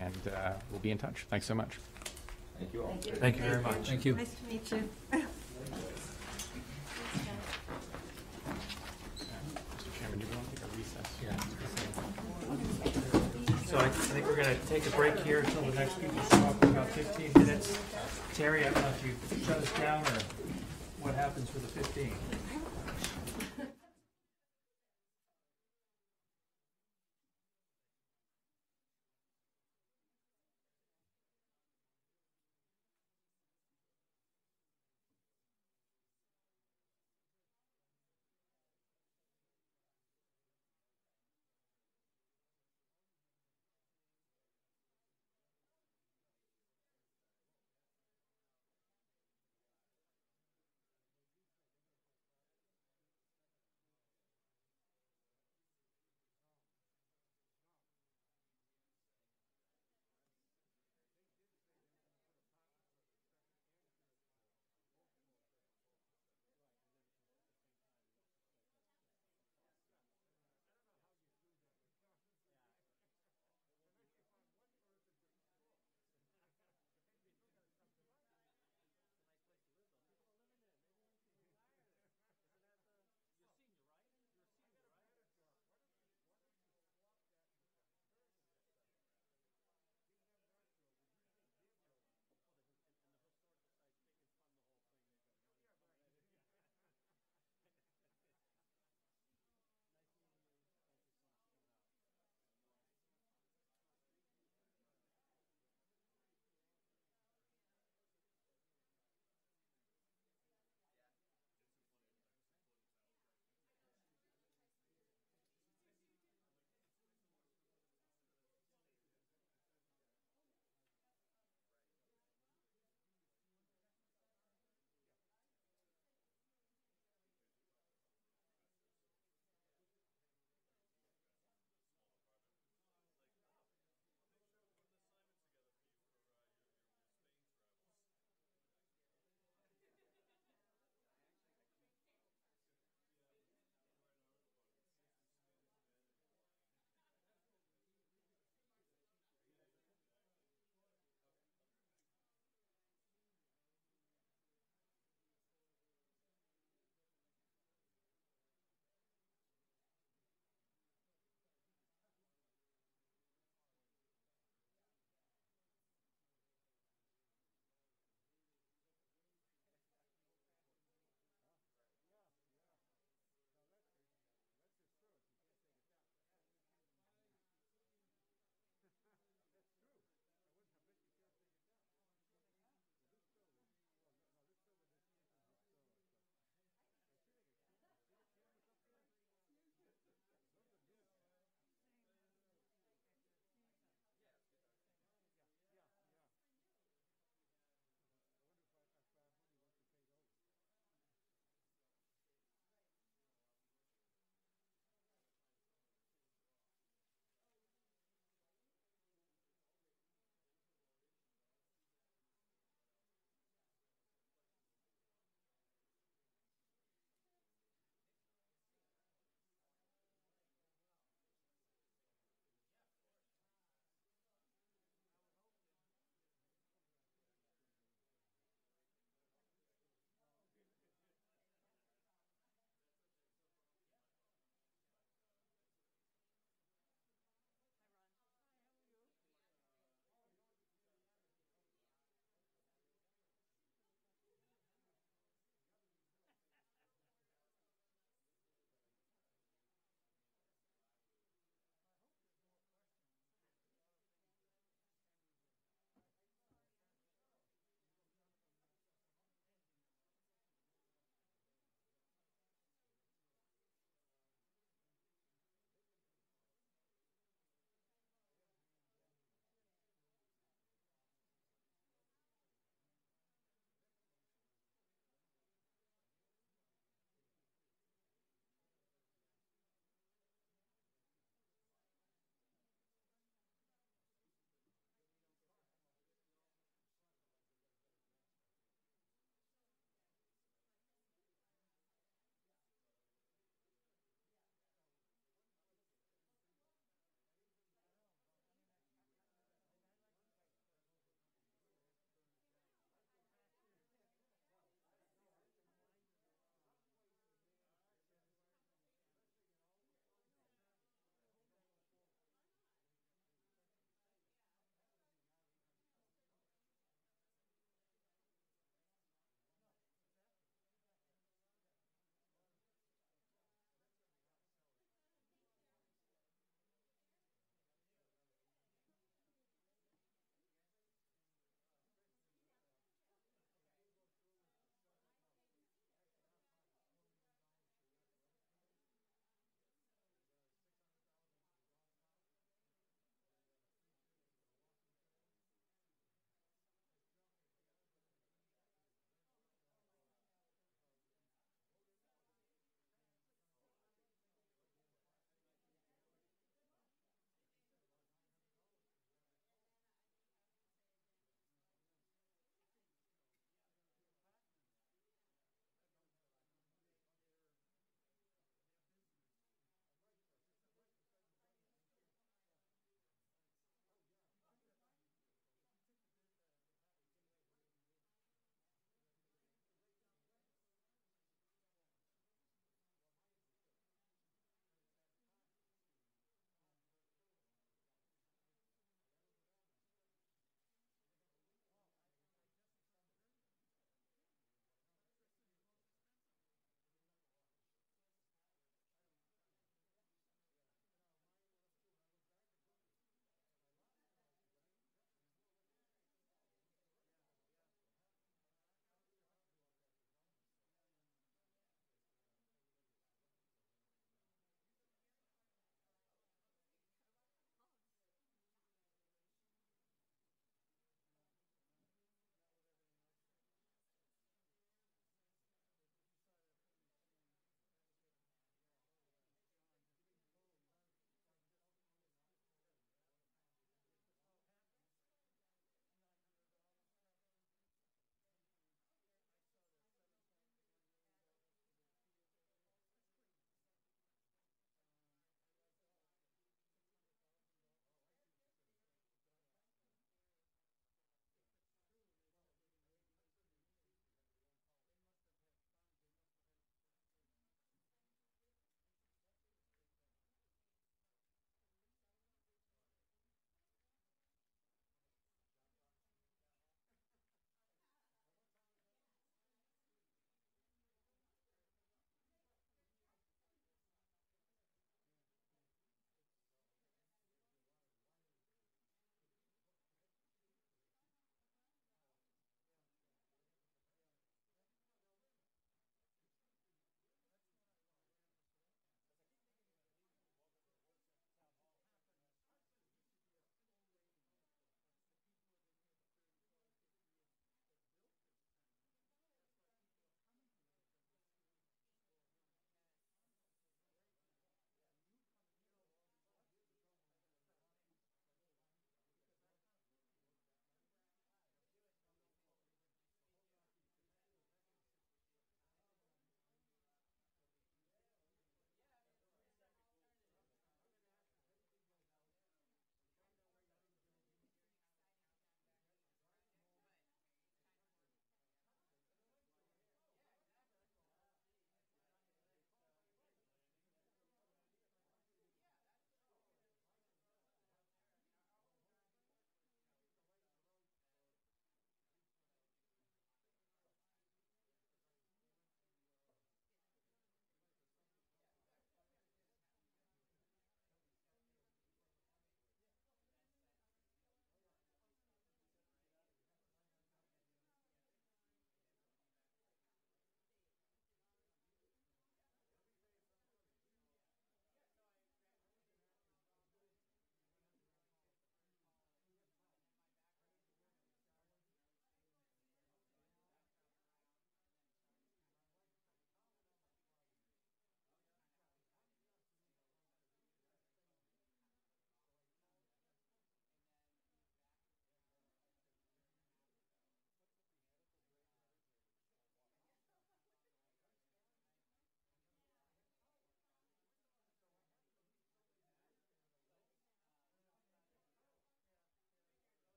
and 0.00 0.16
uh, 0.28 0.52
we'll 0.70 0.80
be 0.80 0.90
in 0.90 0.98
touch. 0.98 1.26
Thanks 1.30 1.46
so 1.46 1.54
much. 1.54 1.78
Thank 2.58 2.72
you 2.72 2.82
all. 2.82 2.88
Thank 3.00 3.06
you. 3.06 3.12
Thank 3.14 3.36
you 3.36 3.42
very 3.42 3.62
much. 3.62 3.88
Thank 3.88 4.04
you. 4.04 4.14
Nice 4.16 4.34
to 4.34 4.52
meet 4.52 4.70
you. 4.72 4.88
Mr. 5.12 5.22
Chairman, 9.98 10.18
do 10.18 10.26
you 10.26 10.32
want 10.34 10.54
to 10.54 10.56
take 10.56 10.64
a 10.64 10.76
recess? 10.76 11.06
So 13.66 13.76
I 13.78 13.88
think 13.90 14.26
we're 14.26 14.36
gonna 14.36 14.56
take 14.66 14.86
a 14.86 14.90
break 14.90 15.18
here 15.20 15.40
until 15.40 15.60
the 15.62 15.74
next 15.74 16.00
people 16.00 16.18
show 16.30 16.38
up 16.46 16.62
in 16.62 16.70
about 16.70 16.88
fifteen 16.88 17.30
minutes. 17.34 17.78
Terry, 18.34 18.60
I 18.66 18.70
don't 18.70 18.82
know 18.82 18.88
if 18.88 19.04
you 19.04 19.44
shut 19.44 19.58
us 19.58 19.72
down 19.78 20.02
or 20.04 20.18
what 21.00 21.14
happens 21.14 21.48
for 21.50 21.58
the 21.58 21.68
fifteen. 21.68 22.14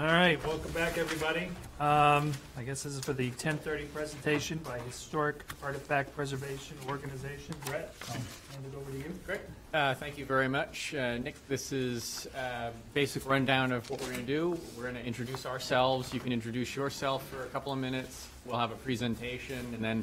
All 0.00 0.06
right, 0.06 0.42
welcome 0.46 0.72
back, 0.72 0.96
everybody. 0.96 1.48
Um, 1.78 2.32
I 2.56 2.62
guess 2.64 2.84
this 2.84 2.94
is 2.94 3.00
for 3.00 3.12
the 3.12 3.30
10:30 3.32 3.84
presentation 3.92 4.56
by 4.64 4.78
Historic 4.78 5.44
Artifact 5.62 6.16
Preservation 6.16 6.78
Organization. 6.88 7.54
Brett, 7.66 7.94
I'll 8.08 8.14
hand 8.14 8.24
it 8.72 8.74
over 8.78 8.90
to 8.92 8.96
you. 8.96 9.12
Great. 9.26 9.40
Uh, 9.74 9.92
Thank 9.92 10.16
you 10.16 10.24
very 10.24 10.48
much. 10.48 10.94
Uh, 10.94 11.18
Nick, 11.18 11.34
this 11.48 11.70
is 11.70 12.26
a 12.34 12.72
basic 12.94 13.28
rundown 13.28 13.72
of 13.72 13.90
what 13.90 14.00
we're 14.00 14.06
going 14.06 14.20
to 14.20 14.26
do. 14.26 14.58
We're 14.74 14.84
going 14.84 14.94
to 14.94 15.04
introduce 15.04 15.44
ourselves. 15.44 16.14
You 16.14 16.20
can 16.20 16.32
introduce 16.32 16.74
yourself 16.74 17.28
for 17.28 17.42
a 17.42 17.48
couple 17.48 17.70
of 17.70 17.78
minutes. 17.78 18.26
We'll 18.46 18.56
have 18.56 18.72
a 18.72 18.76
presentation, 18.76 19.58
and 19.74 19.84
then 19.84 20.02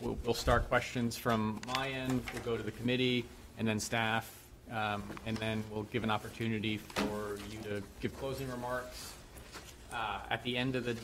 we'll 0.00 0.16
we'll 0.24 0.32
start 0.32 0.70
questions 0.70 1.18
from 1.18 1.60
my 1.76 1.90
end. 1.90 2.22
We'll 2.32 2.44
go 2.44 2.56
to 2.56 2.62
the 2.62 2.72
committee, 2.72 3.26
and 3.58 3.68
then 3.68 3.78
staff, 3.78 4.34
um, 4.72 5.02
and 5.26 5.36
then 5.36 5.62
we'll 5.70 5.82
give 5.92 6.02
an 6.02 6.10
opportunity 6.10 6.78
for 6.78 7.36
you 7.50 7.58
to 7.64 7.82
give 8.00 8.18
closing 8.18 8.50
remarks. 8.50 9.12
Uh, 9.94 10.18
At 10.28 10.42
the 10.42 10.56
end 10.56 10.74
of 10.74 10.84
the, 10.84 10.96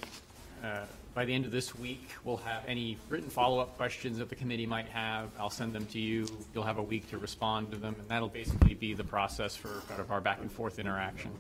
uh, 0.66 0.84
by 1.14 1.24
the 1.24 1.32
end 1.32 1.44
of 1.44 1.52
this 1.52 1.76
week, 1.76 2.10
we'll 2.24 2.38
have 2.38 2.64
any 2.66 2.96
written 3.08 3.30
follow-up 3.30 3.76
questions 3.76 4.18
that 4.18 4.28
the 4.28 4.34
committee 4.34 4.66
might 4.66 4.88
have. 4.88 5.28
I'll 5.38 5.48
send 5.48 5.72
them 5.72 5.86
to 5.86 6.00
you. 6.00 6.26
You'll 6.52 6.64
have 6.64 6.78
a 6.78 6.82
week 6.82 7.08
to 7.10 7.18
respond 7.18 7.70
to 7.70 7.76
them, 7.76 7.94
and 7.98 8.08
that'll 8.08 8.28
basically 8.28 8.74
be 8.74 8.94
the 8.94 9.04
process 9.04 9.54
for 9.54 9.82
kind 9.88 10.00
of 10.00 10.10
our 10.10 10.20
back-and-forth 10.20 10.80
interaction. 10.80 11.30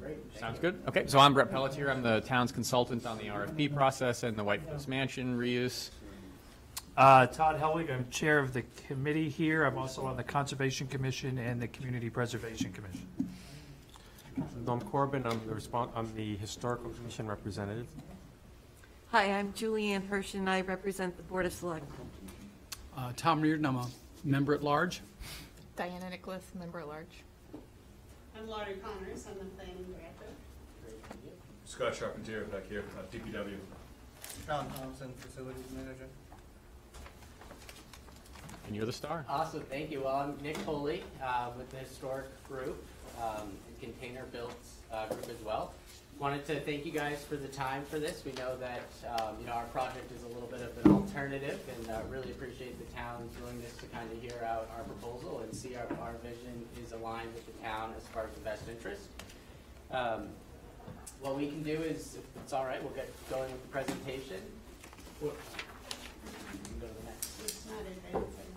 Great. 0.00 0.16
Sounds 0.38 0.58
good? 0.58 0.78
Okay, 0.86 1.04
so 1.06 1.18
I'm 1.18 1.32
Brett 1.32 1.50
Pelletier. 1.50 1.90
I'm 1.90 2.02
the 2.02 2.20
town's 2.22 2.52
consultant 2.52 3.06
on 3.06 3.16
the 3.18 3.24
RFP 3.24 3.74
process 3.74 4.22
and 4.22 4.36
the 4.36 4.44
White 4.44 4.66
Cliffs 4.66 4.88
Mansion 4.88 5.38
reuse. 5.38 5.90
Uh, 6.96 7.26
Todd 7.26 7.58
Helwig, 7.60 7.90
I'm 7.90 8.08
Chair 8.10 8.38
of 8.38 8.52
the 8.52 8.62
committee 8.86 9.28
here. 9.28 9.64
I'm 9.64 9.78
also 9.78 10.04
on 10.04 10.16
the 10.16 10.24
Conservation 10.24 10.86
Commission 10.88 11.38
and 11.38 11.60
the 11.60 11.68
Community 11.68 12.10
Preservation 12.10 12.72
Commission. 12.72 13.06
Norm 14.64 14.80
Corbin, 14.82 15.26
I'm 15.26 15.40
the 15.46 15.54
respon 15.54 15.88
I'm 15.94 16.12
the 16.14 16.36
Historical 16.36 16.90
Commission 16.90 17.26
representative. 17.26 17.86
Hi, 19.12 19.32
I'm 19.32 19.52
Julianne 19.52 20.06
Hirsch, 20.08 20.34
and 20.34 20.50
I 20.50 20.60
represent 20.62 21.16
the 21.16 21.22
Board 21.22 21.46
of 21.46 21.52
Selectmen. 21.52 21.90
Uh, 22.96 23.12
Tom 23.16 23.40
Reardon, 23.40 23.66
I'm 23.66 23.76
a 23.76 23.86
member 24.24 24.54
at 24.54 24.62
large. 24.62 25.00
Diana 25.76 26.10
Nicholas, 26.10 26.42
member 26.58 26.80
at 26.80 26.88
large. 26.88 27.22
I'm 28.36 28.48
Laurie 28.48 28.76
Connors, 28.82 29.26
I'm 29.30 29.38
the 29.38 29.44
planning 29.56 29.86
director. 29.86 30.26
Scott 31.64 31.94
Charpentier 31.94 32.44
back 32.44 32.68
here, 32.68 32.84
uh, 32.98 33.02
DPW. 33.10 33.56
Sean 34.46 34.66
Thompson, 34.72 35.12
facilities 35.18 35.64
manager. 35.74 36.06
And 38.66 38.76
you're 38.76 38.86
the 38.86 38.92
star. 38.92 39.24
Awesome, 39.28 39.62
thank 39.70 39.90
you. 39.90 40.02
Well, 40.02 40.16
I'm 40.16 40.36
Nick 40.42 40.56
Foley 40.58 41.04
uh, 41.22 41.50
with 41.56 41.70
the 41.70 41.78
Historic 41.78 42.26
Group, 42.48 42.84
um, 43.22 43.50
and 43.68 43.80
Container 43.80 44.24
Built 44.32 44.54
uh, 44.92 45.06
Group 45.08 45.28
as 45.28 45.44
well. 45.44 45.72
Wanted 46.18 46.46
to 46.46 46.60
thank 46.60 46.86
you 46.86 46.92
guys 46.92 47.22
for 47.28 47.36
the 47.36 47.48
time 47.48 47.84
for 47.84 47.98
this. 47.98 48.24
We 48.24 48.32
know 48.32 48.56
that, 48.56 48.88
um, 49.20 49.36
you 49.38 49.46
know, 49.46 49.52
our 49.52 49.66
project 49.66 50.10
is 50.12 50.22
a 50.24 50.28
little 50.28 50.48
bit 50.48 50.62
of 50.62 50.84
an 50.84 50.92
alternative, 50.92 51.60
and 51.76 51.90
uh, 51.90 52.00
really 52.08 52.30
appreciate 52.30 52.78
the 52.78 52.96
town's 52.96 53.38
willingness 53.40 53.76
to 53.76 53.86
kind 53.86 54.10
of 54.10 54.20
hear 54.22 54.42
out 54.46 54.70
our 54.76 54.84
proposal 54.84 55.40
and 55.40 55.54
see 55.54 55.76
our, 55.76 55.86
our 56.00 56.14
vision 56.22 56.64
is 56.82 56.92
aligned 56.92 57.32
with 57.34 57.44
the 57.46 57.62
town 57.62 57.92
as 57.98 58.04
far 58.08 58.24
as 58.24 58.32
the 58.32 58.40
best 58.40 58.62
interest. 58.68 59.02
Um, 59.90 60.28
What 61.20 61.36
we 61.36 61.48
can 61.48 61.62
do 61.62 61.82
is, 61.82 62.16
if 62.16 62.24
it's 62.42 62.52
all 62.52 62.64
right, 62.64 62.82
we'll 62.82 62.92
get 62.94 63.08
going 63.28 63.50
with 63.50 63.62
the 63.62 63.68
presentation. 63.68 64.40
Whoops. 65.20 65.36
You 66.52 66.58
can 66.64 66.78
go 66.80 66.86
to 66.86 66.94
the 66.94 67.04
next. 67.04 67.40
It's 67.44 67.66
not 67.66 67.80
advancing. 67.80 68.52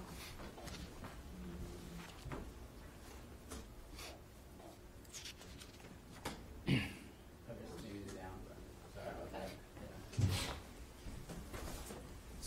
I 6.68 6.72
just 6.72 7.80
moved 7.82 8.12
it 8.12 8.16
down, 8.20 8.38
but 8.48 8.58
sorry 8.94 9.10
about 9.10 9.32
that. 9.34 9.50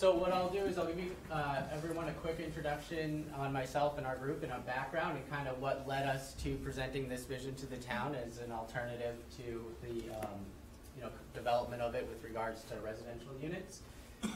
So 0.03 0.13
what 0.13 0.33
I'll 0.33 0.49
do 0.49 0.65
is 0.65 0.79
I'll 0.79 0.87
give 0.87 0.99
you, 0.99 1.15
uh, 1.31 1.63
everyone 1.73 2.09
a 2.09 2.13
quick 2.15 2.41
introduction 2.41 3.25
on 3.39 3.53
myself 3.53 3.99
and 3.99 4.05
our 4.05 4.17
group 4.17 4.43
and 4.43 4.51
our 4.51 4.59
background 4.59 5.17
and 5.17 5.31
kind 5.31 5.47
of 5.47 5.61
what 5.61 5.87
led 5.87 6.09
us 6.09 6.35
to 6.43 6.57
presenting 6.57 7.09
this 7.09 7.23
vision 7.23 7.55
to 7.55 7.67
the 7.67 7.77
town 7.77 8.17
as 8.17 8.39
an 8.39 8.51
alternative 8.51 9.15
to 9.37 9.65
the, 9.81 10.13
um, 10.19 10.41
you 10.97 11.05
know, 11.05 11.09
development 11.35 11.83
of 11.83 11.95
it 11.95 12.05
with 12.09 12.21
regards 12.25 12.65
to 12.65 12.75
residential 12.85 13.31
units. 13.41 13.83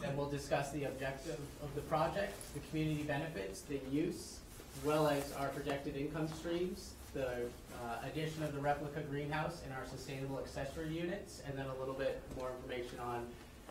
Then 0.01 0.17
we'll 0.17 0.31
discuss 0.31 0.71
the 0.71 0.85
objective 0.85 1.41
of 1.61 1.75
the 1.75 1.81
project, 1.81 2.37
the 2.55 2.61
community 2.71 3.03
benefits, 3.03 3.63
the 3.63 3.81
use, 3.91 4.39
as 4.79 4.87
well 4.87 5.09
as 5.09 5.33
our 5.33 5.49
projected 5.49 5.97
income 5.97 6.29
streams, 6.29 6.93
the 7.13 7.27
uh, 7.27 8.07
addition 8.09 8.45
of 8.45 8.55
the 8.55 8.61
replica 8.61 9.01
greenhouse 9.11 9.63
and 9.65 9.75
our 9.75 9.85
sustainable 9.91 10.39
accessory 10.39 10.91
units, 10.95 11.43
and 11.45 11.59
then 11.59 11.67
a 11.67 11.81
little 11.81 11.95
bit 11.95 12.23
more 12.39 12.53
information 12.63 13.01
on 13.01 13.27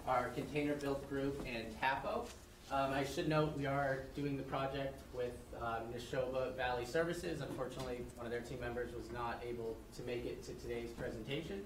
our 0.08 0.30
container 0.30 0.76
built 0.76 1.08
group 1.10 1.44
and 1.48 1.66
TAPO. 1.82 2.28
Um, 2.72 2.94
I 2.94 3.04
should 3.04 3.28
note, 3.28 3.56
we 3.58 3.68
are 3.68 4.04
doing 4.16 4.38
the 4.38 4.44
project 4.44 5.00
with 5.14 5.34
uh, 5.62 5.80
Nashoba 5.96 6.56
Valley 6.56 6.86
Services. 6.86 7.42
Unfortunately, 7.42 8.00
one 8.16 8.26
of 8.26 8.32
their 8.32 8.42
team 8.42 8.60
members 8.60 8.92
was 8.94 9.12
not 9.14 9.42
able 9.48 9.78
to 9.96 10.04
make 10.04 10.26
it 10.26 10.44
to 10.46 10.54
today's 10.54 10.90
presentation. 10.90 11.62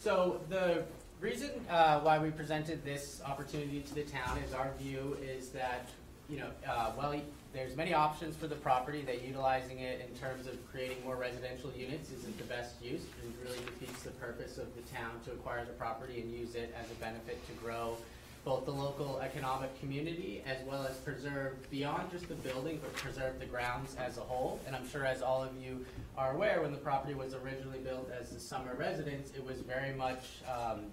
So 0.00 0.40
the 0.48 0.84
reason 1.20 1.50
uh, 1.70 2.00
why 2.00 2.18
we 2.18 2.30
presented 2.30 2.84
this 2.84 3.20
opportunity 3.24 3.80
to 3.80 3.94
the 3.94 4.02
town 4.02 4.38
is 4.38 4.52
our 4.52 4.72
view 4.78 5.16
is 5.22 5.50
that, 5.50 5.88
you 6.28 6.38
know, 6.38 6.50
uh, 6.68 6.90
well, 6.98 7.14
there's 7.56 7.74
many 7.74 7.94
options 7.94 8.36
for 8.36 8.46
the 8.46 8.54
property, 8.54 9.00
that 9.02 9.22
utilizing 9.22 9.78
it 9.78 10.06
in 10.06 10.14
terms 10.18 10.46
of 10.46 10.54
creating 10.70 11.02
more 11.02 11.16
residential 11.16 11.72
units 11.76 12.10
isn't 12.12 12.36
the 12.36 12.44
best 12.44 12.74
use, 12.82 13.02
and 13.22 13.32
really 13.42 13.58
defeats 13.64 14.02
the 14.02 14.10
purpose 14.10 14.58
of 14.58 14.66
the 14.76 14.82
town 14.94 15.12
to 15.24 15.32
acquire 15.32 15.64
the 15.64 15.72
property 15.72 16.20
and 16.20 16.30
use 16.30 16.54
it 16.54 16.74
as 16.78 16.90
a 16.90 16.94
benefit 16.94 17.44
to 17.46 17.52
grow 17.54 17.96
both 18.44 18.64
the 18.64 18.70
local 18.70 19.18
economic 19.18 19.76
community 19.80 20.40
as 20.46 20.58
well 20.68 20.86
as 20.86 20.96
preserve 20.98 21.54
beyond 21.68 22.08
just 22.12 22.28
the 22.28 22.34
building, 22.36 22.78
but 22.80 22.94
preserve 22.94 23.40
the 23.40 23.46
grounds 23.46 23.96
as 23.96 24.18
a 24.18 24.20
whole. 24.20 24.60
And 24.68 24.76
I'm 24.76 24.88
sure 24.88 25.04
as 25.04 25.20
all 25.20 25.42
of 25.42 25.50
you 25.60 25.84
are 26.16 26.32
aware, 26.32 26.62
when 26.62 26.70
the 26.70 26.78
property 26.78 27.14
was 27.14 27.34
originally 27.34 27.80
built 27.80 28.08
as 28.12 28.30
the 28.30 28.38
summer 28.38 28.76
residence, 28.76 29.32
it 29.34 29.44
was 29.44 29.62
very 29.62 29.92
much 29.94 30.42
um, 30.48 30.84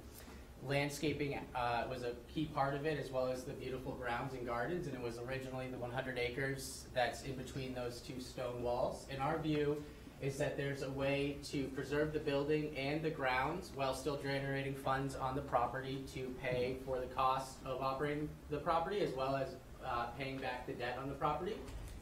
landscaping 0.68 1.40
uh, 1.56 1.84
was 1.90 2.03
a 2.03 2.14
key 2.34 2.45
part 2.45 2.73
of 2.73 2.85
it, 2.85 2.99
as 2.99 3.11
well 3.11 3.27
as 3.27 3.44
the 3.44 3.53
beautiful 3.53 3.94
grounds 3.94 4.34
and 4.34 4.45
gardens, 4.45 4.88
and 4.88 4.95
it 4.95 5.02
was 5.02 5.19
originally 5.19 5.68
the 5.68 5.77
100 5.77 6.18
acres 6.18 6.85
that's 6.94 7.23
in 7.23 7.35
between 7.35 7.73
those 7.73 8.02
two 8.02 8.19
stone 8.19 8.61
walls. 8.64 9.06
In 9.10 9.19
our 9.19 9.38
view, 9.38 9.84
is 10.22 10.38
that 10.38 10.56
there's 10.56 10.84
a 10.84 10.90
way 10.91 11.38
to 11.44 11.65
preserve 11.69 12.14
the 12.14 12.19
building 12.19 12.73
and 12.77 13.02
the 13.02 13.10
grounds 13.10 13.72
while 13.76 13.94
still 13.94 14.15
generating 14.15 14.73
funds 14.73 15.15
on 15.15 15.35
the 15.35 15.41
property 15.41 16.06
to 16.14 16.34
pay 16.41 16.77
for 16.85 16.99
the 17.02 17.07
cost 17.07 17.57
of 17.65 17.81
operating 17.81 18.30
the 18.49 18.57
property, 18.57 19.02
as 19.02 19.14
well 19.14 19.35
as 19.35 19.56
uh, 19.85 20.06
paying 20.18 20.38
back 20.38 20.65
the 20.65 20.72
debt 20.73 20.98
on 21.02 21.10
the 21.10 21.15
property. 21.15 21.56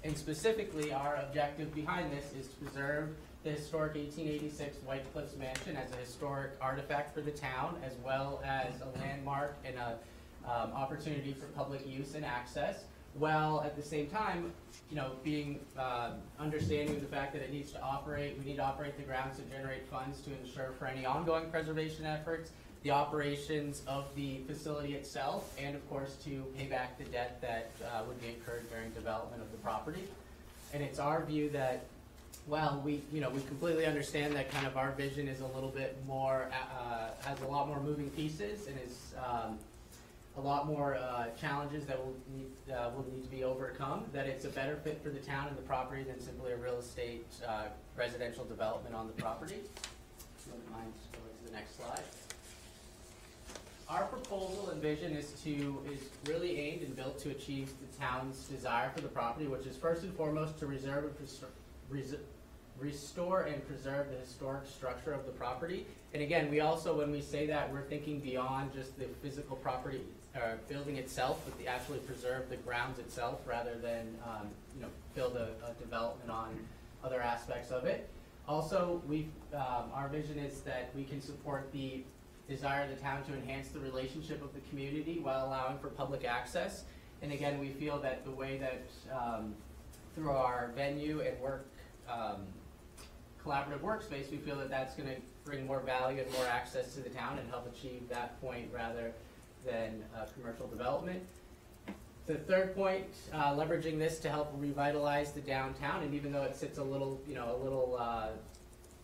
And 0.03 0.15
specifically, 0.15 0.93
our 0.93 1.15
objective 1.15 1.73
behind 1.73 2.11
this 2.11 2.31
is 2.39 2.47
to 2.49 2.55
preserve 2.57 3.15
the 3.43 3.51
historic 3.51 3.95
1886 3.95 4.77
White 4.85 5.11
Cliffs 5.13 5.35
Mansion 5.35 5.75
as 5.75 5.91
a 5.93 5.95
historic 5.97 6.51
artifact 6.61 7.13
for 7.13 7.21
the 7.21 7.31
town, 7.31 7.75
as 7.83 7.93
well 8.05 8.41
as 8.45 8.73
a 8.81 8.99
landmark 8.99 9.57
and 9.65 9.75
a 9.77 9.97
um, 10.45 10.71
opportunity 10.73 11.33
for 11.33 11.47
public 11.47 11.87
use 11.87 12.13
and 12.13 12.23
access, 12.23 12.83
while 13.15 13.61
at 13.61 13.75
the 13.75 13.81
same 13.81 14.07
time, 14.07 14.51
you 14.89 14.95
know, 14.95 15.11
being 15.23 15.59
uh, 15.77 16.11
understanding 16.39 16.99
the 16.99 17.07
fact 17.07 17.33
that 17.33 17.41
it 17.41 17.51
needs 17.51 17.71
to 17.71 17.81
operate, 17.81 18.37
we 18.37 18.45
need 18.45 18.57
to 18.57 18.63
operate 18.63 18.95
the 18.97 19.03
grounds 19.03 19.37
to 19.37 19.43
generate 19.43 19.87
funds 19.89 20.21
to 20.21 20.29
ensure 20.43 20.73
for 20.77 20.85
any 20.85 21.05
ongoing 21.05 21.49
preservation 21.49 22.05
efforts, 22.05 22.51
the 22.83 22.91
operations 22.91 23.81
of 23.87 24.05
the 24.15 24.39
facility 24.47 24.93
itself, 24.93 25.53
and 25.59 25.75
of 25.75 25.89
course 25.89 26.15
to 26.23 26.43
pay 26.57 26.65
back 26.65 26.97
the 26.97 27.03
debt 27.05 27.39
that 27.41 27.71
uh, 27.85 28.01
would 28.07 28.19
be 28.21 28.29
incurred 28.29 28.69
during 28.69 28.89
development 28.91 29.41
of 29.41 29.51
the 29.51 29.57
property. 29.57 30.07
And 30.73 30.81
it's 30.81 30.99
our 30.99 31.23
view 31.25 31.49
that 31.49 31.83
well, 32.47 32.81
we, 32.83 33.01
you 33.13 33.21
know, 33.21 33.29
we 33.29 33.41
completely 33.41 33.85
understand 33.85 34.35
that 34.35 34.51
kind 34.51 34.65
of 34.67 34.75
our 34.77 34.91
vision 34.91 35.27
is 35.27 35.41
a 35.41 35.47
little 35.47 35.69
bit 35.69 35.97
more, 36.07 36.47
uh, 36.51 37.09
has 37.25 37.39
a 37.41 37.47
lot 37.47 37.67
more 37.67 37.79
moving 37.79 38.09
pieces 38.11 38.67
and 38.67 38.77
is, 38.85 39.13
um, 39.25 39.57
a 40.37 40.41
lot 40.41 40.65
more, 40.65 40.95
uh, 40.95 41.25
challenges 41.39 41.85
that 41.85 41.97
will 41.97 42.15
need, 42.33 42.73
uh, 42.73 42.89
will 42.95 43.05
need 43.13 43.21
to 43.23 43.29
be 43.29 43.43
overcome, 43.43 44.05
that 44.13 44.27
it's 44.27 44.45
a 44.45 44.49
better 44.49 44.77
fit 44.77 45.01
for 45.03 45.09
the 45.09 45.19
town 45.19 45.47
and 45.49 45.57
the 45.57 45.61
property 45.61 46.03
than 46.03 46.19
simply 46.19 46.51
a 46.53 46.57
real 46.57 46.77
estate, 46.79 47.25
uh, 47.47 47.65
residential 47.97 48.45
development 48.45 48.95
on 48.95 49.07
the 49.07 49.13
property. 49.13 49.59
Wouldn't 50.47 50.71
mind, 50.71 50.91
going 51.13 51.25
to 51.43 51.51
the 51.51 51.57
next 51.57 51.75
slide. 51.77 52.01
Our 53.89 54.05
proposal 54.05 54.69
and 54.69 54.81
vision 54.81 55.11
is 55.11 55.31
to, 55.43 55.83
is 55.91 55.99
really 56.25 56.57
aimed 56.59 56.81
and 56.83 56.95
built 56.95 57.19
to 57.19 57.29
achieve 57.29 57.73
the 57.81 57.97
town's 57.99 58.45
desire 58.45 58.89
for 58.95 59.01
the 59.01 59.09
property, 59.09 59.47
which 59.47 59.65
is 59.65 59.75
first 59.75 60.03
and 60.03 60.13
foremost 60.15 60.57
to 60.59 60.65
reserve 60.65 61.03
and 61.03 61.13
preser- 61.19 61.45
res- 61.89 62.15
restore 62.81 63.43
and 63.43 63.65
preserve 63.67 64.09
the 64.09 64.17
historic 64.17 64.67
structure 64.67 65.13
of 65.13 65.25
the 65.25 65.31
property. 65.31 65.85
And 66.13 66.23
again, 66.23 66.49
we 66.49 66.59
also, 66.59 66.97
when 66.97 67.11
we 67.11 67.21
say 67.21 67.45
that, 67.47 67.71
we're 67.71 67.83
thinking 67.83 68.19
beyond 68.19 68.73
just 68.73 68.97
the 68.97 69.05
physical 69.21 69.55
property, 69.55 70.01
uh, 70.35 70.55
building 70.67 70.97
itself, 70.97 71.41
but 71.45 71.53
actually 71.67 71.99
preserve 71.99 72.49
the 72.49 72.57
grounds 72.57 72.99
itself 72.99 73.39
rather 73.45 73.75
than, 73.75 74.17
um, 74.25 74.47
you 74.75 74.81
know, 74.81 74.89
build 75.15 75.35
a, 75.35 75.49
a 75.65 75.73
development 75.79 76.29
on 76.29 76.49
other 77.03 77.21
aspects 77.21 77.71
of 77.71 77.85
it. 77.85 78.09
Also, 78.47 79.01
we, 79.07 79.27
um, 79.53 79.91
our 79.93 80.09
vision 80.09 80.39
is 80.39 80.61
that 80.61 80.89
we 80.95 81.03
can 81.03 81.21
support 81.21 81.71
the 81.71 82.03
desire 82.49 82.83
of 82.83 82.89
the 82.89 82.95
town 82.95 83.23
to 83.23 83.33
enhance 83.33 83.69
the 83.69 83.79
relationship 83.79 84.43
of 84.43 84.53
the 84.53 84.59
community 84.69 85.19
while 85.19 85.45
allowing 85.45 85.77
for 85.77 85.87
public 85.89 86.25
access. 86.25 86.83
And 87.21 87.31
again, 87.31 87.59
we 87.59 87.69
feel 87.69 87.99
that 87.99 88.25
the 88.25 88.31
way 88.31 88.57
that, 88.57 88.81
um, 89.15 89.53
through 90.15 90.31
our 90.31 90.71
venue 90.75 91.21
and 91.21 91.39
work, 91.39 91.67
um, 92.09 92.47
collaborative 93.43 93.79
workspace, 93.79 94.29
we 94.31 94.37
feel 94.37 94.55
that 94.57 94.69
that's 94.69 94.95
gonna 94.95 95.15
bring 95.45 95.65
more 95.65 95.79
value 95.79 96.21
and 96.21 96.31
more 96.33 96.45
access 96.45 96.93
to 96.93 97.01
the 97.01 97.09
town 97.09 97.39
and 97.39 97.49
help 97.49 97.67
achieve 97.67 98.07
that 98.09 98.39
point 98.41 98.69
rather 98.73 99.13
than, 99.65 100.03
uh, 100.15 100.25
commercial 100.35 100.67
development. 100.67 101.23
The 102.27 102.35
third 102.35 102.75
point, 102.75 103.07
uh, 103.33 103.53
leveraging 103.55 103.97
this 103.97 104.19
to 104.19 104.29
help 104.29 104.53
revitalize 104.57 105.31
the 105.33 105.41
downtown, 105.41 106.03
and 106.03 106.13
even 106.13 106.31
though 106.31 106.43
it 106.43 106.55
sits 106.55 106.77
a 106.77 106.83
little, 106.83 107.19
you 107.27 107.35
know, 107.35 107.55
a 107.55 107.57
little, 107.63 107.97
uh, 107.99 108.29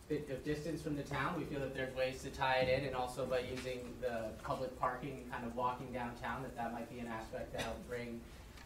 bit 0.08 0.30
of 0.30 0.42
distance 0.42 0.80
from 0.80 0.96
the 0.96 1.02
town, 1.02 1.36
we 1.36 1.44
feel 1.44 1.60
that 1.60 1.74
there's 1.74 1.94
ways 1.94 2.22
to 2.22 2.30
tie 2.30 2.60
it 2.60 2.78
in, 2.78 2.86
and 2.86 2.96
also 2.96 3.26
by 3.26 3.40
using 3.40 3.94
the 4.00 4.30
public 4.42 4.78
parking, 4.78 5.18
and 5.18 5.30
kind 5.30 5.44
of 5.44 5.54
walking 5.54 5.92
downtown, 5.92 6.42
that 6.42 6.56
that 6.56 6.72
might 6.72 6.88
be 6.88 6.98
an 7.00 7.08
aspect 7.08 7.52
to 7.54 7.62
help 7.62 7.76
bring, 7.86 8.18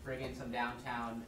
bring 0.05 0.21
in 0.21 0.35
some 0.35 0.53
downtown, 0.53 1.25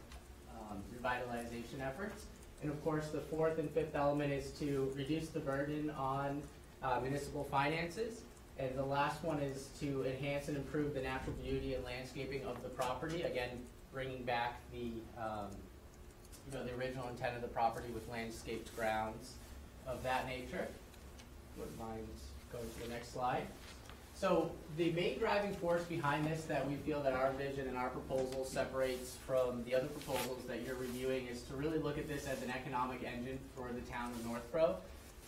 um, 0.52 0.84
revitalization 0.94 1.80
efforts. 1.80 2.26
And 2.64 2.72
of 2.72 2.82
course, 2.82 3.08
the 3.08 3.20
fourth 3.20 3.58
and 3.58 3.70
fifth 3.72 3.94
element 3.94 4.32
is 4.32 4.50
to 4.52 4.90
reduce 4.96 5.28
the 5.28 5.38
burden 5.38 5.90
on, 5.90 6.42
uh, 6.82 6.98
municipal 6.98 7.44
finances. 7.44 8.22
And 8.58 8.74
the 8.74 8.84
last 8.84 9.22
one 9.22 9.38
is 9.40 9.68
to 9.80 10.02
enhance 10.06 10.48
and 10.48 10.56
improve 10.56 10.94
the 10.94 11.02
natural 11.02 11.36
beauty 11.42 11.74
and 11.74 11.84
landscaping 11.84 12.42
of 12.46 12.62
the 12.62 12.70
property, 12.70 13.20
again, 13.20 13.50
bringing 13.92 14.22
back 14.22 14.62
the, 14.72 14.92
um, 15.22 15.50
you 16.46 16.56
know, 16.56 16.64
the 16.64 16.74
original 16.74 17.06
intent 17.08 17.36
of 17.36 17.42
the 17.42 17.48
property 17.48 17.88
with 17.92 18.08
landscaped 18.08 18.74
grounds 18.74 19.34
of 19.86 20.02
that 20.02 20.26
nature. 20.26 20.66
Wouldn't 21.58 21.78
mind 21.78 22.08
going 22.50 22.64
to 22.64 22.88
the 22.88 22.94
next 22.94 23.12
slide. 23.12 23.46
So 24.16 24.50
the 24.76 24.90
main 24.92 25.18
driving 25.18 25.54
force 25.56 25.82
behind 25.84 26.24
this 26.26 26.44
that 26.44 26.68
we 26.68 26.76
feel 26.76 27.02
that 27.02 27.12
our 27.12 27.32
vision 27.32 27.68
and 27.68 27.76
our 27.76 27.90
proposal 27.90 28.44
separates 28.44 29.16
from 29.26 29.62
the 29.64 29.74
other 29.74 29.86
proposals 29.86 30.44
that 30.46 30.62
you're 30.64 30.76
reviewing 30.76 31.26
is 31.26 31.42
to 31.42 31.54
really 31.54 31.78
look 31.78 31.98
at 31.98 32.08
this 32.08 32.26
as 32.26 32.42
an 32.42 32.50
economic 32.50 33.02
engine 33.04 33.38
for 33.56 33.68
the 33.72 33.80
town 33.92 34.12
of 34.12 34.24
Northborough. 34.24 34.76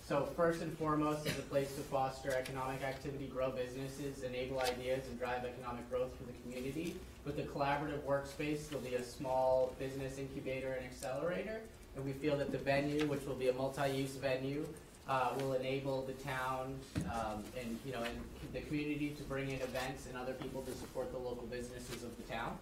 So 0.08 0.28
first 0.36 0.62
and 0.62 0.72
foremost, 0.78 1.26
is 1.26 1.36
a 1.36 1.42
place 1.42 1.74
to 1.74 1.80
foster 1.80 2.30
economic 2.30 2.82
activity, 2.82 3.26
grow 3.26 3.50
businesses, 3.50 4.22
enable 4.22 4.60
ideas, 4.60 5.04
and 5.08 5.18
drive 5.18 5.44
economic 5.44 5.90
growth 5.90 6.10
for 6.16 6.22
the 6.24 6.32
community. 6.42 6.94
With 7.24 7.36
the 7.36 7.42
collaborative 7.42 7.98
workspace, 8.02 8.68
there'll 8.68 8.84
be 8.84 8.94
a 8.94 9.02
small 9.02 9.74
business 9.80 10.18
incubator 10.18 10.74
and 10.74 10.86
accelerator. 10.86 11.60
And 11.96 12.04
we 12.04 12.12
feel 12.12 12.36
that 12.36 12.52
the 12.52 12.58
venue, 12.58 13.04
which 13.06 13.26
will 13.26 13.34
be 13.34 13.48
a 13.48 13.52
multi-use 13.52 14.12
venue, 14.12 14.64
uh, 15.08 15.30
will 15.38 15.52
enable 15.54 16.02
the 16.02 16.12
town, 16.14 16.74
um, 17.12 17.44
and, 17.60 17.78
you 17.86 17.92
know, 17.92 18.02
and 18.02 18.18
the 18.52 18.60
community 18.62 19.10
to 19.10 19.22
bring 19.24 19.48
in 19.50 19.60
events 19.60 20.06
and 20.06 20.16
other 20.16 20.32
people 20.34 20.62
to 20.62 20.72
support 20.72 21.12
the 21.12 21.18
local 21.18 21.46
businesses 21.46 22.02
of 22.02 22.16
the 22.16 22.22
town. 22.24 22.56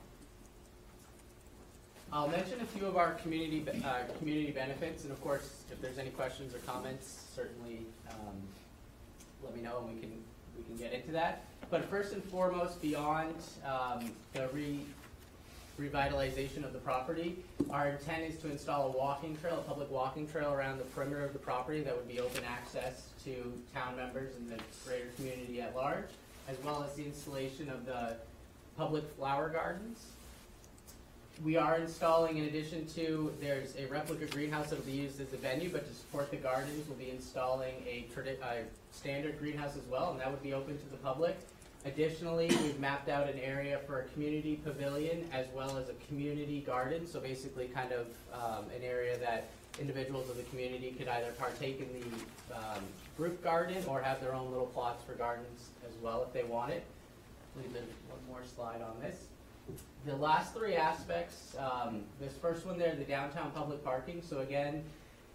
I'll 2.12 2.28
mention 2.28 2.60
a 2.60 2.66
few 2.66 2.86
of 2.86 2.96
our 2.96 3.14
community, 3.14 3.60
be- 3.60 3.82
uh, 3.84 4.04
community 4.18 4.52
benefits, 4.52 5.04
and 5.04 5.12
of 5.12 5.20
course, 5.22 5.64
if 5.72 5.80
there's 5.80 5.98
any 5.98 6.10
questions 6.10 6.54
or 6.54 6.58
comments, 6.58 7.24
certainly, 7.34 7.80
um, 8.10 8.36
let 9.42 9.56
me 9.56 9.62
know 9.62 9.78
and 9.78 9.94
we 9.94 10.00
can, 10.00 10.12
we 10.56 10.64
can 10.64 10.76
get 10.76 10.92
into 10.92 11.12
that. 11.12 11.44
But 11.70 11.84
first 11.86 12.12
and 12.12 12.22
foremost, 12.24 12.80
beyond, 12.80 13.34
um, 13.66 14.12
the 14.32 14.48
re, 14.52 14.80
revitalization 15.80 16.64
of 16.64 16.72
the 16.72 16.78
property, 16.78 17.36
our 17.70 17.88
intent 17.88 18.22
is 18.22 18.40
to 18.40 18.51
install 18.51 18.88
a 18.88 18.96
walking 18.96 19.36
trail, 19.38 19.55
a 19.55 19.68
public 19.68 19.90
walking 19.90 20.26
trail 20.28 20.52
around 20.52 20.78
the 20.78 20.84
perimeter 20.84 21.24
of 21.24 21.32
the 21.32 21.38
property 21.38 21.80
that 21.82 21.96
would 21.96 22.09
be 22.09 22.20
open 22.20 22.42
access 22.44 23.09
to 23.24 23.52
town 23.74 23.96
members 23.96 24.34
and 24.36 24.48
the 24.51 24.62
greater 24.86 25.09
community 25.16 25.60
at 25.60 25.74
large, 25.74 26.06
as 26.48 26.56
well 26.64 26.84
as 26.88 26.94
the 26.94 27.05
installation 27.05 27.68
of 27.68 27.86
the 27.86 28.16
public 28.76 29.05
flower 29.16 29.48
gardens. 29.48 29.98
We 31.42 31.56
are 31.56 31.78
installing, 31.78 32.38
in 32.38 32.44
addition 32.44 32.86
to, 32.94 33.32
there's 33.40 33.74
a 33.76 33.86
replica 33.86 34.26
greenhouse 34.26 34.70
that 34.70 34.78
will 34.78 34.86
be 34.86 34.92
used 34.92 35.20
as 35.20 35.32
a 35.32 35.36
venue, 35.36 35.68
but 35.68 35.88
to 35.88 35.92
support 35.92 36.30
the 36.30 36.36
gardens, 36.36 36.86
we'll 36.88 36.98
be 36.98 37.10
installing 37.10 37.74
a 37.88 38.06
a 38.16 38.62
standard 38.92 39.40
greenhouse 39.40 39.76
as 39.76 39.82
well, 39.90 40.12
and 40.12 40.20
that 40.20 40.30
would 40.30 40.42
be 40.44 40.55
open 40.55 40.78
to 40.78 40.90
the 40.90 40.96
public. 40.98 41.36
Additionally, 41.86 42.48
we've 42.62 42.81
mapped 42.81 43.11
out 43.11 43.28
an 43.28 43.39
area 43.39 43.78
for 43.86 44.01
a 44.01 44.05
community 44.05 44.59
pavilion 44.65 45.28
as 45.32 45.47
well 45.55 45.77
as 45.77 45.90
a 45.90 45.94
community 46.09 46.61
garden, 46.61 47.06
so 47.06 47.20
basically 47.20 47.66
kind 47.69 47.93
of, 47.93 48.06
um, 48.32 48.65
an 48.74 48.82
area 48.82 49.19
that 49.19 49.48
individuals 49.78 50.31
of 50.31 50.36
the 50.36 50.44
community 50.44 50.93
could 50.93 51.09
either 51.09 51.32
partake 51.32 51.81
in 51.81 51.89
the, 52.01 52.56
um, 52.56 52.82
group 53.19 53.43
garden 53.43 53.85
or 53.86 54.01
have 54.01 54.19
their 54.20 54.32
own 54.35 54.51
little 54.51 54.66
plots 54.69 55.05
for 55.05 55.12
gardens 55.12 55.70
as 55.86 55.93
well 56.02 56.23
if 56.23 56.32
they 56.32 56.44
want 56.44 56.73
it. 56.73 56.85
I 57.59 57.62
one 57.62 58.19
more 58.28 58.40
slide 58.44 58.81
on 58.81 58.98
this. 59.01 59.27
The 60.06 60.16
last 60.16 60.55
three 60.55 60.74
aspects, 60.74 61.55
um, 61.59 62.05
this 62.19 62.35
first 62.35 62.66
one 62.66 62.78
there, 62.78 62.94
the 62.94 63.05
downtown 63.05 63.51
public 63.52 63.85
parking, 63.85 64.23
so 64.23 64.39
again, 64.39 64.82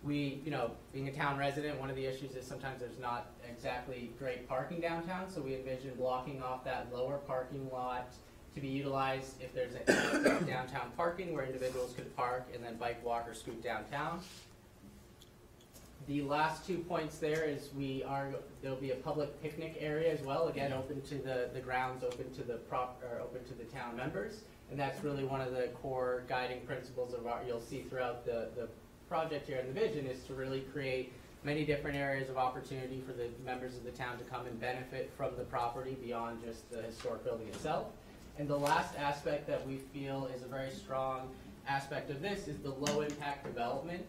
we, 0.03 0.41
you 0.45 0.51
know, 0.51 0.71
being 0.93 1.07
a 1.09 1.11
town 1.11 1.37
resident, 1.37 1.79
one 1.79 1.89
of 1.89 1.95
the 1.95 2.05
issues 2.05 2.35
is 2.35 2.45
sometimes 2.45 2.79
there's 2.79 2.99
not 2.99 3.31
exactly 3.49 4.11
great 4.17 4.47
parking 4.47 4.79
downtown, 4.79 5.29
so 5.29 5.41
we 5.41 5.55
envision 5.55 5.93
blocking 5.95 6.41
off 6.41 6.63
that 6.63 6.87
lower 6.93 7.17
parking 7.17 7.69
lot 7.71 8.13
to 8.55 8.61
be 8.61 8.67
utilized 8.67 9.41
if 9.41 9.53
there's 9.53 9.75
a 9.75 10.45
downtown 10.45 10.91
parking 10.95 11.33
where 11.33 11.45
individuals 11.45 11.93
could 11.93 12.15
park 12.15 12.47
and 12.53 12.63
then 12.63 12.75
bike, 12.77 13.03
walk, 13.05 13.27
or 13.27 13.33
scoot 13.33 13.61
downtown. 13.61 14.21
The 16.07 16.21
last 16.23 16.65
two 16.65 16.79
points 16.79 17.17
there 17.19 17.43
is 17.43 17.69
we 17.77 18.03
are, 18.03 18.29
there'll 18.61 18.77
be 18.77 18.91
a 18.91 18.95
public 18.95 19.41
picnic 19.43 19.77
area 19.79 20.11
as 20.11 20.21
well, 20.21 20.47
again, 20.47 20.73
open 20.73 21.01
to 21.03 21.15
the, 21.15 21.49
the 21.53 21.59
grounds, 21.59 22.03
open 22.03 22.33
to 22.33 22.41
the 22.41 22.55
prop, 22.55 23.03
or 23.03 23.19
open 23.19 23.43
to 23.45 23.53
the 23.53 23.65
town 23.65 23.95
members. 23.95 24.41
And 24.71 24.79
that's 24.79 25.03
really 25.03 25.23
one 25.23 25.41
of 25.41 25.51
the 25.51 25.69
core 25.81 26.23
guiding 26.27 26.61
principles 26.61 27.13
of 27.13 27.27
our, 27.27 27.41
you'll 27.45 27.59
see 27.59 27.81
throughout 27.81 28.25
the, 28.25 28.49
the 28.55 28.69
project 29.09 29.47
here 29.47 29.57
and 29.57 29.67
the 29.67 29.79
vision 29.79 30.05
is 30.05 30.23
to 30.23 30.35
really 30.35 30.61
create 30.71 31.11
many 31.43 31.65
different 31.65 31.97
areas 31.97 32.29
of 32.29 32.37
opportunity 32.37 33.01
for 33.05 33.13
the 33.13 33.27
members 33.43 33.75
of 33.75 33.83
the 33.83 33.91
town 33.91 34.17
to 34.19 34.23
come 34.25 34.45
and 34.45 34.59
benefit 34.59 35.09
from 35.17 35.35
the 35.37 35.43
property 35.45 35.97
beyond 36.01 36.39
just 36.45 36.69
the 36.69 36.81
historic 36.81 37.23
building 37.23 37.47
itself. 37.47 37.87
And 38.37 38.47
the 38.47 38.57
last 38.57 38.95
aspect 38.97 39.47
that 39.47 39.65
we 39.67 39.77
feel 39.77 40.29
is 40.35 40.43
a 40.43 40.47
very 40.47 40.69
strong 40.69 41.29
aspect 41.67 42.09
of 42.09 42.21
this 42.21 42.47
is 42.47 42.57
the 42.59 42.69
low 42.69 43.01
impact 43.01 43.45
development. 43.45 44.05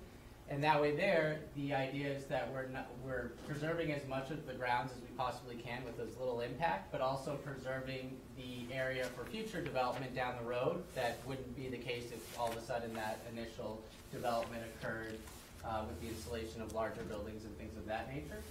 And 0.50 0.64
that 0.64 0.80
way 0.80 0.96
there, 0.96 1.38
the 1.54 1.72
idea 1.72 2.08
is 2.08 2.24
that 2.24 2.52
we're 2.52 2.66
not, 2.66 2.88
we're 3.04 3.30
preserving 3.46 3.92
as 3.92 4.04
much 4.08 4.32
of 4.32 4.44
the 4.48 4.52
grounds 4.52 4.90
as 4.90 5.00
we 5.00 5.06
possibly 5.16 5.54
can 5.54 5.84
with 5.84 6.00
as 6.00 6.16
little 6.18 6.40
impact, 6.40 6.90
but 6.90 7.00
also 7.00 7.36
preserving 7.36 8.16
the 8.36 8.74
area 8.74 9.04
for 9.04 9.24
future 9.24 9.62
development 9.62 10.12
down 10.12 10.34
the 10.42 10.48
road. 10.48 10.82
That 10.96 11.18
wouldn't 11.24 11.54
be 11.54 11.68
the 11.68 11.76
case 11.76 12.06
if 12.12 12.36
all 12.36 12.48
of 12.48 12.56
a 12.56 12.62
sudden 12.62 12.92
that 12.94 13.20
initial 13.32 13.80
development 14.12 14.64
occurred 14.74 15.18
uh, 15.64 15.84
with 15.86 16.00
the 16.00 16.08
installation 16.08 16.60
of 16.60 16.74
larger 16.74 17.02
buildings 17.02 17.44
and 17.44 17.56
things 17.56 17.76
of 17.76 17.86
that 17.86 18.12
nature. 18.12 18.42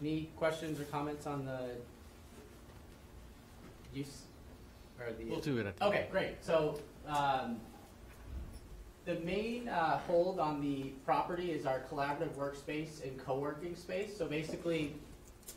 Any 0.00 0.30
questions 0.36 0.78
or 0.78 0.84
comments 0.84 1.26
on 1.26 1.44
the 1.44 1.70
use, 3.92 4.22
or 5.00 5.12
the? 5.12 5.24
We'll 5.24 5.40
do 5.40 5.58
it 5.58 5.66
at 5.66 5.76
the 5.76 5.84
Okay, 5.86 6.06
great, 6.12 6.44
so, 6.44 6.80
um, 7.08 7.60
the 9.04 9.14
main, 9.20 9.68
uh, 9.68 9.98
hold 10.06 10.38
on 10.38 10.60
the 10.60 10.92
property 11.04 11.52
is 11.52 11.66
our 11.66 11.80
collaborative 11.90 12.30
workspace 12.30 13.02
and 13.02 13.18
co-working 13.24 13.74
space, 13.74 14.16
so 14.16 14.26
basically, 14.26 14.94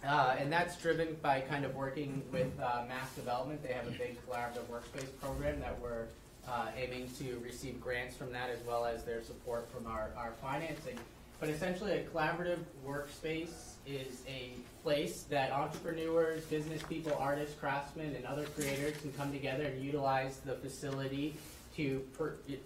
uh, 0.06 0.36
and 0.40 0.52
that's 0.52 0.78
driven 0.78 1.16
by 1.22 1.42
kind 1.42 1.66
of 1.66 1.76
working 1.76 2.22
with, 2.32 2.52
uh, 2.60 2.84
Mass 2.88 3.14
Development, 3.16 3.62
they 3.62 3.74
have 3.74 3.88
a 3.88 3.92
big 3.92 4.18
collaborative 4.28 4.66
workspace 4.72 5.10
program 5.22 5.60
that 5.60 5.80
we're, 5.82 6.06
uh, 6.48 6.68
aiming 6.76 7.10
to 7.18 7.40
receive 7.44 7.80
grants 7.80 8.16
from 8.16 8.32
that 8.32 8.50
as 8.50 8.60
well 8.66 8.86
as 8.86 9.04
their 9.04 9.22
support 9.22 9.70
from 9.72 9.88
our, 9.88 10.10
our 10.18 10.34
financing. 10.42 10.98
But 11.40 11.50
essentially, 11.50 11.92
a 11.92 12.04
collaborative 12.04 12.60
workspace 12.86 13.74
is 13.86 14.22
a 14.28 14.52
place 14.82 15.24
that 15.24 15.52
entrepreneurs, 15.52 16.44
business 16.46 16.82
people, 16.84 17.14
artists, 17.20 17.58
craftsmen, 17.60 18.16
and 18.16 18.26
other 18.26 18.46
creators 18.56 18.96
can 18.98 19.12
come 19.14 19.32
together 19.32 19.64
and 19.64 19.84
utilize 19.84 20.38
the 20.38 20.54
facility 20.54 21.34
to, 21.76 22.04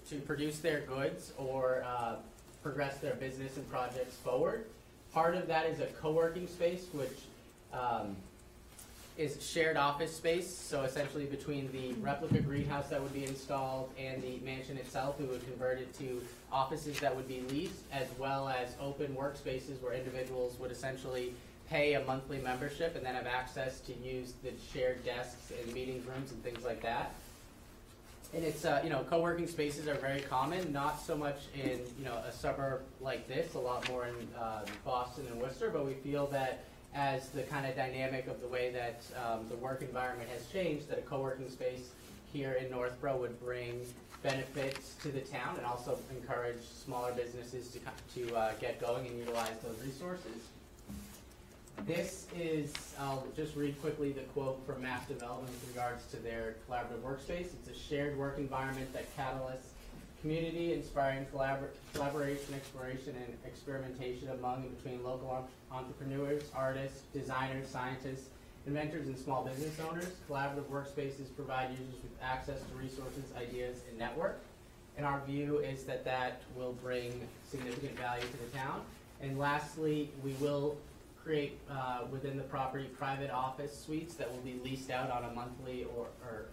to 0.10 0.16
produce 0.26 0.60
their 0.60 0.82
goods 0.82 1.34
or 1.38 1.84
uh, 1.86 2.16
progress 2.64 2.98
their 3.00 3.16
business 3.16 3.56
and 3.58 3.70
projects 3.70 4.16
forward. 4.16 4.66
Part 5.14 5.36
of 5.36 5.48
that 5.48 5.66
is 5.66 5.80
a 5.80 5.86
co-working 5.86 6.48
space, 6.48 6.86
which 6.94 7.18
um, 7.74 8.16
is 9.18 9.42
shared 9.42 9.78
office 9.78 10.16
space. 10.16 10.54
So 10.54 10.84
essentially, 10.84 11.26
between 11.26 11.72
the 11.72 11.94
replica 12.02 12.40
greenhouse 12.40 12.90
that 12.90 13.02
would 13.02 13.14
be 13.14 13.26
installed 13.26 13.90
and 13.98 14.22
the 14.22 14.40
mansion 14.46 14.78
itself, 14.78 15.20
we 15.20 15.26
would 15.26 15.44
convert 15.46 15.80
it 15.80 15.98
to 16.00 16.22
offices 16.52 17.00
that 17.00 17.16
would 17.16 17.28
be 17.28 17.42
leased, 17.50 17.82
as 17.92 18.08
well 18.20 18.48
as 18.48 18.76
open 18.80 19.16
workspaces 19.16 19.82
where 19.82 19.94
individuals 19.94 20.58
would 20.60 20.72
essentially 20.72 21.34
pay 21.70 21.96
a 21.96 22.04
monthly 22.06 22.38
membership 22.38 22.96
and 22.96 23.06
then 23.06 23.16
have 23.16 23.28
access 23.28 23.80
to 23.82 23.94
use 23.94 24.34
the 24.44 24.52
shared 24.72 25.04
desks 25.04 25.52
and 25.62 25.74
meeting 25.74 26.04
rooms 26.08 26.32
and 26.32 26.42
things 26.44 26.64
like 26.64 26.82
that. 26.82 27.14
And 28.38 28.46
it's, 28.46 28.66
uh, 28.66 28.82
you 28.84 28.92
know, 28.92 29.04
co-working 29.10 29.48
spaces 29.48 29.88
are 29.88 29.96
very 29.96 30.22
common, 30.22 30.72
not 30.72 31.02
so 31.02 31.18
much 31.18 31.48
in, 31.56 31.80
you 31.98 32.06
know, 32.06 32.14
a 32.18 32.32
suburb 32.32 32.84
like 33.02 33.28
this, 33.28 33.56
a 33.56 33.60
lot 33.60 33.90
more 33.90 34.06
in 34.06 34.14
um, 34.40 34.62
Boston 34.86 35.26
and 35.32 35.42
Worcester, 35.42 35.72
but 35.72 35.84
we 35.84 35.96
feel 35.96 36.28
that 36.28 36.64
as 36.94 37.30
the 37.30 37.42
kind 37.42 37.66
of 37.66 37.76
dynamic 37.76 38.28
of 38.28 38.40
the 38.40 38.48
way 38.48 38.70
that 38.70 39.02
um, 39.26 39.48
the 39.50 39.56
work 39.56 39.82
environment 39.82 40.30
has 40.30 40.46
changed, 40.52 40.88
that 40.88 41.00
a 41.00 41.02
co-working 41.02 41.50
space 41.50 41.90
here 42.32 42.52
in 42.52 42.70
Northborough 42.70 43.18
would 43.18 43.44
bring 43.44 43.84
benefits 44.22 44.94
to 45.02 45.08
the 45.08 45.22
town 45.22 45.56
and 45.58 45.66
also 45.66 45.98
encourage 46.12 46.62
smaller 46.62 47.14
businesses 47.14 47.70
to, 47.70 47.80
to 48.14 48.36
uh, 48.36 48.52
get 48.62 48.80
going 48.80 49.08
and 49.08 49.18
utilize 49.18 49.58
those 49.64 49.84
resources. 49.84 50.44
This 51.86 52.28
is, 52.38 52.74
I'll 53.00 53.26
just 53.36 53.56
read 53.56 53.80
quickly 53.82 54.12
the 54.12 54.22
quote 54.22 54.66
from 54.66 54.82
Mass 54.82 55.08
Development 55.08 55.50
with 55.50 55.70
regards 55.70 56.06
to 56.08 56.18
their 56.18 56.56
collaborative 56.70 57.02
workspace. 57.02 57.54
It's 57.54 57.70
a 57.70 57.74
shared 57.74 58.18
work 58.18 58.38
environment 58.38 58.92
that 58.94 59.06
catalysts 59.16 59.72
community, 60.22 60.74
inspiring 60.74 61.26
collabor- 61.34 61.70
collaboration, 61.94 62.56
exploration, 62.56 63.16
and 63.16 63.38
experimentation 63.46 64.30
among 64.32 64.64
and 64.64 64.76
between 64.76 65.04
local 65.04 65.48
en- 65.72 65.78
entrepreneurs, 65.78 66.44
artists, 66.54 67.04
designers, 67.14 67.70
scientists, 67.70 68.30
inventors, 68.66 69.08
and 69.08 69.18
small 69.18 69.46
business 69.46 69.80
owners. 69.80 70.10
Collaborative 70.30 70.66
workspaces 70.66 71.34
provide 71.36 71.70
users 71.72 72.02
with 72.02 72.12
access 72.22 72.60
to 72.60 72.76
resources, 72.76 73.24
ideas, 73.38 73.78
and 73.90 73.98
network. 73.98 74.40
And 74.98 75.06
our 75.06 75.22
view 75.26 75.60
is 75.60 75.84
that 75.84 76.04
that 76.04 76.42
will 76.56 76.74
bring 76.84 77.14
significant 77.50 77.98
value 77.98 78.26
to 78.26 78.38
the 78.38 78.58
town. 78.58 78.82
And 79.22 79.38
lastly, 79.38 80.10
we 80.24 80.34
will 80.34 80.76
create 81.28 81.60
uh, 81.70 82.00
within 82.10 82.38
the 82.38 82.44
property 82.44 82.86
private 82.86 83.30
office 83.30 83.78
suites 83.78 84.16
that 84.16 84.32
will 84.32 84.40
be 84.40 84.56
leased 84.64 84.90
out 84.90 85.12
on 85.12 85.26
a 85.26 85.34
monthly 85.34 85.86
or, 85.98 86.08
or 86.24 86.46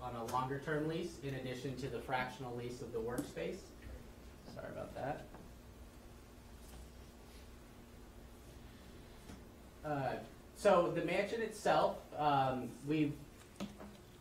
on 0.00 0.14
a 0.14 0.32
longer 0.32 0.60
term 0.64 0.86
lease 0.88 1.16
in 1.24 1.34
addition 1.34 1.74
to 1.76 1.88
the 1.88 1.98
fractional 1.98 2.54
lease 2.54 2.80
of 2.80 2.92
the 2.92 2.98
workspace. 2.98 3.56
Sorry 4.54 4.68
about 4.70 4.94
that. 4.94 5.24
Uh, 9.84 10.12
so 10.56 10.92
the 10.94 11.04
mansion 11.04 11.42
itself, 11.42 11.96
um, 12.16 12.68
we've 12.86 13.14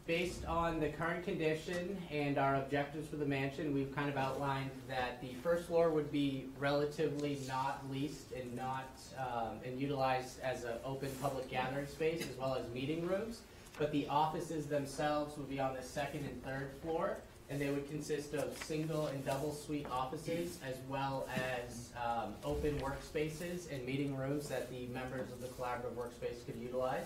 based 0.09 0.43
on 0.47 0.79
the 0.79 0.89
current 0.89 1.23
condition 1.23 1.95
and 2.09 2.39
our 2.39 2.55
objectives 2.55 3.07
for 3.07 3.15
the 3.15 3.25
mansion, 3.27 3.75
we've 3.75 3.95
kind 3.95 4.09
of 4.09 4.17
outlined 4.17 4.71
that 4.87 5.21
the 5.21 5.35
first 5.43 5.67
floor 5.67 5.91
would 5.91 6.11
be 6.11 6.47
relatively 6.57 7.37
not 7.47 7.83
leased 7.91 8.31
and 8.31 8.55
not, 8.55 8.89
um, 9.19 9.59
and 9.63 9.79
utilized 9.79 10.39
as 10.41 10.63
an 10.63 10.73
open 10.83 11.11
public 11.21 11.47
gathering 11.47 11.85
space 11.85 12.27
as 12.27 12.35
well 12.37 12.55
as 12.55 12.67
meeting 12.73 13.05
rooms. 13.05 13.41
But 13.77 13.91
the 13.91 14.07
offices 14.07 14.65
themselves 14.65 15.37
would 15.37 15.47
be 15.47 15.59
on 15.59 15.75
the 15.75 15.83
second 15.83 16.25
and 16.25 16.43
third 16.43 16.71
floor, 16.81 17.17
and 17.51 17.61
they 17.61 17.69
would 17.69 17.87
consist 17.87 18.33
of 18.33 18.57
single 18.63 19.05
and 19.07 19.23
double 19.23 19.53
suite 19.53 19.85
offices 19.91 20.57
as 20.67 20.77
well 20.89 21.27
as, 21.35 21.91
um, 22.03 22.33
open 22.43 22.79
workspaces 22.79 23.71
and 23.71 23.85
meeting 23.85 24.17
rooms 24.17 24.49
that 24.49 24.71
the 24.71 24.87
members 24.87 25.31
of 25.31 25.39
the 25.39 25.49
collaborative 25.49 25.93
workspace 25.93 26.43
could 26.47 26.55
utilize. 26.59 27.05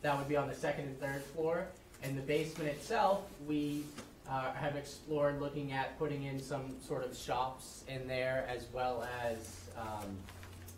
That 0.00 0.16
would 0.16 0.28
be 0.28 0.36
on 0.36 0.48
the 0.48 0.54
second 0.54 0.86
and 0.86 0.98
third 0.98 1.22
floor. 1.34 1.66
And 2.02 2.16
the 2.16 2.22
basement 2.22 2.70
itself, 2.70 3.22
we 3.46 3.84
uh, 4.28 4.52
have 4.52 4.76
explored 4.76 5.40
looking 5.40 5.72
at 5.72 5.98
putting 5.98 6.24
in 6.24 6.40
some 6.40 6.76
sort 6.86 7.04
of 7.04 7.16
shops 7.16 7.84
in 7.88 8.06
there 8.06 8.46
as 8.48 8.66
well 8.72 9.06
as 9.24 9.68
um, 9.76 10.16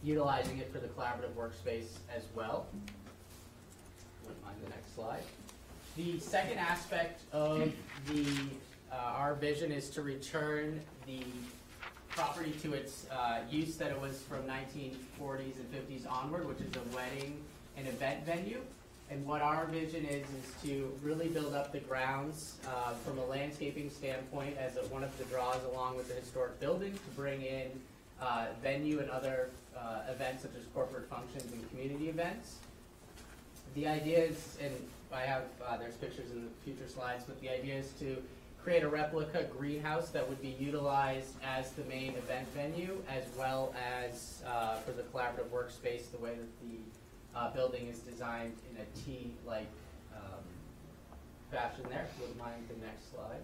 utilizing 0.02 0.58
it 0.58 0.72
for 0.72 0.78
the 0.78 0.88
collaborative 0.88 1.32
workspace 1.36 1.98
as 2.14 2.24
well. 2.34 2.66
The 4.64 4.70
next 4.70 4.94
slide. 4.94 5.22
The 5.96 6.18
second 6.18 6.58
aspect 6.58 7.22
of 7.32 7.72
the, 8.12 8.26
uh, 8.92 8.96
our 8.96 9.34
vision 9.34 9.72
is 9.72 9.88
to 9.90 10.02
return 10.02 10.80
the 11.06 11.22
property 12.10 12.52
to 12.62 12.74
its 12.74 13.06
uh, 13.10 13.40
use 13.50 13.76
that 13.76 13.90
it 13.90 14.00
was 14.00 14.20
from 14.22 14.42
1940s 14.42 15.54
and 15.56 15.72
50s 15.72 16.10
onward, 16.10 16.46
which 16.46 16.60
is 16.60 16.72
a 16.76 16.96
wedding 16.96 17.38
and 17.76 17.88
event 17.88 18.24
venue. 18.26 18.60
And 19.10 19.26
what 19.26 19.42
our 19.42 19.66
vision 19.66 20.04
is, 20.04 20.22
is 20.22 20.62
to 20.62 20.92
really 21.02 21.26
build 21.26 21.52
up 21.52 21.72
the 21.72 21.80
grounds 21.80 22.54
uh, 22.66 22.92
from 23.04 23.18
a 23.18 23.24
landscaping 23.24 23.90
standpoint 23.90 24.56
as 24.56 24.76
a, 24.76 24.80
one 24.82 25.02
of 25.02 25.16
the 25.18 25.24
draws 25.24 25.58
along 25.72 25.96
with 25.96 26.06
the 26.06 26.14
historic 26.14 26.60
building 26.60 26.92
to 26.92 27.16
bring 27.16 27.42
in 27.42 27.68
uh, 28.22 28.46
venue 28.62 29.00
and 29.00 29.10
other 29.10 29.50
uh, 29.76 30.02
events 30.10 30.42
such 30.42 30.52
as 30.56 30.64
corporate 30.72 31.08
functions 31.08 31.50
and 31.52 31.70
community 31.70 32.08
events. 32.08 32.56
The 33.74 33.88
idea 33.88 34.18
is, 34.20 34.56
and 34.62 34.72
I 35.12 35.22
have, 35.22 35.42
uh, 35.66 35.76
there's 35.76 35.94
pictures 35.94 36.30
in 36.30 36.44
the 36.44 36.50
future 36.64 36.88
slides, 36.88 37.24
but 37.26 37.40
the 37.40 37.48
idea 37.48 37.74
is 37.74 37.90
to 37.98 38.16
create 38.62 38.84
a 38.84 38.88
replica 38.88 39.44
greenhouse 39.56 40.10
that 40.10 40.28
would 40.28 40.40
be 40.40 40.54
utilized 40.60 41.34
as 41.44 41.72
the 41.72 41.82
main 41.84 42.14
event 42.14 42.46
venue 42.54 43.02
as 43.08 43.24
well 43.36 43.74
as 44.06 44.42
uh, 44.46 44.76
for 44.76 44.92
the 44.92 45.02
collaborative 45.02 45.48
workspace, 45.52 46.10
the 46.12 46.18
way 46.18 46.30
that 46.30 46.60
the 46.60 46.76
uh, 47.34 47.50
building 47.50 47.88
is 47.88 48.00
designed 48.00 48.54
in 48.70 48.80
a 48.80 48.86
T-like 49.04 49.68
um, 50.14 50.42
fashion 51.50 51.84
there. 51.88 52.06
If 52.12 52.20
you 52.20 52.28
Would 52.28 52.38
mind 52.38 52.64
the 52.68 52.84
next 52.84 53.10
slide. 53.12 53.40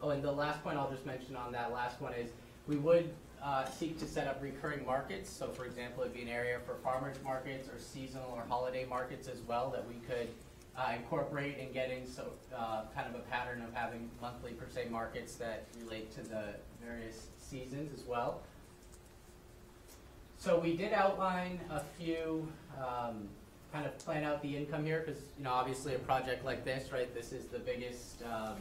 Oh, 0.00 0.10
and 0.10 0.22
the 0.22 0.32
last 0.32 0.62
point 0.64 0.76
I'll 0.76 0.90
just 0.90 1.06
mention 1.06 1.36
on 1.36 1.52
that 1.52 1.72
last 1.72 2.00
one 2.00 2.12
is 2.14 2.30
we 2.66 2.76
would 2.76 3.10
uh, 3.42 3.64
seek 3.66 3.98
to 3.98 4.06
set 4.06 4.26
up 4.26 4.42
recurring 4.42 4.84
markets. 4.86 5.30
So, 5.30 5.48
for 5.48 5.64
example, 5.64 6.02
it'd 6.02 6.14
be 6.14 6.22
an 6.22 6.28
area 6.28 6.58
for 6.64 6.74
farmers 6.76 7.16
markets 7.24 7.68
or 7.68 7.78
seasonal 7.78 8.30
or 8.34 8.44
holiday 8.48 8.84
markets 8.84 9.28
as 9.28 9.40
well 9.46 9.70
that 9.70 9.86
we 9.86 9.94
could 10.06 10.28
uh, 10.76 10.92
incorporate 10.96 11.58
in 11.58 11.72
getting 11.72 12.06
so 12.06 12.32
uh, 12.56 12.82
kind 12.94 13.06
of 13.08 13.14
a 13.14 13.24
pattern 13.24 13.62
of 13.62 13.74
having 13.74 14.08
monthly 14.20 14.52
per 14.52 14.66
se 14.68 14.86
markets 14.90 15.34
that 15.34 15.66
relate 15.80 16.10
to 16.14 16.22
the 16.22 16.44
various 16.84 17.26
seasons 17.38 17.92
as 17.92 18.06
well. 18.06 18.40
So 20.42 20.58
we 20.58 20.76
did 20.76 20.92
outline 20.92 21.60
a 21.70 21.78
few, 21.78 22.48
um, 22.76 23.28
kind 23.72 23.86
of 23.86 23.96
plan 24.00 24.24
out 24.24 24.42
the 24.42 24.56
income 24.56 24.84
here, 24.84 25.04
because, 25.06 25.22
you 25.38 25.44
know, 25.44 25.52
obviously 25.52 25.94
a 25.94 26.00
project 26.00 26.44
like 26.44 26.64
this, 26.64 26.90
right, 26.90 27.14
this 27.14 27.30
is 27.30 27.44
the 27.44 27.60
biggest, 27.60 28.24
um, 28.24 28.56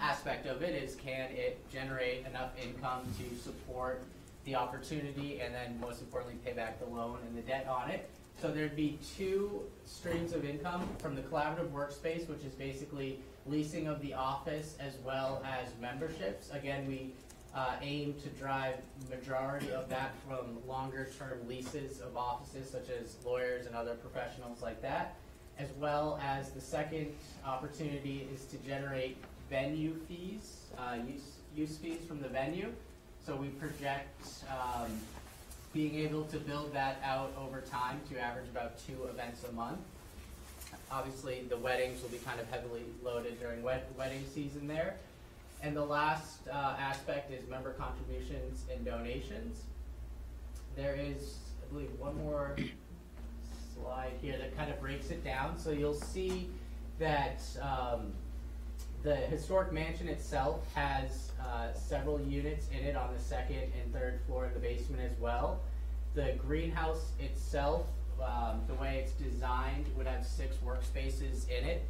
aspect 0.00 0.46
of 0.46 0.62
it, 0.62 0.80
is 0.80 0.94
can 0.94 1.28
it 1.32 1.58
generate 1.72 2.24
enough 2.24 2.52
income 2.62 3.00
to 3.18 3.36
support 3.36 4.04
the 4.44 4.54
opportunity, 4.54 5.40
and 5.40 5.52
then 5.52 5.76
most 5.80 6.02
importantly, 6.02 6.38
pay 6.44 6.52
back 6.52 6.78
the 6.78 6.86
loan 6.86 7.18
and 7.26 7.36
the 7.36 7.42
debt 7.42 7.66
on 7.66 7.90
it. 7.90 8.08
So 8.40 8.52
there'd 8.52 8.76
be 8.76 8.96
two 9.16 9.62
streams 9.86 10.32
of 10.32 10.44
income 10.44 10.88
from 10.98 11.16
the 11.16 11.22
collaborative 11.22 11.70
workspace, 11.70 12.28
which 12.28 12.44
is 12.44 12.52
basically 12.52 13.18
leasing 13.44 13.88
of 13.88 14.00
the 14.02 14.14
office 14.14 14.76
as 14.78 14.98
well 15.04 15.42
as 15.44 15.66
memberships. 15.80 16.50
Again, 16.52 16.86
we 16.86 17.12
uh, 17.56 17.72
aim 17.80 18.14
to 18.22 18.28
drive 18.38 18.74
majority 19.08 19.72
of 19.72 19.88
that 19.88 20.12
from 20.28 20.58
longer-term 20.68 21.48
leases 21.48 22.00
of 22.00 22.14
offices 22.16 22.68
such 22.68 22.88
as 22.90 23.16
lawyers 23.24 23.66
and 23.66 23.74
other 23.74 23.94
professionals 23.94 24.60
like 24.60 24.82
that, 24.82 25.16
as 25.58 25.70
well 25.80 26.20
as 26.22 26.50
the 26.50 26.60
second 26.60 27.12
opportunity 27.46 28.28
is 28.34 28.44
to 28.44 28.58
generate 28.58 29.16
venue 29.48 29.94
fees, 30.06 30.66
uh, 30.76 30.96
use, 31.10 31.22
use 31.56 31.78
fees 31.78 32.00
from 32.06 32.20
the 32.20 32.28
venue. 32.28 32.70
So 33.24 33.34
we 33.34 33.48
project 33.48 34.28
um, 34.50 34.90
being 35.72 35.94
able 35.96 36.24
to 36.24 36.36
build 36.38 36.74
that 36.74 37.00
out 37.02 37.32
over 37.40 37.62
time 37.62 38.00
to 38.10 38.18
average 38.20 38.48
about 38.50 38.78
two 38.86 39.04
events 39.04 39.44
a 39.48 39.52
month. 39.52 39.80
Obviously, 40.90 41.46
the 41.48 41.56
weddings 41.56 42.02
will 42.02 42.10
be 42.10 42.18
kind 42.18 42.38
of 42.38 42.50
heavily 42.50 42.82
loaded 43.02 43.40
during 43.40 43.62
wed- 43.62 43.86
wedding 43.96 44.24
season 44.34 44.68
there. 44.68 44.96
And 45.62 45.76
the 45.76 45.84
last 45.84 46.46
uh, 46.48 46.76
aspect 46.78 47.32
is 47.32 47.48
member 47.48 47.72
contributions 47.72 48.64
and 48.72 48.84
donations. 48.84 49.62
There 50.76 50.94
is, 50.94 51.38
I 51.62 51.72
believe, 51.72 51.90
one 51.98 52.16
more 52.22 52.56
slide 53.74 54.12
here 54.20 54.36
that 54.38 54.56
kind 54.56 54.70
of 54.70 54.80
breaks 54.80 55.10
it 55.10 55.24
down. 55.24 55.58
So 55.58 55.70
you'll 55.70 55.94
see 55.94 56.50
that 56.98 57.40
um, 57.60 58.12
the 59.02 59.14
historic 59.16 59.72
mansion 59.72 60.08
itself 60.08 60.66
has 60.74 61.32
uh, 61.40 61.72
several 61.72 62.20
units 62.20 62.66
in 62.76 62.84
it 62.84 62.96
on 62.96 63.12
the 63.14 63.22
second 63.22 63.72
and 63.80 63.92
third 63.92 64.20
floor 64.26 64.46
in 64.46 64.54
the 64.54 64.60
basement 64.60 65.02
as 65.02 65.18
well. 65.18 65.60
The 66.14 66.34
greenhouse 66.38 67.12
itself, 67.20 67.86
um, 68.20 68.62
the 68.66 68.74
way 68.74 69.04
it's 69.04 69.12
designed, 69.12 69.86
would 69.96 70.06
have 70.06 70.26
six 70.26 70.56
workspaces 70.56 71.48
in 71.48 71.64
it, 71.64 71.86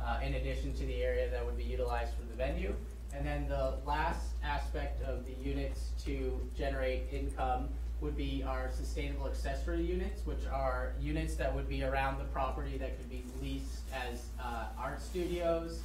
uh, 0.00 0.20
in 0.22 0.34
addition 0.34 0.72
to 0.74 0.86
the 0.86 1.02
area 1.02 1.28
that 1.30 1.44
would 1.44 1.56
be 1.56 1.64
utilized 1.64 2.12
for 2.14 2.22
the 2.22 2.34
venue. 2.34 2.74
And 3.16 3.26
then 3.26 3.48
the 3.48 3.74
last 3.86 4.26
aspect 4.42 5.02
of 5.02 5.24
the 5.24 5.34
units 5.48 5.90
to 6.04 6.38
generate 6.56 7.04
income 7.12 7.68
would 8.00 8.16
be 8.16 8.44
our 8.46 8.70
sustainable 8.70 9.26
accessory 9.26 9.82
units, 9.82 10.26
which 10.26 10.46
are 10.52 10.92
units 11.00 11.36
that 11.36 11.54
would 11.54 11.68
be 11.68 11.84
around 11.84 12.18
the 12.18 12.24
property 12.24 12.76
that 12.76 12.98
could 12.98 13.08
be 13.08 13.22
leased 13.40 13.80
as 13.94 14.26
uh, 14.42 14.66
art 14.78 15.00
studios, 15.00 15.80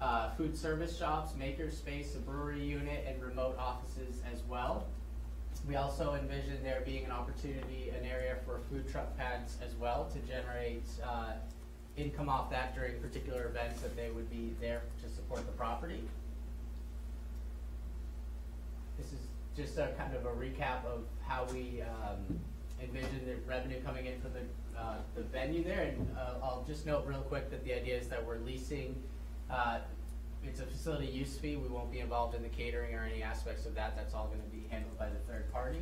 uh, 0.00 0.30
food 0.30 0.56
service 0.56 0.98
shops, 0.98 1.34
maker 1.38 1.70
space, 1.70 2.14
a 2.14 2.18
brewery 2.18 2.62
unit, 2.62 3.04
and 3.08 3.22
remote 3.22 3.56
offices 3.58 4.20
as 4.30 4.42
well. 4.48 4.86
We 5.66 5.76
also 5.76 6.14
envision 6.14 6.62
there 6.62 6.82
being 6.84 7.04
an 7.04 7.10
opportunity, 7.10 7.90
an 7.98 8.04
area 8.04 8.36
for 8.44 8.60
food 8.70 8.90
truck 8.90 9.16
pads 9.16 9.56
as 9.64 9.74
well 9.76 10.10
to 10.12 10.18
generate 10.30 10.84
uh, 11.02 11.32
income 11.96 12.28
off 12.28 12.50
that 12.50 12.74
during 12.74 13.00
particular 13.00 13.46
events 13.46 13.80
that 13.80 13.96
they 13.96 14.10
would 14.10 14.30
be 14.30 14.52
there 14.60 14.82
to 15.02 15.08
support 15.08 15.46
the 15.46 15.52
property. 15.52 16.02
This 18.98 19.12
is 19.12 19.20
just 19.56 19.78
a 19.78 19.92
kind 19.98 20.14
of 20.14 20.24
a 20.26 20.30
recap 20.30 20.84
of 20.84 21.04
how 21.22 21.46
we 21.52 21.82
um, 21.82 22.38
envision 22.82 23.20
the 23.26 23.36
revenue 23.48 23.80
coming 23.84 24.06
in 24.06 24.20
from 24.20 24.32
the, 24.32 24.78
uh, 24.78 24.96
the 25.14 25.22
venue 25.22 25.64
there. 25.64 25.82
And 25.82 26.16
uh, 26.16 26.34
I'll 26.42 26.64
just 26.66 26.86
note 26.86 27.06
real 27.06 27.20
quick 27.22 27.50
that 27.50 27.64
the 27.64 27.74
idea 27.74 27.98
is 27.98 28.08
that 28.08 28.24
we're 28.24 28.38
leasing, 28.38 28.94
uh, 29.50 29.78
it's 30.44 30.60
a 30.60 30.66
facility 30.66 31.06
use 31.06 31.36
fee. 31.36 31.56
We 31.56 31.68
won't 31.68 31.90
be 31.90 32.00
involved 32.00 32.34
in 32.34 32.42
the 32.42 32.48
catering 32.48 32.94
or 32.94 33.04
any 33.04 33.22
aspects 33.22 33.66
of 33.66 33.74
that. 33.74 33.96
That's 33.96 34.14
all 34.14 34.26
going 34.26 34.42
to 34.42 34.48
be 34.48 34.64
handled 34.70 34.98
by 34.98 35.06
the 35.06 35.32
third 35.32 35.50
party. 35.52 35.80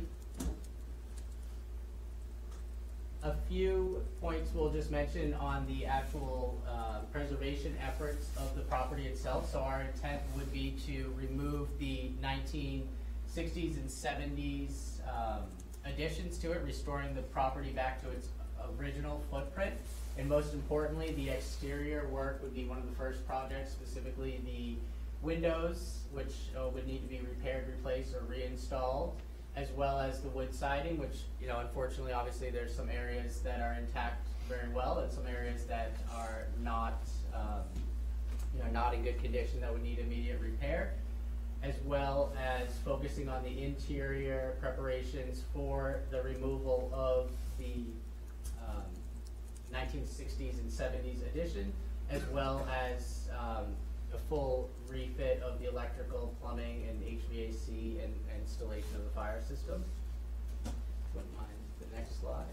A 3.23 3.33
few 3.49 4.03
points 4.21 4.51
we'll 4.53 4.71
just 4.71 4.91
mention 4.91 5.33
on 5.33 5.65
the 5.65 5.85
actual 5.85 6.61
uh, 6.69 6.99
preservation 7.11 7.75
efforts 7.85 8.27
of 8.37 8.55
the 8.55 8.61
property 8.61 9.07
itself. 9.07 9.51
So 9.51 9.59
our 9.59 9.81
intent 9.81 10.21
would 10.35 10.51
be 10.53 10.75
to 10.85 11.11
remove 11.17 11.69
the 11.79 12.11
1960s 13.35 13.75
and 13.75 13.89
70s 13.89 14.99
um, 15.09 15.43
additions 15.85 16.37
to 16.37 16.51
it, 16.51 16.61
restoring 16.63 17.13
the 17.13 17.21
property 17.21 17.71
back 17.71 18.01
to 18.01 18.09
its 18.09 18.29
original 18.79 19.21
footprint. 19.29 19.75
And 20.17 20.29
most 20.29 20.53
importantly, 20.53 21.11
the 21.13 21.29
exterior 21.29 22.07
work 22.07 22.41
would 22.41 22.55
be 22.55 22.65
one 22.65 22.77
of 22.77 22.89
the 22.89 22.95
first 22.95 23.25
projects, 23.27 23.71
specifically 23.71 24.39
the 24.45 24.75
windows, 25.21 25.99
which 26.13 26.33
uh, 26.57 26.69
would 26.69 26.87
need 26.87 27.01
to 27.01 27.07
be 27.07 27.19
repaired, 27.19 27.67
replaced, 27.67 28.13
or 28.13 28.21
reinstalled 28.29 29.15
as 29.57 29.71
well 29.71 29.99
as 29.99 30.19
the 30.19 30.27
wood 30.29 30.53
siding, 30.53 30.97
which, 30.97 31.23
you 31.41 31.47
know, 31.47 31.59
unfortunately, 31.59 32.11
obviously, 32.11 32.49
there's 32.49 32.75
some 32.75 32.89
areas 32.89 33.39
that 33.39 33.61
are 33.61 33.73
intact 33.79 34.27
very 34.49 34.67
well 34.73 34.99
and 34.99 35.11
some 35.11 35.25
areas 35.27 35.63
that 35.63 35.93
are 36.13 36.47
not, 36.61 37.01
um, 37.33 37.63
you 38.53 38.61
know, 38.61 38.69
not 38.71 38.93
in 38.93 39.01
good 39.01 39.21
condition 39.21 39.61
that 39.61 39.71
would 39.71 39.81
need 39.81 39.99
immediate 39.99 40.39
repair, 40.41 40.93
as 41.65 41.75
well 41.83 42.31
as 42.39 42.77
focusing 42.85 43.27
on 43.27 43.43
the 43.43 43.63
interior 43.63 44.55
preparations 44.59 45.43
for 45.53 46.01
the 46.11 46.21
removal 46.21 46.91
of 46.93 47.31
the 47.57 47.85
um, 48.67 48.83
1960s 49.73 50.59
and 50.59 50.69
70s 50.69 51.25
addition, 51.27 51.73
as 52.11 52.21
well 52.31 52.67
as 52.71 53.29
um, 53.39 53.65
a 54.13 54.17
full 54.29 54.69
refit 54.87 55.41
of 55.43 55.59
the 55.59 55.67
electrical, 55.67 56.35
plumbing, 56.41 56.85
and 56.87 57.01
HVAC 57.01 58.03
and 58.03 58.13
and 58.35 58.41
installation 58.41 58.95
of 58.95 59.03
the 59.03 59.09
fire 59.11 59.41
system. 59.47 59.83
Wouldn't 61.13 61.35
mind 61.35 61.49
the 61.79 61.97
next 61.97 62.19
slide. 62.19 62.45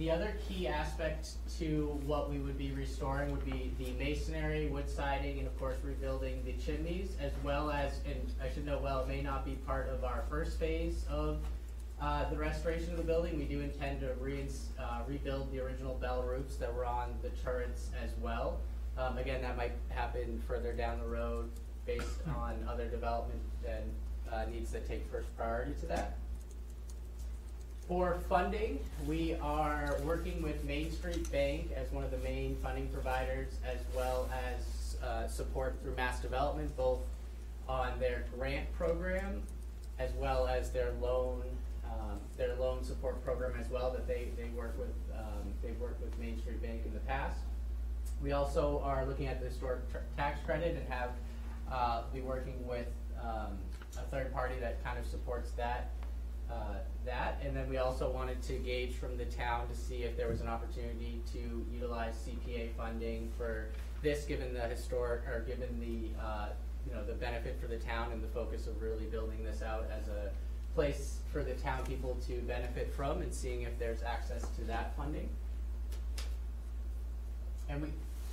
The 0.00 0.10
other 0.10 0.32
key 0.48 0.66
aspect 0.66 1.32
to 1.58 2.00
what 2.06 2.30
we 2.30 2.38
would 2.38 2.56
be 2.56 2.70
restoring 2.70 3.30
would 3.32 3.44
be 3.44 3.70
the 3.78 3.92
masonry, 4.02 4.66
wood 4.66 4.88
siding, 4.88 5.40
and 5.40 5.46
of 5.46 5.58
course 5.58 5.76
rebuilding 5.84 6.42
the 6.42 6.54
chimneys, 6.54 7.10
as 7.20 7.32
well 7.44 7.70
as, 7.70 8.00
and 8.06 8.32
I 8.42 8.48
should 8.48 8.64
note, 8.64 8.80
well, 8.80 9.02
it 9.02 9.08
may 9.08 9.20
not 9.20 9.44
be 9.44 9.56
part 9.66 9.90
of 9.90 10.02
our 10.02 10.24
first 10.30 10.58
phase 10.58 11.04
of 11.10 11.40
uh, 12.00 12.30
the 12.30 12.38
restoration 12.38 12.92
of 12.92 12.96
the 12.96 13.02
building, 13.02 13.36
we 13.36 13.44
do 13.44 13.60
intend 13.60 14.00
to 14.00 14.14
re- 14.18 14.48
uh, 14.78 15.02
rebuild 15.06 15.52
the 15.52 15.60
original 15.60 15.96
bell 15.96 16.22
roofs 16.22 16.56
that 16.56 16.74
were 16.74 16.86
on 16.86 17.12
the 17.20 17.28
turrets 17.44 17.90
as 18.02 18.08
well. 18.22 18.58
Um, 18.96 19.18
again, 19.18 19.42
that 19.42 19.58
might 19.58 19.72
happen 19.90 20.42
further 20.48 20.72
down 20.72 20.98
the 20.98 21.08
road 21.08 21.50
based 21.84 22.26
on 22.38 22.66
other 22.66 22.86
development 22.86 23.42
and 23.68 23.84
uh, 24.32 24.46
needs 24.50 24.72
that 24.72 24.88
take 24.88 25.06
first 25.10 25.28
priority 25.36 25.74
to 25.80 25.86
that. 25.88 26.16
For 27.90 28.20
funding, 28.28 28.78
we 29.04 29.34
are 29.42 29.96
working 30.04 30.40
with 30.42 30.62
Main 30.62 30.92
Street 30.92 31.28
Bank 31.32 31.72
as 31.74 31.90
one 31.90 32.04
of 32.04 32.12
the 32.12 32.18
main 32.18 32.54
funding 32.62 32.86
providers, 32.86 33.48
as 33.66 33.78
well 33.96 34.30
as 34.32 34.94
uh, 35.02 35.26
support 35.26 35.74
through 35.82 35.96
Mass 35.96 36.20
Development, 36.20 36.70
both 36.76 37.00
on 37.68 37.98
their 37.98 38.26
grant 38.38 38.72
program 38.74 39.42
as 39.98 40.12
well 40.12 40.46
as 40.46 40.70
their 40.70 40.92
loan 41.02 41.42
um, 41.84 42.20
their 42.36 42.54
loan 42.54 42.84
support 42.84 43.24
program 43.24 43.54
as 43.60 43.68
well 43.68 43.90
that 43.90 44.06
they, 44.06 44.28
they 44.36 44.50
work 44.56 44.78
with, 44.78 44.94
um, 45.18 45.52
they've 45.60 45.80
worked 45.80 46.00
with 46.00 46.16
Main 46.20 46.38
Street 46.38 46.62
Bank 46.62 46.82
in 46.86 46.94
the 46.94 47.00
past. 47.00 47.40
We 48.22 48.30
also 48.30 48.80
are 48.84 49.04
looking 49.04 49.26
at 49.26 49.40
the 49.40 49.46
historic 49.46 49.80
tax 50.16 50.38
credit 50.46 50.76
and 50.76 50.88
have, 50.88 51.10
uh, 51.68 52.02
be 52.14 52.20
working 52.20 52.64
with, 52.68 52.86
um, 53.20 53.58
a 53.98 54.02
third 54.12 54.32
party 54.32 54.54
that 54.60 54.84
kind 54.84 54.96
of 54.96 55.06
supports 55.06 55.50
that, 55.56 55.90
uh, 56.50 56.74
that. 57.04 57.40
And 57.44 57.56
then 57.56 57.68
we 57.68 57.78
also 57.78 58.10
wanted 58.10 58.42
to 58.42 58.54
gauge 58.54 58.94
from 58.94 59.16
the 59.16 59.24
town 59.26 59.68
to 59.68 59.74
see 59.74 60.02
if 60.02 60.16
there 60.16 60.28
was 60.28 60.40
an 60.40 60.48
opportunity 60.48 61.20
to 61.32 61.64
utilize 61.72 62.14
CPA 62.26 62.70
funding 62.76 63.30
for 63.36 63.68
this, 64.02 64.24
given 64.24 64.52
the 64.54 64.60
historic, 64.60 65.26
or 65.28 65.40
given 65.40 65.78
the, 65.80 66.22
uh, 66.22 66.48
you 66.88 66.94
know, 66.94 67.04
the 67.04 67.12
benefit 67.12 67.58
for 67.60 67.66
the 67.66 67.76
town 67.76 68.12
and 68.12 68.22
the 68.22 68.28
focus 68.28 68.66
of 68.66 68.80
really 68.80 69.04
building 69.06 69.44
this 69.44 69.62
out 69.62 69.86
as 69.90 70.08
a 70.08 70.30
place 70.74 71.18
for 71.32 71.42
the 71.42 71.54
town 71.54 71.84
people 71.84 72.16
to 72.26 72.40
benefit 72.42 72.92
from 72.94 73.22
and 73.22 73.32
seeing 73.32 73.62
if 73.62 73.78
there's 73.78 74.02
access 74.02 74.48
to 74.56 74.64
that 74.64 74.94
funding. 74.96 75.28
And 77.68 77.82
we, 77.82 77.88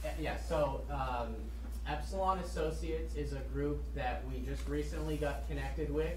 uh, 0.05 0.09
yeah, 0.19 0.37
so, 0.37 0.81
um, 0.89 1.35
Epsilon 1.87 2.39
Associates 2.39 3.15
is 3.15 3.33
a 3.33 3.39
group 3.53 3.81
that 3.95 4.23
we 4.29 4.39
just 4.45 4.67
recently 4.67 5.15
got 5.15 5.47
connected 5.47 5.93
with. 5.93 6.13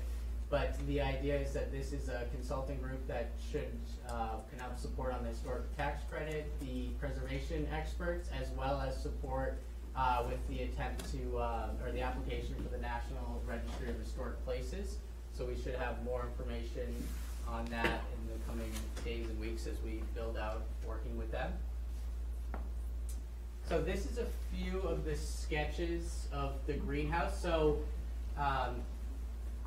But 0.50 0.74
the 0.88 1.00
idea 1.00 1.38
is 1.38 1.52
that 1.52 1.70
this 1.70 1.92
is 1.92 2.08
a 2.08 2.26
consulting 2.32 2.78
group 2.80 3.06
that 3.06 3.30
should, 3.50 3.70
uh, 4.08 4.38
can 4.50 4.58
help 4.58 4.76
support 4.76 5.14
on 5.14 5.22
the 5.22 5.28
historic 5.28 5.76
tax 5.76 6.02
credit, 6.10 6.50
the 6.60 6.88
preservation 6.98 7.68
experts, 7.72 8.28
as 8.38 8.48
well 8.58 8.80
as 8.80 9.00
support, 9.00 9.58
uh, 9.94 10.24
with 10.28 10.44
the 10.48 10.64
attempt 10.64 11.08
to, 11.12 11.38
uh, 11.38 11.68
or 11.84 11.92
the 11.92 12.00
application 12.00 12.56
for 12.56 12.68
the 12.68 12.78
National 12.78 13.40
Registry 13.46 13.90
of 13.90 13.98
Historic 14.00 14.44
Places. 14.44 14.98
So 15.38 15.44
we 15.44 15.54
should 15.54 15.76
have 15.76 16.02
more 16.04 16.26
information 16.26 16.94
on 17.46 17.64
that 17.66 18.02
in 18.12 18.32
the 18.32 18.44
coming 18.48 18.72
days 19.04 19.28
and 19.28 19.38
weeks 19.40 19.68
as 19.68 19.80
we 19.84 20.02
build 20.14 20.36
out 20.36 20.62
working 20.84 21.16
with 21.16 21.30
them. 21.30 21.52
So 23.68 23.80
this 23.80 24.04
is 24.04 24.18
a 24.18 24.26
few 24.52 24.80
of 24.80 25.04
the 25.04 25.14
sketches 25.14 26.26
of 26.32 26.54
the 26.66 26.72
greenhouse. 26.72 27.40
So 27.40 27.78
um, 28.36 28.82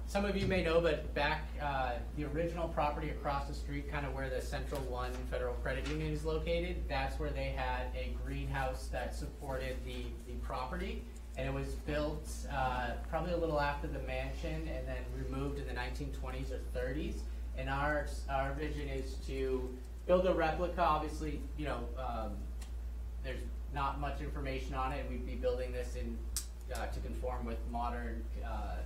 some 0.08 0.26
of 0.26 0.38
you 0.38 0.46
may 0.46 0.64
know, 0.64 0.80
but 0.80 1.14
back 1.14 1.48
uh, 1.62 1.94
the 2.18 2.26
original 2.26 2.68
property 2.68 3.10
across 3.10 3.48
the 3.48 3.54
street, 3.54 3.92
kind 3.92 4.06
of 4.06 4.14
where 4.14 4.30
the 4.30 4.42
Central 4.42 4.82
One 4.82 5.12
Federal 5.32 5.56
Credit 5.56 5.88
Union 5.88 6.12
is 6.12 6.24
located, 6.24 6.84
that's 6.88 7.20
where 7.20 7.32
they 7.32 7.50
had 7.56 7.88
a 7.96 8.16
greenhouse 8.24 8.88
that 8.92 9.16
supported 9.16 9.76
the, 9.86 10.06
the 10.28 10.34
property. 10.44 11.04
And 11.36 11.48
it 11.48 11.54
was 11.54 11.70
built 11.88 12.30
uh, 12.52 12.92
probably 13.10 13.34
a 13.34 13.38
little 13.38 13.60
after 13.60 13.88
the 13.88 14.00
mansion 14.00 14.68
and 14.68 14.88
then 14.88 15.04
removed 15.18 15.58
in 15.58 15.66
the 15.66 15.74
1920s 15.74 16.52
or 16.52 16.60
30s. 16.78 17.16
And 17.58 17.70
our, 17.70 18.06
our 18.30 18.54
vision 18.54 18.88
is 18.88 19.16
to 19.28 19.68
build 20.06 20.28
a 20.28 20.34
replica. 20.34 20.82
Obviously, 20.82 21.42
you 21.58 21.66
know, 21.66 21.80
um, 21.98 22.34
there's 23.24 23.40
not 23.74 24.00
much 24.00 24.22
information 24.22 24.76
on 24.76 24.92
it. 24.92 25.06
We'd 25.10 25.26
be 25.26 25.36
building 25.36 25.72
this 25.72 25.96
in 25.96 26.18
uh, 26.76 26.86
to 26.88 27.00
conform 27.00 27.46
with 27.46 27.58
modern 27.72 28.24
uh, 28.46 28.78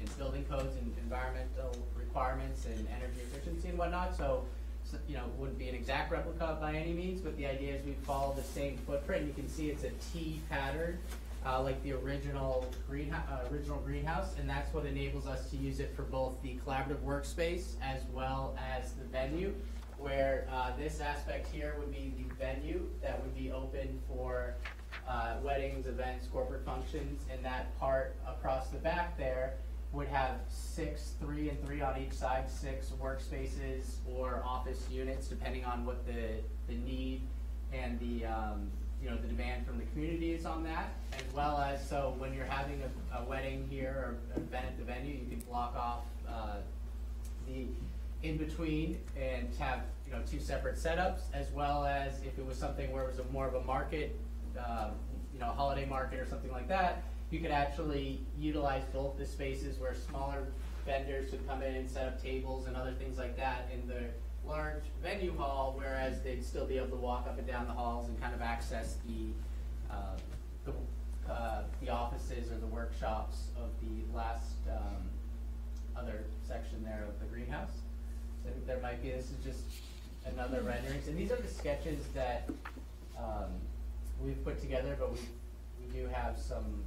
in 0.00 0.06
building 0.18 0.44
codes 0.44 0.76
and 0.76 0.94
environmental 1.02 1.74
requirements 1.94 2.66
and 2.66 2.86
energy 2.88 3.20
efficiency 3.30 3.68
and 3.68 3.78
whatnot. 3.78 4.16
So, 4.16 4.44
so, 4.84 4.98
you 5.08 5.16
know, 5.16 5.24
wouldn't 5.36 5.58
be 5.58 5.68
an 5.68 5.74
exact 5.74 6.12
replica 6.12 6.56
by 6.60 6.74
any 6.74 6.92
means, 6.92 7.20
but 7.20 7.36
the 7.36 7.46
idea 7.46 7.74
is 7.74 7.84
we 7.84 7.94
follow 8.04 8.34
the 8.34 8.42
same 8.42 8.78
footprint. 8.86 9.26
You 9.26 9.32
can 9.32 9.48
see 9.48 9.68
it's 9.70 9.84
a 9.84 9.90
T 10.12 10.40
pattern 10.48 10.98
uh, 11.44 11.62
like 11.62 11.80
the 11.82 11.92
original 11.92 12.66
greenhouse, 12.88 13.26
uh, 13.30 13.52
original 13.52 13.78
greenhouse, 13.78 14.34
and 14.38 14.48
that's 14.48 14.72
what 14.74 14.84
enables 14.84 15.26
us 15.26 15.48
to 15.50 15.56
use 15.56 15.80
it 15.80 15.94
for 15.94 16.02
both 16.02 16.40
the 16.42 16.58
collaborative 16.66 16.98
workspace 17.04 17.74
as 17.82 18.02
well 18.12 18.56
as 18.74 18.92
the 18.92 19.04
venue. 19.04 19.54
Where 19.98 20.46
uh, 20.52 20.72
this 20.78 21.00
aspect 21.00 21.48
here 21.52 21.74
would 21.78 21.90
be 21.90 22.12
the 22.18 22.34
venue 22.34 22.86
that 23.00 23.22
would 23.22 23.34
be 23.34 23.50
open 23.50 23.98
for 24.06 24.54
uh, 25.08 25.36
weddings, 25.42 25.86
events, 25.86 26.26
corporate 26.26 26.64
functions, 26.66 27.22
and 27.32 27.42
that 27.44 27.78
part 27.78 28.14
across 28.28 28.68
the 28.68 28.78
back 28.78 29.16
there 29.16 29.54
would 29.92 30.08
have 30.08 30.40
six, 30.48 31.12
three 31.20 31.48
and 31.48 31.64
three 31.64 31.80
on 31.80 32.00
each 32.00 32.12
side, 32.12 32.50
six 32.50 32.92
workspaces 33.00 33.96
or 34.10 34.42
office 34.44 34.84
units, 34.90 35.28
depending 35.28 35.64
on 35.64 35.86
what 35.86 36.06
the, 36.06 36.34
the 36.68 36.74
need 36.74 37.22
and 37.72 37.98
the 38.00 38.26
um, 38.26 38.70
you 39.02 39.10
know, 39.10 39.16
the 39.16 39.28
demand 39.28 39.66
from 39.66 39.78
the 39.78 39.84
community 39.86 40.32
is 40.32 40.46
on 40.46 40.64
that, 40.64 40.88
as 41.12 41.34
well 41.34 41.58
as, 41.58 41.86
so 41.86 42.14
when 42.18 42.32
you're 42.32 42.46
having 42.46 42.82
a, 42.82 43.18
a 43.18 43.24
wedding 43.24 43.66
here 43.70 43.90
or 43.90 44.16
an 44.34 44.42
event 44.42 44.66
at 44.66 44.78
the 44.78 44.84
venue, 44.84 45.14
you 45.14 45.26
can 45.28 45.38
block 45.40 45.76
off, 45.76 46.00
uh, 46.28 46.56
the 47.46 47.66
in-between 48.22 48.98
and 49.16 49.48
have, 49.58 49.80
you 50.06 50.12
know, 50.12 50.18
two 50.28 50.40
separate 50.40 50.76
setups, 50.76 51.20
as 51.34 51.50
well 51.52 51.84
as 51.84 52.14
if 52.22 52.38
it 52.38 52.46
was 52.46 52.56
something 52.56 52.90
where 52.90 53.04
it 53.04 53.08
was 53.08 53.18
a 53.18 53.32
more 53.32 53.46
of 53.46 53.54
a 53.54 53.62
market, 53.62 54.18
um, 54.58 54.92
you 55.34 55.40
know, 55.40 55.46
holiday 55.46 55.84
market 55.84 56.18
or 56.18 56.26
something 56.26 56.50
like 56.50 56.66
that, 56.66 57.04
you 57.30 57.40
could 57.40 57.50
actually 57.50 58.20
utilize 58.38 58.84
both 58.92 59.18
the 59.18 59.26
spaces 59.26 59.78
where 59.78 59.94
smaller 59.94 60.46
vendors 60.84 61.30
could 61.30 61.46
come 61.48 61.62
in 61.62 61.74
and 61.74 61.90
set 61.90 62.06
up 62.06 62.22
tables 62.22 62.66
and 62.66 62.76
other 62.76 62.92
things 62.92 63.18
like 63.18 63.36
that 63.36 63.68
in 63.74 63.86
the 63.88 64.04
large 64.46 64.84
venue 65.02 65.36
hall, 65.36 65.74
whereas 65.76 66.22
they'd 66.22 66.44
still 66.44 66.66
be 66.66 66.78
able 66.78 66.88
to 66.88 66.96
walk 66.96 67.26
up 67.26 67.36
and 67.38 67.46
down 67.46 67.66
the 67.66 67.72
halls 67.72 68.08
and 68.08 68.20
kind 68.20 68.32
of 68.32 68.40
access 68.40 68.96
the, 69.06 69.92
uh, 69.92 70.16
the, 70.64 71.32
uh, 71.32 71.62
the 71.82 71.88
offices 71.88 72.52
or 72.52 72.58
the 72.58 72.66
workshops 72.66 73.48
of 73.56 73.70
the 73.80 74.16
last, 74.16 74.54
um, 74.70 75.08
other 75.96 76.24
section 76.46 76.84
there 76.84 77.04
of 77.08 77.18
the 77.18 77.26
greenhouse. 77.26 77.72
So 78.44 78.50
I 78.50 78.52
think 78.52 78.66
there 78.66 78.80
might 78.80 79.02
be, 79.02 79.10
this 79.10 79.30
is 79.30 79.44
just 79.44 79.64
another 80.26 80.60
renderings, 80.60 81.08
and 81.08 81.18
these 81.18 81.32
are 81.32 81.36
the 81.36 81.48
sketches 81.48 81.98
that, 82.14 82.48
um, 83.18 83.50
we've 84.22 84.42
put 84.44 84.60
together, 84.60 84.94
but 84.98 85.12
we, 85.12 85.18
we 85.80 85.92
do 85.92 86.06
have 86.06 86.38
some 86.38 86.84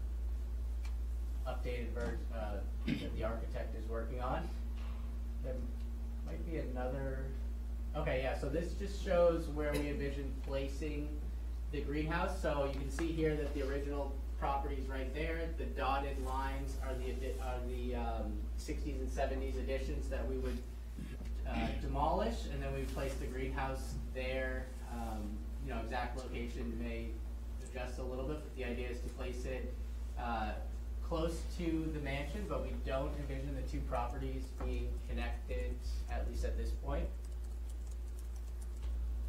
updated 1.48 1.90
version 1.94 2.20
uh, 2.34 2.58
that 2.88 3.16
the 3.16 3.24
architect 3.24 3.76
is 3.78 3.88
working 3.90 4.22
on. 4.22 4.48
There 5.44 5.54
might 6.26 6.46
be 6.50 6.58
another, 6.58 7.26
okay, 7.96 8.22
yeah, 8.24 8.38
so 8.38 8.50
this 8.50 8.74
just 8.74 9.04
shows 9.04 9.48
where 9.50 9.72
we 9.72 9.90
envision 9.90 10.32
placing 10.46 11.10
the 11.72 11.82
greenhouse. 11.82 12.42
So 12.42 12.70
you 12.72 12.80
can 12.80 12.92
see 12.92 13.08
here 13.08 13.36
that 13.36 13.54
the 13.54 13.68
original 13.68 14.14
property 14.40 14.76
is 14.76 14.88
right 14.88 15.14
there. 15.14 15.50
The 15.58 15.66
dotted 15.66 16.24
lines 16.26 16.78
are 16.84 16.94
the, 16.96 17.32
are 17.44 17.60
the 17.68 17.96
um, 17.96 18.34
sixties 18.58 19.00
and 19.00 19.10
seventies 19.10 19.56
additions 19.58 20.08
that 20.10 20.28
we 20.30 20.38
would 20.38 20.58
uh, 21.48 21.68
demolish, 21.82 22.46
and 22.54 22.62
then 22.62 22.74
we 22.74 22.82
place 22.94 23.14
the 23.16 23.26
greenhouse 23.26 23.96
there. 24.14 24.68
Um, 24.94 25.38
You 25.66 25.76
know, 25.76 25.82
exact 25.84 26.18
location 26.18 26.74
may 26.80 27.12
adjust 27.62 28.00
a 28.00 28.04
little 28.04 28.26
bit, 28.26 28.40
but 28.42 28.56
the 28.56 28.64
idea 28.64 28.90
is 28.90 29.00
to 29.02 29.10
place 29.10 29.46
it 29.46 29.74
uh, 30.18 30.54
close 31.10 31.42
to 31.58 31.90
the 31.94 32.00
mansion, 32.02 32.46
but 32.48 32.62
we 32.62 32.70
don't 32.86 33.12
envision 33.20 33.56
the 33.56 33.64
two 33.64 33.80
properties 33.90 34.44
being 34.64 34.88
connected, 35.10 35.74
at 36.12 36.30
least 36.30 36.46
at 36.46 36.56
this 36.56 36.70
point. 36.70 37.06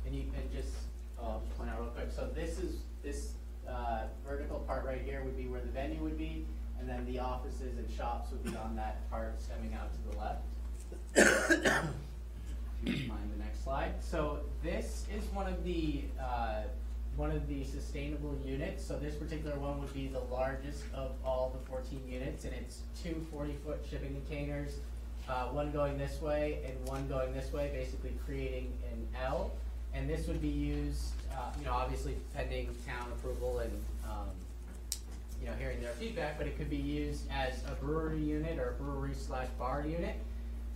And 0.04 0.14
you 0.14 0.24
can 0.24 0.42
just, 0.54 0.74
uh, 1.18 1.38
point 1.56 1.70
out 1.70 1.80
real 1.80 1.88
quick, 1.88 2.10
so 2.14 2.28
this 2.34 2.58
is, 2.58 2.76
this, 3.02 3.32
uh, 3.66 4.02
vertical 4.26 4.58
part 4.60 4.84
right 4.84 5.00
here 5.02 5.22
would 5.24 5.36
be 5.36 5.46
where 5.46 5.60
the 5.60 5.68
venue 5.68 6.02
would 6.02 6.18
be, 6.18 6.46
and 6.78 6.88
then 6.88 7.06
the 7.06 7.18
offices 7.18 7.78
and 7.78 7.90
shops 7.90 8.30
would 8.30 8.44
be 8.44 8.54
on 8.56 8.76
that 8.76 9.08
part 9.10 9.40
stemming 9.40 9.74
out 9.74 9.90
to 9.94 9.98
the 10.10 10.18
left. 10.18 10.42
Mind 12.84 13.32
the 13.32 13.42
next 13.42 13.64
slide. 13.64 13.92
So 14.02 14.40
this 14.62 15.06
is 15.14 15.24
one 15.32 15.46
of 15.46 15.64
the, 15.64 16.04
uh, 16.20 16.62
one 17.20 17.30
of 17.30 17.46
the 17.48 17.62
sustainable 17.64 18.34
units. 18.42 18.82
So 18.82 18.96
this 18.96 19.14
particular 19.14 19.54
one 19.58 19.78
would 19.78 19.92
be 19.92 20.08
the 20.08 20.24
largest 20.32 20.82
of 20.94 21.12
all 21.22 21.54
the 21.54 21.68
fourteen 21.68 22.00
units, 22.08 22.44
and 22.44 22.54
it's 22.54 22.80
two 23.02 23.26
40-foot 23.32 23.84
shipping 23.88 24.14
containers, 24.14 24.78
uh, 25.28 25.48
one 25.48 25.70
going 25.70 25.98
this 25.98 26.22
way 26.22 26.60
and 26.66 26.88
one 26.88 27.06
going 27.08 27.34
this 27.34 27.52
way, 27.52 27.70
basically 27.74 28.12
creating 28.24 28.72
an 28.90 29.06
L. 29.22 29.52
And 29.92 30.08
this 30.08 30.26
would 30.28 30.40
be 30.40 30.48
used, 30.48 31.10
uh, 31.32 31.50
you 31.58 31.66
know, 31.66 31.74
obviously 31.74 32.16
pending 32.34 32.74
town 32.86 33.06
approval 33.12 33.58
and, 33.58 33.72
um, 34.04 34.28
you 35.42 35.46
know, 35.46 35.52
hearing 35.58 35.82
their 35.82 35.92
feedback, 35.92 36.38
but 36.38 36.46
it 36.46 36.56
could 36.56 36.70
be 36.70 36.76
used 36.76 37.24
as 37.30 37.62
a 37.70 37.74
brewery 37.84 38.20
unit 38.20 38.58
or 38.58 38.70
a 38.70 38.82
brewery 38.82 39.14
slash 39.14 39.48
bar 39.58 39.84
unit, 39.86 40.16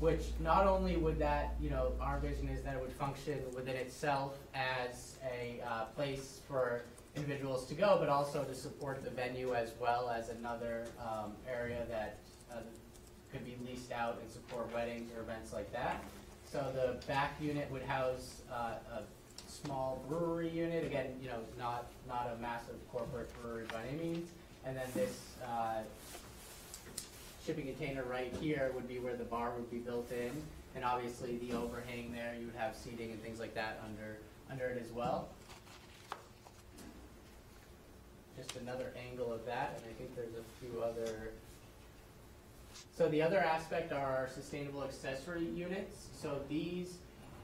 which 0.00 0.22
not 0.40 0.66
only 0.66 0.96
would 0.96 1.18
that, 1.18 1.54
you 1.60 1.70
know, 1.70 1.92
our 2.00 2.18
vision 2.18 2.48
is 2.48 2.62
that 2.62 2.74
it 2.74 2.80
would 2.80 2.92
function 2.92 3.38
within 3.54 3.76
itself 3.76 4.36
as 4.54 5.16
a 5.24 5.62
uh, 5.66 5.84
place 5.96 6.40
for 6.48 6.82
individuals 7.16 7.66
to 7.66 7.74
go, 7.74 7.96
but 8.00 8.08
also 8.08 8.42
to 8.44 8.54
support 8.54 9.04
the 9.04 9.10
venue 9.10 9.54
as 9.54 9.72
well 9.80 10.10
as 10.10 10.30
another 10.30 10.86
um, 11.00 11.32
area 11.48 11.86
that 11.88 12.18
uh, 12.50 12.56
could 13.30 13.44
be 13.44 13.56
leased 13.66 13.92
out 13.92 14.18
and 14.20 14.30
support 14.30 14.72
weddings 14.74 15.10
or 15.16 15.22
events 15.22 15.52
like 15.52 15.72
that. 15.72 16.02
So 16.50 16.72
the 16.74 17.04
back 17.06 17.34
unit 17.40 17.70
would 17.70 17.82
house 17.82 18.42
uh, 18.52 18.74
a 18.92 19.02
small 19.48 20.04
brewery 20.08 20.48
unit, 20.48 20.84
again, 20.84 21.16
you 21.22 21.28
know, 21.28 21.38
not, 21.58 21.86
not 22.08 22.30
a 22.36 22.40
massive 22.40 22.76
corporate 22.92 23.30
brewery 23.40 23.64
by 23.72 23.80
any 23.88 23.98
means. 23.98 24.30
And 24.66 24.76
then 24.76 24.86
this 24.94 25.20
uh, 25.44 25.82
shipping 27.44 27.66
container 27.66 28.04
right 28.04 28.32
here 28.40 28.72
would 28.74 28.88
be 28.88 28.98
where 28.98 29.16
the 29.16 29.24
bar 29.24 29.52
would 29.56 29.70
be 29.70 29.78
built 29.78 30.10
in. 30.10 30.30
And 30.74 30.84
obviously 30.84 31.38
the 31.38 31.52
overhang 31.56 32.12
there, 32.12 32.34
you 32.38 32.46
would 32.46 32.54
have 32.56 32.74
seating 32.74 33.10
and 33.10 33.22
things 33.22 33.38
like 33.38 33.54
that 33.54 33.80
under, 33.84 34.18
under 34.50 34.66
it 34.66 34.82
as 34.82 34.90
well. 34.92 35.28
Just 38.36 38.56
another 38.56 38.92
angle 39.10 39.32
of 39.32 39.46
that, 39.46 39.74
and 39.76 39.84
I 39.88 39.92
think 39.96 40.16
there's 40.16 40.34
a 40.34 40.42
few 40.60 40.82
other. 40.82 41.30
So 42.96 43.08
the 43.08 43.22
other 43.22 43.38
aspect 43.38 43.92
are 43.92 44.16
our 44.16 44.28
sustainable 44.34 44.82
accessory 44.82 45.44
units. 45.44 46.08
So 46.20 46.40
these, 46.48 46.94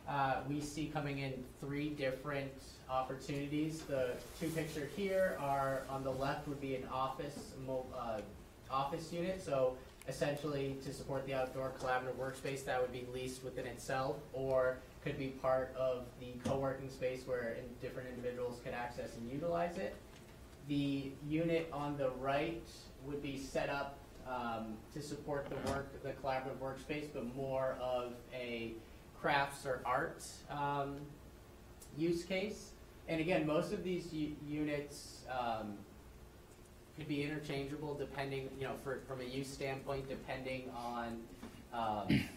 uh, 0.08 0.38
we 0.48 0.60
see 0.60 0.86
coming 0.86 1.18
in 1.18 1.44
three 1.60 1.90
different 1.90 2.50
opportunities. 2.88 3.82
The 3.82 4.10
two 4.40 4.48
pictured 4.48 4.90
here 4.96 5.36
are, 5.38 5.82
on 5.88 6.02
the 6.02 6.10
left 6.10 6.48
would 6.48 6.60
be 6.60 6.74
an 6.74 6.88
office, 6.92 7.52
uh, 7.68 8.20
office 8.68 9.12
unit, 9.12 9.40
so 9.44 9.76
essentially 10.08 10.76
to 10.84 10.92
support 10.92 11.26
the 11.26 11.34
outdoor 11.34 11.72
collaborative 11.80 12.16
workspace 12.18 12.64
that 12.64 12.80
would 12.80 12.92
be 12.92 13.06
leased 13.12 13.44
within 13.44 13.66
itself, 13.66 14.16
or 14.32 14.78
could 15.04 15.18
be 15.18 15.28
part 15.28 15.74
of 15.76 16.04
the 16.20 16.32
co-working 16.48 16.90
space 16.90 17.22
where 17.26 17.56
in- 17.58 17.64
different 17.80 18.08
individuals 18.08 18.60
could 18.64 18.74
access 18.74 19.16
and 19.16 19.30
utilize 19.30 19.78
it. 19.78 19.94
The 20.68 21.12
unit 21.26 21.68
on 21.72 21.96
the 21.96 22.10
right 22.20 22.62
would 23.06 23.22
be 23.22 23.38
set 23.38 23.70
up 23.70 23.98
um, 24.28 24.74
to 24.94 25.02
support 25.02 25.48
the 25.48 25.70
work, 25.70 26.02
the 26.02 26.10
collaborative 26.10 26.58
workspace, 26.60 27.06
but 27.12 27.34
more 27.34 27.76
of 27.80 28.12
a 28.34 28.74
crafts 29.20 29.66
or 29.66 29.80
art 29.84 30.24
um, 30.50 30.96
use 31.96 32.24
case. 32.24 32.70
And 33.08 33.20
again, 33.20 33.46
most 33.46 33.72
of 33.72 33.82
these 33.82 34.12
units 34.46 35.24
um, 35.30 35.74
could 37.00 37.08
be 37.08 37.22
interchangeable 37.22 37.94
depending, 37.94 38.50
you 38.58 38.66
know, 38.66 38.74
for, 38.84 39.00
from 39.08 39.22
a 39.22 39.24
use 39.24 39.48
standpoint, 39.48 40.06
depending 40.06 40.64
on, 40.76 41.16
um, 41.72 42.28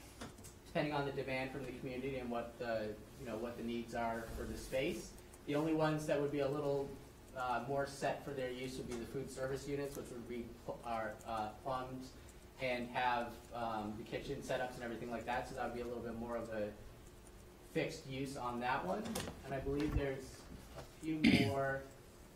depending 0.67 0.93
on 0.93 1.05
the 1.05 1.11
demand 1.11 1.51
from 1.51 1.65
the 1.65 1.71
community 1.73 2.15
and 2.15 2.29
what 2.29 2.57
the, 2.59 2.87
you 3.19 3.27
know, 3.27 3.35
what 3.35 3.57
the 3.57 3.63
needs 3.63 3.93
are 3.93 4.23
for 4.37 4.45
the 4.45 4.57
space. 4.57 5.09
The 5.47 5.55
only 5.55 5.73
ones 5.73 6.05
that 6.05 6.19
would 6.19 6.31
be 6.31 6.39
a 6.39 6.47
little 6.47 6.89
uh, 7.37 7.63
more 7.67 7.85
set 7.85 8.23
for 8.23 8.31
their 8.31 8.51
use 8.51 8.77
would 8.77 8.87
be 8.87 8.95
the 8.95 9.05
food 9.05 9.29
service 9.29 9.67
units, 9.67 9.97
which 9.97 10.05
would 10.11 10.29
be, 10.29 10.45
are 10.85 11.11
uh, 11.27 11.49
plumbed 11.65 12.05
and 12.61 12.87
have 12.93 13.27
um, 13.53 13.93
the 13.97 14.03
kitchen 14.03 14.37
setups 14.37 14.75
and 14.75 14.83
everything 14.85 15.11
like 15.11 15.25
that, 15.25 15.49
so 15.49 15.55
that 15.55 15.65
would 15.65 15.75
be 15.75 15.81
a 15.81 15.85
little 15.85 16.03
bit 16.03 16.17
more 16.17 16.37
of 16.37 16.47
a 16.51 16.69
fixed 17.73 18.07
use 18.07 18.37
on 18.37 18.61
that 18.61 18.85
one. 18.85 19.03
And 19.43 19.53
I 19.53 19.59
believe 19.59 19.93
there's 19.97 20.23
a 20.77 21.03
few 21.03 21.19
more 21.47 21.81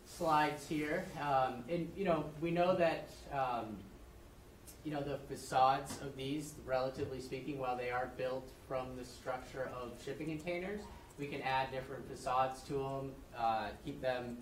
slides 0.08 0.66
here. 0.68 1.04
Um, 1.20 1.64
and, 1.68 1.90
you 1.96 2.04
know, 2.04 2.24
we 2.40 2.50
know 2.50 2.74
that, 2.76 3.08
um, 3.32 3.76
you 4.84 4.92
know, 4.92 5.02
the 5.02 5.18
facades 5.28 5.98
of 6.00 6.16
these, 6.16 6.54
relatively 6.64 7.20
speaking, 7.20 7.58
while 7.58 7.76
they 7.76 7.90
are 7.90 8.10
built 8.16 8.48
from 8.66 8.96
the 8.96 9.04
structure 9.04 9.70
of 9.80 9.92
shipping 10.04 10.26
containers, 10.26 10.80
we 11.18 11.26
can 11.26 11.42
add 11.42 11.70
different 11.70 12.08
facades 12.08 12.62
to 12.62 12.74
them, 12.74 13.12
uh, 13.36 13.68
keep 13.84 14.00
them 14.00 14.38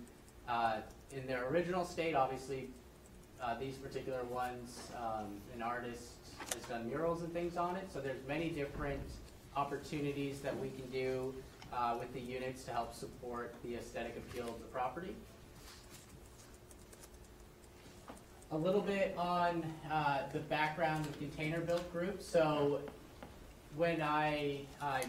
uh, 0.49 0.79
in 1.11 1.27
their 1.27 1.49
original 1.49 1.85
state. 1.85 2.15
Obviously, 2.15 2.69
uh, 3.43 3.59
these 3.59 3.77
particular 3.77 4.25
ones, 4.25 4.89
um, 4.97 5.39
an 5.55 5.63
artist 5.63 6.13
has 6.55 6.63
done 6.65 6.89
murals 6.89 7.23
and 7.23 7.33
things 7.33 7.57
on 7.57 7.77
it, 7.77 7.91
so 7.93 8.01
there's 8.01 8.25
many 8.29 8.51
different 8.51 9.01
opportunities 9.57 10.41
that 10.41 10.59
we 10.59 10.69
can 10.69 10.87
do 10.91 11.35
uh, 11.73 11.97
with 11.99 12.13
the 12.13 12.21
units 12.21 12.65
to 12.65 12.71
help 12.73 12.95
support 12.95 13.55
the 13.65 13.75
aesthetic 13.75 14.17
appeal 14.17 14.45
of 14.49 14.59
the 14.61 14.67
property. 14.67 15.15
A 18.53 18.57
little 18.57 18.81
bit 18.81 19.13
on 19.19 19.65
uh, 19.91 20.21
the 20.33 20.39
background 20.39 21.05
of 21.05 21.19
Container 21.19 21.59
Built 21.61 21.93
Group. 21.93 22.23
So 22.23 22.81
when 23.75 24.01
I, 24.01 24.61
I 24.81 25.03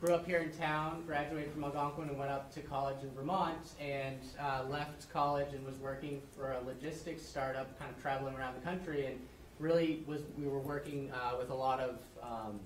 grew 0.00 0.12
up 0.12 0.26
here 0.26 0.38
in 0.38 0.50
town, 0.50 1.04
graduated 1.06 1.52
from 1.52 1.62
Algonquin 1.62 2.08
and 2.08 2.18
went 2.18 2.32
up 2.32 2.52
to 2.54 2.60
college 2.60 2.96
in 3.04 3.10
Vermont 3.12 3.74
and 3.80 4.18
uh, 4.40 4.64
left 4.68 5.08
college 5.12 5.54
and 5.54 5.64
was 5.64 5.76
working 5.76 6.20
for 6.36 6.50
a 6.50 6.60
logistics 6.66 7.22
startup, 7.22 7.78
kind 7.78 7.94
of 7.94 8.02
traveling 8.02 8.34
around 8.34 8.56
the 8.56 8.64
country 8.64 9.06
and 9.06 9.20
really 9.60 10.02
was, 10.08 10.22
we 10.36 10.48
were 10.48 10.58
working 10.58 11.12
uh, 11.12 11.36
with 11.38 11.50
a 11.50 11.54
lot 11.54 11.78
of 11.78 11.98
um, 12.20 12.58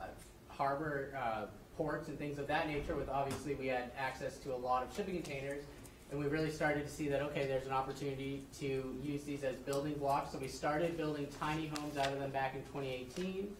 uh, 0.00 0.06
harbor 0.48 1.16
uh, 1.16 1.46
ports 1.76 2.08
and 2.08 2.18
things 2.18 2.40
of 2.40 2.48
that 2.48 2.66
nature 2.66 2.96
with 2.96 3.08
obviously 3.08 3.54
we 3.54 3.68
had 3.68 3.92
access 3.96 4.36
to 4.38 4.52
a 4.52 4.56
lot 4.56 4.82
of 4.82 4.92
shipping 4.96 5.14
containers 5.14 5.62
and 6.10 6.18
we 6.18 6.26
really 6.26 6.50
started 6.50 6.86
to 6.86 6.92
see 6.92 7.08
that 7.08 7.22
okay 7.22 7.46
there's 7.46 7.66
an 7.66 7.72
opportunity 7.72 8.42
to 8.60 8.96
use 9.02 9.24
these 9.24 9.44
as 9.44 9.56
building 9.56 9.94
blocks. 9.94 10.32
So 10.32 10.38
we 10.38 10.48
started 10.48 10.96
building 10.96 11.28
tiny 11.38 11.68
homes 11.68 11.96
out 11.96 12.12
of 12.12 12.18
them 12.18 12.30
back 12.30 12.54
in 12.54 12.62
2018 12.62 13.54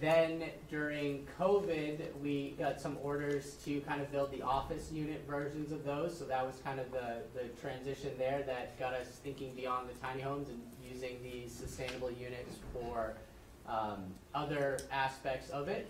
then 0.00 0.44
during 0.70 1.26
covid 1.38 2.00
we 2.22 2.54
got 2.58 2.80
some 2.80 2.96
orders 3.02 3.56
to 3.64 3.80
kind 3.82 4.00
of 4.00 4.10
build 4.10 4.32
the 4.32 4.42
office 4.42 4.90
unit 4.92 5.22
versions 5.28 5.72
of 5.72 5.84
those. 5.84 6.16
So 6.16 6.24
that 6.24 6.46
was 6.46 6.56
kind 6.64 6.80
of 6.80 6.90
the, 6.90 7.22
the 7.34 7.48
transition 7.60 8.10
there 8.18 8.42
that 8.46 8.78
got 8.78 8.94
us 8.94 9.06
thinking 9.22 9.54
beyond 9.54 9.88
the 9.88 9.94
tiny 9.94 10.22
homes 10.22 10.48
and 10.48 10.60
using 10.92 11.18
these 11.22 11.52
sustainable 11.52 12.10
units 12.10 12.56
for 12.72 13.14
um, 13.68 14.04
other 14.34 14.78
aspects 14.90 15.50
of 15.50 15.68
it 15.68 15.88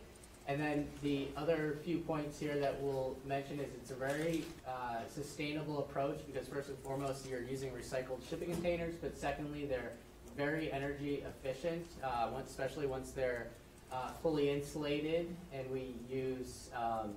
And 0.48 0.60
then 0.60 0.88
the 1.02 1.28
other 1.36 1.78
few 1.84 1.98
points 1.98 2.38
here 2.38 2.58
that 2.58 2.80
we'll 2.82 3.16
mention 3.24 3.60
is 3.60 3.68
it's 3.80 3.90
a 3.92 3.94
very 3.94 4.44
uh, 4.66 5.06
sustainable 5.08 5.78
approach 5.78 6.18
because 6.26 6.48
first 6.48 6.68
and 6.68 6.78
foremost, 6.78 7.28
you're 7.28 7.42
using 7.42 7.70
recycled 7.70 8.28
shipping 8.28 8.50
containers, 8.50 8.96
but 8.96 9.16
secondly, 9.16 9.66
they're 9.66 9.92
very 10.36 10.72
energy 10.72 11.22
efficient, 11.26 11.86
uh, 12.02 12.28
once, 12.32 12.50
especially 12.50 12.86
once 12.86 13.12
they're 13.12 13.48
uh, 13.92 14.10
fully 14.22 14.50
insulated, 14.50 15.28
and 15.52 15.70
we 15.70 15.94
use 16.10 16.70
um, 16.74 17.12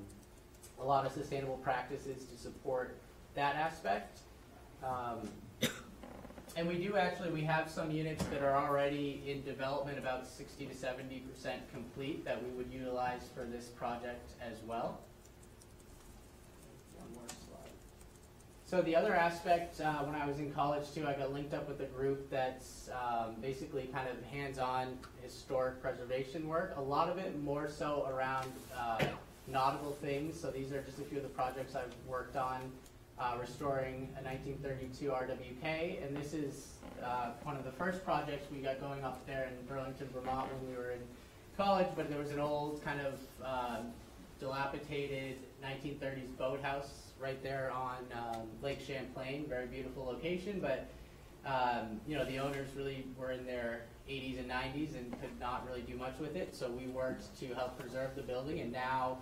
a 0.80 0.84
lot 0.84 1.06
of 1.06 1.12
sustainable 1.12 1.58
practices 1.58 2.26
to 2.26 2.38
support 2.38 2.96
that 3.34 3.56
aspect. 3.56 4.20
Um, 4.84 5.30
and 6.56 6.68
we 6.68 6.76
do 6.76 6.96
actually, 6.96 7.32
we 7.32 7.42
have 7.42 7.70
some 7.70 7.92
units 7.92 8.24
that 8.26 8.42
are 8.42 8.56
already 8.56 9.22
in 9.28 9.44
development, 9.44 9.98
about 9.98 10.26
sixty 10.26 10.66
to 10.66 10.74
seventy 10.74 11.20
percent 11.20 11.62
complete, 11.72 12.24
that 12.26 12.42
we 12.42 12.50
would 12.52 12.72
utilize 12.72 13.22
for 13.36 13.44
this 13.44 13.66
project 13.66 14.32
as 14.42 14.58
well. 14.66 15.02
One 16.98 17.14
more 17.14 17.28
slide. 17.28 17.72
So 18.66 18.82
the 18.82 18.96
other 18.96 19.14
aspect, 19.14 19.82
uh, 19.82 20.04
when 20.04 20.16
I 20.16 20.26
was 20.26 20.40
in 20.40 20.52
college 20.54 20.92
too, 20.94 21.06
I 21.06 21.14
got 21.14 21.34
linked 21.34 21.54
up 21.54 21.68
with 21.68 21.82
a 21.82 21.86
group 21.86 22.30
that's 22.30 22.90
um, 22.90 23.36
basically 23.42 23.90
kind 23.94 24.08
of 24.08 24.24
hands-on 24.24 24.98
historic 25.22 25.82
preservation 25.82 26.48
work. 26.48 26.74
A 26.78 26.82
lot 26.82 27.10
of 27.10 27.18
it 27.18 27.38
more 27.44 27.70
so 27.70 28.08
around 28.10 28.52
uh, 28.76 29.04
nautical 29.48 29.92
things. 29.92 30.40
So 30.40 30.52
these 30.52 30.72
are 30.72 30.82
just 30.82 31.00
a 31.00 31.04
few 31.04 31.18
of 31.18 31.24
the 31.24 31.30
projects 31.30 31.76
I've 31.76 31.94
worked 32.08 32.38
on 32.38 32.72
uh, 33.20 33.36
restoring 33.40 34.10
a 34.20 34.24
1932 34.24 35.10
RWK, 35.10 36.06
and 36.06 36.16
this 36.16 36.34
is 36.34 36.74
uh, 37.04 37.32
one 37.44 37.56
of 37.56 37.64
the 37.64 37.72
first 37.72 38.04
projects 38.04 38.48
we 38.52 38.58
got 38.60 38.80
going 38.82 39.04
up 39.04 39.26
there 39.26 39.46
in 39.46 39.66
Burlington, 39.68 40.10
Vermont 40.14 40.50
when 40.52 40.72
we 40.72 40.78
were 40.78 40.92
in 40.92 41.00
college, 41.58 41.88
but 41.96 42.10
there 42.10 42.20
was 42.20 42.32
an 42.32 42.40
old 42.40 42.84
kind 42.84 43.00
of 43.00 43.20
uh, 43.44 43.78
dilapidated 44.40 45.38
1930s 45.64 46.38
boathouse 46.38 47.12
right 47.20 47.42
there 47.42 47.72
on 47.72 47.98
um, 48.14 48.48
Lake 48.62 48.82
Champlain, 48.82 49.46
very 49.48 49.68
beautiful 49.68 50.04
location, 50.04 50.60
but 50.60 50.90
um, 51.46 52.02
you 52.08 52.18
know, 52.18 52.26
the 52.26 52.40
owners 52.40 52.68
really 52.76 53.06
were 53.18 53.32
in 53.32 53.46
their 53.46 53.84
80s 54.10 54.40
and 54.40 54.50
90s 54.50 54.98
and 54.98 55.12
could 55.22 55.40
not 55.40 55.66
really 55.68 55.82
do 55.82 55.96
much 55.96 56.18
with 56.20 56.36
it, 56.36 56.54
so 56.54 56.70
we 56.70 56.88
worked 56.88 57.40
to 57.40 57.54
help 57.54 57.80
preserve 57.80 58.16
the 58.16 58.24
building, 58.24 58.60
and 58.60 58.74
now, 58.74 59.20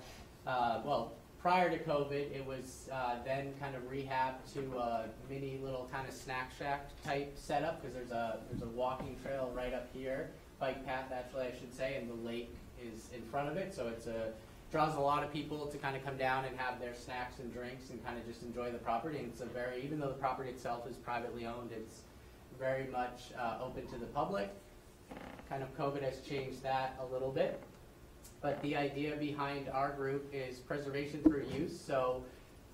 uh, 0.47 0.81
well, 0.83 1.13
prior 1.43 1.69
to 1.69 1.77
COVID, 1.77 2.31
it 2.33 2.45
was 2.47 2.87
uh, 2.91 3.15
then 3.25 3.53
kind 3.59 3.75
of 3.75 3.91
rehab 3.91 4.35
to 4.53 4.77
a 4.77 5.05
mini 5.29 5.59
little 5.61 5.89
kind 5.91 6.07
of 6.07 6.13
snack 6.13 6.51
shack 6.57 6.89
type 7.03 7.33
setup 7.35 7.81
because 7.81 7.93
there's 7.93 8.11
a 8.11 8.39
there's 8.49 8.63
a 8.63 8.67
walking 8.67 9.17
trail 9.21 9.51
right 9.53 9.73
up 9.73 9.89
here, 9.93 10.31
bike 10.57 10.83
path 10.85 11.11
actually 11.13 11.47
I 11.47 11.51
should 11.51 11.75
say, 11.75 11.97
and 11.97 12.09
the 12.09 12.27
lake 12.27 12.55
is 12.81 13.09
in 13.13 13.21
front 13.23 13.49
of 13.49 13.57
it, 13.57 13.75
so 13.75 13.89
it's 13.89 14.07
a 14.07 14.31
draws 14.71 14.95
a 14.95 14.99
lot 14.99 15.21
of 15.21 15.31
people 15.31 15.67
to 15.67 15.77
kind 15.77 15.95
of 15.95 16.03
come 16.03 16.17
down 16.17 16.45
and 16.45 16.57
have 16.57 16.79
their 16.79 16.95
snacks 16.95 17.37
and 17.39 17.53
drinks 17.53 17.89
and 17.91 18.03
kind 18.03 18.17
of 18.17 18.25
just 18.25 18.41
enjoy 18.41 18.71
the 18.71 18.79
property. 18.79 19.19
And 19.19 19.27
it's 19.27 19.41
a 19.41 19.45
very 19.45 19.83
even 19.83 19.99
though 19.99 20.07
the 20.07 20.13
property 20.13 20.49
itself 20.49 20.87
is 20.89 20.95
privately 20.95 21.45
owned, 21.45 21.71
it's 21.73 22.03
very 22.57 22.87
much 22.87 23.33
uh, 23.37 23.57
open 23.61 23.85
to 23.87 23.97
the 23.97 24.07
public. 24.07 24.49
Kind 25.49 25.61
of 25.61 25.77
COVID 25.77 26.03
has 26.03 26.21
changed 26.21 26.63
that 26.63 26.97
a 27.01 27.13
little 27.13 27.31
bit. 27.31 27.61
But 28.43 28.61
the 28.61 28.75
idea 28.75 29.15
behind 29.15 29.69
our 29.69 29.91
group 29.91 30.29
is 30.33 30.57
preservation 30.57 31.21
through 31.23 31.45
use. 31.57 31.79
So 31.79 32.21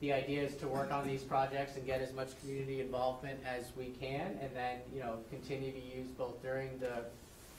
the 0.02 0.12
idea 0.12 0.44
is 0.44 0.56
to 0.56 0.68
work 0.68 0.92
on 0.92 1.08
these 1.08 1.22
projects 1.22 1.76
and 1.76 1.86
get 1.86 2.02
as 2.02 2.12
much 2.12 2.30
community 2.42 2.82
involvement 2.82 3.40
as 3.46 3.66
we 3.78 3.94
can, 4.02 4.36
and 4.42 4.50
then 4.56 4.80
you 4.94 5.00
know 5.00 5.18
continue 5.30 5.72
to 5.72 5.80
use 5.80 6.08
both 6.18 6.42
during 6.42 6.80
the 6.80 7.06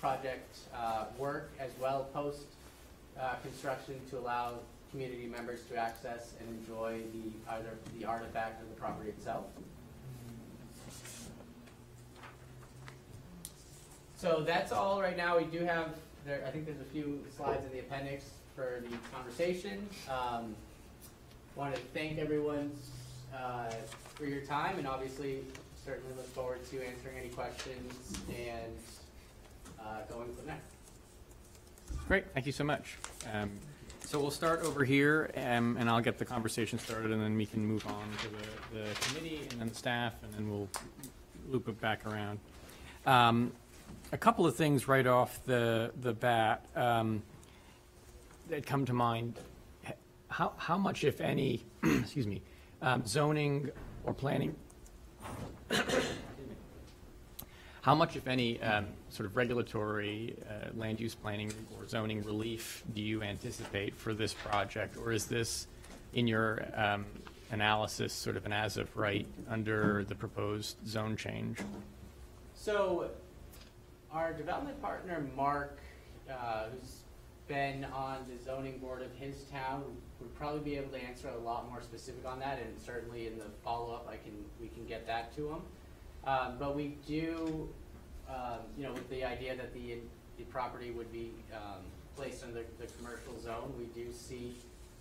project 0.00 0.58
uh, 0.74 1.04
work 1.18 1.52
as 1.60 1.70
well 1.80 2.08
post 2.12 2.46
uh, 3.18 3.34
construction 3.42 3.94
to 4.10 4.18
allow 4.18 4.54
community 4.90 5.26
members 5.26 5.60
to 5.70 5.76
access 5.76 6.32
and 6.40 6.48
enjoy 6.58 7.00
the 7.12 7.52
either 7.52 7.78
the 7.96 8.04
artifact 8.04 8.60
or 8.60 8.66
the 8.66 8.80
property 8.80 9.10
itself. 9.10 9.44
So 14.16 14.42
that's 14.44 14.72
all 14.72 15.00
right 15.00 15.16
now. 15.16 15.38
We 15.38 15.44
do 15.44 15.64
have 15.64 15.94
there, 16.24 16.44
I 16.46 16.50
think 16.50 16.66
there's 16.66 16.80
a 16.80 16.92
few 16.92 17.24
slides 17.36 17.64
in 17.64 17.72
the 17.72 17.80
appendix 17.80 18.24
for 18.54 18.82
the 18.88 18.96
conversation. 19.14 19.88
Um, 20.08 20.54
want 21.56 21.74
to 21.74 21.80
thank 21.94 22.18
everyone 22.18 22.70
uh, 23.34 23.70
for 24.14 24.24
your 24.26 24.40
time, 24.42 24.78
and 24.78 24.86
obviously 24.86 25.44
certainly 25.84 26.14
look 26.16 26.26
forward 26.28 26.64
to 26.70 26.76
answering 26.86 27.16
any 27.18 27.28
questions 27.28 28.12
and 28.28 28.72
uh, 29.80 30.02
going 30.12 30.34
from 30.34 30.46
there. 30.46 30.60
Great, 32.06 32.24
thank 32.34 32.46
you 32.46 32.52
so 32.52 32.64
much. 32.64 32.96
Um, 33.32 33.50
So 34.02 34.18
we'll 34.18 34.32
start 34.32 34.62
over 34.62 34.84
here, 34.84 35.30
um, 35.36 35.76
and 35.78 35.88
I'll 35.88 36.00
get 36.00 36.18
the 36.18 36.24
conversation 36.24 36.78
started, 36.80 37.12
and 37.12 37.22
then 37.22 37.36
we 37.36 37.46
can 37.46 37.64
move 37.64 37.86
on 37.86 38.04
to 38.22 38.28
the, 38.28 38.80
the 38.80 38.94
committee, 39.00 39.46
and 39.50 39.60
then 39.60 39.68
the 39.68 39.74
staff, 39.74 40.14
and 40.24 40.32
then 40.34 40.50
we'll 40.50 40.68
loop 41.48 41.68
it 41.68 41.80
back 41.80 42.04
around. 42.06 42.40
Um, 43.06 43.52
A 44.12 44.18
couple 44.18 44.44
of 44.46 44.56
things 44.56 44.88
right 44.88 45.06
off 45.06 45.40
the, 45.44 45.92
the 46.00 46.12
bat 46.12 46.66
um, 46.74 47.22
that 48.48 48.66
come 48.66 48.84
to 48.86 48.92
mind. 48.92 49.38
How, 50.28 50.52
how 50.56 50.78
much, 50.78 51.04
if 51.04 51.20
any, 51.20 51.64
excuse 51.84 52.26
me, 52.26 52.42
um, 52.82 53.04
zoning 53.06 53.70
or 54.04 54.14
planning 54.14 54.54
how 57.82 57.94
much, 57.94 58.16
if 58.16 58.26
any, 58.26 58.60
um, 58.62 58.86
sort 59.08 59.26
of 59.26 59.36
regulatory, 59.36 60.36
uh, 60.48 60.68
land 60.76 61.00
use 61.00 61.14
planning 61.14 61.52
or 61.76 61.86
zoning 61.88 62.22
relief 62.22 62.82
do 62.94 63.00
you 63.00 63.22
anticipate 63.22 63.94
for 63.94 64.12
this 64.12 64.34
project? 64.34 64.96
Or 64.96 65.12
is 65.12 65.26
this, 65.26 65.66
in 66.12 66.26
your 66.26 66.66
um, 66.74 67.06
analysis, 67.50 68.12
sort 68.12 68.36
of 68.36 68.44
an 68.44 68.52
as-of 68.52 68.94
right 68.96 69.26
under 69.48 70.04
the 70.04 70.14
proposed 70.14 70.76
zone 70.86 71.16
change? 71.16 71.58
So, 72.54 73.10
our 74.12 74.32
development 74.32 74.80
partner, 74.82 75.24
Mark, 75.36 75.78
uh, 76.30 76.64
who's 76.72 77.02
been 77.46 77.84
on 77.84 78.18
the 78.28 78.42
zoning 78.44 78.78
board 78.78 79.02
of 79.02 79.12
his 79.14 79.42
town, 79.44 79.82
would 80.20 80.34
probably 80.34 80.60
be 80.60 80.76
able 80.76 80.90
to 80.90 81.02
answer 81.02 81.28
a 81.28 81.38
lot 81.38 81.68
more 81.70 81.82
specific 81.82 82.24
on 82.26 82.38
that, 82.38 82.58
and 82.58 82.78
certainly 82.80 83.26
in 83.26 83.38
the 83.38 83.46
follow-up, 83.64 84.08
I 84.08 84.16
can, 84.16 84.32
we 84.60 84.68
can 84.68 84.84
get 84.86 85.06
that 85.06 85.34
to 85.36 85.48
him. 85.48 85.62
Um, 86.24 86.56
but 86.58 86.76
we 86.76 86.96
do, 87.06 87.68
um, 88.28 88.60
you 88.76 88.84
know, 88.84 88.92
with 88.92 89.08
the 89.10 89.24
idea 89.24 89.56
that 89.56 89.72
the, 89.72 89.98
the 90.38 90.44
property 90.44 90.90
would 90.90 91.10
be, 91.12 91.32
um, 91.52 91.82
placed 92.16 92.44
under 92.44 92.64
the 92.78 92.86
commercial 92.98 93.40
zone, 93.40 93.72
we 93.78 93.86
do 94.00 94.12
see, 94.12 94.54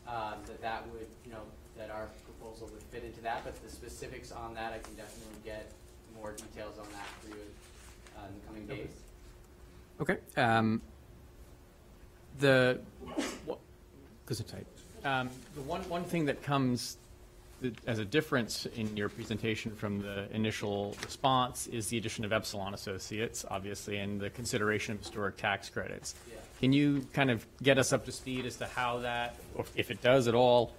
um, 0.08 0.36
that 0.48 0.62
that 0.62 0.88
would, 0.92 1.08
you 1.26 1.32
know, 1.32 1.42
that 1.78 1.90
our 1.92 2.08
proposal 2.26 2.70
would 2.74 2.84
fit 2.84 3.04
into 3.04 3.22
that, 3.22 3.44
but 3.44 3.62
the 3.64 3.70
specifics 3.70 4.32
on 4.32 4.54
that, 4.54 4.74
I 4.74 4.80
can 4.80 4.96
definitely 4.96 5.38
get 5.44 5.72
more 6.16 6.32
details 6.32 6.78
on 6.80 6.88
that 6.94 7.08
for 7.22 7.30
you, 7.30 7.44
uh, 8.20 8.28
in 8.28 8.34
the 8.40 8.48
coming 8.48 8.66
days. 8.68 8.90
Okay. 10.02 10.18
um, 10.38 10.82
The, 12.40 12.80
because 14.26 14.40
it's 14.40 14.52
tight. 14.52 14.66
Um, 15.04 15.30
The 15.56 15.62
one, 15.62 15.82
one 15.90 16.04
thing 16.04 16.26
that 16.26 16.42
comes 16.44 16.98
as 17.88 18.00
a 18.00 18.06
difference 18.06 18.66
in 18.68 18.96
your 18.96 19.10
presentation 19.10 19.76
from 19.76 20.02
the 20.02 20.34
initial 20.34 20.96
response 21.04 21.68
is 21.68 21.90
the 21.90 21.98
addition 21.98 22.24
of 22.24 22.32
Epsilon 22.32 22.74
Associates, 22.74 23.44
obviously, 23.50 23.98
and 23.98 24.20
the 24.22 24.30
consideration 24.30 24.94
of 24.94 25.00
historic 25.00 25.36
tax 25.36 25.70
credits. 25.70 26.16
Yeah. 26.32 26.38
Can 26.62 26.74
you 26.74 27.06
kind 27.14 27.30
of 27.30 27.46
get 27.62 27.78
us 27.78 27.92
up 27.92 28.06
to 28.06 28.12
speed 28.12 28.46
as 28.46 28.56
to 28.58 28.66
how 28.66 29.00
that, 29.00 29.36
or 29.56 29.66
if 29.76 29.92
it 29.92 30.02
does 30.02 30.28
at 30.28 30.36
all, 30.36 30.74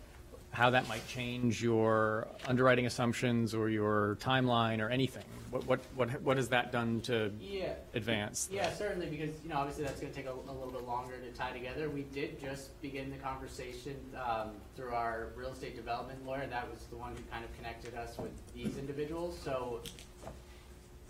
how 0.53 0.71
that 0.71 0.89
might 0.89 1.07
change 1.09 1.63
your 1.63 2.27
underwriting 2.47 2.87
assumptions 2.87 3.55
or 3.55 3.69
your 3.71 4.17
timeline 4.21 4.81
or 4.81 4.89
anything? 4.89 5.25
What, 5.51 5.67
what, 5.67 5.81
what 5.97 6.23
what 6.23 6.37
has 6.37 6.49
that 6.51 6.71
done 6.71 7.01
to 7.03 7.33
Yeah. 7.41 7.73
advance? 7.95 8.49
Yeah, 8.53 8.73
certainly, 8.73 9.07
because, 9.07 9.35
you 9.43 9.49
know, 9.51 9.57
obviously 9.57 9.85
that's 9.85 10.01
gonna 10.01 10.13
take 10.13 10.27
a, 10.27 10.33
a 10.33 10.53
little 10.55 10.71
bit 10.71 10.87
longer 10.87 11.15
to 11.19 11.31
tie 11.37 11.51
together. 11.53 11.91
We 11.91 12.03
did 12.03 12.41
just 12.41 12.81
begin 12.81 13.11
the 13.11 13.17
conversation, 13.17 13.97
um, 14.25 14.51
through 14.77 14.91
our 14.95 15.29
real 15.37 15.51
estate 15.51 15.75
development 15.75 16.25
lawyer, 16.25 16.43
and 16.43 16.53
that 16.53 16.71
was 16.71 16.85
the 16.85 16.97
one 16.97 17.17
who 17.17 17.23
kind 17.33 17.45
of 17.45 17.57
connected 17.57 17.95
us 17.97 18.17
with 18.19 18.31
these 18.55 18.77
individuals, 18.79 19.37
so 19.43 19.81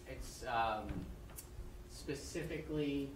it's, 0.08 0.44
um, 0.46 0.84
specifically, 1.90 3.10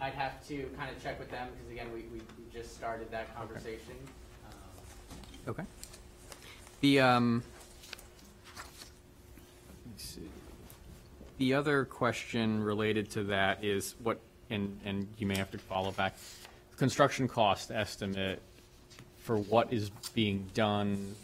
I'd 0.00 0.14
have 0.14 0.46
to 0.48 0.64
kind 0.76 0.90
of 0.94 1.02
check 1.02 1.18
with 1.18 1.30
them, 1.30 1.48
because 1.52 1.70
again, 1.70 1.86
we, 1.92 2.00
we 2.12 2.18
we 2.18 2.52
just 2.52 2.74
started 2.74 3.10
that 3.10 3.34
conversation. 3.36 3.94
Um, 4.46 5.48
Okay. 5.48 5.62
The, 6.80 7.00
um, 7.00 7.42
let's 9.86 10.04
see. 10.04 10.28
The 11.38 11.54
other 11.54 11.84
question 11.84 12.62
related 12.62 13.10
to 13.12 13.24
that 13.24 13.64
is 13.64 13.94
what, 14.02 14.20
and, 14.50 14.78
and 14.84 15.08
you 15.18 15.26
may 15.26 15.36
have 15.36 15.50
to 15.52 15.58
follow 15.58 15.92
back, 15.92 16.16
construction 16.76 17.28
cost 17.28 17.70
estimate 17.70 18.40
for 19.18 19.36
what 19.36 19.72
is 19.72 19.90
being 20.14 20.48
done, 20.54 21.14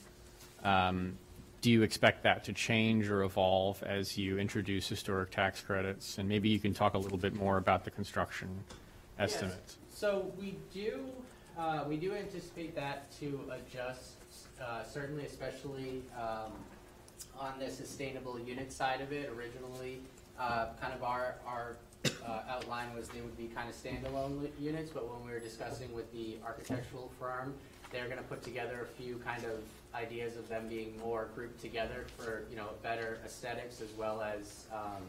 um, 0.62 1.18
do 1.60 1.70
you 1.70 1.82
expect 1.82 2.22
that 2.22 2.44
to 2.44 2.52
change 2.52 3.08
or 3.08 3.22
evolve 3.22 3.82
as 3.82 4.16
you 4.16 4.38
introduce 4.38 4.88
historic 4.88 5.30
tax 5.30 5.60
credits? 5.60 6.18
And 6.18 6.28
maybe 6.28 6.48
you 6.48 6.60
can 6.60 6.72
talk 6.72 6.94
a 6.94 6.98
little 6.98 7.18
bit 7.18 7.34
more 7.34 7.56
about 7.56 7.84
the 7.84 7.90
construction 7.90 8.48
estimates? 9.18 9.78
So 9.90 10.32
we 10.38 10.56
do, 10.72 11.00
uh, 11.58 11.84
we 11.88 11.96
do 11.96 12.14
anticipate 12.14 12.74
that 12.76 13.10
to 13.18 13.40
adjust, 13.50 14.12
uh, 14.62 14.84
certainly 14.84 15.24
especially, 15.24 16.02
um, 16.16 16.52
on 17.38 17.58
the 17.58 17.70
sustainable 17.70 18.38
unit 18.38 18.72
side 18.72 19.00
of 19.00 19.12
it. 19.12 19.30
Originally, 19.36 20.00
uh, 20.38 20.68
kind 20.80 20.94
of 20.94 21.02
our, 21.02 21.36
our, 21.46 21.76
uh, 22.24 22.42
outline 22.48 22.94
was 22.94 23.08
they 23.08 23.20
would 23.20 23.36
be 23.36 23.46
kind 23.48 23.68
of 23.68 23.74
standalone 23.74 24.48
units, 24.60 24.90
but 24.90 25.08
when 25.10 25.24
we 25.26 25.32
were 25.32 25.40
discussing 25.40 25.92
with 25.92 26.10
the 26.12 26.36
architectural 26.46 27.10
firm, 27.18 27.54
they're 27.90 28.08
gonna 28.08 28.22
put 28.22 28.42
together 28.42 28.82
a 28.82 29.02
few 29.02 29.16
kind 29.24 29.44
of 29.44 29.60
ideas 29.98 30.36
of 30.36 30.48
them 30.48 30.68
being 30.68 30.94
more 30.98 31.28
grouped 31.34 31.60
together 31.60 32.04
for, 32.16 32.44
you 32.50 32.56
know, 32.56 32.68
better 32.82 33.18
aesthetics 33.24 33.80
as 33.80 33.92
well 33.98 34.22
as, 34.22 34.64
um, 34.72 35.02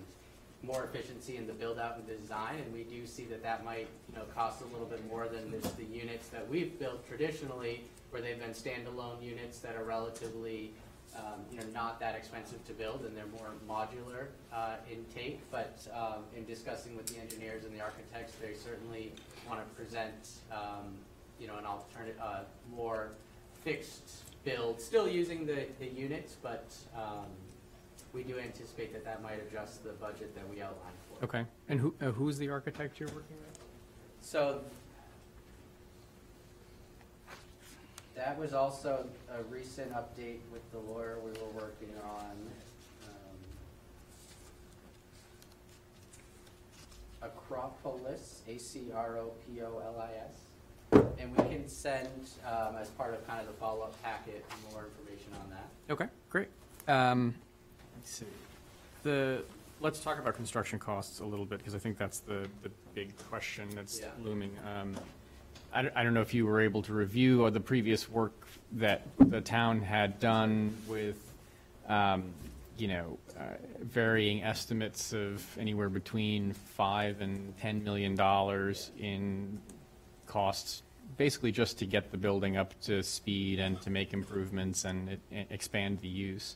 more 0.62 0.84
efficiency 0.84 1.38
in 1.38 1.48
the 1.48 1.54
build 1.54 1.80
out 1.80 1.96
and 1.98 2.06
the 2.08 2.16
design, 2.16 2.56
and 2.60 2.74
we 2.74 2.84
do 2.84 3.06
see 3.06 3.24
that 3.26 3.42
that 3.42 3.64
might, 3.64 3.88
you 4.10 4.16
know, 4.16 4.24
cost 4.36 4.62
a 4.62 4.66
little 4.74 4.88
bit 4.88 5.06
more 5.08 5.28
than 5.30 5.52
the 5.52 5.84
units 5.86 6.28
that 6.30 6.48
we've 6.50 6.78
built 6.80 7.08
traditionally, 7.08 7.82
where 8.10 8.22
they've 8.22 8.40
been 8.40 8.50
standalone 8.52 9.24
units 9.24 9.60
that 9.60 9.76
are 9.78 9.86
relatively, 9.86 10.74
um, 11.16 11.40
you 11.50 11.60
know, 11.60 11.66
not 11.74 11.98
that 12.02 12.14
expensive 12.16 12.66
to 12.68 12.74
build, 12.74 13.06
and 13.06 13.16
they're 13.16 13.26
more 13.28 13.52
modular, 13.70 14.26
uh, 14.52 14.76
in 14.92 15.06
take, 15.16 15.40
but, 15.50 15.80
um, 15.94 16.24
in 16.36 16.44
discussing 16.46 16.98
with 16.98 17.06
the 17.08 17.18
engineers 17.22 17.64
and 17.64 17.74
the 17.74 17.80
architects, 17.82 18.34
they 18.42 18.54
certainly 18.54 19.14
wanna 19.48 19.64
present, 19.78 20.30
um, 20.52 20.94
you 21.40 21.48
know, 21.48 21.56
an 21.58 21.66
alternative, 21.66 22.20
uh, 22.22 22.42
more 22.76 23.12
fixed 23.64 24.24
build, 24.50 24.82
still 24.82 25.08
using 25.08 25.46
the, 25.46 25.68
the 25.80 25.88
units, 25.88 26.36
but, 26.42 26.66
um, 26.96 27.26
we 28.14 28.24
do 28.24 28.40
anticipate 28.40 28.92
that 28.94 29.06
that 29.06 29.22
might 29.22 29.40
adjust 29.48 29.84
the 29.84 29.92
budget 29.92 30.34
that 30.34 30.50
we 30.50 30.62
outlined 30.62 30.96
for. 31.08 31.24
Okay. 31.26 31.46
And 31.68 31.80
who, 31.80 31.94
uh, 32.02 32.12
who's 32.12 32.40
the 32.40 32.50
architect 32.50 33.00
you're 33.00 33.10
working 33.10 33.38
with? 33.38 33.60
So 34.22 34.62
that 38.16 38.38
was 38.38 38.54
also 38.54 39.06
a 39.32 39.44
recent 39.44 39.94
update 39.94 40.40
with 40.52 40.70
the 40.72 40.80
lawyer 40.80 41.20
we 41.24 41.32
were 41.32 41.52
working 41.54 41.94
on. 42.04 42.32
um, 47.22 47.22
Acropolis, 47.22 48.42
A-C-R-O-P-O-L-I-S. 48.48 50.49
And 50.92 51.36
we 51.38 51.44
can 51.50 51.68
send, 51.68 52.08
um, 52.46 52.76
as 52.80 52.90
part 52.90 53.14
of 53.14 53.26
kind 53.28 53.40
of 53.42 53.48
the 53.48 53.54
follow-up 53.54 54.02
packet, 54.04 54.44
more 54.72 54.86
information 54.86 55.32
on 55.34 55.50
that. 55.52 55.94
Okay, 55.94 56.08
great. 56.30 56.48
Um, 56.88 57.36
let's 57.98 58.12
see. 58.12 58.26
The, 59.04 59.44
let's 59.82 60.00
talk 60.00 60.20
about 60.20 60.36
construction 60.36 60.80
costs 60.80 61.20
a 61.20 61.26
little 61.26 61.46
bit, 61.46 61.60
because 61.60 61.76
I 61.76 61.80
think 61.80 61.98
that's 61.98 62.20
the, 62.20 62.48
the 62.64 62.72
big 62.96 63.16
question 63.30 63.70
that's 63.76 64.00
Yeah. 64.00 64.08
looming. 64.24 64.52
Um, 64.66 64.96
I 65.72 65.84
don't, 65.84 65.96
I 65.96 66.04
don't 66.04 66.14
know 66.16 66.22
if 66.22 66.34
you 66.34 66.46
were 66.48 66.62
able 66.62 66.82
to 66.84 66.94
review 66.94 67.44
or 67.44 67.52
the 67.52 67.60
previous 67.60 68.10
work 68.10 68.48
that 68.74 69.04
the 69.20 69.42
town 69.42 69.82
had 69.82 70.20
done 70.20 70.76
with, 70.88 71.32
um, 71.88 72.24
you 72.78 72.88
know, 72.88 73.20
uh, 73.38 73.44
varying 73.82 74.42
estimates 74.44 75.14
of 75.14 75.46
anywhere 75.60 75.90
between 75.90 76.54
five 76.54 77.22
and 77.22 77.56
ten 77.60 77.84
million 77.84 78.16
dollars 78.16 78.90
in 79.00 79.60
costs, 80.30 80.84
basically 81.18 81.52
just 81.52 81.78
to 81.80 81.86
get 81.86 82.12
the 82.12 82.18
building 82.18 82.56
up 82.56 82.80
to 82.82 83.04
speed 83.04 83.60
and 83.60 83.82
to 83.82 83.90
make 83.90 84.14
improvements 84.14 84.86
and 84.86 85.10
it- 85.10 85.20
and 85.32 85.46
expand 85.52 86.00
the 86.00 86.08
use. 86.08 86.56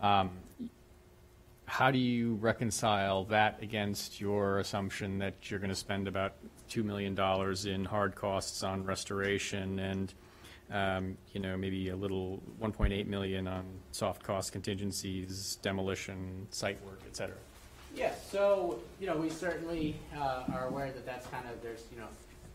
Um, 0.00 0.30
How 1.70 1.90
do 1.90 1.98
you 1.98 2.36
reconcile 2.36 3.24
that 3.24 3.62
against 3.62 4.22
your 4.22 4.58
assumption 4.58 5.18
that 5.18 5.34
you're 5.50 5.60
going 5.60 5.68
to 5.68 5.76
spend 5.76 6.08
about 6.08 6.32
$2 6.70 6.82
million 6.82 7.12
in 7.66 7.84
hard 7.84 8.14
costs 8.14 8.62
on 8.62 8.84
restoration 8.86 9.78
and, 9.78 10.14
um, 10.70 11.18
you 11.34 11.40
know, 11.40 11.58
maybe 11.58 11.90
a 11.90 11.94
little 11.96 12.42
1.8 12.58 13.06
million 13.06 13.46
on 13.46 13.66
soft 13.92 14.22
cost 14.22 14.50
contingencies, 14.50 15.56
demolition, 15.60 16.46
site 16.50 16.82
work, 16.86 17.02
et 17.06 17.14
cetera? 17.14 17.36
Yeah, 17.94 18.14
so, 18.30 18.78
you 18.98 19.06
know, 19.06 19.18
we 19.18 19.28
certainly 19.28 19.94
uh, 20.16 20.44
are 20.54 20.68
aware 20.68 20.90
that 20.90 21.04
that's 21.04 21.26
kind 21.26 21.44
of, 21.52 21.62
there's, 21.62 21.84
you 21.92 21.98
know, 21.98 22.08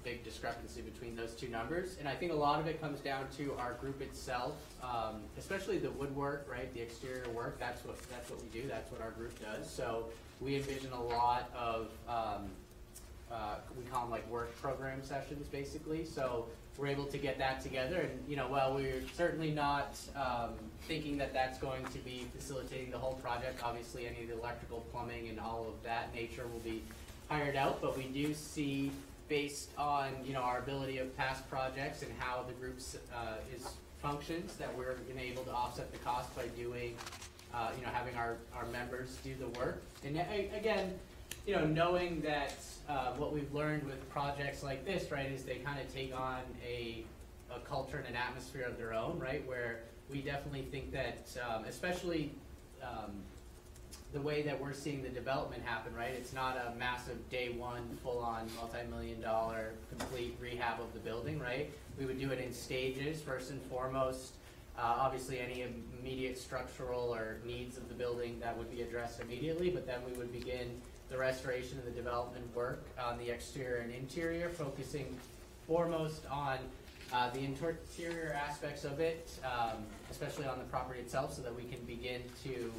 big 0.03 0.23
discrepancy 0.23 0.81
between 0.81 1.15
those 1.15 1.33
two 1.33 1.47
numbers. 1.47 1.97
And 1.99 2.07
I 2.07 2.15
think 2.15 2.31
a 2.31 2.35
lot 2.35 2.59
of 2.59 2.67
it 2.67 2.81
comes 2.81 2.99
down 2.99 3.27
to 3.37 3.53
our 3.57 3.73
group 3.73 4.01
itself, 4.01 4.53
um, 4.83 5.21
especially 5.37 5.77
the 5.77 5.91
woodwork, 5.91 6.47
right, 6.49 6.73
the 6.73 6.81
exterior 6.81 7.29
work, 7.29 7.59
that's 7.59 7.83
what, 7.85 7.97
that's 8.09 8.29
what 8.29 8.41
we 8.41 8.47
do, 8.49 8.67
that's 8.67 8.91
what 8.91 9.01
our 9.01 9.11
group 9.11 9.33
does. 9.39 9.69
So 9.69 10.09
we 10.41 10.55
envision 10.55 10.91
a 10.91 11.01
lot 11.01 11.49
of, 11.55 11.89
um, 12.07 12.49
uh, 13.31 13.55
we 13.77 13.83
call 13.85 14.01
them 14.01 14.11
like 14.11 14.29
work 14.29 14.55
program 14.61 15.03
sessions, 15.03 15.47
basically. 15.47 16.05
So 16.05 16.47
we're 16.77 16.87
able 16.87 17.05
to 17.05 17.17
get 17.17 17.37
that 17.37 17.61
together, 17.61 18.01
and 18.01 18.23
you 18.27 18.35
know, 18.35 18.47
while 18.47 18.73
we're 18.73 19.03
certainly 19.15 19.51
not 19.51 19.95
um, 20.15 20.53
thinking 20.87 21.17
that 21.19 21.31
that's 21.31 21.59
going 21.59 21.85
to 21.85 21.99
be 21.99 22.25
facilitating 22.35 22.89
the 22.89 22.97
whole 22.97 23.13
project, 23.13 23.61
obviously 23.63 24.07
any 24.07 24.23
of 24.23 24.29
the 24.29 24.39
electrical, 24.39 24.83
plumbing, 24.91 25.29
and 25.29 25.39
all 25.39 25.67
of 25.67 25.83
that 25.83 26.13
nature 26.15 26.47
will 26.51 26.59
be 26.59 26.81
hired 27.29 27.55
out. 27.55 27.79
But 27.79 27.95
we 27.95 28.05
do 28.05 28.33
see, 28.33 28.91
based 29.27 29.69
on 29.77 30.09
you 30.25 30.33
know 30.33 30.41
our 30.41 30.59
ability 30.59 30.97
of 30.97 31.15
past 31.17 31.49
projects 31.49 32.01
and 32.01 32.11
how 32.19 32.43
the 32.43 32.53
groups 32.53 32.97
uh, 33.15 33.55
is 33.55 33.67
functions, 34.01 34.55
that 34.57 34.75
we're 34.77 34.97
you 35.07 35.15
know, 35.15 35.21
able 35.21 35.43
to 35.43 35.51
offset 35.51 35.91
the 35.93 35.99
cost 35.99 36.35
by 36.35 36.45
doing, 36.57 36.93
uh, 37.53 37.71
you 37.77 37.83
know, 37.83 37.91
having 37.91 38.15
our 38.15 38.37
our 38.55 38.65
members 38.65 39.17
do 39.23 39.33
the 39.39 39.47
work. 39.59 39.81
And 40.03 40.17
again, 40.55 40.93
you 41.47 41.55
know, 41.55 41.65
knowing 41.65 42.21
that 42.21 42.55
uh, 42.87 43.13
what 43.13 43.33
we've 43.33 43.53
learned 43.53 43.83
with 43.83 44.09
projects 44.09 44.63
like 44.63 44.85
this, 44.85 45.11
right, 45.11 45.31
is 45.31 45.43
they 45.43 45.55
kind 45.55 45.79
of 45.79 45.91
take 45.93 46.17
on 46.17 46.41
a, 46.65 47.03
a 47.53 47.59
culture 47.59 47.97
and 47.97 48.07
an 48.07 48.15
atmosphere 48.15 48.65
of 48.65 48.77
their 48.77 48.93
own, 48.93 49.19
right, 49.19 49.45
where 49.47 49.79
we 50.09 50.21
definitely 50.21 50.67
think 50.71 50.91
that, 50.91 51.27
um, 51.49 51.65
especially 51.65 52.31
um, 52.81 53.11
the 54.13 54.21
way 54.21 54.43
that 54.43 54.59
we're 54.59 54.73
seeing 54.73 55.01
the 55.01 55.09
development 55.09 55.63
happen, 55.65 55.93
right, 55.95 56.11
it's 56.11 56.33
not 56.33 56.55
a 56.55 56.77
massive 56.77 57.17
day 57.29 57.49
one, 57.49 57.81
full-on, 58.03 58.47
multi-million 58.55 59.19
dollar 59.19 59.71
complete 59.89 60.37
rehab 60.39 60.79
of 60.79 60.93
the 60.93 60.99
building, 60.99 61.39
right? 61.39 61.71
We 61.97 62.05
would 62.05 62.19
do 62.19 62.31
it 62.31 62.39
in 62.39 62.53
stages, 62.53 63.21
first 63.21 63.49
and 63.49 63.61
foremost. 63.63 64.33
Uh, 64.77 64.81
obviously, 64.99 65.39
any 65.39 65.65
immediate 65.99 66.37
structural 66.37 67.13
or 67.13 67.37
needs 67.45 67.77
of 67.77 67.89
the 67.89 67.95
building 67.95 68.39
that 68.39 68.55
would 68.55 68.71
be 68.71 68.83
addressed 68.83 69.19
immediately, 69.19 69.69
but 69.71 69.87
then 69.87 69.99
we 70.05 70.15
would 70.17 70.31
begin 70.31 70.79
the 71.09 71.17
restoration 71.17 71.79
and 71.79 71.87
the 71.87 71.95
development 71.95 72.45
work 72.55 72.83
on 73.03 73.17
the 73.17 73.29
exterior 73.29 73.81
and 73.81 73.93
interior, 73.93 74.49
focusing 74.49 75.17
foremost 75.67 76.21
on 76.29 76.57
uh, 77.13 77.29
the 77.31 77.39
interior 77.39 78.35
aspects 78.47 78.83
of 78.83 78.99
it, 78.99 79.29
um, 79.43 79.77
especially 80.09 80.45
on 80.45 80.57
the 80.57 80.65
property 80.65 80.99
itself, 80.99 81.33
so 81.33 81.41
that 81.41 81.55
we 81.55 81.63
can 81.63 81.79
begin 81.85 82.21
to 82.43 82.71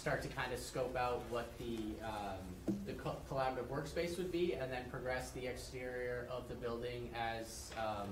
start 0.00 0.22
to 0.22 0.28
kind 0.28 0.50
of 0.50 0.58
scope 0.58 0.96
out 0.96 1.22
what 1.28 1.52
the, 1.58 1.76
um, 2.02 2.74
the 2.86 2.94
co- 2.94 3.18
collaborative 3.30 3.66
workspace 3.66 4.16
would 4.16 4.32
be, 4.32 4.54
and 4.54 4.72
then 4.72 4.82
progress 4.90 5.30
the 5.32 5.46
exterior 5.46 6.26
of 6.30 6.48
the 6.48 6.54
building 6.54 7.10
as, 7.14 7.70
um, 7.78 8.08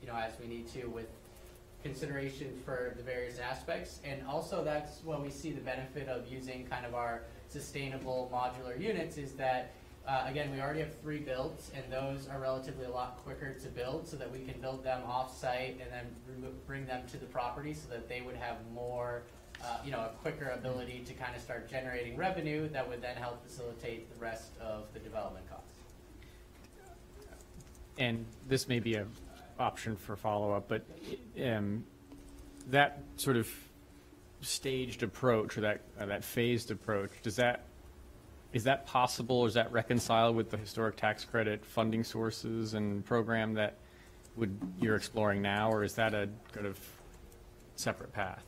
you 0.00 0.06
know, 0.06 0.14
as 0.16 0.32
we 0.40 0.46
need 0.46 0.68
to 0.68 0.86
with 0.86 1.08
consideration 1.82 2.60
for 2.64 2.94
the 2.96 3.02
various 3.02 3.40
aspects. 3.40 4.00
And 4.04 4.24
also, 4.28 4.62
that's 4.62 5.02
what 5.02 5.22
we 5.22 5.30
see 5.30 5.50
the 5.50 5.60
benefit 5.60 6.08
of 6.08 6.30
using 6.30 6.64
kind 6.66 6.86
of 6.86 6.94
our 6.94 7.22
sustainable 7.48 8.30
modular 8.32 8.80
units 8.80 9.18
is 9.18 9.32
that, 9.32 9.72
uh, 10.06 10.24
again, 10.28 10.52
we 10.52 10.60
already 10.60 10.80
have 10.80 10.94
three 11.00 11.18
builds, 11.18 11.72
and 11.74 11.92
those 11.92 12.28
are 12.28 12.38
relatively 12.38 12.84
a 12.84 12.90
lot 12.90 13.18
quicker 13.24 13.54
to 13.54 13.68
build, 13.68 14.06
so 14.06 14.16
that 14.16 14.30
we 14.30 14.44
can 14.44 14.60
build 14.60 14.84
them 14.84 15.02
off-site 15.04 15.80
and 15.82 15.90
then 15.90 16.52
bring 16.64 16.86
them 16.86 17.02
to 17.08 17.16
the 17.16 17.26
property, 17.26 17.74
so 17.74 17.88
that 17.90 18.08
they 18.08 18.20
would 18.20 18.36
have 18.36 18.56
more, 18.72 19.22
uh, 19.64 19.78
you 19.84 19.90
know, 19.90 20.00
a 20.00 20.10
quicker 20.22 20.50
ability 20.50 21.02
to 21.06 21.12
kind 21.14 21.34
of 21.34 21.42
start 21.42 21.68
generating 21.68 22.16
revenue 22.16 22.68
that 22.68 22.88
would 22.88 23.02
then 23.02 23.16
help 23.16 23.44
facilitate 23.46 24.12
the 24.12 24.20
rest 24.22 24.52
of 24.60 24.84
the 24.92 24.98
development 25.00 25.48
costs. 25.48 25.64
And 27.98 28.26
this 28.48 28.68
may 28.68 28.78
be 28.78 28.94
a 28.94 29.06
option 29.58 29.96
for 29.96 30.16
follow-up, 30.16 30.68
but 30.68 30.84
um, 31.42 31.84
that 32.68 33.02
sort 33.16 33.36
of 33.36 33.48
staged 34.42 35.02
approach 35.02 35.56
or 35.56 35.62
that, 35.62 35.80
uh, 35.98 36.06
that 36.06 36.22
phased 36.22 36.70
approach, 36.70 37.10
does 37.22 37.36
that, 37.36 37.64
is 38.52 38.64
that 38.64 38.86
possible, 38.86 39.40
or 39.40 39.48
is 39.48 39.54
that 39.54 39.72
reconciled 39.72 40.36
with 40.36 40.50
the 40.50 40.56
historic 40.56 40.96
tax 40.96 41.24
credit 41.24 41.64
funding 41.64 42.04
sources 42.04 42.74
and 42.74 43.04
program 43.04 43.54
that 43.54 43.76
would, 44.36 44.56
you're 44.80 44.96
exploring 44.96 45.40
now, 45.40 45.70
or 45.70 45.82
is 45.82 45.94
that 45.94 46.14
a 46.14 46.28
kind 46.52 46.66
of 46.66 46.78
separate 47.76 48.12
path? 48.12 48.44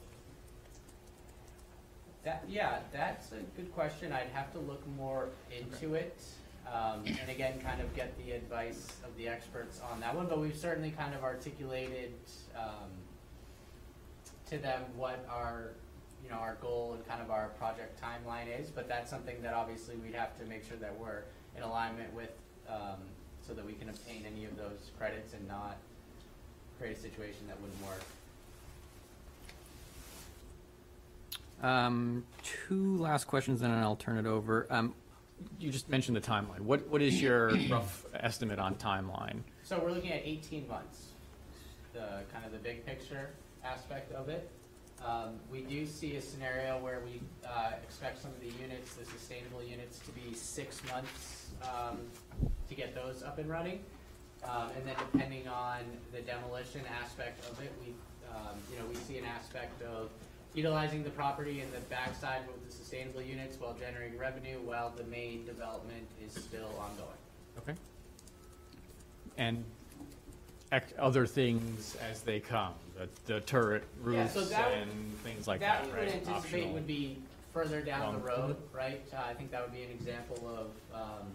That, 2.24 2.44
yeah, 2.48 2.80
that's 2.92 3.32
a 3.32 3.40
good 3.56 3.72
question. 3.74 4.12
I'd 4.12 4.30
have 4.34 4.52
to 4.52 4.58
look 4.58 4.86
more 4.96 5.28
into 5.56 5.94
it. 5.94 6.18
Um, 6.66 7.04
and 7.06 7.30
again, 7.30 7.58
kind 7.60 7.80
of 7.80 7.94
get 7.96 8.16
the 8.18 8.32
advice 8.32 8.88
of 9.04 9.16
the 9.16 9.28
experts 9.28 9.80
on 9.90 10.00
that 10.00 10.14
one, 10.14 10.26
but 10.26 10.38
we've 10.38 10.56
certainly 10.56 10.90
kind 10.90 11.14
of 11.14 11.22
articulated, 11.22 12.12
um, 12.54 12.90
to 14.50 14.58
them 14.58 14.82
what 14.96 15.24
our, 15.30 15.70
you 16.22 16.30
know, 16.30 16.36
our 16.36 16.56
goal 16.60 16.94
and 16.94 17.08
kind 17.08 17.22
of 17.22 17.30
our 17.30 17.48
project 17.58 17.98
timeline 18.02 18.46
is, 18.60 18.68
but 18.68 18.86
that's 18.86 19.08
something 19.08 19.40
that 19.40 19.54
obviously 19.54 19.96
we'd 19.96 20.14
have 20.14 20.38
to 20.38 20.44
make 20.44 20.66
sure 20.68 20.76
that 20.76 20.94
we're 20.98 21.22
in 21.56 21.62
alignment 21.62 22.12
with, 22.12 22.32
um, 22.68 22.98
so 23.46 23.54
that 23.54 23.64
we 23.64 23.72
can 23.72 23.88
obtain 23.88 24.24
any 24.26 24.44
of 24.44 24.54
those 24.58 24.90
credits 24.98 25.32
and 25.32 25.48
not 25.48 25.78
create 26.78 26.98
a 26.98 27.00
situation 27.00 27.46
that 27.46 27.58
wouldn't 27.62 27.82
work. 27.86 28.02
Um, 31.62 32.24
two 32.42 32.96
last 32.98 33.26
questions, 33.26 33.62
and 33.62 33.72
then 33.72 33.82
I'll 33.82 33.96
turn 33.96 34.18
it 34.18 34.26
over. 34.26 34.66
Um, 34.70 34.94
you 35.58 35.70
just 35.70 35.88
mentioned 35.88 36.16
the 36.16 36.20
timeline. 36.20 36.60
What, 36.60 36.88
what 36.88 37.02
is 37.02 37.20
your 37.20 37.50
rough 37.70 38.04
estimate 38.14 38.58
on 38.58 38.74
timeline? 38.76 39.40
So 39.64 39.80
we're 39.82 39.92
looking 39.92 40.12
at 40.12 40.22
18 40.24 40.68
months, 40.68 41.08
the 41.92 42.22
kind 42.32 42.44
of 42.44 42.52
the 42.52 42.58
big 42.58 42.84
picture 42.86 43.30
aspect 43.64 44.12
of 44.12 44.28
it. 44.28 44.50
Um, 45.04 45.38
we 45.50 45.60
do 45.60 45.86
see 45.86 46.16
a 46.16 46.20
scenario 46.20 46.78
where 46.78 47.02
we 47.04 47.20
uh, 47.46 47.72
expect 47.82 48.20
some 48.20 48.32
of 48.32 48.40
the 48.40 48.50
units, 48.60 48.94
the 48.94 49.04
sustainable 49.04 49.62
units, 49.62 50.00
to 50.00 50.10
be 50.10 50.34
six 50.34 50.80
months 50.92 51.50
um, 51.62 51.98
to 52.68 52.74
get 52.74 52.94
those 52.94 53.22
up 53.22 53.38
and 53.38 53.48
running. 53.48 53.80
Um, 54.44 54.70
and 54.76 54.86
then 54.86 54.96
depending 55.12 55.46
on 55.48 55.80
the 56.12 56.20
demolition 56.20 56.82
aspect 57.02 57.44
of 57.50 57.60
it, 57.62 57.72
we, 57.80 57.94
um, 58.30 58.56
you 58.72 58.78
know, 58.78 58.86
we 58.88 58.94
see 58.94 59.18
an 59.18 59.24
aspect 59.24 59.82
of 59.82 60.10
utilizing 60.54 61.04
the 61.04 61.10
property 61.10 61.60
in 61.60 61.70
the 61.72 61.80
backside 61.88 62.46
with 62.46 62.64
the 62.66 62.72
sustainable 62.72 63.22
units 63.22 63.58
while 63.60 63.74
generating 63.74 64.18
revenue 64.18 64.58
while 64.64 64.90
the 64.96 65.04
main 65.04 65.44
development 65.44 66.06
is 66.24 66.32
still 66.32 66.70
ongoing. 66.80 67.08
Okay. 67.58 67.74
And 69.36 69.64
ec- 70.72 70.94
other 70.98 71.26
things 71.26 71.96
as 72.10 72.22
they 72.22 72.40
come, 72.40 72.72
the, 72.96 73.08
the 73.32 73.40
turret 73.42 73.84
roofs 74.02 74.34
so 74.34 74.44
that- 74.46 74.72
and 74.72 74.90
things 75.22 75.46
like 75.46 75.60
that, 75.60 75.86
we 75.86 75.92
right? 75.92 76.00
would 76.06 76.08
anticipate 76.08 76.34
Optional. 76.36 76.72
would 76.74 76.86
be 76.86 77.18
further 77.52 77.80
down 77.80 78.14
the 78.14 78.18
Long- 78.18 78.22
road, 78.38 78.56
right? 78.72 79.02
Uh, 79.12 79.20
I 79.28 79.34
think 79.34 79.50
that 79.52 79.62
would 79.62 79.72
be 79.74 79.82
an 79.84 79.90
example 79.90 80.36
of, 80.58 80.96
um, 81.00 81.26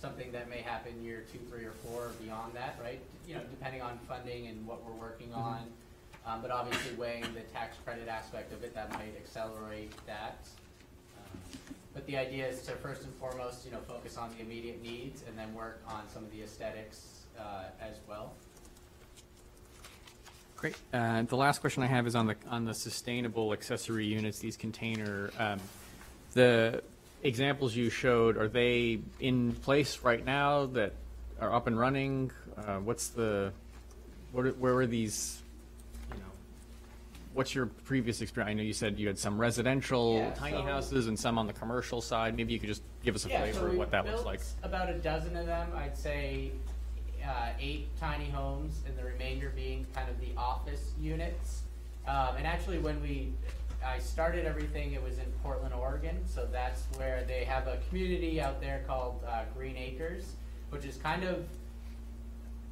something 0.00 0.32
that 0.32 0.48
may 0.48 0.62
happen 0.62 0.92
year 1.04 1.24
two, 1.30 1.38
three, 1.50 1.64
or 1.66 1.72
four, 1.72 2.04
or 2.06 2.12
beyond 2.22 2.54
that, 2.54 2.78
right? 2.82 3.00
You 3.28 3.34
know, 3.34 3.42
depending 3.50 3.82
on 3.82 3.98
funding 4.08 4.46
and 4.46 4.66
what 4.66 4.82
we're 4.84 4.92
working 4.94 5.28
Mm-hmm. 5.28 5.40
on. 5.40 5.70
Um, 6.26 6.42
but 6.42 6.50
obviously 6.50 6.94
weighing 6.96 7.22
the 7.34 7.40
tax 7.52 7.76
credit 7.84 8.06
aspect 8.08 8.52
of 8.52 8.62
it, 8.62 8.74
that 8.74 8.92
might 8.92 9.14
accelerate 9.16 9.92
that. 10.06 10.46
Um, 11.16 11.40
But 11.94 12.06
the 12.06 12.16
idea 12.16 12.46
is 12.46 12.62
to 12.62 12.72
first 12.72 13.02
and 13.04 13.14
foremost, 13.14 13.64
you 13.64 13.72
know, 13.72 13.80
focus 13.88 14.16
on 14.16 14.30
the 14.36 14.42
immediate 14.42 14.82
needs 14.82 15.24
and 15.26 15.36
then 15.36 15.52
work 15.54 15.82
on 15.88 16.08
some 16.12 16.22
of 16.22 16.30
the 16.30 16.42
aesthetics, 16.42 17.24
uh, 17.38 17.64
as 17.80 17.96
well. 18.08 18.32
Great. 20.56 20.76
Uh, 20.92 21.22
The 21.22 21.36
last 21.36 21.60
question 21.60 21.82
I 21.82 21.86
have 21.86 22.06
is 22.06 22.14
on 22.14 22.26
the, 22.26 22.36
on 22.48 22.64
the 22.66 22.74
sustainable 22.74 23.52
accessory 23.52 24.04
units, 24.04 24.38
these 24.38 24.58
container, 24.58 25.30
um, 25.38 25.58
the 26.34 26.82
examples 27.22 27.74
you 27.74 27.90
showed, 27.90 28.36
are 28.36 28.48
they 28.48 29.00
in 29.18 29.52
place 29.52 30.00
right 30.02 30.24
now 30.24 30.66
that 30.66 30.92
are 31.40 31.52
up 31.52 31.66
and 31.66 31.78
running? 31.78 32.30
Uh, 32.56 32.76
What's 32.76 33.08
the, 33.08 33.52
what 34.32 34.56
where 34.58 34.74
were 34.74 34.86
these, 34.86 35.42
what's 37.32 37.54
your 37.54 37.66
previous 37.66 38.20
experience? 38.20 38.50
I 38.50 38.54
know 38.54 38.62
you 38.62 38.72
said 38.72 38.98
you 38.98 39.06
had 39.06 39.18
some 39.18 39.38
residential 39.40 40.14
Yeah, 40.16 40.30
tiny 40.34 40.56
so- 40.56 40.62
houses 40.62 41.06
and 41.06 41.18
some 41.18 41.38
on 41.38 41.46
the 41.46 41.52
commercial 41.52 42.00
side. 42.00 42.36
Maybe 42.36 42.52
you 42.52 42.58
could 42.58 42.68
just 42.68 42.82
give 43.04 43.14
us 43.14 43.24
a 43.26 43.28
Yeah, 43.28 43.46
so 43.46 43.52
flavor 43.52 43.66
of 43.66 43.72
we 43.72 43.78
what 43.78 43.90
that 43.92 44.04
looks 44.04 44.16
built 44.16 44.26
like. 44.26 44.40
About 44.62 44.88
a 44.90 44.94
dozen 44.98 45.36
of 45.36 45.46
them, 45.46 45.68
I'd 45.76 45.96
say 45.96 46.50
uh, 47.26 47.50
eight 47.60 47.88
tiny 48.00 48.28
homes, 48.30 48.80
and 48.86 48.96
the 48.96 49.04
remainder 49.04 49.52
being 49.54 49.86
kind 49.94 50.08
of 50.08 50.18
the 50.20 50.32
office 50.36 50.92
units. 51.00 51.62
Um, 52.08 52.36
and 52.38 52.46
actually, 52.46 52.78
when 52.78 53.00
we, 53.02 53.32
I 53.86 53.98
started 53.98 54.46
everything, 54.46 54.94
it 54.94 55.02
was 55.02 55.18
in 55.18 55.26
Portland, 55.42 55.74
Oregon, 55.74 56.18
so 56.26 56.48
that's 56.50 56.82
where 56.96 57.22
they 57.28 57.44
have 57.44 57.66
a 57.68 57.78
community 57.88 58.40
out 58.40 58.60
there 58.60 58.82
called 58.86 59.22
uh, 59.28 59.42
Green 59.54 59.76
Acres, 59.76 60.32
which 60.70 60.84
is 60.84 60.96
kind 60.96 61.22
of 61.24 61.44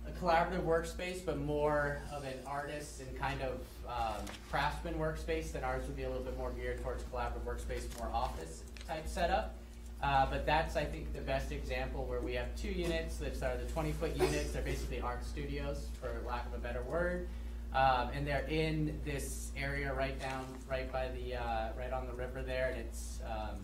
a 0.07 0.11
collaborative 0.13 0.63
workspace, 0.65 1.25
but 1.25 1.39
more 1.39 2.01
of 2.13 2.25
an 2.25 2.33
artist 2.47 3.01
and 3.03 3.19
kind 3.19 3.43
of 3.43 3.61
um, 3.89 4.23
craftsman 4.51 4.95
workspace 4.95 5.53
than 5.53 5.65
ours 5.65 5.87
would 5.87 5.97
be 5.97 6.03
a 6.05 6.09
little 6.09 6.25
bit 6.25 6.37
more 6.37 6.51
geared 6.53 6.83
towards 6.83 7.03
collaborative 7.05 7.45
workspace, 7.45 7.85
more 7.99 8.11
office 8.13 8.63
type 8.87 9.07
setup. 9.09 9.55
Uh, 10.03 10.27
but 10.31 10.47
that's, 10.47 10.77
I 10.77 10.85
think, 10.85 11.13
the 11.13 11.21
best 11.21 11.51
example 11.51 12.05
where 12.05 12.21
we 12.21 12.35
have 12.35 12.55
two 12.57 12.69
units 12.69 13.17
that 13.17 13.43
are 13.43 13.57
the 13.57 13.71
20 13.73 13.93
foot 13.93 14.17
units. 14.17 14.53
They're 14.53 14.63
basically 14.63 15.01
art 15.01 15.25
studios, 15.25 15.89
for 16.01 16.23
lack 16.27 16.47
of 16.47 16.55
a 16.55 16.59
better 16.59 16.83
word. 16.83 17.29
Um, 17.75 18.11
and 18.15 18.27
they're 18.27 18.47
in 18.49 18.99
this 19.05 19.51
area 19.57 19.93
right 19.93 20.19
down, 20.21 20.47
right 20.71 20.91
by 20.93 21.09
the, 21.09 21.37
uh, 21.37 21.71
right 21.77 21.93
on 21.93 22.07
the 22.07 22.15
river 22.15 22.43
there. 22.43 22.71
And 22.71 22.81
it's 22.81 23.19
um, 23.27 23.57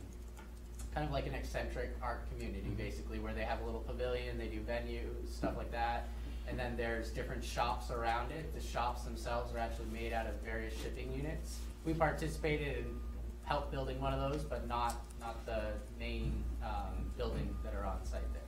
kind 0.95 1.07
of 1.07 1.13
like 1.13 1.27
an 1.27 1.35
eccentric 1.35 1.91
art 2.03 2.23
community, 2.31 2.71
basically, 2.77 3.21
where 3.21 3.33
they 3.33 3.45
have 3.45 3.61
a 3.63 3.65
little 3.65 3.81
pavilion, 3.81 4.37
they 4.37 4.49
do 4.49 4.61
venues, 4.61 5.33
stuff 5.37 5.57
like 5.57 5.71
that. 5.71 6.09
And 6.49 6.59
then 6.59 6.77
there's 6.77 7.11
different 7.11 7.43
shops 7.43 7.91
around 7.91 8.31
it. 8.31 8.55
The 8.55 8.61
shops 8.61 9.03
themselves 9.03 9.55
are 9.55 9.59
actually 9.59 9.87
made 9.93 10.13
out 10.13 10.27
of 10.27 10.35
various 10.45 10.75
shipping 10.83 11.13
units. 11.13 11.59
We 11.85 11.95
participated 11.95 12.85
and 12.85 13.01
helped 13.45 13.71
building 13.73 14.01
one 14.01 14.13
of 14.13 14.33
those, 14.33 14.43
but 14.45 14.69
not, 14.69 15.03
not 15.21 15.45
the 15.47 15.63
main 15.99 16.45
um, 16.63 17.11
building 17.17 17.55
that 17.65 17.75
are 17.75 17.85
on 17.87 18.05
site 18.05 18.31
there. 18.33 18.43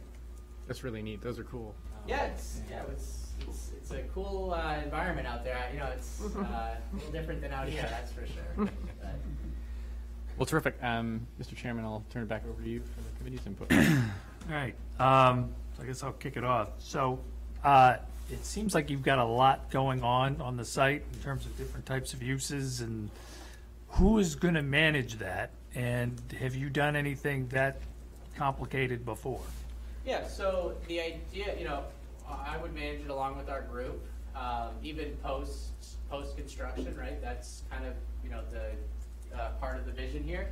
That's 0.66 0.84
really 0.84 1.02
neat. 1.02 1.22
Those 1.22 1.38
are 1.38 1.44
cool. 1.44 1.74
Um, 1.94 2.02
Yeah, 2.08 2.24
it's, 2.26 2.60
yeah, 2.70 2.82
it's, 2.92 3.28
it's, 3.48 3.70
it's 3.76 3.90
a 3.92 4.02
cool 4.14 4.52
uh, 4.52 4.78
environment 4.82 5.26
out 5.26 5.42
there. 5.44 5.58
You 5.72 5.78
know, 5.78 5.86
it's 5.94 6.20
uh, 6.20 6.40
a 6.40 6.78
little 6.94 7.12
different 7.12 7.40
than 7.40 7.52
out 7.52 7.68
here, 7.68 7.82
that's 7.88 8.12
for 8.12 8.26
sure. 8.26 8.44
But- 8.56 9.14
Well, 10.38 10.44
terrific. 10.46 10.76
Um, 10.82 11.26
Mr. 11.40 11.56
Chairman, 11.56 11.84
I'll 11.86 12.04
turn 12.10 12.22
it 12.22 12.28
back 12.28 12.42
over 12.46 12.62
to 12.62 12.68
you 12.68 12.80
for 12.80 13.00
the 13.00 13.16
committee's 13.18 13.46
input. 13.46 13.72
All 13.72 14.54
right, 14.54 14.74
um, 15.00 15.48
so 15.76 15.82
I 15.82 15.86
guess 15.86 16.02
I'll 16.02 16.12
kick 16.12 16.36
it 16.36 16.44
off. 16.44 16.70
So, 16.78 17.20
uh, 17.64 17.96
it 18.30 18.44
seems 18.44 18.74
like 18.74 18.90
you've 18.90 19.02
got 19.02 19.18
a 19.18 19.24
lot 19.24 19.70
going 19.70 20.02
on 20.02 20.40
on 20.40 20.56
the 20.56 20.64
site 20.64 21.04
in 21.12 21.18
terms 21.20 21.46
of 21.46 21.56
different 21.56 21.86
types 21.86 22.12
of 22.12 22.22
uses 22.22 22.80
and 22.80 23.10
who 23.88 24.18
is 24.18 24.34
gonna 24.34 24.62
manage 24.62 25.14
that? 25.18 25.50
And 25.74 26.20
have 26.40 26.54
you 26.54 26.70
done 26.70 26.96
anything 26.96 27.48
that 27.48 27.80
complicated 28.36 29.04
before? 29.04 29.40
Yeah, 30.04 30.26
so 30.26 30.74
the 30.88 31.00
idea, 31.00 31.56
you 31.58 31.64
know, 31.64 31.84
I 32.28 32.56
would 32.58 32.74
manage 32.74 33.02
it 33.02 33.10
along 33.10 33.36
with 33.36 33.48
our 33.48 33.62
group, 33.62 34.04
um, 34.34 34.70
even 34.82 35.16
post, 35.22 35.70
post-construction, 36.10 36.96
right? 36.96 37.20
That's 37.22 37.62
kind 37.70 37.84
of, 37.84 37.94
you 38.24 38.30
know, 38.30 38.40
the, 38.50 39.38
uh, 39.38 39.50
part 39.60 39.78
of 39.78 39.86
the 39.86 39.92
vision 39.92 40.22
here. 40.22 40.48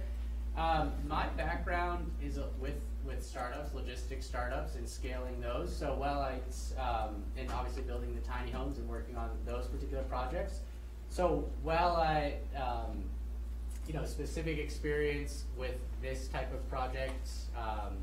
Um, 0.56 0.92
my 1.08 1.26
background 1.28 2.10
is 2.22 2.38
with, 2.60 2.80
with 3.06 3.24
startups, 3.24 3.74
logistics 3.74 4.26
startups 4.26 4.76
and 4.76 4.88
scaling 4.88 5.40
those. 5.40 5.74
So 5.74 5.94
while 5.94 6.20
I, 6.20 6.40
um, 6.80 7.22
and 7.36 7.50
obviously 7.50 7.82
building 7.82 8.14
the 8.14 8.20
tiny 8.22 8.50
homes 8.50 8.78
and 8.78 8.88
working 8.88 9.16
on 9.16 9.30
those 9.44 9.66
particular 9.66 10.02
projects. 10.04 10.60
So 11.10 11.48
while 11.62 11.96
I, 11.96 12.36
um, 12.56 13.04
you 13.86 13.94
know, 13.94 14.04
specific 14.04 14.58
experience 14.58 15.44
with 15.56 15.76
this 16.02 16.28
type 16.28 16.52
of 16.52 16.68
project, 16.68 17.28
um, 17.56 17.96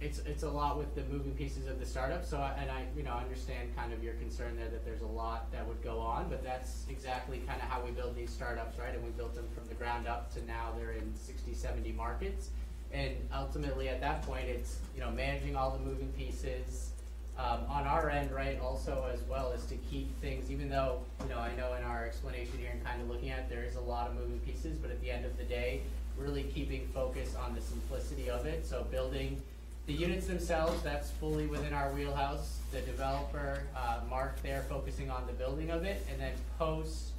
it's 0.00 0.20
it's 0.20 0.44
a 0.44 0.48
lot 0.48 0.78
with 0.78 0.94
the 0.94 1.02
moving 1.12 1.32
pieces 1.32 1.66
of 1.66 1.80
the 1.80 1.86
startup. 1.86 2.24
So 2.24 2.38
I, 2.38 2.52
and 2.60 2.70
I 2.70 2.84
you 2.96 3.02
know 3.02 3.12
understand 3.12 3.74
kind 3.76 3.92
of 3.92 4.02
your 4.02 4.14
concern 4.14 4.56
there 4.56 4.68
that 4.68 4.84
there's 4.84 5.02
a 5.02 5.06
lot 5.06 5.50
that 5.52 5.66
would 5.66 5.82
go 5.82 5.98
on, 5.98 6.28
but 6.28 6.44
that's 6.44 6.84
exactly 6.88 7.38
kind 7.46 7.60
of 7.60 7.68
how 7.68 7.82
we 7.84 7.90
build 7.90 8.14
these 8.14 8.30
startups, 8.30 8.78
right? 8.78 8.94
And 8.94 9.02
we 9.02 9.10
built 9.10 9.34
them 9.34 9.46
from 9.54 9.66
the 9.68 9.74
ground 9.74 10.06
up 10.06 10.32
to 10.34 10.46
now 10.46 10.72
they're 10.78 10.92
in 10.92 11.12
60, 11.14 11.52
70 11.52 11.92
markets. 11.92 12.50
And 12.92 13.14
ultimately 13.34 13.88
at 13.88 14.00
that 14.00 14.22
point, 14.22 14.48
it's 14.48 14.78
you 14.94 15.00
know 15.00 15.10
managing 15.10 15.56
all 15.56 15.70
the 15.70 15.84
moving 15.84 16.12
pieces. 16.16 16.90
Um, 17.38 17.60
on 17.68 17.86
our 17.86 18.10
end, 18.10 18.32
right, 18.32 18.58
also 18.58 19.08
as 19.14 19.20
well 19.28 19.52
is 19.52 19.64
to 19.66 19.76
keep 19.76 20.20
things, 20.20 20.50
even 20.50 20.68
though, 20.68 20.98
you 21.22 21.28
know, 21.28 21.38
I 21.38 21.54
know 21.54 21.74
in 21.74 21.84
our 21.84 22.04
explanation 22.04 22.58
here 22.58 22.70
and 22.72 22.84
kind 22.84 23.00
of 23.00 23.08
looking 23.08 23.30
at, 23.30 23.38
it, 23.38 23.48
there 23.48 23.62
is 23.62 23.76
a 23.76 23.80
lot 23.80 24.08
of 24.08 24.16
moving 24.16 24.40
pieces, 24.40 24.76
but 24.76 24.90
at 24.90 25.00
the 25.00 25.08
end 25.12 25.24
of 25.24 25.38
the 25.38 25.44
day, 25.44 25.82
really 26.16 26.42
keeping 26.42 26.88
focus 26.92 27.36
on 27.36 27.54
the 27.54 27.60
simplicity 27.60 28.28
of 28.28 28.44
it. 28.44 28.66
So 28.66 28.84
building 28.90 29.40
the 29.86 29.92
units 29.92 30.26
themselves, 30.26 30.82
that's 30.82 31.12
fully 31.12 31.46
within 31.46 31.72
our 31.72 31.92
wheelhouse. 31.92 32.58
The 32.72 32.80
developer, 32.80 33.62
uh, 33.76 34.00
Mark 34.10 34.42
there, 34.42 34.64
focusing 34.68 35.08
on 35.08 35.24
the 35.28 35.32
building 35.32 35.70
of 35.70 35.84
it, 35.84 36.04
and 36.10 36.20
then 36.20 36.32
post, 36.58 37.12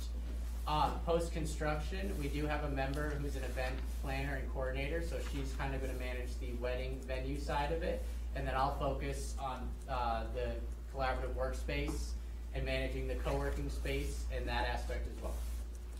uh, 0.69 0.91
post-construction, 1.03 2.15
we 2.19 2.27
do 2.27 2.45
have 2.45 2.63
a 2.63 2.69
member 2.69 3.09
who's 3.19 3.35
an 3.35 3.43
event 3.43 3.73
planner 4.03 4.35
and 4.35 4.53
coordinator, 4.53 5.01
so 5.01 5.17
she's 5.33 5.51
kind 5.57 5.73
of 5.73 5.81
gonna 5.81 5.97
manage 5.97 6.29
the 6.39 6.53
wedding 6.61 6.99
venue 7.07 7.39
side 7.39 7.71
of 7.71 7.81
it. 7.81 8.03
And 8.35 8.47
then 8.47 8.53
I'll 8.55 8.77
focus 8.77 9.33
on, 9.39 9.67
uh, 9.89 10.25
the 10.35 10.51
collaborative 10.95 11.33
workspace 11.33 12.11
and 12.53 12.63
managing 12.63 13.07
the 13.07 13.15
co-working 13.15 13.67
space 13.71 14.25
and 14.35 14.47
that 14.47 14.67
aspect 14.67 15.07
as 15.07 15.23
well. 15.23 15.33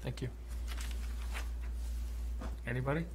Thank 0.03 0.21
you. 0.21 0.29
Anybody? 2.67 3.05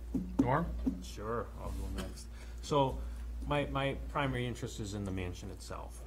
Norm? 0.40 0.66
Sure, 1.04 1.46
I'll 1.62 1.70
go 1.70 2.02
next. 2.02 2.26
So, 2.62 2.98
my, 3.46 3.66
my 3.66 3.94
primary 4.12 4.46
interest 4.48 4.80
is 4.80 4.94
in 4.94 5.04
the 5.04 5.12
mansion 5.12 5.50
itself. 5.50 6.00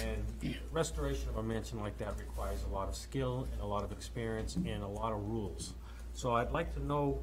And 0.00 0.56
restoration 0.72 1.28
of 1.28 1.36
a 1.36 1.42
mansion 1.42 1.80
like 1.80 1.96
that 1.98 2.18
requires 2.18 2.64
a 2.70 2.74
lot 2.74 2.88
of 2.88 2.96
skill 2.96 3.46
and 3.52 3.60
a 3.60 3.66
lot 3.66 3.84
of 3.84 3.92
experience 3.92 4.56
and 4.56 4.82
a 4.82 4.88
lot 4.88 5.12
of 5.12 5.22
rules. 5.28 5.74
So 6.14 6.32
I'd 6.32 6.52
like 6.52 6.74
to 6.74 6.84
know 6.84 7.20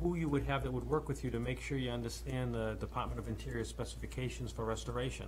who 0.00 0.16
you 0.16 0.28
would 0.28 0.44
have 0.44 0.62
that 0.64 0.72
would 0.72 0.88
work 0.88 1.08
with 1.08 1.22
you 1.22 1.30
to 1.30 1.38
make 1.38 1.60
sure 1.60 1.78
you 1.78 1.90
understand 1.90 2.54
the 2.54 2.76
Department 2.80 3.18
of 3.18 3.28
Interior 3.28 3.64
specifications 3.64 4.50
for 4.50 4.64
restoration. 4.64 5.26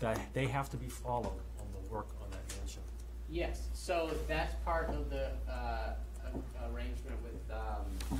That 0.00 0.18
they 0.32 0.46
have 0.46 0.70
to 0.70 0.76
be 0.76 0.88
followed 0.88 1.40
on 1.60 1.66
the 1.72 1.92
work 1.92 2.08
on 2.20 2.30
that 2.30 2.56
mansion. 2.58 2.82
Yes, 3.30 3.68
so 3.72 4.10
that's 4.28 4.54
part 4.64 4.90
of 4.90 5.08
the 5.10 5.30
uh, 5.48 5.94
arrangement 6.72 7.16
with 7.22 7.56
um, 7.56 8.18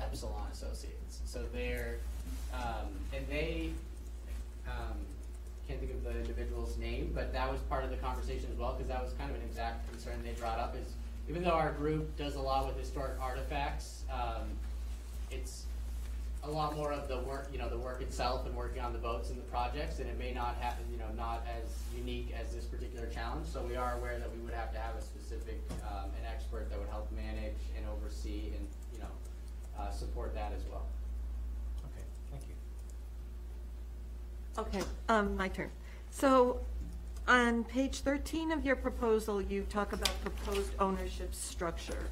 Epsilon 0.00 0.48
Associates. 0.52 1.20
So 1.24 1.44
they're, 1.52 1.96
um, 2.52 2.88
and 3.14 3.26
they, 3.28 3.70
um, 4.66 4.96
can't 5.66 5.80
think 5.80 5.92
of 5.92 6.04
the 6.04 6.18
individual's 6.18 6.76
name, 6.78 7.12
but 7.14 7.32
that 7.32 7.50
was 7.50 7.60
part 7.62 7.84
of 7.84 7.90
the 7.90 7.96
conversation 7.96 8.48
as 8.52 8.58
well, 8.58 8.74
because 8.74 8.88
that 8.88 9.02
was 9.02 9.12
kind 9.14 9.30
of 9.30 9.36
an 9.36 9.42
exact 9.42 9.90
concern 9.90 10.20
they 10.24 10.32
brought 10.32 10.58
up 10.58 10.76
is, 10.76 10.92
even 11.28 11.42
though 11.42 11.50
our 11.50 11.72
group 11.72 12.16
does 12.16 12.36
a 12.36 12.40
lot 12.40 12.66
with 12.66 12.78
historic 12.78 13.20
artifacts, 13.20 14.04
um, 14.12 14.46
it's 15.30 15.64
a 16.44 16.50
lot 16.50 16.76
more 16.76 16.92
of 16.92 17.08
the 17.08 17.18
work, 17.20 17.48
you 17.52 17.58
know, 17.58 17.68
the 17.68 17.78
work 17.78 18.00
itself 18.00 18.46
and 18.46 18.54
working 18.54 18.80
on 18.80 18.92
the 18.92 18.98
boats 18.98 19.30
and 19.30 19.38
the 19.38 19.42
projects, 19.44 19.98
and 19.98 20.08
it 20.08 20.16
may 20.16 20.32
not 20.32 20.56
happen, 20.60 20.84
you 20.92 20.98
know, 20.98 21.10
not 21.16 21.44
as 21.58 21.66
unique 21.96 22.32
as 22.40 22.54
this 22.54 22.64
particular 22.64 23.06
challenge. 23.06 23.48
So 23.48 23.62
we 23.62 23.74
are 23.74 23.98
aware 23.98 24.20
that 24.20 24.30
we 24.32 24.38
would 24.44 24.54
have 24.54 24.72
to 24.72 24.78
have 24.78 24.94
a 24.94 25.02
specific, 25.02 25.60
um, 25.82 26.10
an 26.10 26.26
expert 26.32 26.70
that 26.70 26.78
would 26.78 26.88
help 26.88 27.10
manage 27.10 27.58
and 27.76 27.84
oversee 27.88 28.52
and, 28.56 28.68
you 28.92 29.00
know, 29.00 29.10
uh, 29.76 29.90
support 29.90 30.32
that 30.34 30.52
as 30.52 30.62
well. 30.70 30.86
Okay, 31.86 32.04
thank 32.30 32.44
you. 32.46 32.54
Okay, 34.58 34.82
um, 35.08 35.36
my 35.36 35.48
turn. 35.48 35.70
So 36.10 36.60
on 37.28 37.64
page 37.64 38.00
13 38.00 38.52
of 38.52 38.64
your 38.64 38.76
proposal, 38.76 39.42
you 39.42 39.62
talk 39.68 39.92
about 39.92 40.10
proposed 40.22 40.70
ownership 40.78 41.34
structure. 41.34 42.08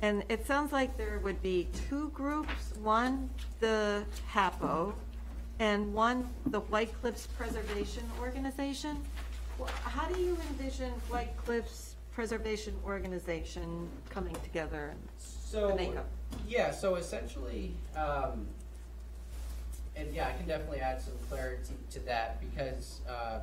And 0.00 0.24
it 0.28 0.46
sounds 0.46 0.72
like 0.72 0.96
there 0.96 1.20
would 1.24 1.42
be 1.42 1.68
two 1.88 2.10
groups, 2.10 2.72
one, 2.82 3.30
the 3.60 4.04
HAPO, 4.32 4.94
and 5.58 5.92
one, 5.92 6.28
the 6.46 6.60
White 6.60 6.92
Cliffs 7.00 7.26
Preservation 7.36 8.04
Organization. 8.20 8.96
Well, 9.58 9.68
How 9.82 10.06
do 10.06 10.20
you 10.20 10.36
envision 10.50 10.90
White 11.08 11.36
Cliffs 11.36 11.96
Preservation 12.12 12.74
Organization 12.84 13.88
coming 14.08 14.36
together? 14.44 14.94
So, 15.18 15.68
The 15.68 15.74
makeup. 15.74 16.06
yeah, 16.46 16.70
so 16.70 16.94
essentially, 16.94 17.74
um, 17.96 18.46
and 19.98 20.14
yeah, 20.14 20.28
I 20.28 20.32
can 20.32 20.46
definitely 20.46 20.80
add 20.80 21.00
some 21.00 21.14
clarity 21.28 21.74
to 21.90 22.00
that 22.00 22.40
because, 22.40 23.00
uh, 23.08 23.40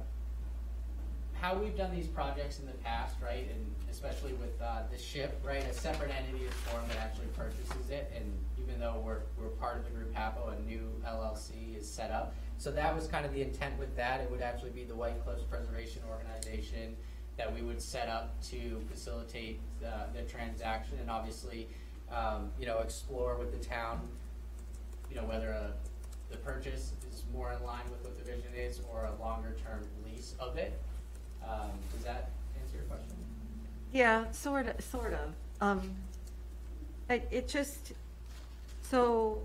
how 1.33 1.53
we've 1.55 1.75
done 1.75 1.93
these 1.93 2.07
projects 2.07 2.59
in 2.59 2.65
the 2.65 2.73
past, 2.73 3.17
right, 3.21 3.47
and 3.53 3.75
especially 3.91 4.33
with, 4.33 4.59
uh, 4.61 4.83
the 4.89 4.97
ship, 4.97 5.41
right, 5.45 5.63
a 5.63 5.73
separate 5.73 6.11
entity 6.11 6.45
is 6.45 6.53
formed 6.53 6.89
that 6.89 6.97
actually 6.97 7.27
purchases 7.27 7.89
it, 7.89 8.11
and 8.15 8.25
even 8.57 8.79
though 8.79 9.01
we're, 9.03 9.19
we're 9.37 9.49
part 9.49 9.77
of 9.77 9.83
the 9.83 9.91
group 9.91 10.13
HAPO, 10.13 10.57
a 10.57 10.61
new 10.61 10.89
LLC 11.05 11.77
is 11.77 11.87
set 11.87 12.09
up. 12.09 12.33
So 12.57 12.71
that 12.71 12.95
was 12.95 13.07
kind 13.07 13.25
of 13.25 13.33
the 13.33 13.41
intent 13.41 13.77
with 13.77 13.95
that, 13.97 14.21
it 14.21 14.31
would 14.31 14.41
actually 14.41 14.71
be 14.71 14.85
the 14.85 14.95
White 14.95 15.23
Cliffs 15.25 15.43
Preservation 15.43 16.01
Organization 16.09 16.95
that 17.37 17.53
we 17.53 17.61
would 17.61 17.81
set 17.81 18.07
up 18.07 18.41
to 18.49 18.79
facilitate 18.89 19.59
the, 19.81 20.05
the 20.17 20.21
transaction, 20.23 20.97
and 21.01 21.11
obviously, 21.11 21.67
um, 22.09 22.49
you 22.57 22.65
know, 22.65 22.79
explore 22.79 23.35
with 23.35 23.51
the 23.51 23.63
town, 23.63 24.07
you 25.09 25.17
know, 25.17 25.25
whether 25.25 25.49
a, 25.49 25.73
the 26.29 26.37
purchase 26.37 26.93
is 27.11 27.23
more 27.33 27.53
in 27.53 27.63
line 27.63 27.83
with 27.89 28.03
what 28.03 28.17
the 28.17 28.23
vision 28.23 28.53
is, 28.57 28.81
or 28.91 29.05
a 29.05 29.21
longer-term 29.21 29.85
lease 30.05 30.35
of 30.39 30.57
it. 30.57 30.79
Um, 31.43 31.69
does 31.93 32.03
that 32.03 32.29
answer 32.59 32.77
your 32.77 32.85
question? 32.85 33.15
Yeah, 33.93 34.31
sort 34.31 34.67
of, 34.67 34.83
sort 34.83 35.13
of. 35.13 35.33
Um, 35.61 35.95
it, 37.09 37.27
it 37.31 37.47
just, 37.47 37.93
so, 38.81 39.39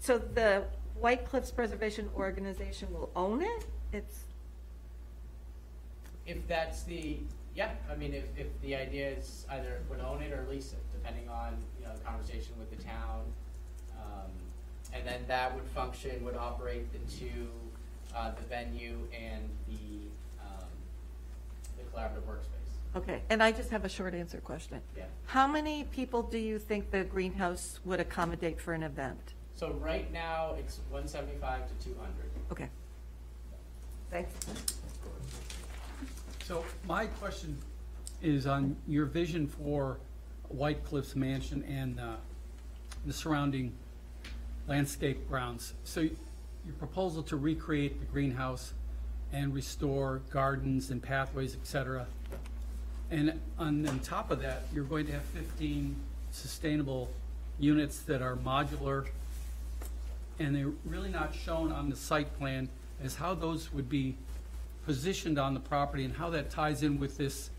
so 0.00 0.18
the 0.18 0.64
White 1.00 1.24
Cliffs 1.24 1.50
Preservation 1.50 2.10
Organization 2.16 2.92
will 2.92 3.10
own 3.14 3.42
it? 3.42 3.66
It's, 3.92 4.24
If 6.26 6.46
that's 6.48 6.82
the, 6.82 7.18
yeah, 7.54 7.70
I 7.90 7.94
mean, 7.94 8.12
if, 8.12 8.24
if 8.36 8.48
the 8.62 8.74
idea 8.74 9.10
is 9.10 9.46
either 9.50 9.80
would 9.88 10.00
own 10.00 10.20
it 10.22 10.32
or 10.32 10.46
lease 10.50 10.72
it, 10.72 10.78
depending 10.92 11.28
on, 11.28 11.56
you 11.78 11.86
know, 11.86 11.94
the 11.94 12.00
conversation 12.00 12.52
with 12.58 12.76
the 12.76 12.82
town. 12.82 13.22
And 14.94 15.06
then 15.06 15.20
that 15.28 15.54
would 15.54 15.64
function, 15.66 16.24
would 16.24 16.36
operate 16.36 16.90
the 16.92 16.98
two, 17.18 17.48
uh, 18.14 18.32
the 18.32 18.42
venue 18.42 18.96
and 19.12 19.48
the, 19.68 20.08
um, 20.40 20.66
the 21.76 21.84
collaborative 21.92 22.22
workspace. 22.22 22.96
okay, 22.96 23.22
and 23.30 23.42
I 23.42 23.52
just 23.52 23.70
have 23.70 23.84
a 23.84 23.88
short 23.88 24.14
answer 24.14 24.38
question. 24.38 24.80
Yeah. 24.96 25.04
How 25.26 25.46
many 25.46 25.84
people 25.84 26.22
do 26.22 26.38
you 26.38 26.58
think 26.58 26.90
the 26.90 27.04
greenhouse 27.04 27.80
would 27.84 28.00
accommodate 28.00 28.60
for 28.60 28.72
an 28.72 28.82
event? 28.82 29.34
So 29.54 29.72
right 29.72 30.10
now, 30.12 30.54
it's 30.58 30.80
one 30.90 31.06
seventy-five 31.06 31.62
to 31.66 31.84
two 31.84 31.94
hundred. 32.00 32.30
Okay. 32.52 32.68
Thanks. 34.10 34.32
So 36.44 36.64
my 36.86 37.06
question 37.06 37.58
is 38.22 38.46
on 38.46 38.76
your 38.86 39.04
vision 39.04 39.46
for 39.46 39.98
White 40.48 40.82
Cliffs 40.84 41.14
Mansion 41.14 41.62
and 41.64 42.00
uh, 42.00 42.14
the 43.04 43.12
surrounding 43.12 43.72
landscape 44.68 45.28
grounds. 45.28 45.74
So 45.84 46.02
your 46.02 46.74
proposal 46.78 47.22
to 47.24 47.36
recreate 47.36 47.98
the 47.98 48.06
greenhouse 48.06 48.74
and 49.32 49.54
restore 49.54 50.20
gardens 50.30 50.90
and 50.90 51.02
pathways, 51.02 51.54
et 51.54 51.66
cetera. 51.66 52.06
And 53.10 53.40
on, 53.58 53.86
on 53.88 53.98
top 54.00 54.30
of 54.30 54.42
that, 54.42 54.64
you're 54.72 54.84
going 54.84 55.06
to 55.06 55.12
have 55.12 55.22
15 55.22 55.96
sustainable 56.30 57.10
units 57.58 58.00
that 58.00 58.22
are 58.22 58.36
modular, 58.36 59.06
and 60.38 60.54
they're 60.54 60.72
really 60.84 61.10
not 61.10 61.34
shown 61.34 61.72
on 61.72 61.88
the 61.88 61.96
site 61.96 62.38
plan 62.38 62.68
as 63.02 63.14
how 63.14 63.34
those 63.34 63.72
would 63.72 63.88
be 63.88 64.14
positioned 64.84 65.38
on 65.38 65.54
the 65.54 65.60
property 65.60 66.04
and 66.04 66.14
how 66.14 66.30
that 66.30 66.50
ties 66.50 66.82
in 66.82 67.00
with 67.00 67.16
this 67.16 67.50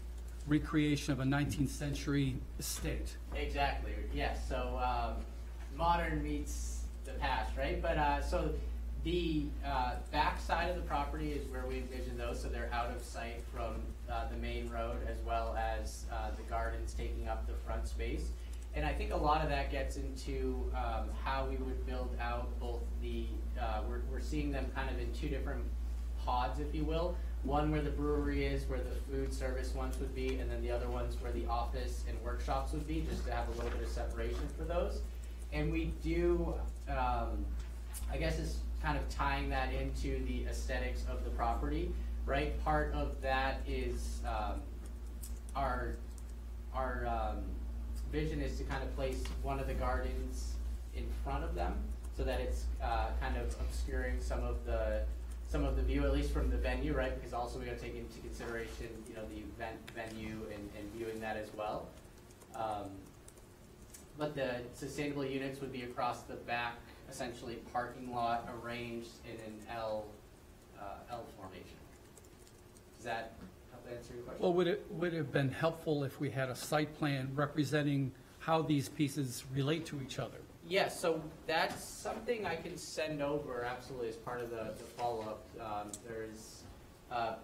recreation 0.48 1.14
of 1.14 1.20
a 1.20 1.24
19th 1.24 1.70
century 1.70 2.36
estate. 2.60 3.16
Exactly, 3.36 3.94
yes, 4.14 4.48
so, 4.48 4.80
um, 4.84 5.24
modern 5.76 6.24
meets 6.24 6.79
past, 7.20 7.56
right? 7.58 7.82
But, 7.82 7.98
uh, 7.98 8.22
so 8.22 8.52
the, 9.04 9.46
uh, 9.66 9.96
back 10.12 10.40
side 10.40 10.70
of 10.70 10.76
the 10.76 10.82
property 10.82 11.32
is 11.32 11.48
where 11.50 11.66
we 11.66 11.78
envision 11.78 12.18
those, 12.18 12.42
so 12.42 12.50
they're 12.50 12.70
out 12.74 12.90
of 12.90 13.04
sight 13.04 13.42
from, 13.54 13.76
uh, 14.12 14.28
the 14.30 14.38
main 14.38 14.70
road 14.70 14.98
as 15.08 15.18
well 15.26 15.56
as, 15.56 16.06
uh, 16.12 16.32
the 16.36 16.44
gardens 16.44 16.94
taking 16.94 17.28
up 17.28 17.48
the 17.48 17.54
front 17.66 17.88
space. 17.88 18.30
And 18.76 18.86
I 18.86 18.94
think 18.94 19.12
a 19.12 19.18
lot 19.18 19.42
of 19.42 19.50
that 19.50 19.72
gets 19.72 19.98
into, 19.98 20.72
um, 20.76 21.10
how 21.24 21.48
we 21.50 21.56
would 21.58 21.86
build 21.86 22.16
out 22.22 22.48
both 22.60 22.82
the, 23.02 23.26
uh, 23.60 23.82
we're, 23.88 24.02
we're 24.12 24.22
seeing 24.22 24.52
them 24.52 24.66
kind 24.76 24.90
of 24.90 25.00
in 25.00 25.12
two 25.14 25.28
different 25.28 25.64
pods, 26.26 26.60
if 26.60 26.74
you 26.76 26.84
will. 26.84 27.16
One 27.44 27.72
where 27.72 27.82
the 27.82 27.90
brewery 27.90 28.46
is, 28.46 28.68
where 28.68 28.80
the 28.80 28.96
food 29.10 29.34
service 29.34 29.74
ones 29.74 29.98
would 30.00 30.14
be, 30.14 30.40
and 30.40 30.52
then 30.52 30.62
the 30.62 30.72
other 30.72 30.90
ones 30.90 31.16
where 31.22 31.32
the 31.32 31.48
office 31.48 32.04
and 32.08 32.22
workshops 32.22 32.74
would 32.74 32.86
be, 32.86 33.06
just 33.10 33.26
to 33.26 33.32
have 33.32 33.48
a 33.48 33.52
little 33.52 33.72
bit 33.72 33.84
of 33.84 33.90
separation 33.90 34.48
for 34.58 34.66
those. 34.66 35.02
And 35.52 35.72
we 35.72 35.94
do, 36.04 36.54
um, 36.88 37.46
I 38.12 38.18
guess 38.18 38.40
it's 38.40 38.58
kind 38.84 38.98
of 38.98 39.08
tying 39.10 39.50
that 39.50 39.74
into 39.74 40.24
the 40.26 40.46
aesthetics 40.46 41.04
of 41.10 41.24
the 41.24 41.30
property, 41.32 41.92
right? 42.26 42.64
Part 42.64 42.94
of 42.94 43.20
that 43.22 43.62
is, 43.68 44.20
um, 44.26 44.62
our, 45.56 45.96
our, 46.74 47.08
um, 47.08 47.44
vision 48.12 48.42
is 48.42 48.58
to 48.58 48.64
kind 48.64 48.82
of 48.84 48.96
place 48.96 49.24
one 49.44 49.60
of 49.60 49.68
the 49.68 49.74
gardens 49.74 50.54
in 50.96 51.06
front 51.24 51.44
of 51.44 51.56
them, 51.56 51.74
so 52.16 52.24
that 52.24 52.40
it's, 52.40 52.66
uh, 52.82 53.08
kind 53.20 53.36
of 53.38 53.56
obscuring 53.60 54.20
some 54.22 54.44
of 54.44 54.66
the, 54.66 55.02
some 55.48 55.66
of 55.66 55.76
the 55.76 55.82
view, 55.82 56.06
at 56.06 56.14
least 56.14 56.32
from 56.32 56.50
the 56.50 56.58
venue, 56.58 56.94
right? 56.94 57.16
Because 57.16 57.34
also 57.34 57.60
we 57.60 57.66
gotta 57.66 57.78
take 57.78 57.96
into 57.96 58.20
consideration, 58.20 58.88
you 59.10 59.16
know, 59.16 59.24
the 59.30 59.40
event 59.40 59.78
venue 59.96 60.38
and, 60.54 60.70
and 60.78 60.94
viewing 60.96 61.20
that 61.20 61.38
as 61.38 61.48
well. 61.58 61.88
Um, 62.56 62.90
but 64.20 64.36
the 64.36 64.58
sustainable 64.74 65.26
units 65.26 65.62
would 65.62 65.72
be 65.72 65.84
across 65.84 66.24
the 66.24 66.36
back, 66.36 66.76
essentially 67.10 67.56
parking 67.72 68.14
lot 68.14 68.48
arranged 68.62 69.12
in 69.24 69.40
an 69.46 69.58
L, 69.74 70.06
uh, 70.78 70.84
L 71.10 71.26
formation. 71.38 71.78
Does 72.98 73.06
that 73.06 73.34
help 73.72 73.88
answer 73.90 74.14
your 74.14 74.24
question? 74.24 74.44
Well, 74.44 74.54
would 74.54 74.68
it, 74.68 74.86
would 74.92 75.14
it 75.14 75.18
have 75.18 75.32
been 75.32 75.50
helpful 75.50 76.04
if 76.04 76.20
we 76.20 76.30
had 76.30 76.50
a 76.50 76.56
site 76.56 76.94
plan 77.00 77.32
representing 77.34 78.12
how 78.40 78.62
these 78.62 78.90
pieces 78.90 79.46
relate 79.56 79.86
to 79.88 80.02
each 80.02 80.20
other? 80.20 80.38
Yes, 80.68 81.00
so 81.00 81.24
that's 81.48 81.82
something 81.82 82.46
I 82.46 82.58
can 82.58 82.78
send 82.78 83.24
over 83.24 83.64
absolutely 83.64 84.10
as 84.10 84.18
part 84.18 84.42
of 84.42 84.50
the, 84.50 84.74
the 84.78 84.84
follow-up. 84.84 85.44
Um, 85.60 85.92
there's, 86.06 86.64
uh, 87.10 87.36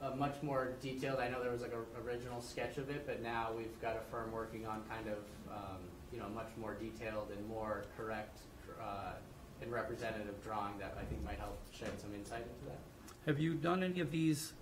a 0.00 0.14
much 0.14 0.42
more 0.42 0.74
detailed, 0.80 1.18
I 1.18 1.28
know 1.28 1.42
there 1.42 1.50
was 1.50 1.62
like 1.62 1.72
a 1.72 2.06
original 2.06 2.40
sketch 2.40 2.76
of 2.76 2.90
it, 2.90 3.04
but 3.06 3.22
now 3.22 3.50
we've 3.56 3.80
got 3.80 3.96
a 3.96 4.00
firm 4.10 4.30
working 4.32 4.66
on 4.66 4.82
kind 4.88 5.08
of, 5.08 5.18
um, 5.52 5.80
you 6.12 6.18
know, 6.18 6.28
much 6.34 6.48
more 6.60 6.74
detailed 6.74 7.28
and 7.36 7.46
more 7.48 7.84
correct, 7.96 8.38
uh, 8.80 9.12
and 9.60 9.72
representative 9.72 10.42
drawing 10.42 10.78
that 10.78 10.96
I 11.00 11.04
think 11.04 11.24
might 11.24 11.38
help 11.38 11.58
shed 11.72 11.90
some 12.00 12.14
insight 12.14 12.42
into 12.42 12.66
that. 12.70 12.78
Have 13.26 13.38
you 13.38 13.54
done 13.54 13.82
any 13.82 14.00
of 14.00 14.10
these 14.10 14.52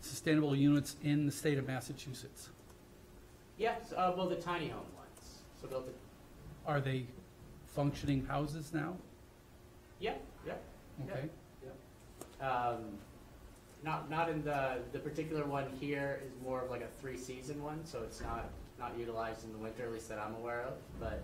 sustainable 0.00 0.56
units 0.56 0.96
in 1.02 1.26
the 1.26 1.32
state 1.32 1.58
of 1.58 1.66
Massachusetts? 1.66 2.48
Yes, 3.58 3.92
uh, 3.96 4.12
well, 4.16 4.28
the 4.28 4.36
tiny 4.36 4.68
home 4.68 4.86
ones, 4.96 5.40
so 5.60 5.68
built, 5.68 5.88
are 6.66 6.80
they 6.80 7.04
functioning 7.74 8.24
houses 8.26 8.72
now? 8.72 8.96
Yeah, 10.00 10.14
yep, 10.46 10.62
Okay. 11.04 11.28
yep. 11.62 11.76
Um, 12.50 12.78
not, 13.84 14.08
not 14.10 14.30
in 14.30 14.42
the, 14.42 14.78
the 14.92 14.98
particular 14.98 15.44
one 15.44 15.66
here 15.78 16.22
is 16.24 16.32
more 16.42 16.62
of 16.62 16.70
like 16.70 16.80
a 16.82 16.88
three-season 17.00 17.62
one, 17.62 17.84
so 17.84 18.02
it's 18.02 18.20
not, 18.22 18.48
not 18.80 18.98
utilized 18.98 19.44
in 19.44 19.52
the 19.52 19.58
winter, 19.58 19.84
at 19.84 19.92
least 19.92 20.08
that 20.08 20.18
I'm 20.18 20.34
aware 20.34 20.62
of, 20.62 20.72
but 20.98 21.22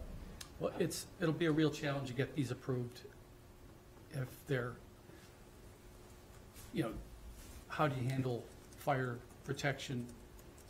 Well, 0.60 0.72
it's, 0.78 1.06
it'll 1.20 1.32
be 1.34 1.46
a 1.46 1.52
real 1.52 1.70
challenge 1.70 2.08
to 2.08 2.14
get 2.14 2.36
these 2.36 2.50
approved 2.50 3.00
if 4.12 4.28
they're, 4.46 4.72
you 6.72 6.84
know, 6.84 6.92
how 7.68 7.88
do 7.88 8.00
you 8.00 8.08
handle 8.08 8.44
fire 8.78 9.16
protection, 9.44 10.06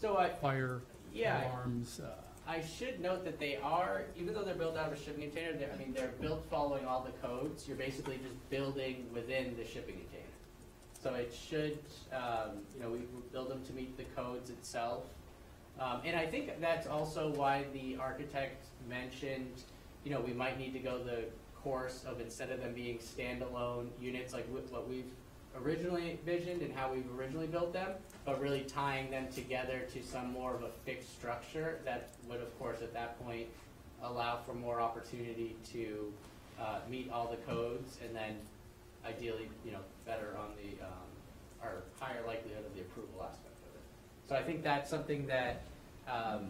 So 0.00 0.16
I, 0.16 0.30
fire 0.30 0.80
yeah, 1.12 1.48
alarms? 1.50 2.00
uh, 2.00 2.10
I 2.48 2.62
should 2.62 3.00
note 3.00 3.24
that 3.24 3.40
they 3.40 3.56
are, 3.56 4.04
even 4.16 4.32
though 4.32 4.42
they're 4.44 4.54
built 4.54 4.76
out 4.76 4.92
of 4.92 4.98
a 4.98 5.02
shipping 5.02 5.22
container, 5.22 5.52
they're, 5.54 5.72
I 5.72 5.76
mean, 5.76 5.92
they're 5.92 6.12
built 6.20 6.44
following 6.48 6.84
all 6.84 7.02
the 7.02 7.26
codes. 7.26 7.66
You're 7.66 7.76
basically 7.76 8.18
just 8.18 8.50
building 8.50 9.06
within 9.12 9.56
the 9.56 9.64
shipping 9.64 9.96
container. 9.96 10.22
So 11.02 11.14
it 11.14 11.34
should, 11.34 11.78
um, 12.12 12.58
you 12.74 12.82
know, 12.82 12.90
we 12.90 12.98
we 12.98 13.20
build 13.32 13.50
them 13.50 13.62
to 13.64 13.72
meet 13.72 13.96
the 13.96 14.04
codes 14.16 14.50
itself. 14.50 15.04
Um, 15.80 16.00
and 16.04 16.16
I 16.16 16.26
think 16.26 16.60
that's 16.60 16.86
also 16.86 17.30
why 17.34 17.64
the 17.72 17.96
architect 18.00 18.64
mentioned, 18.88 19.62
you 20.04 20.10
know, 20.10 20.20
we 20.20 20.32
might 20.32 20.58
need 20.58 20.72
to 20.72 20.78
go 20.78 21.02
the 21.02 21.24
course 21.62 22.04
of 22.06 22.20
instead 22.20 22.50
of 22.50 22.60
them 22.60 22.72
being 22.72 22.98
standalone 22.98 23.88
units 24.00 24.32
like 24.32 24.46
wh- 24.48 24.72
what 24.72 24.88
we've 24.88 25.10
originally 25.62 26.12
envisioned 26.12 26.62
and 26.62 26.72
how 26.74 26.92
we've 26.92 27.08
originally 27.18 27.46
built 27.46 27.72
them, 27.72 27.90
but 28.24 28.40
really 28.40 28.62
tying 28.62 29.10
them 29.10 29.26
together 29.34 29.80
to 29.92 30.02
some 30.02 30.32
more 30.32 30.54
of 30.54 30.62
a 30.62 30.68
fixed 30.84 31.14
structure 31.18 31.80
that 31.84 32.10
would, 32.28 32.40
of 32.40 32.58
course, 32.58 32.82
at 32.82 32.92
that 32.92 33.22
point, 33.24 33.46
allow 34.02 34.38
for 34.46 34.54
more 34.54 34.80
opportunity 34.80 35.56
to 35.72 36.12
uh, 36.60 36.78
meet 36.88 37.10
all 37.10 37.28
the 37.28 37.52
codes 37.52 37.98
and 38.04 38.14
then 38.14 38.36
ideally, 39.06 39.48
you 39.64 39.72
know, 39.72 39.80
better 40.06 40.36
on 40.38 40.50
the, 40.56 40.84
um, 40.84 41.06
or 41.62 41.82
higher 42.00 42.24
likelihood 42.26 42.64
of 42.64 42.74
the 42.74 42.80
approval 42.82 43.22
aspect. 43.22 43.55
So 44.28 44.34
I 44.34 44.42
think 44.42 44.62
that's 44.62 44.90
something 44.90 45.26
that 45.26 45.62
um, 46.08 46.48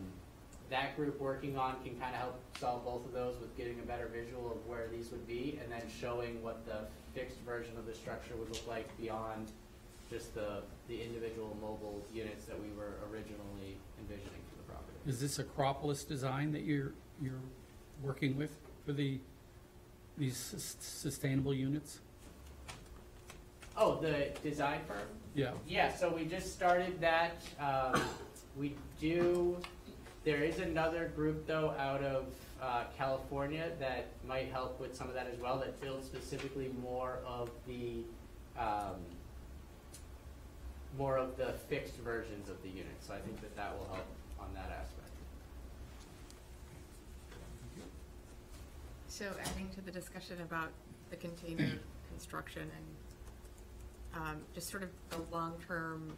that 0.71 0.97
group 0.97 1.21
working 1.21 1.57
on 1.57 1.77
can 1.85 1.95
kind 2.01 2.15
of 2.15 2.21
help 2.21 2.41
solve 2.59 2.85
both 2.85 3.05
of 3.05 3.13
those 3.13 3.35
with 3.41 3.57
getting 3.57 3.79
a 3.81 3.83
better 3.83 4.09
visual 4.13 4.51
of 4.51 4.67
where 4.67 4.89
these 4.91 5.11
would 5.11 5.27
be 5.27 5.59
and 5.63 5.71
then 5.71 5.83
showing 6.01 6.43
what 6.43 6.65
the 6.67 6.81
fixed 7.15 7.39
version 7.41 7.77
of 7.79 7.87
the 7.87 7.95
structure 7.95 8.35
would 8.37 8.51
look 8.51 8.67
like 8.67 8.97
beyond 8.99 9.51
just 10.11 10.35
the, 10.35 10.63
the 10.89 11.03
individual 11.03 11.57
mobile 11.61 12.05
units 12.13 12.45
that 12.47 12.61
we 12.61 12.69
were 12.77 12.95
originally 13.11 13.77
envisioning 14.01 14.41
for 14.51 14.57
the 14.57 14.71
property. 14.71 14.99
Is 15.07 15.21
this 15.21 15.39
Acropolis 15.39 16.05
design 16.05 16.53
that 16.53 16.63
you're, 16.63 16.93
you're 17.21 17.41
working 18.03 18.37
with 18.37 18.57
for 18.85 18.93
the, 18.93 19.19
these 20.17 20.37
sustainable 20.81 21.55
units? 21.55 22.01
Oh, 23.77 24.01
the 24.01 24.31
design 24.43 24.81
firm? 24.89 25.07
Yeah. 25.35 25.53
Yeah, 25.69 25.95
so 25.95 26.09
we 26.09 26.25
just 26.25 26.53
started 26.53 27.01
that. 27.01 27.43
Um, 27.61 28.01
we 28.57 28.75
do, 29.01 29.59
there 30.25 30.43
is 30.43 30.59
another 30.61 31.13
group 31.15 31.47
though 31.47 31.75
out 31.79 32.03
of 32.03 32.25
uh, 32.63 32.85
California 32.97 33.71
that 33.79 34.07
might 34.27 34.51
help 34.51 34.81
with 34.81 34.97
some 34.97 35.09
of 35.09 35.15
that 35.15 35.27
as 35.31 35.39
well, 35.39 35.59
that 35.59 35.79
builds 35.83 36.07
specifically 36.07 36.71
more 36.83 37.19
of 37.27 37.51
the, 37.67 38.03
um, 38.59 38.97
more 40.97 41.19
of 41.19 41.37
the 41.37 41.53
fixed 41.69 41.97
versions 41.99 42.49
of 42.49 42.63
the 42.63 42.71
unit. 42.71 42.97
So 43.01 43.13
I 43.13 43.19
think 43.19 43.41
that 43.43 43.55
that 43.57 43.77
will 43.79 43.87
help 43.93 44.07
on 44.41 44.47
that 44.55 44.71
aspect. 44.71 45.03
So 49.09 49.27
adding 49.51 49.69
to 49.75 49.81
the 49.83 49.91
discussion 49.91 50.41
about 50.41 50.71
the 51.11 51.17
container 51.17 51.73
construction 52.11 52.63
and 52.63 52.85
um, 54.15 54.39
just 54.55 54.71
sort 54.71 54.83
of 54.83 54.91
the 55.11 55.19
long-term, 55.35 56.13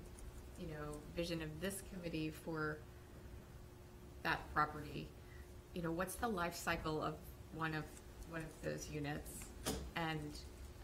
you 0.58 0.66
know, 0.68 0.96
vision 1.16 1.42
of 1.42 1.48
this 1.60 1.82
committee 1.92 2.30
for 2.30 2.78
that 4.22 4.40
property, 4.52 5.08
you 5.74 5.82
know, 5.82 5.90
what's 5.90 6.14
the 6.16 6.28
life 6.28 6.54
cycle 6.54 7.02
of 7.02 7.14
one 7.54 7.74
of, 7.74 7.84
one 8.30 8.42
of 8.42 8.62
those 8.62 8.88
units? 8.90 9.46
And, 9.96 10.38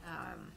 um, 0.07 0.53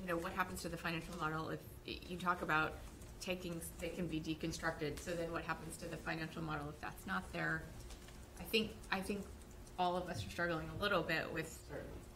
you 0.00 0.08
know, 0.08 0.16
what 0.16 0.32
happens 0.32 0.62
to 0.62 0.68
the 0.68 0.76
financial 0.76 1.16
model 1.18 1.50
if, 1.50 1.60
you 1.84 2.18
talk 2.18 2.42
about 2.42 2.74
taking, 3.18 3.60
they 3.78 3.88
can 3.88 4.06
be 4.06 4.20
deconstructed, 4.20 5.00
so 5.00 5.12
then 5.12 5.32
what 5.32 5.42
happens 5.42 5.76
to 5.78 5.88
the 5.88 5.96
financial 5.96 6.42
model 6.42 6.68
if 6.68 6.78
that's 6.80 7.06
not 7.06 7.24
there? 7.32 7.62
I 8.38 8.44
think, 8.44 8.72
I 8.92 9.00
think 9.00 9.22
all 9.78 9.96
of 9.96 10.08
us 10.08 10.24
are 10.24 10.30
struggling 10.30 10.68
a 10.78 10.82
little 10.82 11.02
bit 11.02 11.32
with 11.32 11.58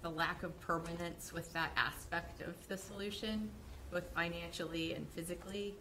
the 0.02 0.10
lack 0.10 0.42
of 0.42 0.58
permanence 0.60 1.32
with 1.32 1.52
that 1.52 1.70
aspect 1.76 2.40
of 2.42 2.54
the 2.68 2.76
solution, 2.76 3.48
both 3.90 4.04
financially 4.14 4.94
and 4.94 5.08
physically. 5.10 5.74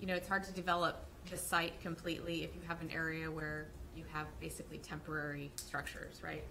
You 0.00 0.06
know, 0.06 0.14
it's 0.14 0.28
hard 0.28 0.44
to 0.44 0.52
develop 0.52 1.04
the 1.30 1.36
site 1.36 1.80
completely 1.82 2.44
if 2.44 2.54
you 2.54 2.60
have 2.66 2.80
an 2.80 2.90
area 2.90 3.30
where 3.30 3.66
you 3.96 4.04
have 4.12 4.26
basically 4.40 4.78
temporary 4.78 5.50
structures, 5.56 6.20
right? 6.22 6.44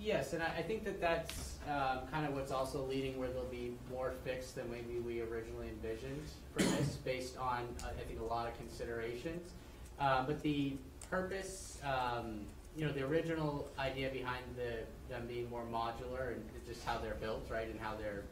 Yes, 0.00 0.32
and 0.32 0.42
I, 0.42 0.58
I 0.58 0.62
think 0.62 0.84
that 0.84 1.00
that's 1.00 1.58
um, 1.68 2.00
kind 2.10 2.26
of 2.26 2.34
what's 2.34 2.52
also 2.52 2.84
leading 2.84 3.18
where 3.18 3.28
they'll 3.28 3.44
be 3.44 3.74
more 3.90 4.12
fixed 4.24 4.54
than 4.56 4.70
maybe 4.70 5.00
we 5.00 5.20
originally 5.22 5.68
envisioned 5.68 6.22
for 6.52 6.62
this, 6.62 6.96
based 7.04 7.36
on, 7.38 7.68
uh, 7.82 7.88
I 7.88 8.04
think, 8.04 8.20
a 8.20 8.24
lot 8.24 8.48
of 8.48 8.56
considerations. 8.58 9.52
Uh, 10.00 10.24
But 10.24 10.40
the 10.42 10.76
purpose, 11.10 11.78
um, 11.84 12.40
you 12.76 12.84
know, 12.84 12.92
the 12.92 13.04
original 13.04 13.68
idea 13.78 14.08
behind 14.10 14.44
the, 14.56 15.12
them 15.12 15.26
being 15.26 15.48
more 15.50 15.64
modular 15.72 16.34
and 16.34 16.44
just 16.66 16.84
how 16.84 16.98
they're 16.98 17.14
built, 17.14 17.46
right, 17.50 17.68
and 17.68 17.78
how 17.80 17.94
they're, 17.96 18.22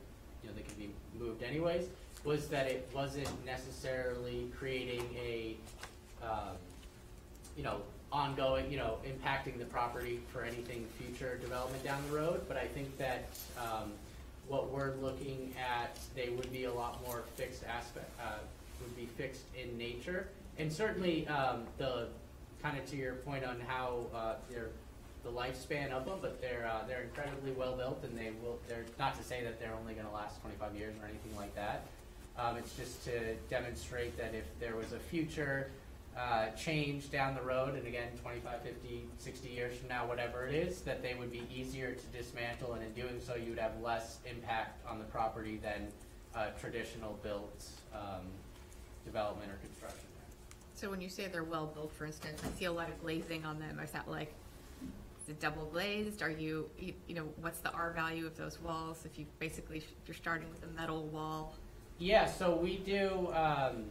you 0.43 0.49
know, 0.49 0.55
they 0.55 0.63
can 0.63 0.75
be 0.75 0.91
moved 1.19 1.43
anyways, 1.43 1.87
was 2.25 2.49
that 2.49 2.67
it 2.67 2.89
wasn't 2.95 3.29
necessarily 3.45 4.51
creating 4.59 5.05
a, 5.17 5.57
um, 6.23 6.57
you 7.57 7.63
know, 7.63 7.81
ongoing, 8.13 8.71
you 8.71 8.79
know, 8.79 8.99
impacting 9.05 9.59
the 9.59 9.65
property 9.65 10.21
for 10.33 10.43
anything 10.43 10.87
future 10.99 11.39
development 11.39 11.83
down 11.83 12.01
the 12.09 12.17
road, 12.17 12.43
but 12.47 12.57
I 12.57 12.67
think 12.67 12.97
that, 12.99 13.29
um, 13.59 13.93
what 14.49 14.71
we're 14.71 14.95
looking 14.97 15.53
at, 15.59 15.99
they 16.15 16.29
would 16.29 16.53
be 16.53 16.65
a 16.65 16.73
lot 16.73 17.05
more 17.05 17.25
fixed 17.35 17.65
aspect, 17.65 18.09
uh, 18.21 18.39
would 18.81 18.97
be 18.97 19.07
fixed 19.07 19.43
in 19.61 19.77
nature. 19.77 20.29
And 20.59 20.73
certainly, 20.73 21.27
um, 21.27 21.65
the, 21.79 22.07
kind 22.67 22.79
of 22.79 22.91
to 22.91 22.97
your 22.97 23.15
point 23.15 23.45
on 23.45 23.61
how, 23.69 24.01
uh, 24.15 24.35
they're, 24.51 24.71
the 25.23 25.31
lifespan 25.31 25.91
of 25.91 26.05
them, 26.05 26.19
but 26.21 26.41
they're, 26.41 26.69
uh, 26.69 26.87
they're 26.87 27.03
incredibly 27.03 27.53
well-built 27.53 28.03
and 28.05 28.19
they 28.19 28.31
will, 28.43 28.59
they're, 28.69 28.85
not 28.99 29.17
to 29.17 29.23
say 29.23 29.43
that 29.45 29.61
they're 29.61 29.75
only 29.81 29.95
gonna 29.95 30.13
last 30.13 30.41
twenty-five 30.41 30.75
years 30.77 30.95
or 31.01 31.07
anything 31.07 31.37
like 31.37 31.55
that. 31.55 31.83
Um, 32.39 32.57
it's 32.57 32.75
just 32.77 33.05
to 33.05 33.35
demonstrate 33.49 34.17
that 34.19 34.35
if 34.35 34.45
there 34.61 34.77
was 34.77 34.93
a 34.93 34.99
future, 34.99 35.71
uh, 36.17 36.49
change 36.51 37.11
down 37.11 37.35
the 37.35 37.43
road, 37.43 37.75
and 37.75 37.87
again, 37.87 38.09
25, 38.23 38.63
50, 38.63 39.05
60 39.19 39.49
years 39.49 39.77
from 39.77 39.89
now, 39.89 40.07
whatever 40.07 40.47
it 40.47 40.55
is, 40.55 40.81
that 40.83 41.03
they 41.03 41.15
would 41.15 41.31
be 41.31 41.43
easier 41.55 41.93
to 41.93 42.07
dismantle, 42.19 42.73
and 42.73 42.83
in 42.83 42.93
doing 42.93 43.21
so, 43.25 43.35
you 43.35 43.51
would 43.51 43.59
have 43.59 43.79
less 43.83 44.19
impact 44.31 44.81
on 44.89 44.99
the 44.99 45.05
property 45.07 45.61
than 45.63 45.89
uh, 46.35 46.47
traditional 46.59 47.19
built 47.23 47.67
um, 47.95 48.25
development 49.05 49.51
or 49.51 49.57
construction. 49.67 50.06
So 50.77 50.91
when 50.91 51.01
you 51.01 51.09
say 51.09 51.27
they're 51.27 51.43
well-built, 51.43 51.91
for 51.95 52.05
instance, 52.05 52.43
I 52.45 52.59
see 52.59 52.67
a 52.67 52.73
lot 52.73 52.91
of 52.91 53.01
glazing 53.01 53.47
on 53.47 53.59
them, 53.59 53.81
is 53.83 53.93
that 53.93 54.11
like, 54.11 54.31
is 55.23 55.31
it 55.31 55.41
double 55.41 55.65
glazed, 55.65 56.21
are 56.21 56.31
you, 56.31 56.69
you 56.79 57.15
know, 57.15 57.27
what's 57.41 57.61
the 57.61 57.73
R 57.73 57.93
value 57.93 58.27
of 58.27 58.37
those 58.37 58.61
walls, 58.61 58.99
if 59.07 59.19
you 59.19 59.25
basically, 59.39 59.83
you're 60.07 60.15
starting 60.15 60.51
with 60.51 60.63
a 60.65 60.79
metal 60.79 61.05
wall? 61.05 61.55
Yeah, 61.99 62.27
so 62.27 62.55
we 62.55 62.77
do, 62.77 63.33
um, 63.33 63.87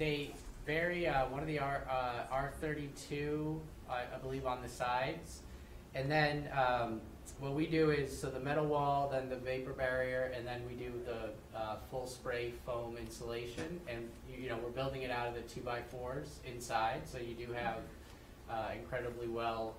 they 0.00 0.34
vary, 0.66 1.06
uh, 1.06 1.26
one 1.28 1.42
of 1.42 1.46
the 1.46 1.60
R, 1.60 1.86
uh, 1.88 2.32
R 2.32 2.52
thirty-two, 2.60 3.60
I, 3.88 4.00
I 4.12 4.18
believe 4.20 4.46
on 4.46 4.62
the 4.62 4.68
sides. 4.68 5.42
And 5.94 6.10
then, 6.10 6.48
um, 6.52 7.00
what 7.40 7.54
we 7.54 7.66
do 7.66 7.90
is, 7.90 8.16
so 8.18 8.28
the 8.30 8.38
metal 8.40 8.66
wall, 8.66 9.08
then 9.10 9.28
the 9.28 9.36
vapor 9.36 9.72
barrier, 9.72 10.30
and 10.36 10.46
then 10.46 10.60
we 10.68 10.74
do 10.74 10.92
the, 11.06 11.58
uh, 11.58 11.76
full 11.90 12.06
spray 12.06 12.52
foam 12.66 12.96
insulation. 12.98 13.80
And, 13.88 14.08
you, 14.28 14.42
you 14.42 14.48
know, 14.48 14.58
we're 14.62 14.70
building 14.70 15.02
it 15.02 15.10
out 15.10 15.26
of 15.26 15.34
the 15.34 15.40
two 15.42 15.60
by 15.62 15.80
fours 15.82 16.40
inside, 16.44 17.08
so 17.08 17.18
you 17.18 17.34
do 17.34 17.52
have, 17.52 17.78
uh, 18.50 18.70
incredibly 18.76 19.28
well, 19.28 19.76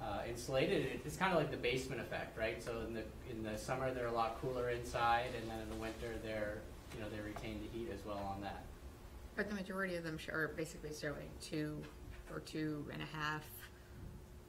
uh, 0.00 0.22
insulated. 0.28 0.86
It- 0.86 1.00
It's 1.04 1.16
kind 1.16 1.32
of 1.32 1.38
like 1.38 1.50
the 1.52 1.56
basement 1.56 2.00
effect, 2.00 2.36
right? 2.36 2.60
So 2.62 2.80
in 2.80 2.94
the, 2.94 3.04
in 3.30 3.42
the 3.44 3.56
summer, 3.56 3.94
they're 3.94 4.08
a 4.08 4.12
lot 4.12 4.40
cooler 4.40 4.70
inside, 4.70 5.30
and 5.40 5.48
then 5.48 5.60
in 5.60 5.68
the 5.70 5.76
winter, 5.76 6.14
they're, 6.22 6.58
you 6.94 7.00
know, 7.00 7.08
they 7.10 7.20
retain 7.20 7.60
the 7.62 7.68
heat 7.78 7.88
as 7.92 8.04
well 8.04 8.18
on 8.18 8.40
that. 8.42 8.64
But 9.36 9.48
the 9.48 9.54
majority 9.54 9.94
of 9.96 10.04
them 10.04 10.18
are 10.32 10.48
basically 10.48 10.90
showing 11.00 11.30
two 11.40 11.80
or 12.32 12.40
two 12.40 12.88
and 12.92 13.02
a 13.02 13.06
half 13.06 13.44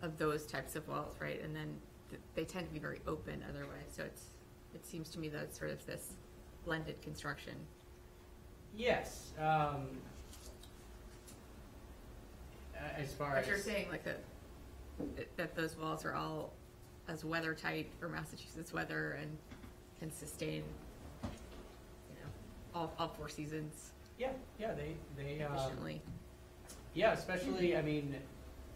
of 0.02 0.18
those 0.18 0.46
types 0.46 0.76
of 0.76 0.88
walls, 0.88 1.16
right? 1.20 1.42
And 1.42 1.56
then 1.56 1.66
th- 1.68 1.95
they 2.36 2.44
tend 2.46 2.68
to 2.68 2.74
be 2.74 2.80
very 2.80 3.00
open 3.08 3.44
otherwise, 3.50 3.90
so 3.96 4.04
it's, 4.04 4.24
it 4.74 4.86
seems 4.86 5.10
to 5.10 5.20
me 5.20 5.30
that 5.30 5.42
it's 5.44 5.58
sort 5.58 5.72
of 5.72 5.86
this 5.86 6.14
blended 6.66 7.02
construction. 7.02 7.54
Yes, 8.76 9.32
um, 9.40 9.88
as 12.98 13.14
far 13.14 13.32
But 13.32 13.44
as. 13.44 13.48
you're 13.48 13.58
saying 13.58 13.88
like 13.90 14.04
that- 14.04 14.24
that 15.38 15.56
those 15.56 15.76
walls 15.78 16.06
are 16.06 16.14
all 16.14 16.54
as 17.08 17.24
weather 17.26 17.54
tight 17.54 17.90
for 18.00 18.08
Massachusetts 18.08 18.72
weather 18.74 19.14
and 19.14 19.38
can 20.00 20.12
sustain, 20.12 20.64
you 21.24 21.30
know, 22.16 22.30
all, 22.74 22.94
all 22.98 23.10
four 23.10 23.28
seasons 23.30 23.92
Yeah, 24.18 24.32
yeah, 24.60 24.74
they, 24.74 24.96
they, 25.18 25.42
um, 25.44 25.54
efficiently. 25.54 26.02
Yeah, 26.94 27.12
especially, 27.14 27.76
I 27.76 27.82
mean, 27.82 28.16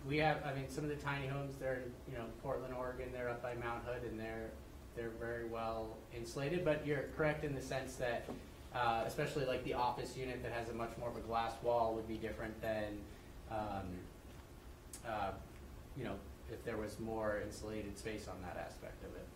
we 0.07 0.17
have, 0.17 0.37
I 0.45 0.53
mean, 0.53 0.69
some 0.69 0.83
of 0.83 0.89
the 0.89 0.95
tiny 0.95 1.27
homes, 1.27 1.55
they're, 1.59 1.83
you 2.09 2.17
know, 2.17 2.25
Portland, 2.41 2.73
Oregon, 2.73 3.09
they're 3.13 3.29
up 3.29 3.41
by 3.41 3.53
Mount 3.55 3.83
Hood 3.85 4.09
and 4.09 4.19
they're, 4.19 4.49
they're 4.95 5.11
very 5.19 5.45
well 5.47 5.97
insulated, 6.15 6.63
but 6.65 6.85
you're 6.85 7.05
correct 7.15 7.43
in 7.43 7.53
the 7.53 7.61
sense 7.61 7.95
that, 7.95 8.25
uh, 8.73 9.03
especially 9.05 9.45
like 9.45 9.63
the 9.63 9.73
office 9.73 10.15
unit 10.17 10.41
that 10.43 10.51
has 10.51 10.69
a 10.69 10.73
much 10.73 10.91
more 10.99 11.09
of 11.09 11.17
a 11.17 11.21
glass 11.21 11.53
wall 11.63 11.93
would 11.95 12.07
be 12.07 12.15
different 12.15 12.59
than, 12.61 12.97
um, 13.51 13.87
uh, 15.07 15.31
you 15.97 16.03
know, 16.03 16.15
if 16.51 16.63
there 16.65 16.77
was 16.77 16.99
more 16.99 17.41
insulated 17.45 17.97
space 17.97 18.27
on 18.27 18.41
that 18.41 18.57
aspect 18.65 19.03
of 19.03 19.15
it. 19.15 19.27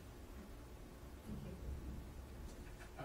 Uh, 2.99 3.03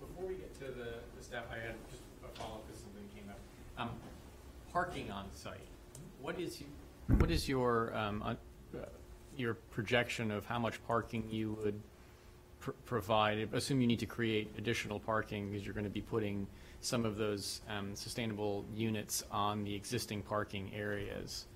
before 0.00 0.28
we 0.28 0.34
get 0.34 0.54
to 0.54 0.66
the, 0.66 0.94
the 1.16 1.22
staff, 1.22 1.44
I 1.50 1.56
had 1.56 1.74
just 1.90 2.02
a 2.24 2.38
follow-up 2.38 2.66
because 2.66 2.80
something 2.82 3.04
came 3.14 3.28
up. 3.28 3.38
Um, 3.76 3.90
Parking 4.72 5.10
on 5.10 5.24
site, 5.34 5.58
what 6.22 6.38
is, 6.38 6.62
what 7.18 7.30
is 7.30 7.48
your, 7.48 7.94
um, 7.96 8.22
uh, 8.22 8.34
your 9.36 9.54
projection 9.54 10.30
of 10.30 10.44
how 10.44 10.58
much 10.58 10.84
parking 10.86 11.24
you 11.30 11.56
would 11.62 11.80
pr- 12.60 12.70
provide? 12.86 13.48
Assume 13.52 13.80
you 13.80 13.86
need 13.86 13.98
to 14.00 14.06
create 14.06 14.50
additional 14.58 14.98
parking 15.00 15.50
because 15.50 15.64
you're 15.64 15.74
going 15.74 15.84
to 15.84 15.90
be 15.90 16.00
putting 16.00 16.46
some 16.80 17.04
of 17.04 17.16
those 17.16 17.60
um, 17.68 17.94
sustainable 17.94 18.64
units 18.74 19.22
on 19.30 19.64
the 19.64 19.74
existing 19.74 20.22
parking 20.22 20.70
areas. 20.74 21.46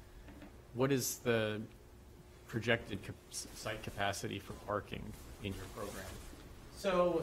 What 0.74 0.92
is 0.92 1.16
the 1.24 1.60
projected 2.46 2.98
site 3.30 3.82
capacity 3.82 4.38
for 4.38 4.52
parking 4.66 5.02
in 5.42 5.54
your 5.54 5.64
program? 5.74 6.04
So, 6.76 7.22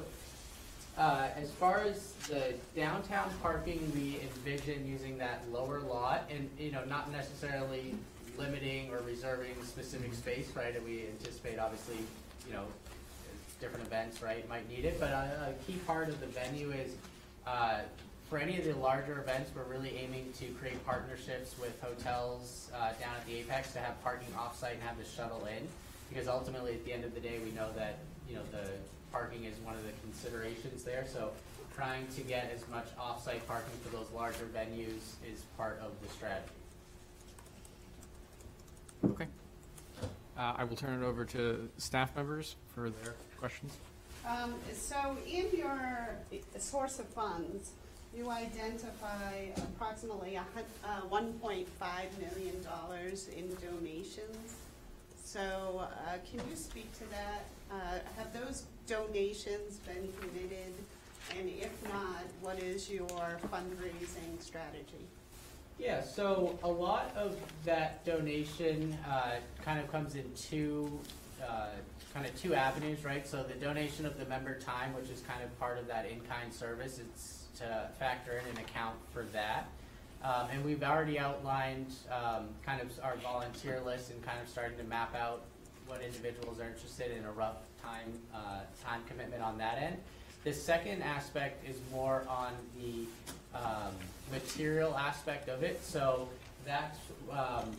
uh, 0.97 1.29
as 1.35 1.51
far 1.51 1.81
as 1.81 2.13
the 2.27 2.53
downtown 2.75 3.31
parking, 3.41 3.91
we 3.95 4.19
envision 4.21 4.85
using 4.87 5.17
that 5.19 5.43
lower 5.51 5.79
lot 5.79 6.29
and, 6.29 6.49
you 6.59 6.71
know, 6.71 6.83
not 6.85 7.11
necessarily 7.11 7.95
limiting 8.37 8.91
or 8.91 8.99
reserving 8.99 9.55
specific 9.63 10.13
space, 10.13 10.49
right? 10.55 10.75
And 10.75 10.85
we 10.85 11.05
anticipate, 11.07 11.59
obviously, 11.59 11.97
you 12.47 12.53
know, 12.53 12.65
different 13.59 13.85
events, 13.85 14.21
right, 14.21 14.47
might 14.49 14.67
need 14.69 14.85
it, 14.85 14.99
but 14.99 15.09
a, 15.09 15.49
a 15.49 15.53
key 15.65 15.77
part 15.85 16.09
of 16.09 16.19
the 16.19 16.25
venue 16.27 16.71
is, 16.71 16.95
uh, 17.45 17.81
for 18.29 18.39
any 18.39 18.57
of 18.57 18.65
the 18.65 18.73
larger 18.73 19.19
events, 19.19 19.51
we're 19.55 19.63
really 19.63 19.95
aiming 19.97 20.31
to 20.39 20.45
create 20.59 20.83
partnerships 20.85 21.55
with 21.59 21.79
hotels, 21.81 22.71
uh, 22.73 22.93
down 22.99 23.13
at 23.15 23.25
the 23.27 23.35
Apex 23.39 23.73
to 23.73 23.79
have 23.79 24.01
parking 24.03 24.33
off-site 24.39 24.73
and 24.73 24.83
have 24.83 24.97
the 24.97 25.05
shuttle 25.05 25.45
in. 25.45 25.67
Because 26.09 26.27
ultimately, 26.27 26.73
at 26.73 26.85
the 26.85 26.91
end 26.91 27.05
of 27.05 27.13
the 27.13 27.19
day, 27.19 27.39
we 27.43 27.51
know 27.51 27.71
that, 27.75 27.99
you 28.27 28.35
know, 28.35 28.41
the 28.51 28.67
parking 29.11 29.43
is 29.43 29.57
one 29.59 29.75
of 29.75 29.83
the 29.83 29.91
considerations 30.01 30.83
there, 30.83 31.05
so 31.11 31.31
trying 31.75 32.07
to 32.15 32.21
get 32.21 32.51
as 32.53 32.67
much 32.69 32.87
off-site 32.99 33.45
parking 33.47 33.73
for 33.83 33.95
those 33.95 34.07
larger 34.13 34.45
venues 34.55 35.15
is 35.31 35.43
part 35.57 35.79
of 35.83 35.91
the 36.01 36.09
strategy. 36.13 36.60
Okay. 39.05 39.27
Uh, 40.37 40.53
I 40.57 40.63
will 40.63 40.75
turn 40.75 41.01
it 41.01 41.05
over 41.05 41.25
to 41.25 41.69
staff 41.77 42.15
members 42.15 42.55
for 42.73 42.89
their 42.89 43.15
questions. 43.39 43.73
Um, 44.27 44.55
so 44.73 45.17
in 45.27 45.47
your 45.55 46.15
source 46.57 46.99
of 46.99 47.07
funds, 47.07 47.71
you 48.15 48.29
identify 48.29 49.45
approximately 49.57 50.37
uh, 50.37 50.43
one 51.09 51.33
point 51.33 51.67
five 51.79 52.09
million 52.19 52.61
dollars 52.63 53.29
in 53.35 53.49
donations. 53.55 54.55
So, 55.23 55.87
uh, 55.87 56.17
can 56.29 56.45
you 56.49 56.55
speak 56.57 56.91
to 56.97 57.09
that? 57.11 57.45
Uh, 57.71 57.99
have 58.17 58.33
those 58.33 58.65
donations 58.85 59.77
been 59.87 60.11
committed? 60.19 60.73
And 61.37 61.47
if 61.47 61.71
not, 61.85 62.23
what 62.41 62.59
is 62.59 62.89
your 62.89 63.07
fundraising 63.49 64.41
strategy? 64.41 65.07
Yeah, 65.81 66.03
so 66.03 66.59
a 66.61 66.67
lot 66.67 67.11
of 67.17 67.35
that 67.65 68.05
donation 68.05 68.95
uh, 69.09 69.37
kind 69.65 69.79
of 69.79 69.91
comes 69.91 70.13
in 70.13 70.31
two, 70.35 70.99
uh, 71.43 71.69
kind 72.13 72.23
of 72.23 72.39
two 72.39 72.53
avenues, 72.53 73.03
right? 73.03 73.27
So 73.27 73.41
the 73.41 73.55
donation 73.55 74.05
of 74.05 74.19
the 74.19 74.25
member 74.25 74.59
time, 74.59 74.93
which 74.93 75.09
is 75.09 75.21
kind 75.21 75.41
of 75.43 75.59
part 75.59 75.79
of 75.79 75.87
that 75.87 76.05
in-kind 76.05 76.53
service, 76.53 76.99
it's 76.99 77.45
to 77.57 77.89
factor 77.97 78.33
in 78.33 78.45
an 78.55 78.63
account 78.63 78.95
for 79.11 79.23
that. 79.33 79.69
Um, 80.23 80.49
and 80.53 80.63
we've 80.63 80.83
already 80.83 81.17
outlined 81.17 81.91
um, 82.11 82.49
kind 82.63 82.79
of 82.79 82.91
our 83.03 83.15
volunteer 83.15 83.81
list 83.83 84.11
and 84.11 84.23
kind 84.23 84.37
of 84.39 84.47
starting 84.47 84.77
to 84.77 84.83
map 84.83 85.15
out 85.15 85.41
what 85.87 86.03
individuals 86.03 86.59
are 86.59 86.67
interested 86.67 87.09
in 87.09 87.25
a 87.25 87.31
rough 87.31 87.57
time, 87.81 88.19
uh, 88.35 88.59
time 88.85 89.01
commitment 89.07 89.41
on 89.41 89.57
that 89.57 89.79
end. 89.79 89.97
The 90.43 90.53
second 90.53 91.01
aspect 91.01 91.67
is 91.67 91.77
more 91.91 92.23
on 92.29 92.53
the 92.79 93.57
um, 93.57 93.95
material 94.31 94.97
aspect 94.97 95.49
of 95.49 95.63
it. 95.63 95.83
So 95.83 96.27
that's 96.65 96.99
um, 97.31 97.71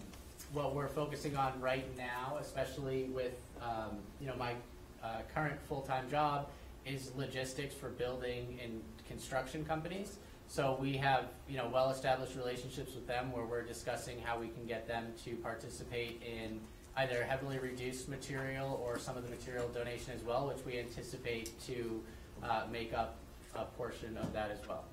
what 0.52 0.74
we're 0.74 0.89
focusing 0.89 1.36
on 1.36 1.60
right 1.60 1.86
now, 1.97 2.39
especially 2.40 3.05
with 3.05 3.34
um, 3.60 3.97
you 4.20 4.26
know 4.26 4.36
my 4.36 4.55
uh, 5.02 5.18
current 5.34 5.58
full-time 5.68 6.08
job 6.10 6.48
is 6.84 7.12
logistics 7.16 7.74
for 7.74 7.89
building 7.90 8.58
and 8.62 8.82
construction 9.08 9.64
companies. 9.64 10.16
So 10.48 10.76
we 10.81 10.97
have 10.98 11.26
you 11.48 11.56
know 11.56 11.68
well-established 11.72 12.36
relationships 12.36 12.94
with 12.94 13.06
them 13.06 13.32
where 13.32 13.44
we're 13.44 13.62
discussing 13.62 14.20
how 14.20 14.39
we 14.39 14.48
can 14.48 14.66
get 14.66 14.86
them 14.86 15.06
to 15.24 15.34
participate 15.36 16.22
in 16.22 16.60
either 16.97 17.22
heavily 17.24 17.58
reduced 17.58 18.08
material 18.08 18.81
or 18.84 18.98
some 18.98 19.16
of 19.16 19.22
the 19.22 19.31
material 19.31 19.66
donation 19.68 20.12
as 20.14 20.22
well, 20.22 20.47
which 20.47 20.64
we 20.66 20.78
anticipate 20.78 21.58
to 21.66 22.02
uh, 22.42 22.64
make 22.70 22.92
up 22.92 23.16
a 23.55 23.64
portion 23.64 24.16
of 24.18 24.32
that 24.32 24.50
as 24.50 24.58
well. 24.68 24.84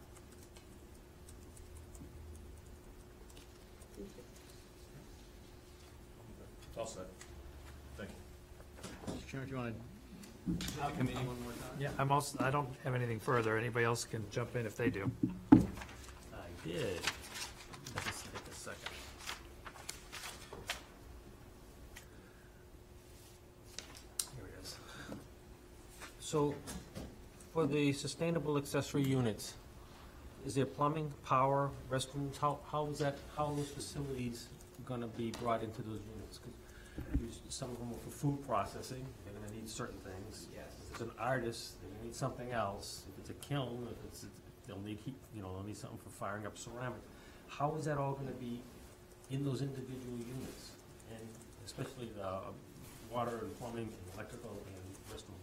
It's 6.82 6.96
all 6.96 7.04
set. 7.04 7.10
Thank 7.98 8.10
you. 8.10 9.14
Mr. 9.14 9.28
Chairman, 9.30 9.50
do 9.50 9.56
you 9.56 9.62
want 9.62 9.76
to 10.62 10.82
I'll 10.82 10.92
committee 10.92 11.18
one 11.18 11.42
more 11.44 11.52
time? 11.52 11.72
Yeah, 11.78 11.90
I'm 11.98 12.10
also, 12.10 12.42
I 12.42 12.50
don't 12.52 12.70
have 12.86 12.96
anything 12.96 13.20
further. 13.20 13.58
Anybody 13.58 13.84
else 13.84 14.06
can 14.06 14.24
jump 14.32 14.56
in 14.56 14.66
if 14.66 14.78
they 14.78 14.90
do. 14.90 15.12
I 15.52 15.58
did. 16.66 17.02
Just 18.06 18.24
take 18.24 18.48
a 18.50 18.56
second. 18.56 18.90
Here 24.38 24.46
it 24.46 24.64
is. 24.64 24.76
So, 26.22 26.56
for 27.54 27.68
the 27.68 27.92
sustainable 27.92 28.58
accessory 28.58 29.04
units, 29.04 29.56
is 30.46 30.56
there 30.56 30.66
plumbing, 30.66 31.12
power, 31.26 31.72
restrooms? 31.92 32.38
How, 32.40 32.60
how 32.72 32.88
is 32.88 33.00
that, 33.00 33.18
how 33.36 33.48
are 33.48 33.56
those 33.58 33.70
facilities 33.70 34.48
gonna 34.86 35.08
be 35.08 35.32
brought 35.42 35.62
into 35.62 35.82
those 35.82 36.00
units? 36.16 36.38
'Cause 36.38 36.54
Some 37.50 37.72
of 37.72 37.80
them 37.80 37.90
are 37.92 38.04
for 38.04 38.10
food 38.10 38.46
processing, 38.48 39.06
they're 39.26 39.34
gonna 39.34 39.54
need 39.54 39.70
certain 39.70 40.00
things. 40.00 40.48
Yes. 40.54 40.66
If 40.86 40.92
it's 40.92 41.02
an 41.02 41.12
artist, 41.20 41.82
they're 41.82 41.92
gonna 41.92 42.06
need 42.06 42.16
something 42.16 42.52
else. 42.52 43.04
If 43.14 43.20
it's 43.20 43.30
a 43.30 43.48
kiln, 43.48 43.88
if 43.90 43.98
it's, 44.06 44.26
they'll 44.68 44.82
need 44.82 45.00
heat, 45.06 45.16
you 45.36 45.42
know, 45.42 45.54
they'll 45.54 45.64
need 45.68 45.78
something 45.78 46.00
for 46.00 46.10
firing 46.10 46.46
up 46.46 46.58
ceramic. 46.58 47.02
How 47.48 47.76
is 47.76 47.86
that 47.86 47.98
all 47.98 48.14
gonna 48.14 48.32
be 48.32 48.62
in 49.32 49.44
those 49.44 49.62
individual 49.62 50.18
units? 50.18 50.72
And 51.12 51.28
especially 51.66 52.10
the 52.18 52.26
uh, 52.26 52.42
water 53.12 53.40
and 53.42 53.60
plumbing 53.60 53.90
and 53.90 54.14
electrical 54.16 54.52
and 54.52 55.18
restroom? 55.18 55.38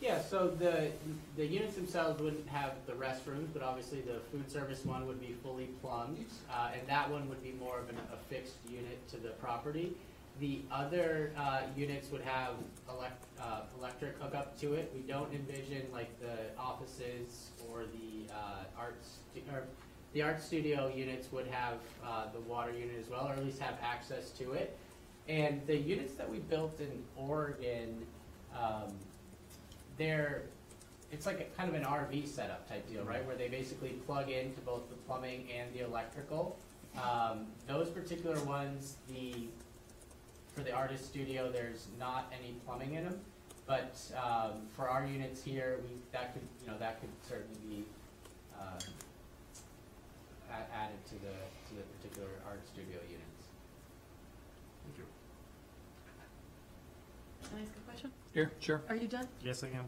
Yeah, 0.00 0.22
so 0.22 0.48
the, 0.48 0.92
the 1.36 1.44
units 1.44 1.74
themselves 1.74 2.22
wouldn't 2.22 2.46
have 2.48 2.74
the 2.86 2.92
restrooms, 2.92 3.48
but 3.52 3.62
obviously 3.62 4.00
the 4.00 4.20
food 4.30 4.48
service 4.50 4.84
one 4.84 5.06
would 5.08 5.20
be 5.20 5.34
fully 5.42 5.66
plumbed. 5.82 6.24
Uh, 6.50 6.70
and 6.72 6.86
that 6.88 7.10
one 7.10 7.28
would 7.28 7.42
be 7.42 7.52
more 7.58 7.80
of 7.80 7.88
an, 7.88 7.96
a 8.12 8.16
fixed 8.32 8.54
unit 8.68 9.06
to 9.08 9.16
the 9.16 9.30
property. 9.30 9.92
The 10.40 10.60
other, 10.70 11.32
uh, 11.36 11.62
units 11.76 12.12
would 12.12 12.20
have 12.22 12.54
elect, 12.88 13.24
uh, 13.40 13.62
electric 13.76 14.16
hookup 14.18 14.56
to 14.60 14.74
it. 14.74 14.92
We 14.94 15.00
don't 15.00 15.32
envision 15.34 15.82
like 15.92 16.20
the 16.20 16.56
offices 16.56 17.50
or 17.68 17.84
the, 17.86 18.32
uh, 18.32 18.64
arts, 18.78 19.18
or 19.52 19.64
the 20.12 20.22
art 20.22 20.40
studio 20.40 20.92
units 20.94 21.32
would 21.32 21.48
have, 21.48 21.78
uh, 22.04 22.26
the 22.32 22.40
water 22.40 22.72
unit 22.72 22.96
as 23.00 23.08
well, 23.08 23.26
or 23.26 23.32
at 23.32 23.44
least 23.44 23.58
have 23.58 23.78
access 23.82 24.30
to 24.32 24.52
it. 24.52 24.78
And 25.28 25.66
the 25.66 25.76
units 25.76 26.14
that 26.14 26.30
we 26.30 26.38
built 26.38 26.78
in 26.80 27.04
Oregon, 27.16 28.06
um, 28.56 28.94
they're, 29.96 30.42
it's 31.10 31.26
like 31.26 31.40
a 31.40 31.44
kind 31.56 31.68
of 31.68 31.74
an 31.74 31.84
RV 31.84 32.28
setup 32.28 32.68
type 32.68 32.88
deal, 32.88 33.02
right? 33.02 33.26
Where 33.26 33.34
they 33.36 33.48
basically 33.48 33.90
plug 34.06 34.30
into 34.30 34.60
both 34.60 34.88
the 34.88 34.96
plumbing 34.96 35.48
and 35.50 35.74
the 35.74 35.80
electrical. 35.80 36.56
Um, 36.96 37.46
those 37.66 37.88
particular 37.88 38.38
ones, 38.44 38.96
the, 39.08 39.48
for 40.58 40.64
the 40.64 40.72
artist 40.72 41.06
studio, 41.06 41.52
there's 41.52 41.86
not 42.00 42.32
any 42.36 42.54
plumbing 42.66 42.94
in 42.94 43.04
them. 43.04 43.20
But, 43.66 43.96
um, 44.16 44.66
for 44.74 44.88
our 44.88 45.06
units 45.06 45.44
here, 45.44 45.78
we, 45.84 45.90
that 46.10 46.32
could, 46.32 46.42
you 46.60 46.66
know, 46.68 46.76
that 46.78 47.00
could 47.00 47.10
certainly 47.22 47.60
be, 47.68 47.84
um, 48.58 48.78
a- 50.50 50.74
added 50.74 51.04
to 51.06 51.14
the, 51.14 51.36
to 51.68 51.74
the 51.76 51.82
particular 51.98 52.28
art 52.44 52.66
studio 52.66 52.98
units. 53.08 53.44
Thank 54.84 54.98
you. 54.98 55.04
Can 57.48 57.58
I 57.58 57.62
ask 57.62 57.72
a 57.76 57.90
question? 57.90 58.10
Here, 58.34 58.50
sure. 58.58 58.82
Are 58.88 58.96
you 58.96 59.06
done? 59.06 59.28
Yes, 59.44 59.62
I 59.62 59.68
am. 59.68 59.84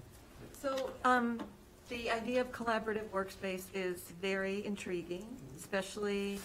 So, 0.53 0.91
um, 1.05 1.43
the 1.89 2.11
idea 2.11 2.43
of 2.43 2.53
collaborative 2.53 3.09
workspace 3.09 3.65
is 3.75 4.03
very 4.23 4.65
intriguing, 4.65 5.27
especially 5.59 6.39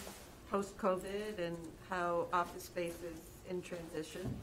post-COVID 0.50 1.38
and 1.38 1.56
how 1.90 2.26
office 2.32 2.64
space 2.64 2.94
is 3.04 3.20
in 3.50 3.62
transition. 3.62 4.34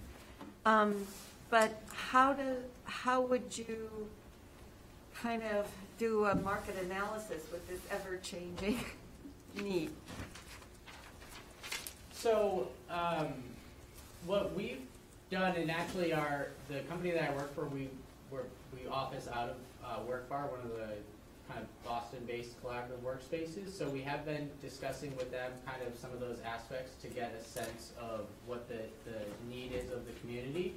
Um, 0.65 1.06
but 1.49 1.82
how 1.93 2.33
do, 2.33 2.56
how 2.85 3.22
would 3.22 3.57
you 3.57 4.07
kind 5.14 5.43
of 5.43 5.67
do 5.98 6.25
a 6.25 6.35
market 6.35 6.75
analysis 6.83 7.43
with 7.51 7.67
this 7.67 7.80
ever-changing 7.91 8.80
need? 9.64 9.91
So, 12.11 12.69
um, 12.90 13.33
what 14.25 14.53
we've 14.56 14.82
done, 15.30 15.56
and 15.56 15.69
actually 15.69 16.14
our, 16.14 16.48
the 16.69 16.80
company 16.82 17.11
that 17.11 17.30
I 17.30 17.35
work 17.35 17.53
for, 17.53 17.65
we, 17.65 17.90
we 18.32 18.88
office 18.90 19.27
out 19.27 19.49
of, 19.49 19.56
uh, 19.85 19.99
Workbar, 20.09 20.49
one 20.49 20.61
of 20.61 20.69
the 20.69 20.95
kind 21.49 21.61
of 21.61 21.83
Boston-based 21.83 22.61
collaborative 22.63 23.01
workspaces. 23.03 23.77
So 23.77 23.89
we 23.89 24.01
have 24.01 24.25
been 24.25 24.49
discussing 24.61 25.15
with 25.17 25.31
them 25.31 25.51
kind 25.65 25.81
of 25.85 25.97
some 25.97 26.11
of 26.11 26.19
those 26.19 26.38
aspects 26.45 26.93
to 27.01 27.07
get 27.07 27.35
a 27.39 27.43
sense 27.43 27.91
of 27.99 28.22
what 28.45 28.67
the, 28.67 28.80
the 29.09 29.19
need 29.49 29.72
is 29.73 29.91
of 29.91 30.05
the 30.05 30.13
community. 30.22 30.75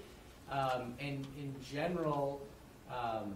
Um, 0.50 0.94
and 1.00 1.26
in 1.38 1.54
general, 1.72 2.40
um, 2.90 3.34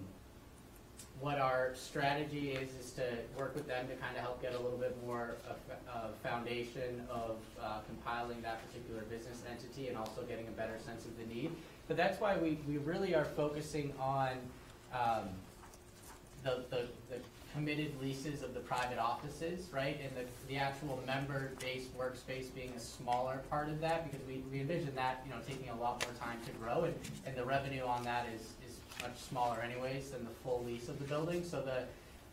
what 1.21 1.39
our 1.39 1.73
strategy 1.75 2.53
is, 2.53 2.71
is 2.75 2.93
to 2.93 3.03
work 3.37 3.55
with 3.55 3.67
them 3.67 3.87
to 3.89 3.95
kind 3.97 4.17
of 4.17 4.23
help 4.23 4.41
get 4.41 4.55
a 4.55 4.59
little 4.59 4.79
bit 4.79 4.97
more 5.05 5.37
of 5.49 5.57
a 5.95 6.27
foundation 6.27 7.03
of 7.11 7.37
uh, 7.63 7.81
compiling 7.87 8.41
that 8.41 8.67
particular 8.67 9.03
business 9.03 9.43
entity 9.51 9.89
and 9.89 9.99
also 9.99 10.23
getting 10.23 10.49
a 10.49 10.53
better 10.53 10.79
sense 10.85 11.05
of 11.05 11.17
the 11.19 11.35
need. 11.35 11.51
But 11.89 11.97
that's 11.97 12.21
why 12.21 12.39
we, 12.39 12.59
we 12.67 12.79
really 12.79 13.15
are 13.15 13.25
focusing 13.25 13.93
on 14.01 14.31
um, 14.95 15.29
the, 16.43 16.65
the, 16.71 16.89
the 17.11 17.17
committed 17.53 18.01
leases 18.01 18.43
of 18.43 18.55
the 18.55 18.61
private 18.61 18.99
offices, 18.99 19.69
right? 19.73 19.99
And 20.03 20.11
the, 20.17 20.31
the 20.49 20.57
actual 20.57 21.03
member-based 21.07 21.97
workspace 21.99 22.55
being 22.55 22.73
a 22.77 22.81
smaller 22.81 23.43
part 23.51 23.69
of 23.69 23.81
that, 23.81 24.11
because 24.11 24.25
we, 24.27 24.43
we 24.53 24.61
envision 24.61 24.95
that, 24.95 25.23
you 25.27 25.33
know, 25.33 25.41
taking 25.47 25.69
a 25.71 25.81
lot 25.81 26.05
more 26.05 26.15
time 26.21 26.39
to 26.47 26.53
grow, 26.53 26.85
and, 26.85 26.95
and 27.27 27.37
the 27.37 27.45
revenue 27.45 27.85
on 27.85 28.05
that 28.05 28.27
is, 28.35 28.43
is 28.67 28.79
much 29.03 29.19
smaller 29.19 29.61
anyways 29.61 30.11
than 30.11 30.25
the 30.25 30.31
full 30.45 30.63
lease 30.65 30.89
of 30.89 30.99
the 30.99 31.05
building. 31.07 31.43
So 31.45 31.63
the, 31.63 31.85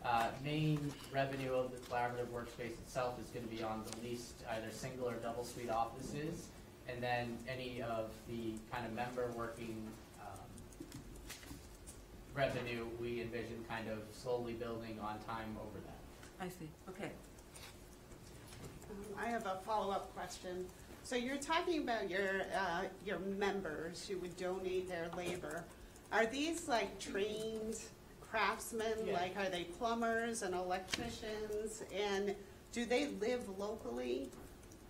uh, 0.04 0.28
main 0.44 0.92
revenue 1.12 1.52
of 1.52 1.72
the 1.72 1.78
collaborative 1.78 2.28
workspace 2.32 2.72
itself 2.84 3.18
is 3.20 3.26
gonna 3.30 3.46
be 3.48 3.62
on 3.62 3.82
the 3.90 4.08
leased 4.08 4.34
either 4.52 4.70
single 4.70 5.08
or 5.08 5.14
double 5.14 5.44
suite 5.44 5.70
offices, 5.70 6.46
and 6.88 7.02
then 7.02 7.36
any 7.48 7.82
of 7.82 8.10
the 8.28 8.52
kind 8.72 8.86
of 8.86 8.92
member 8.92 9.28
working, 9.36 9.76
revenue, 12.38 12.86
we 13.00 13.20
envision 13.20 13.64
kind 13.68 13.88
of 13.88 13.98
slowly 14.12 14.52
building 14.52 14.96
on 15.02 15.18
time 15.26 15.56
over 15.60 15.78
that. 15.84 15.98
I 16.40 16.48
see, 16.48 16.70
okay. 16.88 17.10
Um, 18.88 18.96
I 19.20 19.28
have 19.28 19.44
a 19.44 19.58
follow-up 19.66 20.14
question. 20.14 20.64
So 21.02 21.16
you're 21.16 21.36
talking 21.36 21.82
about 21.82 22.08
your, 22.08 22.42
uh, 22.56 22.82
your 23.04 23.18
members 23.18 24.06
who 24.06 24.18
would 24.18 24.36
donate 24.36 24.88
their 24.88 25.08
labor. 25.16 25.64
Are 26.12 26.26
these 26.26 26.68
like 26.68 26.98
trained 27.00 27.76
craftsmen? 28.20 28.92
Yeah. 29.06 29.14
Like, 29.14 29.36
are 29.36 29.50
they 29.50 29.64
plumbers 29.64 30.42
and 30.42 30.54
electricians? 30.54 31.82
And 31.94 32.34
do 32.72 32.84
they 32.84 33.08
live 33.20 33.58
locally? 33.58 34.28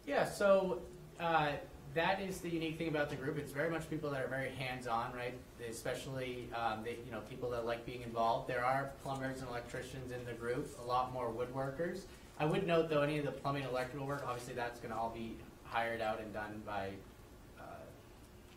Yeah, 0.06 0.28
so 0.28 0.80
uh, 1.18 1.52
that 1.98 2.20
is 2.20 2.38
the 2.38 2.48
unique 2.48 2.78
thing 2.78 2.86
about 2.86 3.10
the 3.10 3.16
group. 3.16 3.36
It's 3.38 3.50
very 3.50 3.68
much 3.68 3.90
people 3.90 4.08
that 4.10 4.24
are 4.24 4.28
very 4.28 4.50
hands-on, 4.50 5.12
right? 5.14 5.34
Especially, 5.68 6.48
um, 6.54 6.84
you 6.86 7.10
know, 7.10 7.22
people 7.28 7.50
that 7.50 7.66
like 7.66 7.84
being 7.84 8.02
involved. 8.02 8.48
There 8.48 8.64
are 8.64 8.92
plumbers 9.02 9.40
and 9.40 9.48
electricians 9.48 10.12
in 10.12 10.24
the 10.24 10.32
group, 10.32 10.78
a 10.80 10.86
lot 10.86 11.12
more 11.12 11.28
woodworkers. 11.28 12.02
I 12.38 12.44
would 12.44 12.68
note 12.68 12.88
though, 12.88 13.02
any 13.02 13.18
of 13.18 13.24
the 13.24 13.32
plumbing 13.32 13.64
electrical 13.64 14.06
work, 14.06 14.22
obviously 14.24 14.54
that's 14.54 14.78
going 14.78 14.94
to 14.94 14.96
all 14.96 15.10
be 15.10 15.34
hired 15.64 16.00
out 16.00 16.20
and 16.20 16.32
done 16.32 16.62
by 16.64 16.90
uh, 17.58 17.64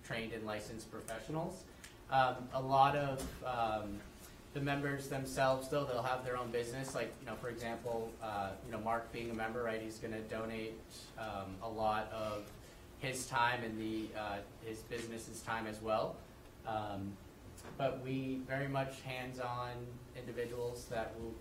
trained 0.05 0.33
and 0.33 0.45
licensed 0.45 0.91
professionals. 0.91 1.63
Um, 2.11 2.35
a 2.53 2.61
lot 2.61 2.95
of 2.95 3.25
um, 3.43 3.97
the 4.53 4.61
members 4.61 5.07
themselves, 5.07 5.67
though, 5.67 5.83
they'll 5.83 6.03
have 6.03 6.23
their 6.23 6.37
own 6.37 6.51
business. 6.51 6.93
Like, 6.93 7.11
you 7.19 7.25
know, 7.25 7.35
for 7.41 7.49
example, 7.49 8.11
uh, 8.21 8.49
you 8.67 8.71
know, 8.71 8.79
Mark 8.79 9.11
being 9.11 9.31
a 9.31 9.33
member, 9.33 9.63
right? 9.63 9.81
He's 9.81 9.97
going 9.97 10.13
to 10.13 10.21
donate 10.21 10.77
um, 11.17 11.55
a 11.63 11.69
lot 11.69 12.11
of 12.13 12.43
his 13.01 13.25
time 13.25 13.63
and 13.63 13.77
the 13.79 14.07
uh, 14.17 14.37
his 14.65 14.79
business's 14.79 15.41
time 15.41 15.67
as 15.67 15.81
well. 15.81 16.15
Um, 16.67 17.11
but 17.77 18.01
we 18.03 18.39
very 18.47 18.67
much 18.67 19.01
hands-on 19.01 19.71
individuals 20.17 20.85
that 20.89 21.13
will, 21.19 21.33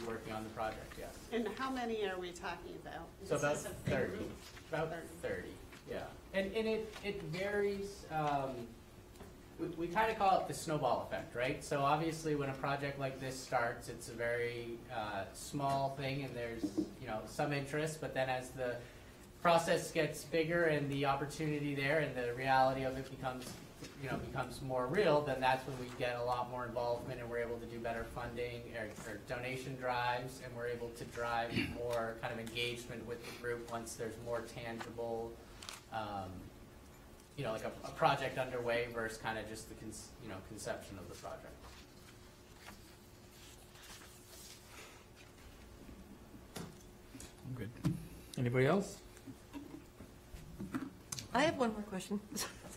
be 0.00 0.06
working 0.06 0.32
on 0.32 0.42
the 0.42 0.48
project. 0.50 0.94
Yes. 0.98 1.10
And 1.32 1.46
how 1.58 1.70
many 1.70 2.06
are 2.08 2.18
we 2.18 2.30
talking 2.30 2.72
about? 2.82 3.06
So 3.24 3.36
about 3.36 3.58
thirty. 3.58 4.16
group? 4.16 4.30
About 4.72 4.90
thirty. 5.20 5.52
Yeah. 5.90 5.98
And 6.32 6.50
and 6.54 6.66
it 6.66 6.94
it 7.04 7.22
varies. 7.24 8.06
Um, 8.10 8.52
we, 9.58 9.66
we 9.76 9.86
kind 9.86 10.10
of 10.10 10.18
call 10.18 10.40
it 10.40 10.48
the 10.48 10.54
snowball 10.54 11.06
effect, 11.06 11.36
right? 11.36 11.62
So 11.62 11.80
obviously, 11.80 12.36
when 12.36 12.48
a 12.48 12.54
project 12.54 12.98
like 12.98 13.20
this 13.20 13.38
starts, 13.38 13.90
it's 13.90 14.08
a 14.08 14.12
very 14.12 14.78
uh, 14.90 15.24
small 15.34 15.94
thing, 16.00 16.24
and 16.24 16.34
there's 16.34 16.64
you 17.02 17.06
know 17.06 17.20
some 17.26 17.52
interest. 17.52 18.00
But 18.00 18.14
then 18.14 18.30
as 18.30 18.48
the 18.50 18.76
process 19.46 19.92
gets 19.92 20.24
bigger 20.24 20.64
and 20.64 20.90
the 20.90 21.06
opportunity 21.06 21.72
there 21.72 22.00
and 22.00 22.12
the 22.16 22.34
reality 22.34 22.82
of 22.82 22.98
it 22.98 23.08
becomes 23.08 23.44
you 24.02 24.10
know 24.10 24.16
becomes 24.16 24.60
more 24.60 24.88
real, 24.88 25.20
then 25.20 25.40
that's 25.40 25.64
when 25.68 25.78
we 25.78 25.86
get 26.00 26.16
a 26.20 26.24
lot 26.24 26.50
more 26.50 26.66
involvement, 26.66 27.20
and 27.20 27.30
we're 27.30 27.38
able 27.38 27.56
to 27.56 27.66
do 27.66 27.78
better 27.78 28.04
funding 28.12 28.60
or, 28.76 28.86
or 29.08 29.18
donation 29.28 29.76
drives, 29.76 30.40
and 30.44 30.52
we're 30.56 30.66
able 30.66 30.88
to 30.88 31.04
drive 31.04 31.56
more 31.76 32.16
kind 32.20 32.34
of 32.34 32.40
engagement 32.40 33.06
with 33.06 33.24
the 33.24 33.40
group 33.40 33.70
once 33.70 33.94
there's 33.94 34.16
more 34.24 34.42
tangible. 34.64 35.30
Um, 35.92 36.32
you 37.36 37.44
know, 37.44 37.52
like 37.52 37.64
a, 37.64 37.70
a 37.84 37.90
project 37.90 38.38
underway 38.38 38.88
versus 38.92 39.18
kind 39.18 39.38
of 39.38 39.48
just 39.48 39.68
the, 39.68 39.76
you 40.24 40.28
know, 40.28 40.38
conception 40.48 40.98
of 40.98 41.08
the 41.08 41.14
project. 41.14 41.54
Good. 47.54 47.70
Anybody 48.36 48.66
else? 48.66 48.96
I 51.36 51.42
have 51.42 51.58
one 51.58 51.72
more 51.72 51.82
question. 51.82 52.18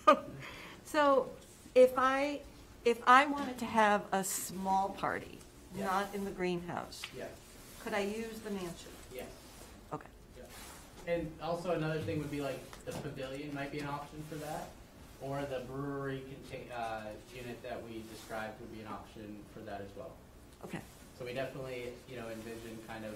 So 0.85 1.29
if 1.75 1.91
I, 1.97 2.39
if 2.83 2.97
I 3.05 3.27
wanted 3.27 3.59
to 3.59 3.65
have 3.65 4.01
a 4.11 4.23
small 4.23 4.89
party, 4.89 5.38
Yeah. 5.77 5.85
not 5.85 6.07
in 6.15 6.25
the 6.25 6.31
greenhouse, 6.31 7.03
Yeah. 7.15 7.25
could 7.83 7.93
I 7.93 7.99
use 7.99 8.39
the 8.39 8.49
mansion? 8.49 8.91
Yes. 9.13 9.27
Okay. 9.93 10.07
And 11.05 11.31
also 11.43 11.71
another 11.71 11.99
thing 12.01 12.17
would 12.17 12.31
be 12.31 12.41
like 12.41 12.59
the 12.85 12.91
pavilion 12.91 13.53
might 13.53 13.71
be 13.71 13.79
an 13.81 13.85
option 13.88 14.23
for 14.29 14.35
that, 14.38 14.69
or 15.21 15.43
the 15.43 15.59
brewery 15.71 16.23
contain, 16.31 16.71
uh, 16.71 17.03
unit 17.35 17.61
that 17.61 17.83
we 17.88 18.03
described 18.11 18.59
would 18.59 18.73
be 18.73 18.81
an 18.81 18.88
option 18.88 19.38
for 19.53 19.59
that 19.59 19.81
as 19.81 19.91
well. 19.95 20.11
Okay. 20.65 20.81
So 21.19 21.25
we 21.25 21.33
definitely, 21.33 21.93
you 22.09 22.15
know, 22.17 22.29
envision 22.29 22.79
kind 22.88 23.05
of 23.05 23.13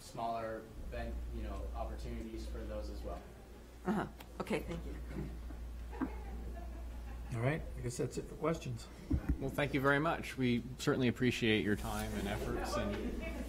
smaller, 0.00 0.62
you 0.92 1.42
know, 1.44 1.56
opportunities 1.78 2.46
for 2.52 2.58
those 2.58 2.90
as 2.90 3.00
well. 3.06 3.18
Uh-huh, 3.86 4.04
okay, 4.40 4.64
thank 4.66 4.80
you. 4.86 6.08
All 7.36 7.40
right, 7.42 7.60
I 7.78 7.80
guess 7.82 7.96
that's 7.96 8.16
it 8.16 8.28
for 8.28 8.34
questions. 8.36 8.86
Well, 9.40 9.50
thank 9.50 9.74
you 9.74 9.80
very 9.80 9.98
much. 9.98 10.38
We 10.38 10.62
certainly 10.78 11.08
appreciate 11.08 11.64
your 11.64 11.76
time 11.76 12.08
and 12.20 12.28
efforts 12.28 12.76
and 12.76 12.96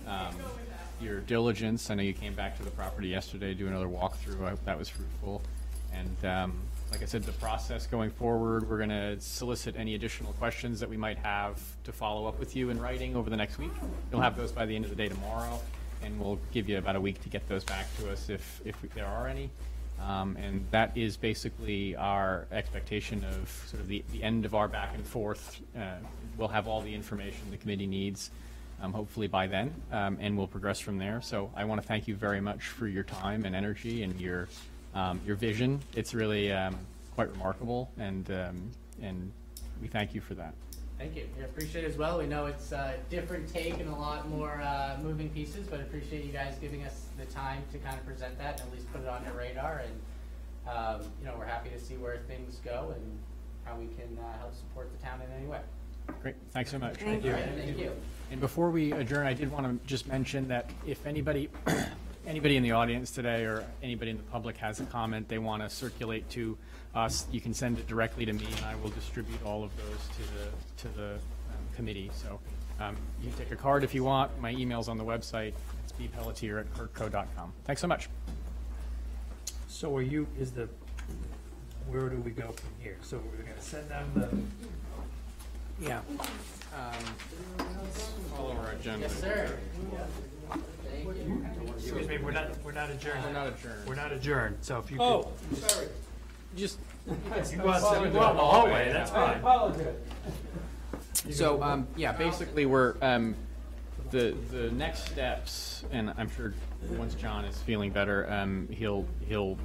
um, 0.08 0.36
your 1.00 1.20
diligence. 1.22 1.90
I 1.90 1.96
know 1.96 2.04
you 2.04 2.14
came 2.14 2.34
back 2.34 2.58
to 2.58 2.64
the 2.64 2.72
property 2.72 3.10
yesterday, 3.10 3.48
to 3.48 3.54
do 3.54 3.68
another 3.68 3.88
walkthrough. 3.88 4.44
I 4.44 4.50
hope 4.50 4.66
that 4.66 4.78
was 4.78 4.90
fruitful. 4.90 5.42
And 5.94 6.26
um, 6.26 6.60
like 6.92 7.04
I 7.04 7.06
said, 7.06 7.24
the 7.24 7.32
process 7.34 7.88
going 7.88 8.10
forward, 8.10 8.70
we're 8.70 8.78
going 8.78 8.90
to 8.90 9.20
solicit 9.20 9.76
any 9.78 9.96
additional 9.96 10.34
questions 10.34 10.80
that 10.80 10.90
we 10.90 10.98
might 10.98 11.18
have 11.20 11.62
to 11.84 11.92
follow 11.92 12.28
up 12.28 12.40
with 12.40 12.56
you 12.56 12.72
in 12.72 12.82
writing 12.82 13.16
over 13.16 13.30
the 13.30 13.38
next 13.38 13.58
week. 13.58 13.72
You'll 14.12 14.22
have 14.22 14.36
those 14.36 14.52
by 14.52 14.66
the 14.66 14.76
end 14.76 14.86
of 14.86 14.90
the 14.90 14.98
day 14.98 15.08
tomorrow, 15.08 15.60
and 16.04 16.20
we'll 16.20 16.40
give 16.52 16.68
you 16.68 16.78
about 16.78 16.96
a 16.96 17.02
week 17.02 17.22
to 17.22 17.30
get 17.30 17.48
those 17.48 17.64
back 17.64 17.86
to 17.98 18.12
us 18.12 18.30
if, 18.30 18.62
if 18.66 18.76
there 18.94 19.06
are 19.06 19.28
any. 19.28 19.50
Um, 20.01 20.38
and 20.38 20.65
that 20.72 20.95
is 20.95 21.17
basically 21.17 21.95
our 21.95 22.48
expectation 22.51 23.24
of 23.24 23.49
sort 23.67 23.82
of 23.82 23.88
the, 23.88 24.03
the 24.11 24.24
end 24.24 24.45
of 24.45 24.53
our 24.53 24.67
back 24.67 24.91
and 24.93 25.06
forth. 25.06 25.61
Uh, 25.75 25.95
we'll 26.38 26.48
have 26.48 26.67
all 26.67 26.82
the 26.82 26.93
information 26.93 27.40
the 27.49 27.57
committee 27.57 27.88
needs, 27.88 28.30
um, 28.82 28.93
hopefully 28.93 29.27
by 29.27 29.48
then, 29.48 29.74
um, 29.91 30.17
and 30.19 30.38
we'll 30.38 30.48
progress 30.48 30.80
from 30.80 30.98
there. 30.98 31.22
So 31.22 31.49
I 31.56 31.65
want 31.65 31.82
to 31.82 31.88
thank 31.88 32.07
you 32.07 32.15
very 32.15 32.41
much 32.41 32.67
for 32.67 32.88
your 32.88 33.03
time 33.03 33.45
and 33.45 33.56
energy 33.56 34.03
and 34.03 34.19
your, 34.19 34.48
um, 34.93 35.22
your 35.25 35.35
vision. 35.35 35.82
It's 35.95 36.14
really 36.14 36.51
um, 36.51 36.77
quite 37.15 37.32
remarkable, 37.32 37.90
and, 37.98 38.30
um, 38.30 38.72
and 39.01 39.32
we 39.82 39.88
thank 39.88 40.14
you 40.14 40.22
for 40.22 40.35
that. 40.35 40.53
Thank 41.06 41.17
you. 41.17 41.27
We 41.38 41.43
appreciate 41.43 41.84
it 41.84 41.92
as 41.92 41.98
well. 41.98 42.17
We 42.17 42.25
know 42.25 42.48
it's 42.48 42.72
a 42.72 42.95
different 43.11 43.48
take 43.48 43.80
and 43.80 43.88
a 43.90 43.95
lot 43.95 44.27
more 44.27 44.59
uh, 44.59 44.98
moving 45.03 45.30
pieces, 45.30 45.67
but 45.67 45.80
appreciate 45.80 46.25
you 46.25 46.32
guys 46.32 46.58
giving 46.59 46.84
us 46.84 47.06
the 47.19 47.25
time 47.25 47.61
to 47.74 47.77
kind 47.77 47.95
of 47.95 48.03
present 48.08 48.35
that 48.40 48.59
and 48.59 48.67
at 48.67 48.74
least 48.74 48.92
put 48.92 49.01
it 49.01 49.08
on 49.08 49.24
your 49.24 49.34
radar. 49.34 49.84
And 49.85 50.75
um, 50.75 51.01
you 51.19 51.27
know, 51.27 51.35
we're 51.38 51.45
happy 51.45 51.69
to 51.69 51.80
see 51.80 51.93
where 51.93 52.17
things 52.27 52.59
go 52.66 52.95
and 52.95 53.19
how 53.66 53.75
we 53.77 53.85
can 53.85 54.17
uh, 54.17 54.40
help 54.40 54.56
support 54.56 54.90
the 54.98 55.06
town 55.06 55.22
in 55.22 55.32
any 55.38 55.45
way. 55.45 55.59
Great, 56.24 56.38
thanks 56.50 56.72
so 56.72 56.80
much. 56.80 56.95
Thank 56.95 57.24
you. 57.24 57.34
Thank 57.34 57.77
you. 57.77 57.92
And 58.32 58.42
before 58.42 58.72
we 58.72 58.92
adjourn, 58.92 59.27
I 59.27 59.34
did 59.34 59.51
want 59.51 59.67
to 59.67 59.88
just 59.88 60.08
mention 60.08 60.48
that 60.48 60.72
if 60.88 61.06
anybody, 61.06 61.51
anybody 62.25 62.58
in 62.58 62.64
the 62.64 62.72
audience 62.72 63.11
today 63.11 63.43
or 63.43 63.64
anybody 63.84 64.09
in 64.09 64.17
the 64.17 64.24
public 64.24 64.58
has 64.58 64.80
a 64.80 64.85
comment 64.85 65.30
they 65.30 65.38
want 65.38 65.61
to 65.61 65.69
circulate 65.69 66.27
to 66.32 66.58
us, 66.95 67.25
you 67.32 67.41
can 67.41 67.53
send 67.53 67.77
it 67.77 67.88
directly 67.88 68.25
to 68.25 68.33
me 68.33 68.45
and 68.57 68.65
I 68.65 68.75
will 68.75 68.90
distribute 68.90 69.40
all 69.45 69.64
of 69.64 69.72
those 69.77 70.07
to 70.17 70.22
the, 70.33 70.90
to 70.90 70.98
the 70.98 71.14
um, 71.14 71.75
committee. 71.75 72.09
So 72.14 72.40
um, 72.80 72.95
you 73.22 73.30
can 73.30 73.38
take 73.38 73.51
a 73.51 73.56
card 73.56 73.83
if 73.83 73.93
you 73.93 74.03
want. 74.03 74.32
My 74.40 74.51
email's 74.51 74.88
on 74.88 74.98
the 74.98 75.03
website. 75.03 75.53
It's 75.83 75.93
bpelletier@kirkco.com. 75.93 77.53
Thanks 77.65 77.82
so 77.82 77.88
much. 77.88 78.09
So 79.67 79.95
are 79.95 80.01
you, 80.01 80.25
is 80.40 80.51
the, 80.51 80.69
where 81.90 82.07
do 82.09 82.17
we 82.17 82.32
go 82.32 82.48
from 82.51 82.69
here? 82.82 82.98
So 83.01 83.17
we're 83.32 83.43
gonna 83.43 83.61
send 83.61 83.90
them 83.90 84.09
the, 84.15 85.85
Yeah. 85.85 85.99
Follow 88.35 88.56
our 88.56 88.72
agenda. 88.72 89.01
Yes, 89.07 89.19
sir. 89.19 89.57
excuse 91.75 92.07
me, 92.07 92.17
we're 92.17 92.32
not, 92.32 92.49
we're 92.64 92.72
not 92.72 92.90
adjourned. 92.90 93.24
We're 93.25 93.33
not 93.33 93.48
adjourned. 93.48 93.88
We're 93.88 93.95
not 93.95 94.11
adjourned, 94.11 94.57
so 94.61 94.80
if 94.80 94.91
you 94.91 94.98
could. 94.98 95.03
Oh, 95.03 95.32
sorry. 95.53 95.88
Just, 96.56 96.80
You 97.08 97.14
go 97.58 97.69
out, 97.69 98.06
you 98.06 98.11
go 98.11 98.19
out 98.22 98.32
in 98.32 98.38
the 98.38 98.43
hallway, 98.43 98.92
that's 98.92 99.11
I 99.11 99.14
fine. 99.14 99.38
apologize. 99.38 99.95
So, 101.32 101.61
um, 101.61 101.88
yeah, 101.95 102.11
basically, 102.14 102.66
we're, 102.66 102.95
um, 103.01 103.35
the, 104.11 104.35
the 104.51 104.72
next 104.72 105.06
steps, 105.08 105.84
and 105.92 106.14
I'm 106.17 106.30
sure 106.30 106.53
once 106.92 107.16
John 107.16 107.45
is 107.45 107.58
feeling 107.58 107.92
better, 107.92 108.32
um, 108.32 108.67
he'll, 108.72 109.06
he'll, 109.27 109.58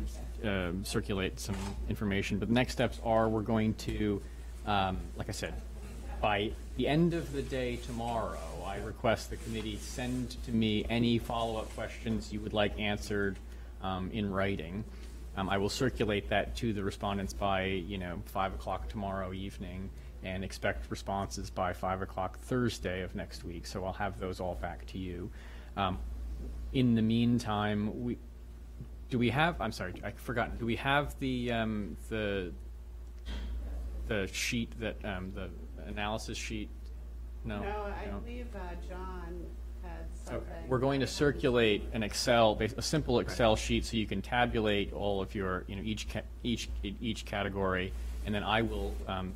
um, 0.43 0.85
circulate 0.85 1.39
some 1.39 1.57
information, 1.89 2.39
but 2.39 2.49
the 2.49 2.55
next 2.55 2.73
steps 2.73 2.99
are, 3.05 3.28
we're 3.28 3.43
going 3.43 3.75
to, 3.75 4.20
um, 4.67 4.99
like 5.17 5.28
I 5.28 5.33
said, 5.33 5.55
by 6.20 6.51
the 6.77 6.89
end 6.89 7.15
of 7.15 7.33
the 7.33 7.43
day 7.43 7.77
tomorrow, 7.77 8.39
I 8.67 8.78
request 8.78 9.31
the 9.31 9.36
committee 9.36 9.78
send 9.81 10.36
to 10.44 10.52
me 10.52 10.85
any 10.91 11.19
follow-up 11.19 11.73
questions 11.75 12.33
you 12.33 12.41
would 12.41 12.52
like 12.52 12.78
answered, 12.78 13.36
um, 13.83 14.10
in 14.12 14.31
writing. 14.31 14.85
Um, 15.41 15.49
I 15.49 15.57
will 15.57 15.70
circulate 15.70 16.28
that 16.28 16.55
to 16.57 16.75
the 16.75 16.85
respondents 16.85 17.33
by, 17.33 17.65
you 17.65 17.97
know, 17.97 18.20
five 18.27 18.52
o'clock 18.52 18.91
tomorrow 18.91 19.33
evening 19.33 19.89
and 20.23 20.44
expect 20.44 20.91
responses 20.91 21.49
by 21.49 21.73
five 21.73 22.02
o'clock 22.02 22.39
Thursday 22.41 23.01
of 23.01 23.15
next 23.15 23.43
week. 23.43 23.67
So 23.67 23.86
I'll 23.86 23.94
have 23.94 24.20
those 24.20 24.39
all 24.39 24.57
back 24.57 24.85
to 24.89 24.99
you. 24.99 25.31
Um, 25.78 25.99
in 26.75 26.94
the 26.94 27.01
meantime, 27.01 28.05
we, 28.05 28.19
do 29.09 29.19
we 29.19 29.31
have, 29.31 29.59
I'm 29.62 29.73
sorry, 29.73 29.94
I 30.05 30.10
forgot, 30.10 30.59
do 30.59 30.67
we 30.67 30.77
have 30.77 31.19
the, 31.20 31.52
um, 31.52 31.97
the, 32.10 32.52
the 34.09 34.28
sheet 34.31 34.78
that, 34.78 35.02
um, 35.05 35.33
the 35.35 35.49
analysis 35.86 36.36
sheet? 36.36 36.69
No? 37.47 37.62
No, 37.62 37.94
I 37.99 38.09
believe 38.09 38.49
uh, 38.55 38.75
John 38.86 39.47
had 39.83 39.91
Okay. 40.34 40.44
something. 40.47 40.68
We're 40.68 40.78
going 40.78 41.00
to 41.00 41.07
circulate 41.07 41.83
an 41.92 42.02
Excel, 42.02 42.55
bas- 42.55 42.75
a 42.76 42.83
simple 42.83 43.18
Excel 43.20 43.57
sheet, 43.57 43.84
so 43.84 43.97
you 43.97 44.07
can 44.07 44.23
tabulate 44.23 44.92
all 44.92 45.20
of 45.20 45.34
your, 45.34 45.65
you 45.67 45.76
know, 45.76 45.83
each, 45.83 46.09
ca- 46.09 46.23
each, 46.42 46.68
each 46.83 47.25
category, 47.25 47.92
and 48.26 48.34
then 48.34 48.42
I 48.42 48.62
will 48.62 48.94
um, 49.09 49.33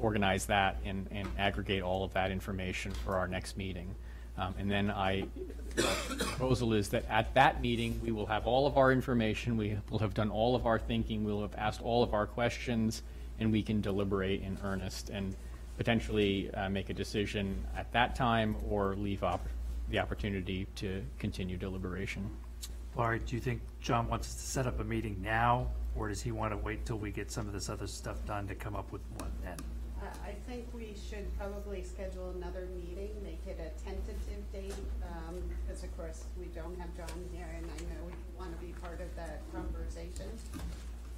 organize 0.00 0.46
that 0.46 0.76
and, 0.84 1.06
and 1.10 1.28
aggregate 1.38 1.82
all 1.82 2.04
of 2.04 2.12
that 2.12 2.30
information 2.30 2.92
for 2.92 3.16
our 3.16 3.26
next 3.26 3.56
meeting. 3.56 3.94
Um, 4.38 4.54
And 4.58 4.70
then 4.70 4.90
I, 4.90 5.26
the 5.74 5.82
proposal 6.18 6.74
is 6.74 6.90
that 6.90 7.08
at 7.08 7.32
that 7.34 7.62
meeting, 7.62 7.98
we 8.04 8.12
will 8.12 8.26
have 8.26 8.46
all 8.46 8.66
of 8.66 8.76
our 8.76 8.92
information, 8.92 9.56
we 9.56 9.78
will 9.90 9.98
have 10.00 10.12
done 10.12 10.30
all 10.30 10.54
of 10.54 10.66
our 10.66 10.78
thinking, 10.78 11.24
we'll 11.24 11.40
have 11.40 11.54
asked 11.56 11.80
all 11.82 12.02
of 12.02 12.12
our 12.12 12.26
questions, 12.26 13.02
and 13.40 13.50
we 13.50 13.62
can 13.62 13.80
deliberate 13.80 14.42
in 14.42 14.58
earnest 14.62 15.08
and 15.08 15.34
potentially 15.78 16.50
uh, 16.54 16.68
make 16.68 16.88
a 16.90 16.94
decision 16.94 17.64
at 17.76 17.90
that 17.92 18.14
time 18.14 18.56
or 18.70 18.94
leave 18.96 19.22
op- 19.22 19.46
the 19.90 19.98
opportunity 19.98 20.66
to 20.76 21.02
continue 21.18 21.56
deliberation. 21.56 22.28
Laurie, 22.96 23.20
do 23.20 23.34
you 23.34 23.40
think 23.40 23.60
John 23.80 24.08
wants 24.08 24.28
us 24.28 24.34
to 24.34 24.40
set 24.40 24.66
up 24.66 24.80
a 24.80 24.84
meeting 24.84 25.20
now, 25.22 25.68
or 25.94 26.08
does 26.08 26.22
he 26.22 26.32
want 26.32 26.52
to 26.52 26.56
wait 26.56 26.84
till 26.86 26.98
we 26.98 27.10
get 27.10 27.30
some 27.30 27.46
of 27.46 27.52
this 27.52 27.68
other 27.68 27.86
stuff 27.86 28.24
done 28.26 28.46
to 28.48 28.54
come 28.54 28.74
up 28.74 28.90
with 28.90 29.02
one 29.18 29.30
then? 29.44 29.56
I 30.00 30.30
I 30.30 30.34
think 30.48 30.66
we 30.72 30.94
should 31.08 31.26
probably 31.38 31.82
schedule 31.82 32.32
another 32.36 32.68
meeting, 32.76 33.10
make 33.22 33.40
it 33.46 33.58
a 33.60 33.84
tentative 33.84 34.52
date, 34.52 34.74
because 35.66 35.82
of 35.82 35.96
course, 35.96 36.24
we 36.38 36.46
don't 36.46 36.78
have 36.78 36.94
John 36.96 37.18
here, 37.32 37.48
and 37.56 37.66
I 37.66 37.80
know 37.82 38.06
we 38.06 38.12
want 38.38 38.58
to 38.58 38.64
be 38.64 38.72
part 38.80 39.00
of 39.00 39.14
that 39.16 39.42
conversation. 39.52 40.30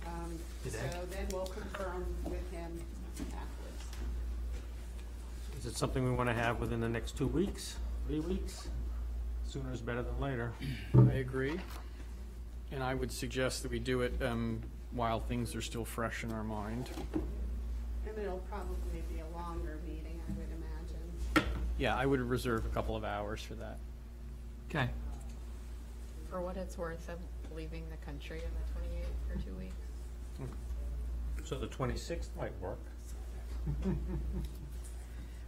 Um, 0.07 0.39
You 0.65 0.71
So 0.71 0.79
then 1.11 1.27
we'll 1.33 1.47
confirm 1.47 2.07
with 2.25 2.51
him 2.51 2.81
afterwards. 3.19 3.85
Is 5.59 5.67
it 5.67 5.77
something 5.77 6.05
we 6.05 6.11
want 6.11 6.29
to 6.29 6.35
have 6.35 6.61
within 6.61 6.81
the 6.81 6.89
next 6.89 7.17
two 7.17 7.27
weeks, 7.27 7.77
three 8.09 8.21
weeks? 8.21 8.69
Sooner 9.45 9.71
is 9.73 9.83
better 9.83 10.03
than 10.03 10.19
later. 10.19 10.53
I 10.97 11.17
agree. 11.17 11.61
And 12.73 12.83
I 12.83 12.95
would 12.95 13.13
suggest 13.13 13.63
that 13.63 13.71
we 13.71 13.79
do 13.79 14.01
it 14.01 14.15
um, 14.23 14.61
while 14.93 15.21
things 15.21 15.55
are 15.55 15.61
still 15.61 15.85
fresh 15.85 16.25
in 16.25 16.33
our 16.33 16.43
mind. 16.43 16.89
And 18.07 18.19
it'll 18.19 18.39
probably 18.51 19.03
be 19.13 19.21
a 19.21 19.37
longer 19.37 19.79
meeting, 19.87 20.21
I 20.27 20.33
would 20.39 20.49
imagine. 20.49 21.51
Yeah, 21.77 21.97
I 21.97 22.07
would 22.07 22.21
reserve 22.21 22.65
a 22.65 22.71
couple 22.71 22.97
of 22.97 23.05
hours 23.05 23.43
for 23.43 23.55
that. 23.55 23.79
Okay. 24.71 24.89
For 26.31 26.41
what 26.41 26.57
it's 26.57 26.79
worth, 26.79 27.09
I'm 27.11 27.57
leaving 27.57 27.85
the 27.91 27.97
country 28.07 28.39
on 28.39 28.51
the 28.51 28.73
twenty-eighth 28.73 29.17
for 29.29 29.47
two 29.47 29.55
weeks. 29.57 29.75
So 31.45 31.59
the 31.59 31.67
twenty-sixth 31.67 32.31
might 32.39 32.59
work. 32.61 32.81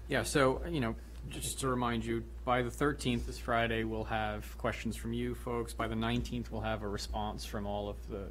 Yeah, 0.08 0.24
so, 0.24 0.60
you 0.68 0.80
know, 0.80 0.96
just 1.28 1.60
to 1.60 1.68
remind 1.68 2.04
you, 2.04 2.24
by 2.44 2.62
the 2.62 2.70
13th, 2.70 3.26
this 3.26 3.38
Friday, 3.38 3.84
we'll 3.84 4.04
have 4.04 4.56
questions 4.58 4.96
from 4.96 5.12
you 5.12 5.34
folks. 5.34 5.72
By 5.72 5.86
the 5.86 5.94
19th, 5.94 6.50
we'll 6.50 6.60
have 6.62 6.82
a 6.82 6.88
response 6.88 7.44
from 7.44 7.66
all 7.66 7.88
of 7.88 7.96
the, 8.08 8.26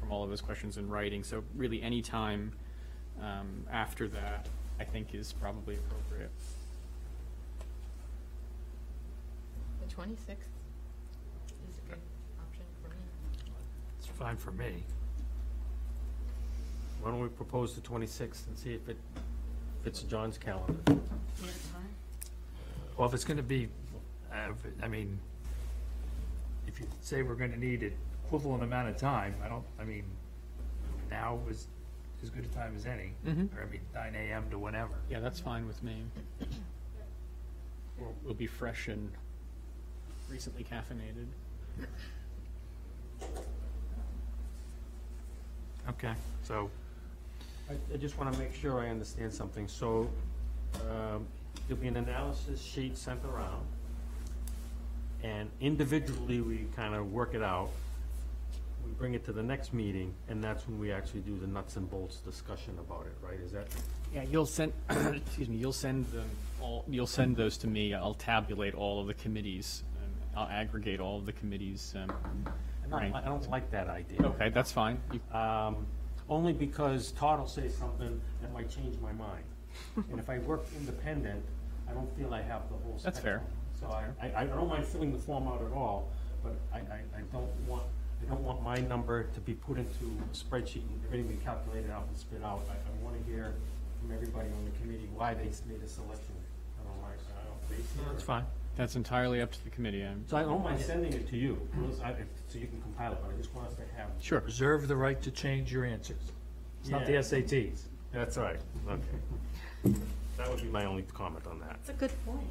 from 0.00 0.10
all 0.10 0.24
of 0.24 0.30
those 0.30 0.40
questions 0.40 0.76
in 0.76 0.88
writing. 0.88 1.22
So 1.22 1.44
really, 1.54 1.82
any 1.82 2.02
time 2.02 2.52
um, 3.20 3.66
after 3.70 4.08
that, 4.08 4.48
I 4.78 4.84
think 4.84 5.14
is 5.14 5.32
probably 5.32 5.76
appropriate. 5.76 6.30
The 9.86 9.94
twenty-sixth 9.94 10.48
is 11.68 11.78
a 11.78 11.90
good 11.90 11.98
option 12.38 12.64
for 12.82 12.88
me. 12.88 13.52
It's 13.98 14.06
fine 14.06 14.36
for 14.36 14.52
me. 14.52 14.82
Why 17.02 17.10
don't 17.10 17.20
we 17.20 17.28
propose 17.28 17.74
the 17.74 17.82
twenty-sixth 17.82 18.46
and 18.46 18.56
see 18.56 18.74
if 18.74 18.88
it 18.88 18.96
fits 19.84 20.02
John's 20.02 20.38
calendar? 20.38 21.00
Well, 23.00 23.08
if 23.08 23.14
it's 23.14 23.24
going 23.24 23.38
to 23.38 23.42
be, 23.42 23.66
uh, 24.30 24.52
I 24.82 24.86
mean, 24.86 25.18
if 26.66 26.78
you 26.78 26.86
say 27.00 27.22
we're 27.22 27.34
going 27.34 27.50
to 27.50 27.58
need 27.58 27.82
an 27.82 27.94
equivalent 28.26 28.62
amount 28.62 28.90
of 28.90 28.98
time, 28.98 29.34
I 29.42 29.48
don't, 29.48 29.64
I 29.80 29.84
mean, 29.84 30.04
now 31.10 31.38
is 31.48 31.66
as 32.22 32.28
good 32.28 32.44
a 32.44 32.48
time 32.48 32.74
as 32.76 32.84
any. 32.84 33.12
Mhm. 33.26 33.56
Or, 33.56 33.62
I 33.62 33.66
mean, 33.72 33.80
nine 33.94 34.14
AM 34.14 34.50
to 34.50 34.58
whenever. 34.58 34.92
Yeah, 35.08 35.20
that's 35.20 35.40
fine 35.40 35.66
with 35.66 35.82
me. 35.82 36.02
We'll- 37.98 38.14
We'll 38.22 38.34
be 38.34 38.46
fresh 38.46 38.88
and 38.88 39.10
recently 40.28 40.62
caffeinated. 40.62 41.28
Okay, 45.88 46.12
so, 46.42 46.70
I, 47.70 47.76
I 47.94 47.96
just 47.96 48.18
want 48.18 48.30
to 48.34 48.38
make 48.38 48.54
sure 48.54 48.78
I 48.78 48.90
understand 48.90 49.32
something. 49.32 49.68
So, 49.68 50.10
um, 50.90 51.26
there'll 51.70 51.80
be 51.80 51.86
an 51.86 51.96
analysis 51.96 52.60
sheet 52.60 52.98
sent 52.98 53.20
around, 53.24 53.64
and 55.22 55.48
individually, 55.60 56.40
we 56.40 56.66
kind 56.74 56.96
of 56.96 57.12
work 57.12 57.32
it 57.32 57.42
out. 57.42 57.70
We 58.84 58.90
bring 58.92 59.14
it 59.14 59.24
to 59.26 59.32
the 59.32 59.42
next 59.42 59.72
meeting, 59.72 60.12
and 60.28 60.42
that's 60.42 60.66
when 60.66 60.80
we 60.80 60.90
actually 60.90 61.20
do 61.20 61.38
the 61.38 61.46
nuts 61.46 61.76
and 61.76 61.88
bolts 61.88 62.16
discussion 62.16 62.76
about 62.80 63.06
it, 63.06 63.14
right? 63.24 63.38
Is 63.38 63.52
that, 63.52 63.68
Yeah, 64.12 64.24
you'll 64.24 64.46
send, 64.46 64.72
excuse 64.90 65.48
me, 65.48 65.58
you'll 65.58 65.72
send 65.72 66.06
them 66.06 66.28
all, 66.60 66.84
you'll 66.88 67.06
send 67.06 67.36
those 67.36 67.56
to 67.58 67.68
me. 67.68 67.94
I'll 67.94 68.14
tabulate 68.14 68.74
all 68.74 69.00
of 69.00 69.06
the 69.06 69.14
committees. 69.14 69.84
and 70.02 70.12
I'll 70.36 70.48
aggregate 70.48 70.98
all 70.98 71.18
of 71.18 71.26
the 71.26 71.32
committees. 71.32 71.94
um, 71.96 72.12
I 72.92 72.98
don't. 73.04 73.14
I 73.14 73.24
don't 73.24 73.48
like 73.48 73.70
that 73.70 73.88
idea. 73.88 74.22
Okay, 74.22 74.48
that's 74.48 74.72
fine. 74.72 75.00
Um, 75.32 75.86
only 76.28 76.52
because 76.52 77.12
Todd 77.12 77.38
will 77.38 77.46
say 77.46 77.68
something 77.68 78.20
that 78.42 78.52
might 78.52 78.68
change 78.68 78.98
my 79.00 79.12
mind. 79.12 79.44
And 80.10 80.18
if 80.18 80.28
I 80.28 80.38
work 80.38 80.64
independent, 80.76 81.44
I 81.90 81.94
don't 81.94 82.16
feel 82.16 82.32
I 82.32 82.42
have 82.42 82.62
the 82.68 82.76
whole 82.84 82.98
spectrum. 82.98 83.02
That's 83.02 83.18
fair. 83.20 83.42
So 83.80 83.86
I, 84.22 84.26
I, 84.26 84.42
I 84.42 84.44
don't 84.46 84.68
mind 84.68 84.84
filling 84.86 85.12
the 85.12 85.18
form 85.18 85.48
out 85.48 85.62
at 85.62 85.72
all, 85.72 86.08
but 86.42 86.54
I, 86.72 86.78
I, 86.78 87.00
I 87.16 87.20
don't 87.32 87.48
want, 87.66 87.82
I 88.22 88.28
don't 88.28 88.42
want 88.44 88.62
my 88.62 88.76
number 88.76 89.24
to 89.24 89.40
be 89.40 89.54
put 89.54 89.78
into 89.78 90.04
a 90.04 90.34
spreadsheet 90.36 90.82
and 90.88 91.00
everything 91.06 91.28
be 91.28 91.42
calculated 91.44 91.90
out 91.90 92.04
and 92.08 92.16
spit 92.16 92.42
out. 92.44 92.60
I, 92.70 92.74
I 92.74 93.04
wanna 93.04 93.18
hear 93.26 93.54
from 94.00 94.12
everybody 94.14 94.48
on 94.48 94.64
the 94.64 94.70
committee 94.82 95.08
why 95.14 95.34
they 95.34 95.44
made 95.68 95.82
a 95.84 95.88
selection. 95.88 96.34
I 96.80 96.88
don't 96.88 97.02
like, 97.02 97.18
I 97.40 97.44
don't, 97.46 98.12
that's 98.12 98.22
fine. 98.22 98.44
That's 98.76 98.96
entirely 98.96 99.40
up 99.42 99.50
to 99.52 99.64
the 99.64 99.70
committee. 99.70 100.02
I'm- 100.04 100.24
so 100.28 100.36
I 100.36 100.42
don't 100.42 100.62
mind 100.62 100.80
sending 100.80 101.12
it 101.12 101.28
to 101.30 101.36
you, 101.36 101.58
I- 102.04 102.14
so 102.48 102.58
you 102.58 102.66
can 102.66 102.80
compile 102.82 103.12
it, 103.12 103.18
but 103.22 103.32
I 103.32 103.36
just 103.36 103.54
want 103.54 103.68
us 103.68 103.74
to 103.74 103.82
have. 103.96 104.10
Sure. 104.20 104.40
Reserve 104.40 104.88
the 104.88 104.96
right 104.96 105.20
to 105.22 105.30
change 105.30 105.72
your 105.72 105.84
answers. 105.84 106.20
It's 106.80 106.90
not 106.90 107.06
the 107.06 107.12
Yeah. 107.12 107.18
SATs. 107.20 107.82
That's 108.12 108.36
right, 108.36 108.58
okay. 108.88 109.96
That 110.40 110.48
would 110.48 110.62
be 110.62 110.68
my 110.68 110.86
only 110.86 111.02
comment 111.12 111.46
on 111.46 111.58
that. 111.60 111.68
That's 111.84 111.90
a 111.90 111.92
good 111.92 112.24
point. 112.24 112.48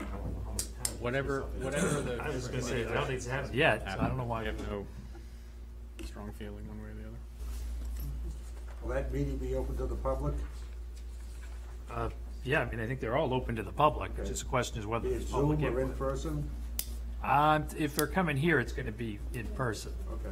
I 0.00 0.04
don't 0.04 0.32
know 0.32 0.40
how 0.44 0.52
much 0.52 0.62
time- 0.84 1.00
Whatever, 1.00 1.40
whatever 1.60 2.00
the. 2.00 2.22
I 2.22 2.28
was 2.28 2.46
gonna 2.46 2.62
say, 2.62 2.86
I 2.86 2.94
don't 2.94 3.06
think 3.06 3.16
it's 3.16 3.26
happened 3.26 3.54
yet, 3.56 3.82
so 3.82 3.98
I 3.98 4.06
don't 4.06 4.16
know 4.16 4.22
why. 4.24 4.42
I 4.42 4.44
have 4.44 4.70
no 4.70 4.86
strong 6.04 6.30
feeling 6.38 6.64
one 6.68 6.80
way 6.80 6.90
or 6.90 6.94
the 6.94 7.00
other. 7.08 7.16
Will 8.82 8.90
that 8.94 9.12
meeting 9.12 9.36
be 9.38 9.56
open 9.56 9.76
to 9.78 9.86
the 9.86 9.96
public? 9.96 10.34
Uh, 11.90 12.10
Yeah, 12.44 12.60
I 12.60 12.70
mean, 12.70 12.78
I 12.78 12.86
think 12.86 13.00
they're 13.00 13.16
all 13.16 13.34
open 13.34 13.56
to 13.56 13.62
the 13.64 13.72
public, 13.72 14.12
it's 14.18 14.28
just 14.28 14.42
a 14.42 14.46
question 14.46 14.78
is 14.78 14.86
whether 14.86 15.08
Be 15.08 15.14
it 15.14 15.18
there's 15.18 15.30
public 15.32 15.58
Zoom 15.60 15.74
or 15.76 15.80
in 15.80 15.86
input. 15.88 15.98
person? 15.98 16.50
Um, 17.24 17.66
if 17.76 17.96
they're 17.96 18.06
coming 18.06 18.36
here, 18.36 18.60
it's 18.60 18.72
gonna 18.72 18.92
be 18.92 19.18
in 19.32 19.46
person. 19.56 19.92
Okay. 20.12 20.28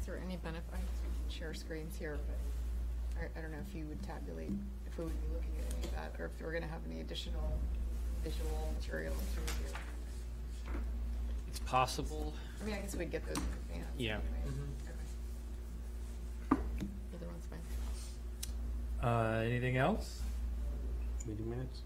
Is 0.00 0.06
there 0.06 0.18
any 0.24 0.36
benefit, 0.36 0.64
I 0.72 0.78
share 1.30 1.52
screens 1.52 1.94
here, 1.98 2.16
but 2.26 3.20
I, 3.20 3.38
I 3.38 3.42
don't 3.42 3.50
know 3.50 3.58
if 3.68 3.74
you 3.74 3.84
would 3.86 4.00
tabulate, 4.04 4.52
if 4.86 4.96
we 4.96 5.04
would 5.04 5.20
be 5.20 5.26
looking 5.34 5.57
at 5.82 5.84
any 5.84 5.92
that, 5.92 6.20
or 6.20 6.26
if 6.26 6.32
we're 6.42 6.52
gonna 6.52 6.66
have 6.66 6.80
any 6.90 7.00
additional 7.00 7.58
visual 8.24 8.72
material 8.78 9.14
through 9.34 9.44
here. 9.60 10.80
It's 11.48 11.58
possible. 11.60 12.32
I 12.60 12.64
mean, 12.64 12.74
I 12.74 12.78
guess 12.80 12.94
we'd 12.96 13.10
get 13.10 13.26
those 13.26 13.36
in 13.36 13.42
advance. 13.76 13.94
Yeah. 13.96 14.18
anyway. 14.18 14.64
Okay. 16.52 16.60
Either 17.14 17.26
one's 17.26 17.46
fine. 19.00 19.08
Uh, 19.08 19.40
anything 19.44 19.76
else? 19.76 20.20
Meeting 21.26 21.48
minutes? 21.50 21.82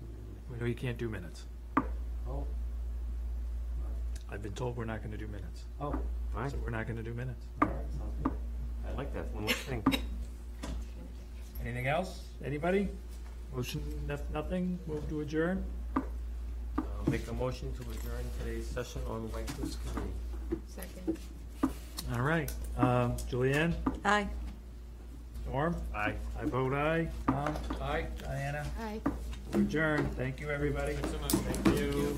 We 0.50 0.58
know 0.58 0.66
you 0.66 0.74
can't 0.74 0.98
do 0.98 1.08
minutes. 1.08 1.44
Oh, 2.28 2.46
I've 4.30 4.42
been 4.42 4.52
told 4.52 4.76
we're 4.76 4.84
not 4.84 5.02
gonna 5.02 5.16
do 5.16 5.26
minutes, 5.26 5.64
oh, 5.80 5.94
fine. 6.32 6.48
so 6.48 6.56
we're 6.64 6.70
not 6.70 6.86
gonna 6.86 7.02
do 7.02 7.12
minutes. 7.12 7.44
All 7.60 7.68
right, 7.68 7.76
sounds 7.98 8.14
good. 8.22 8.32
I 8.88 8.92
like 8.96 9.12
that, 9.14 9.32
one 9.34 9.46
less 9.46 9.56
thing. 9.56 9.84
Anything 11.64 11.86
else? 11.86 12.22
Anybody? 12.44 12.88
Motion, 13.54 13.82
noth- 14.08 14.30
nothing? 14.32 14.78
Move 14.86 15.06
to 15.10 15.20
adjourn? 15.20 15.62
I'll 15.96 17.10
make 17.10 17.26
a 17.28 17.32
motion 17.32 17.72
to 17.74 17.80
adjourn 17.82 18.24
today's 18.38 18.66
session 18.66 19.02
on 19.08 19.30
White 19.32 19.46
Cliffs 19.48 19.76
Committee. 19.92 20.62
Second. 20.68 21.18
All 22.14 22.22
right. 22.22 22.50
Um, 22.78 23.16
Julianne? 23.30 23.74
Aye. 24.04 24.28
Norm? 25.50 25.76
Aye. 25.94 26.14
I 26.40 26.44
vote 26.46 26.72
aye. 26.72 27.08
Tom? 27.26 27.54
Aye. 27.80 28.06
Diana? 28.22 28.64
Hi. 28.78 29.00
Adjourn. 29.52 30.06
Thank 30.16 30.40
you, 30.40 30.48
everybody. 30.50 30.94
Thank 30.94 31.78
you. 31.78 32.16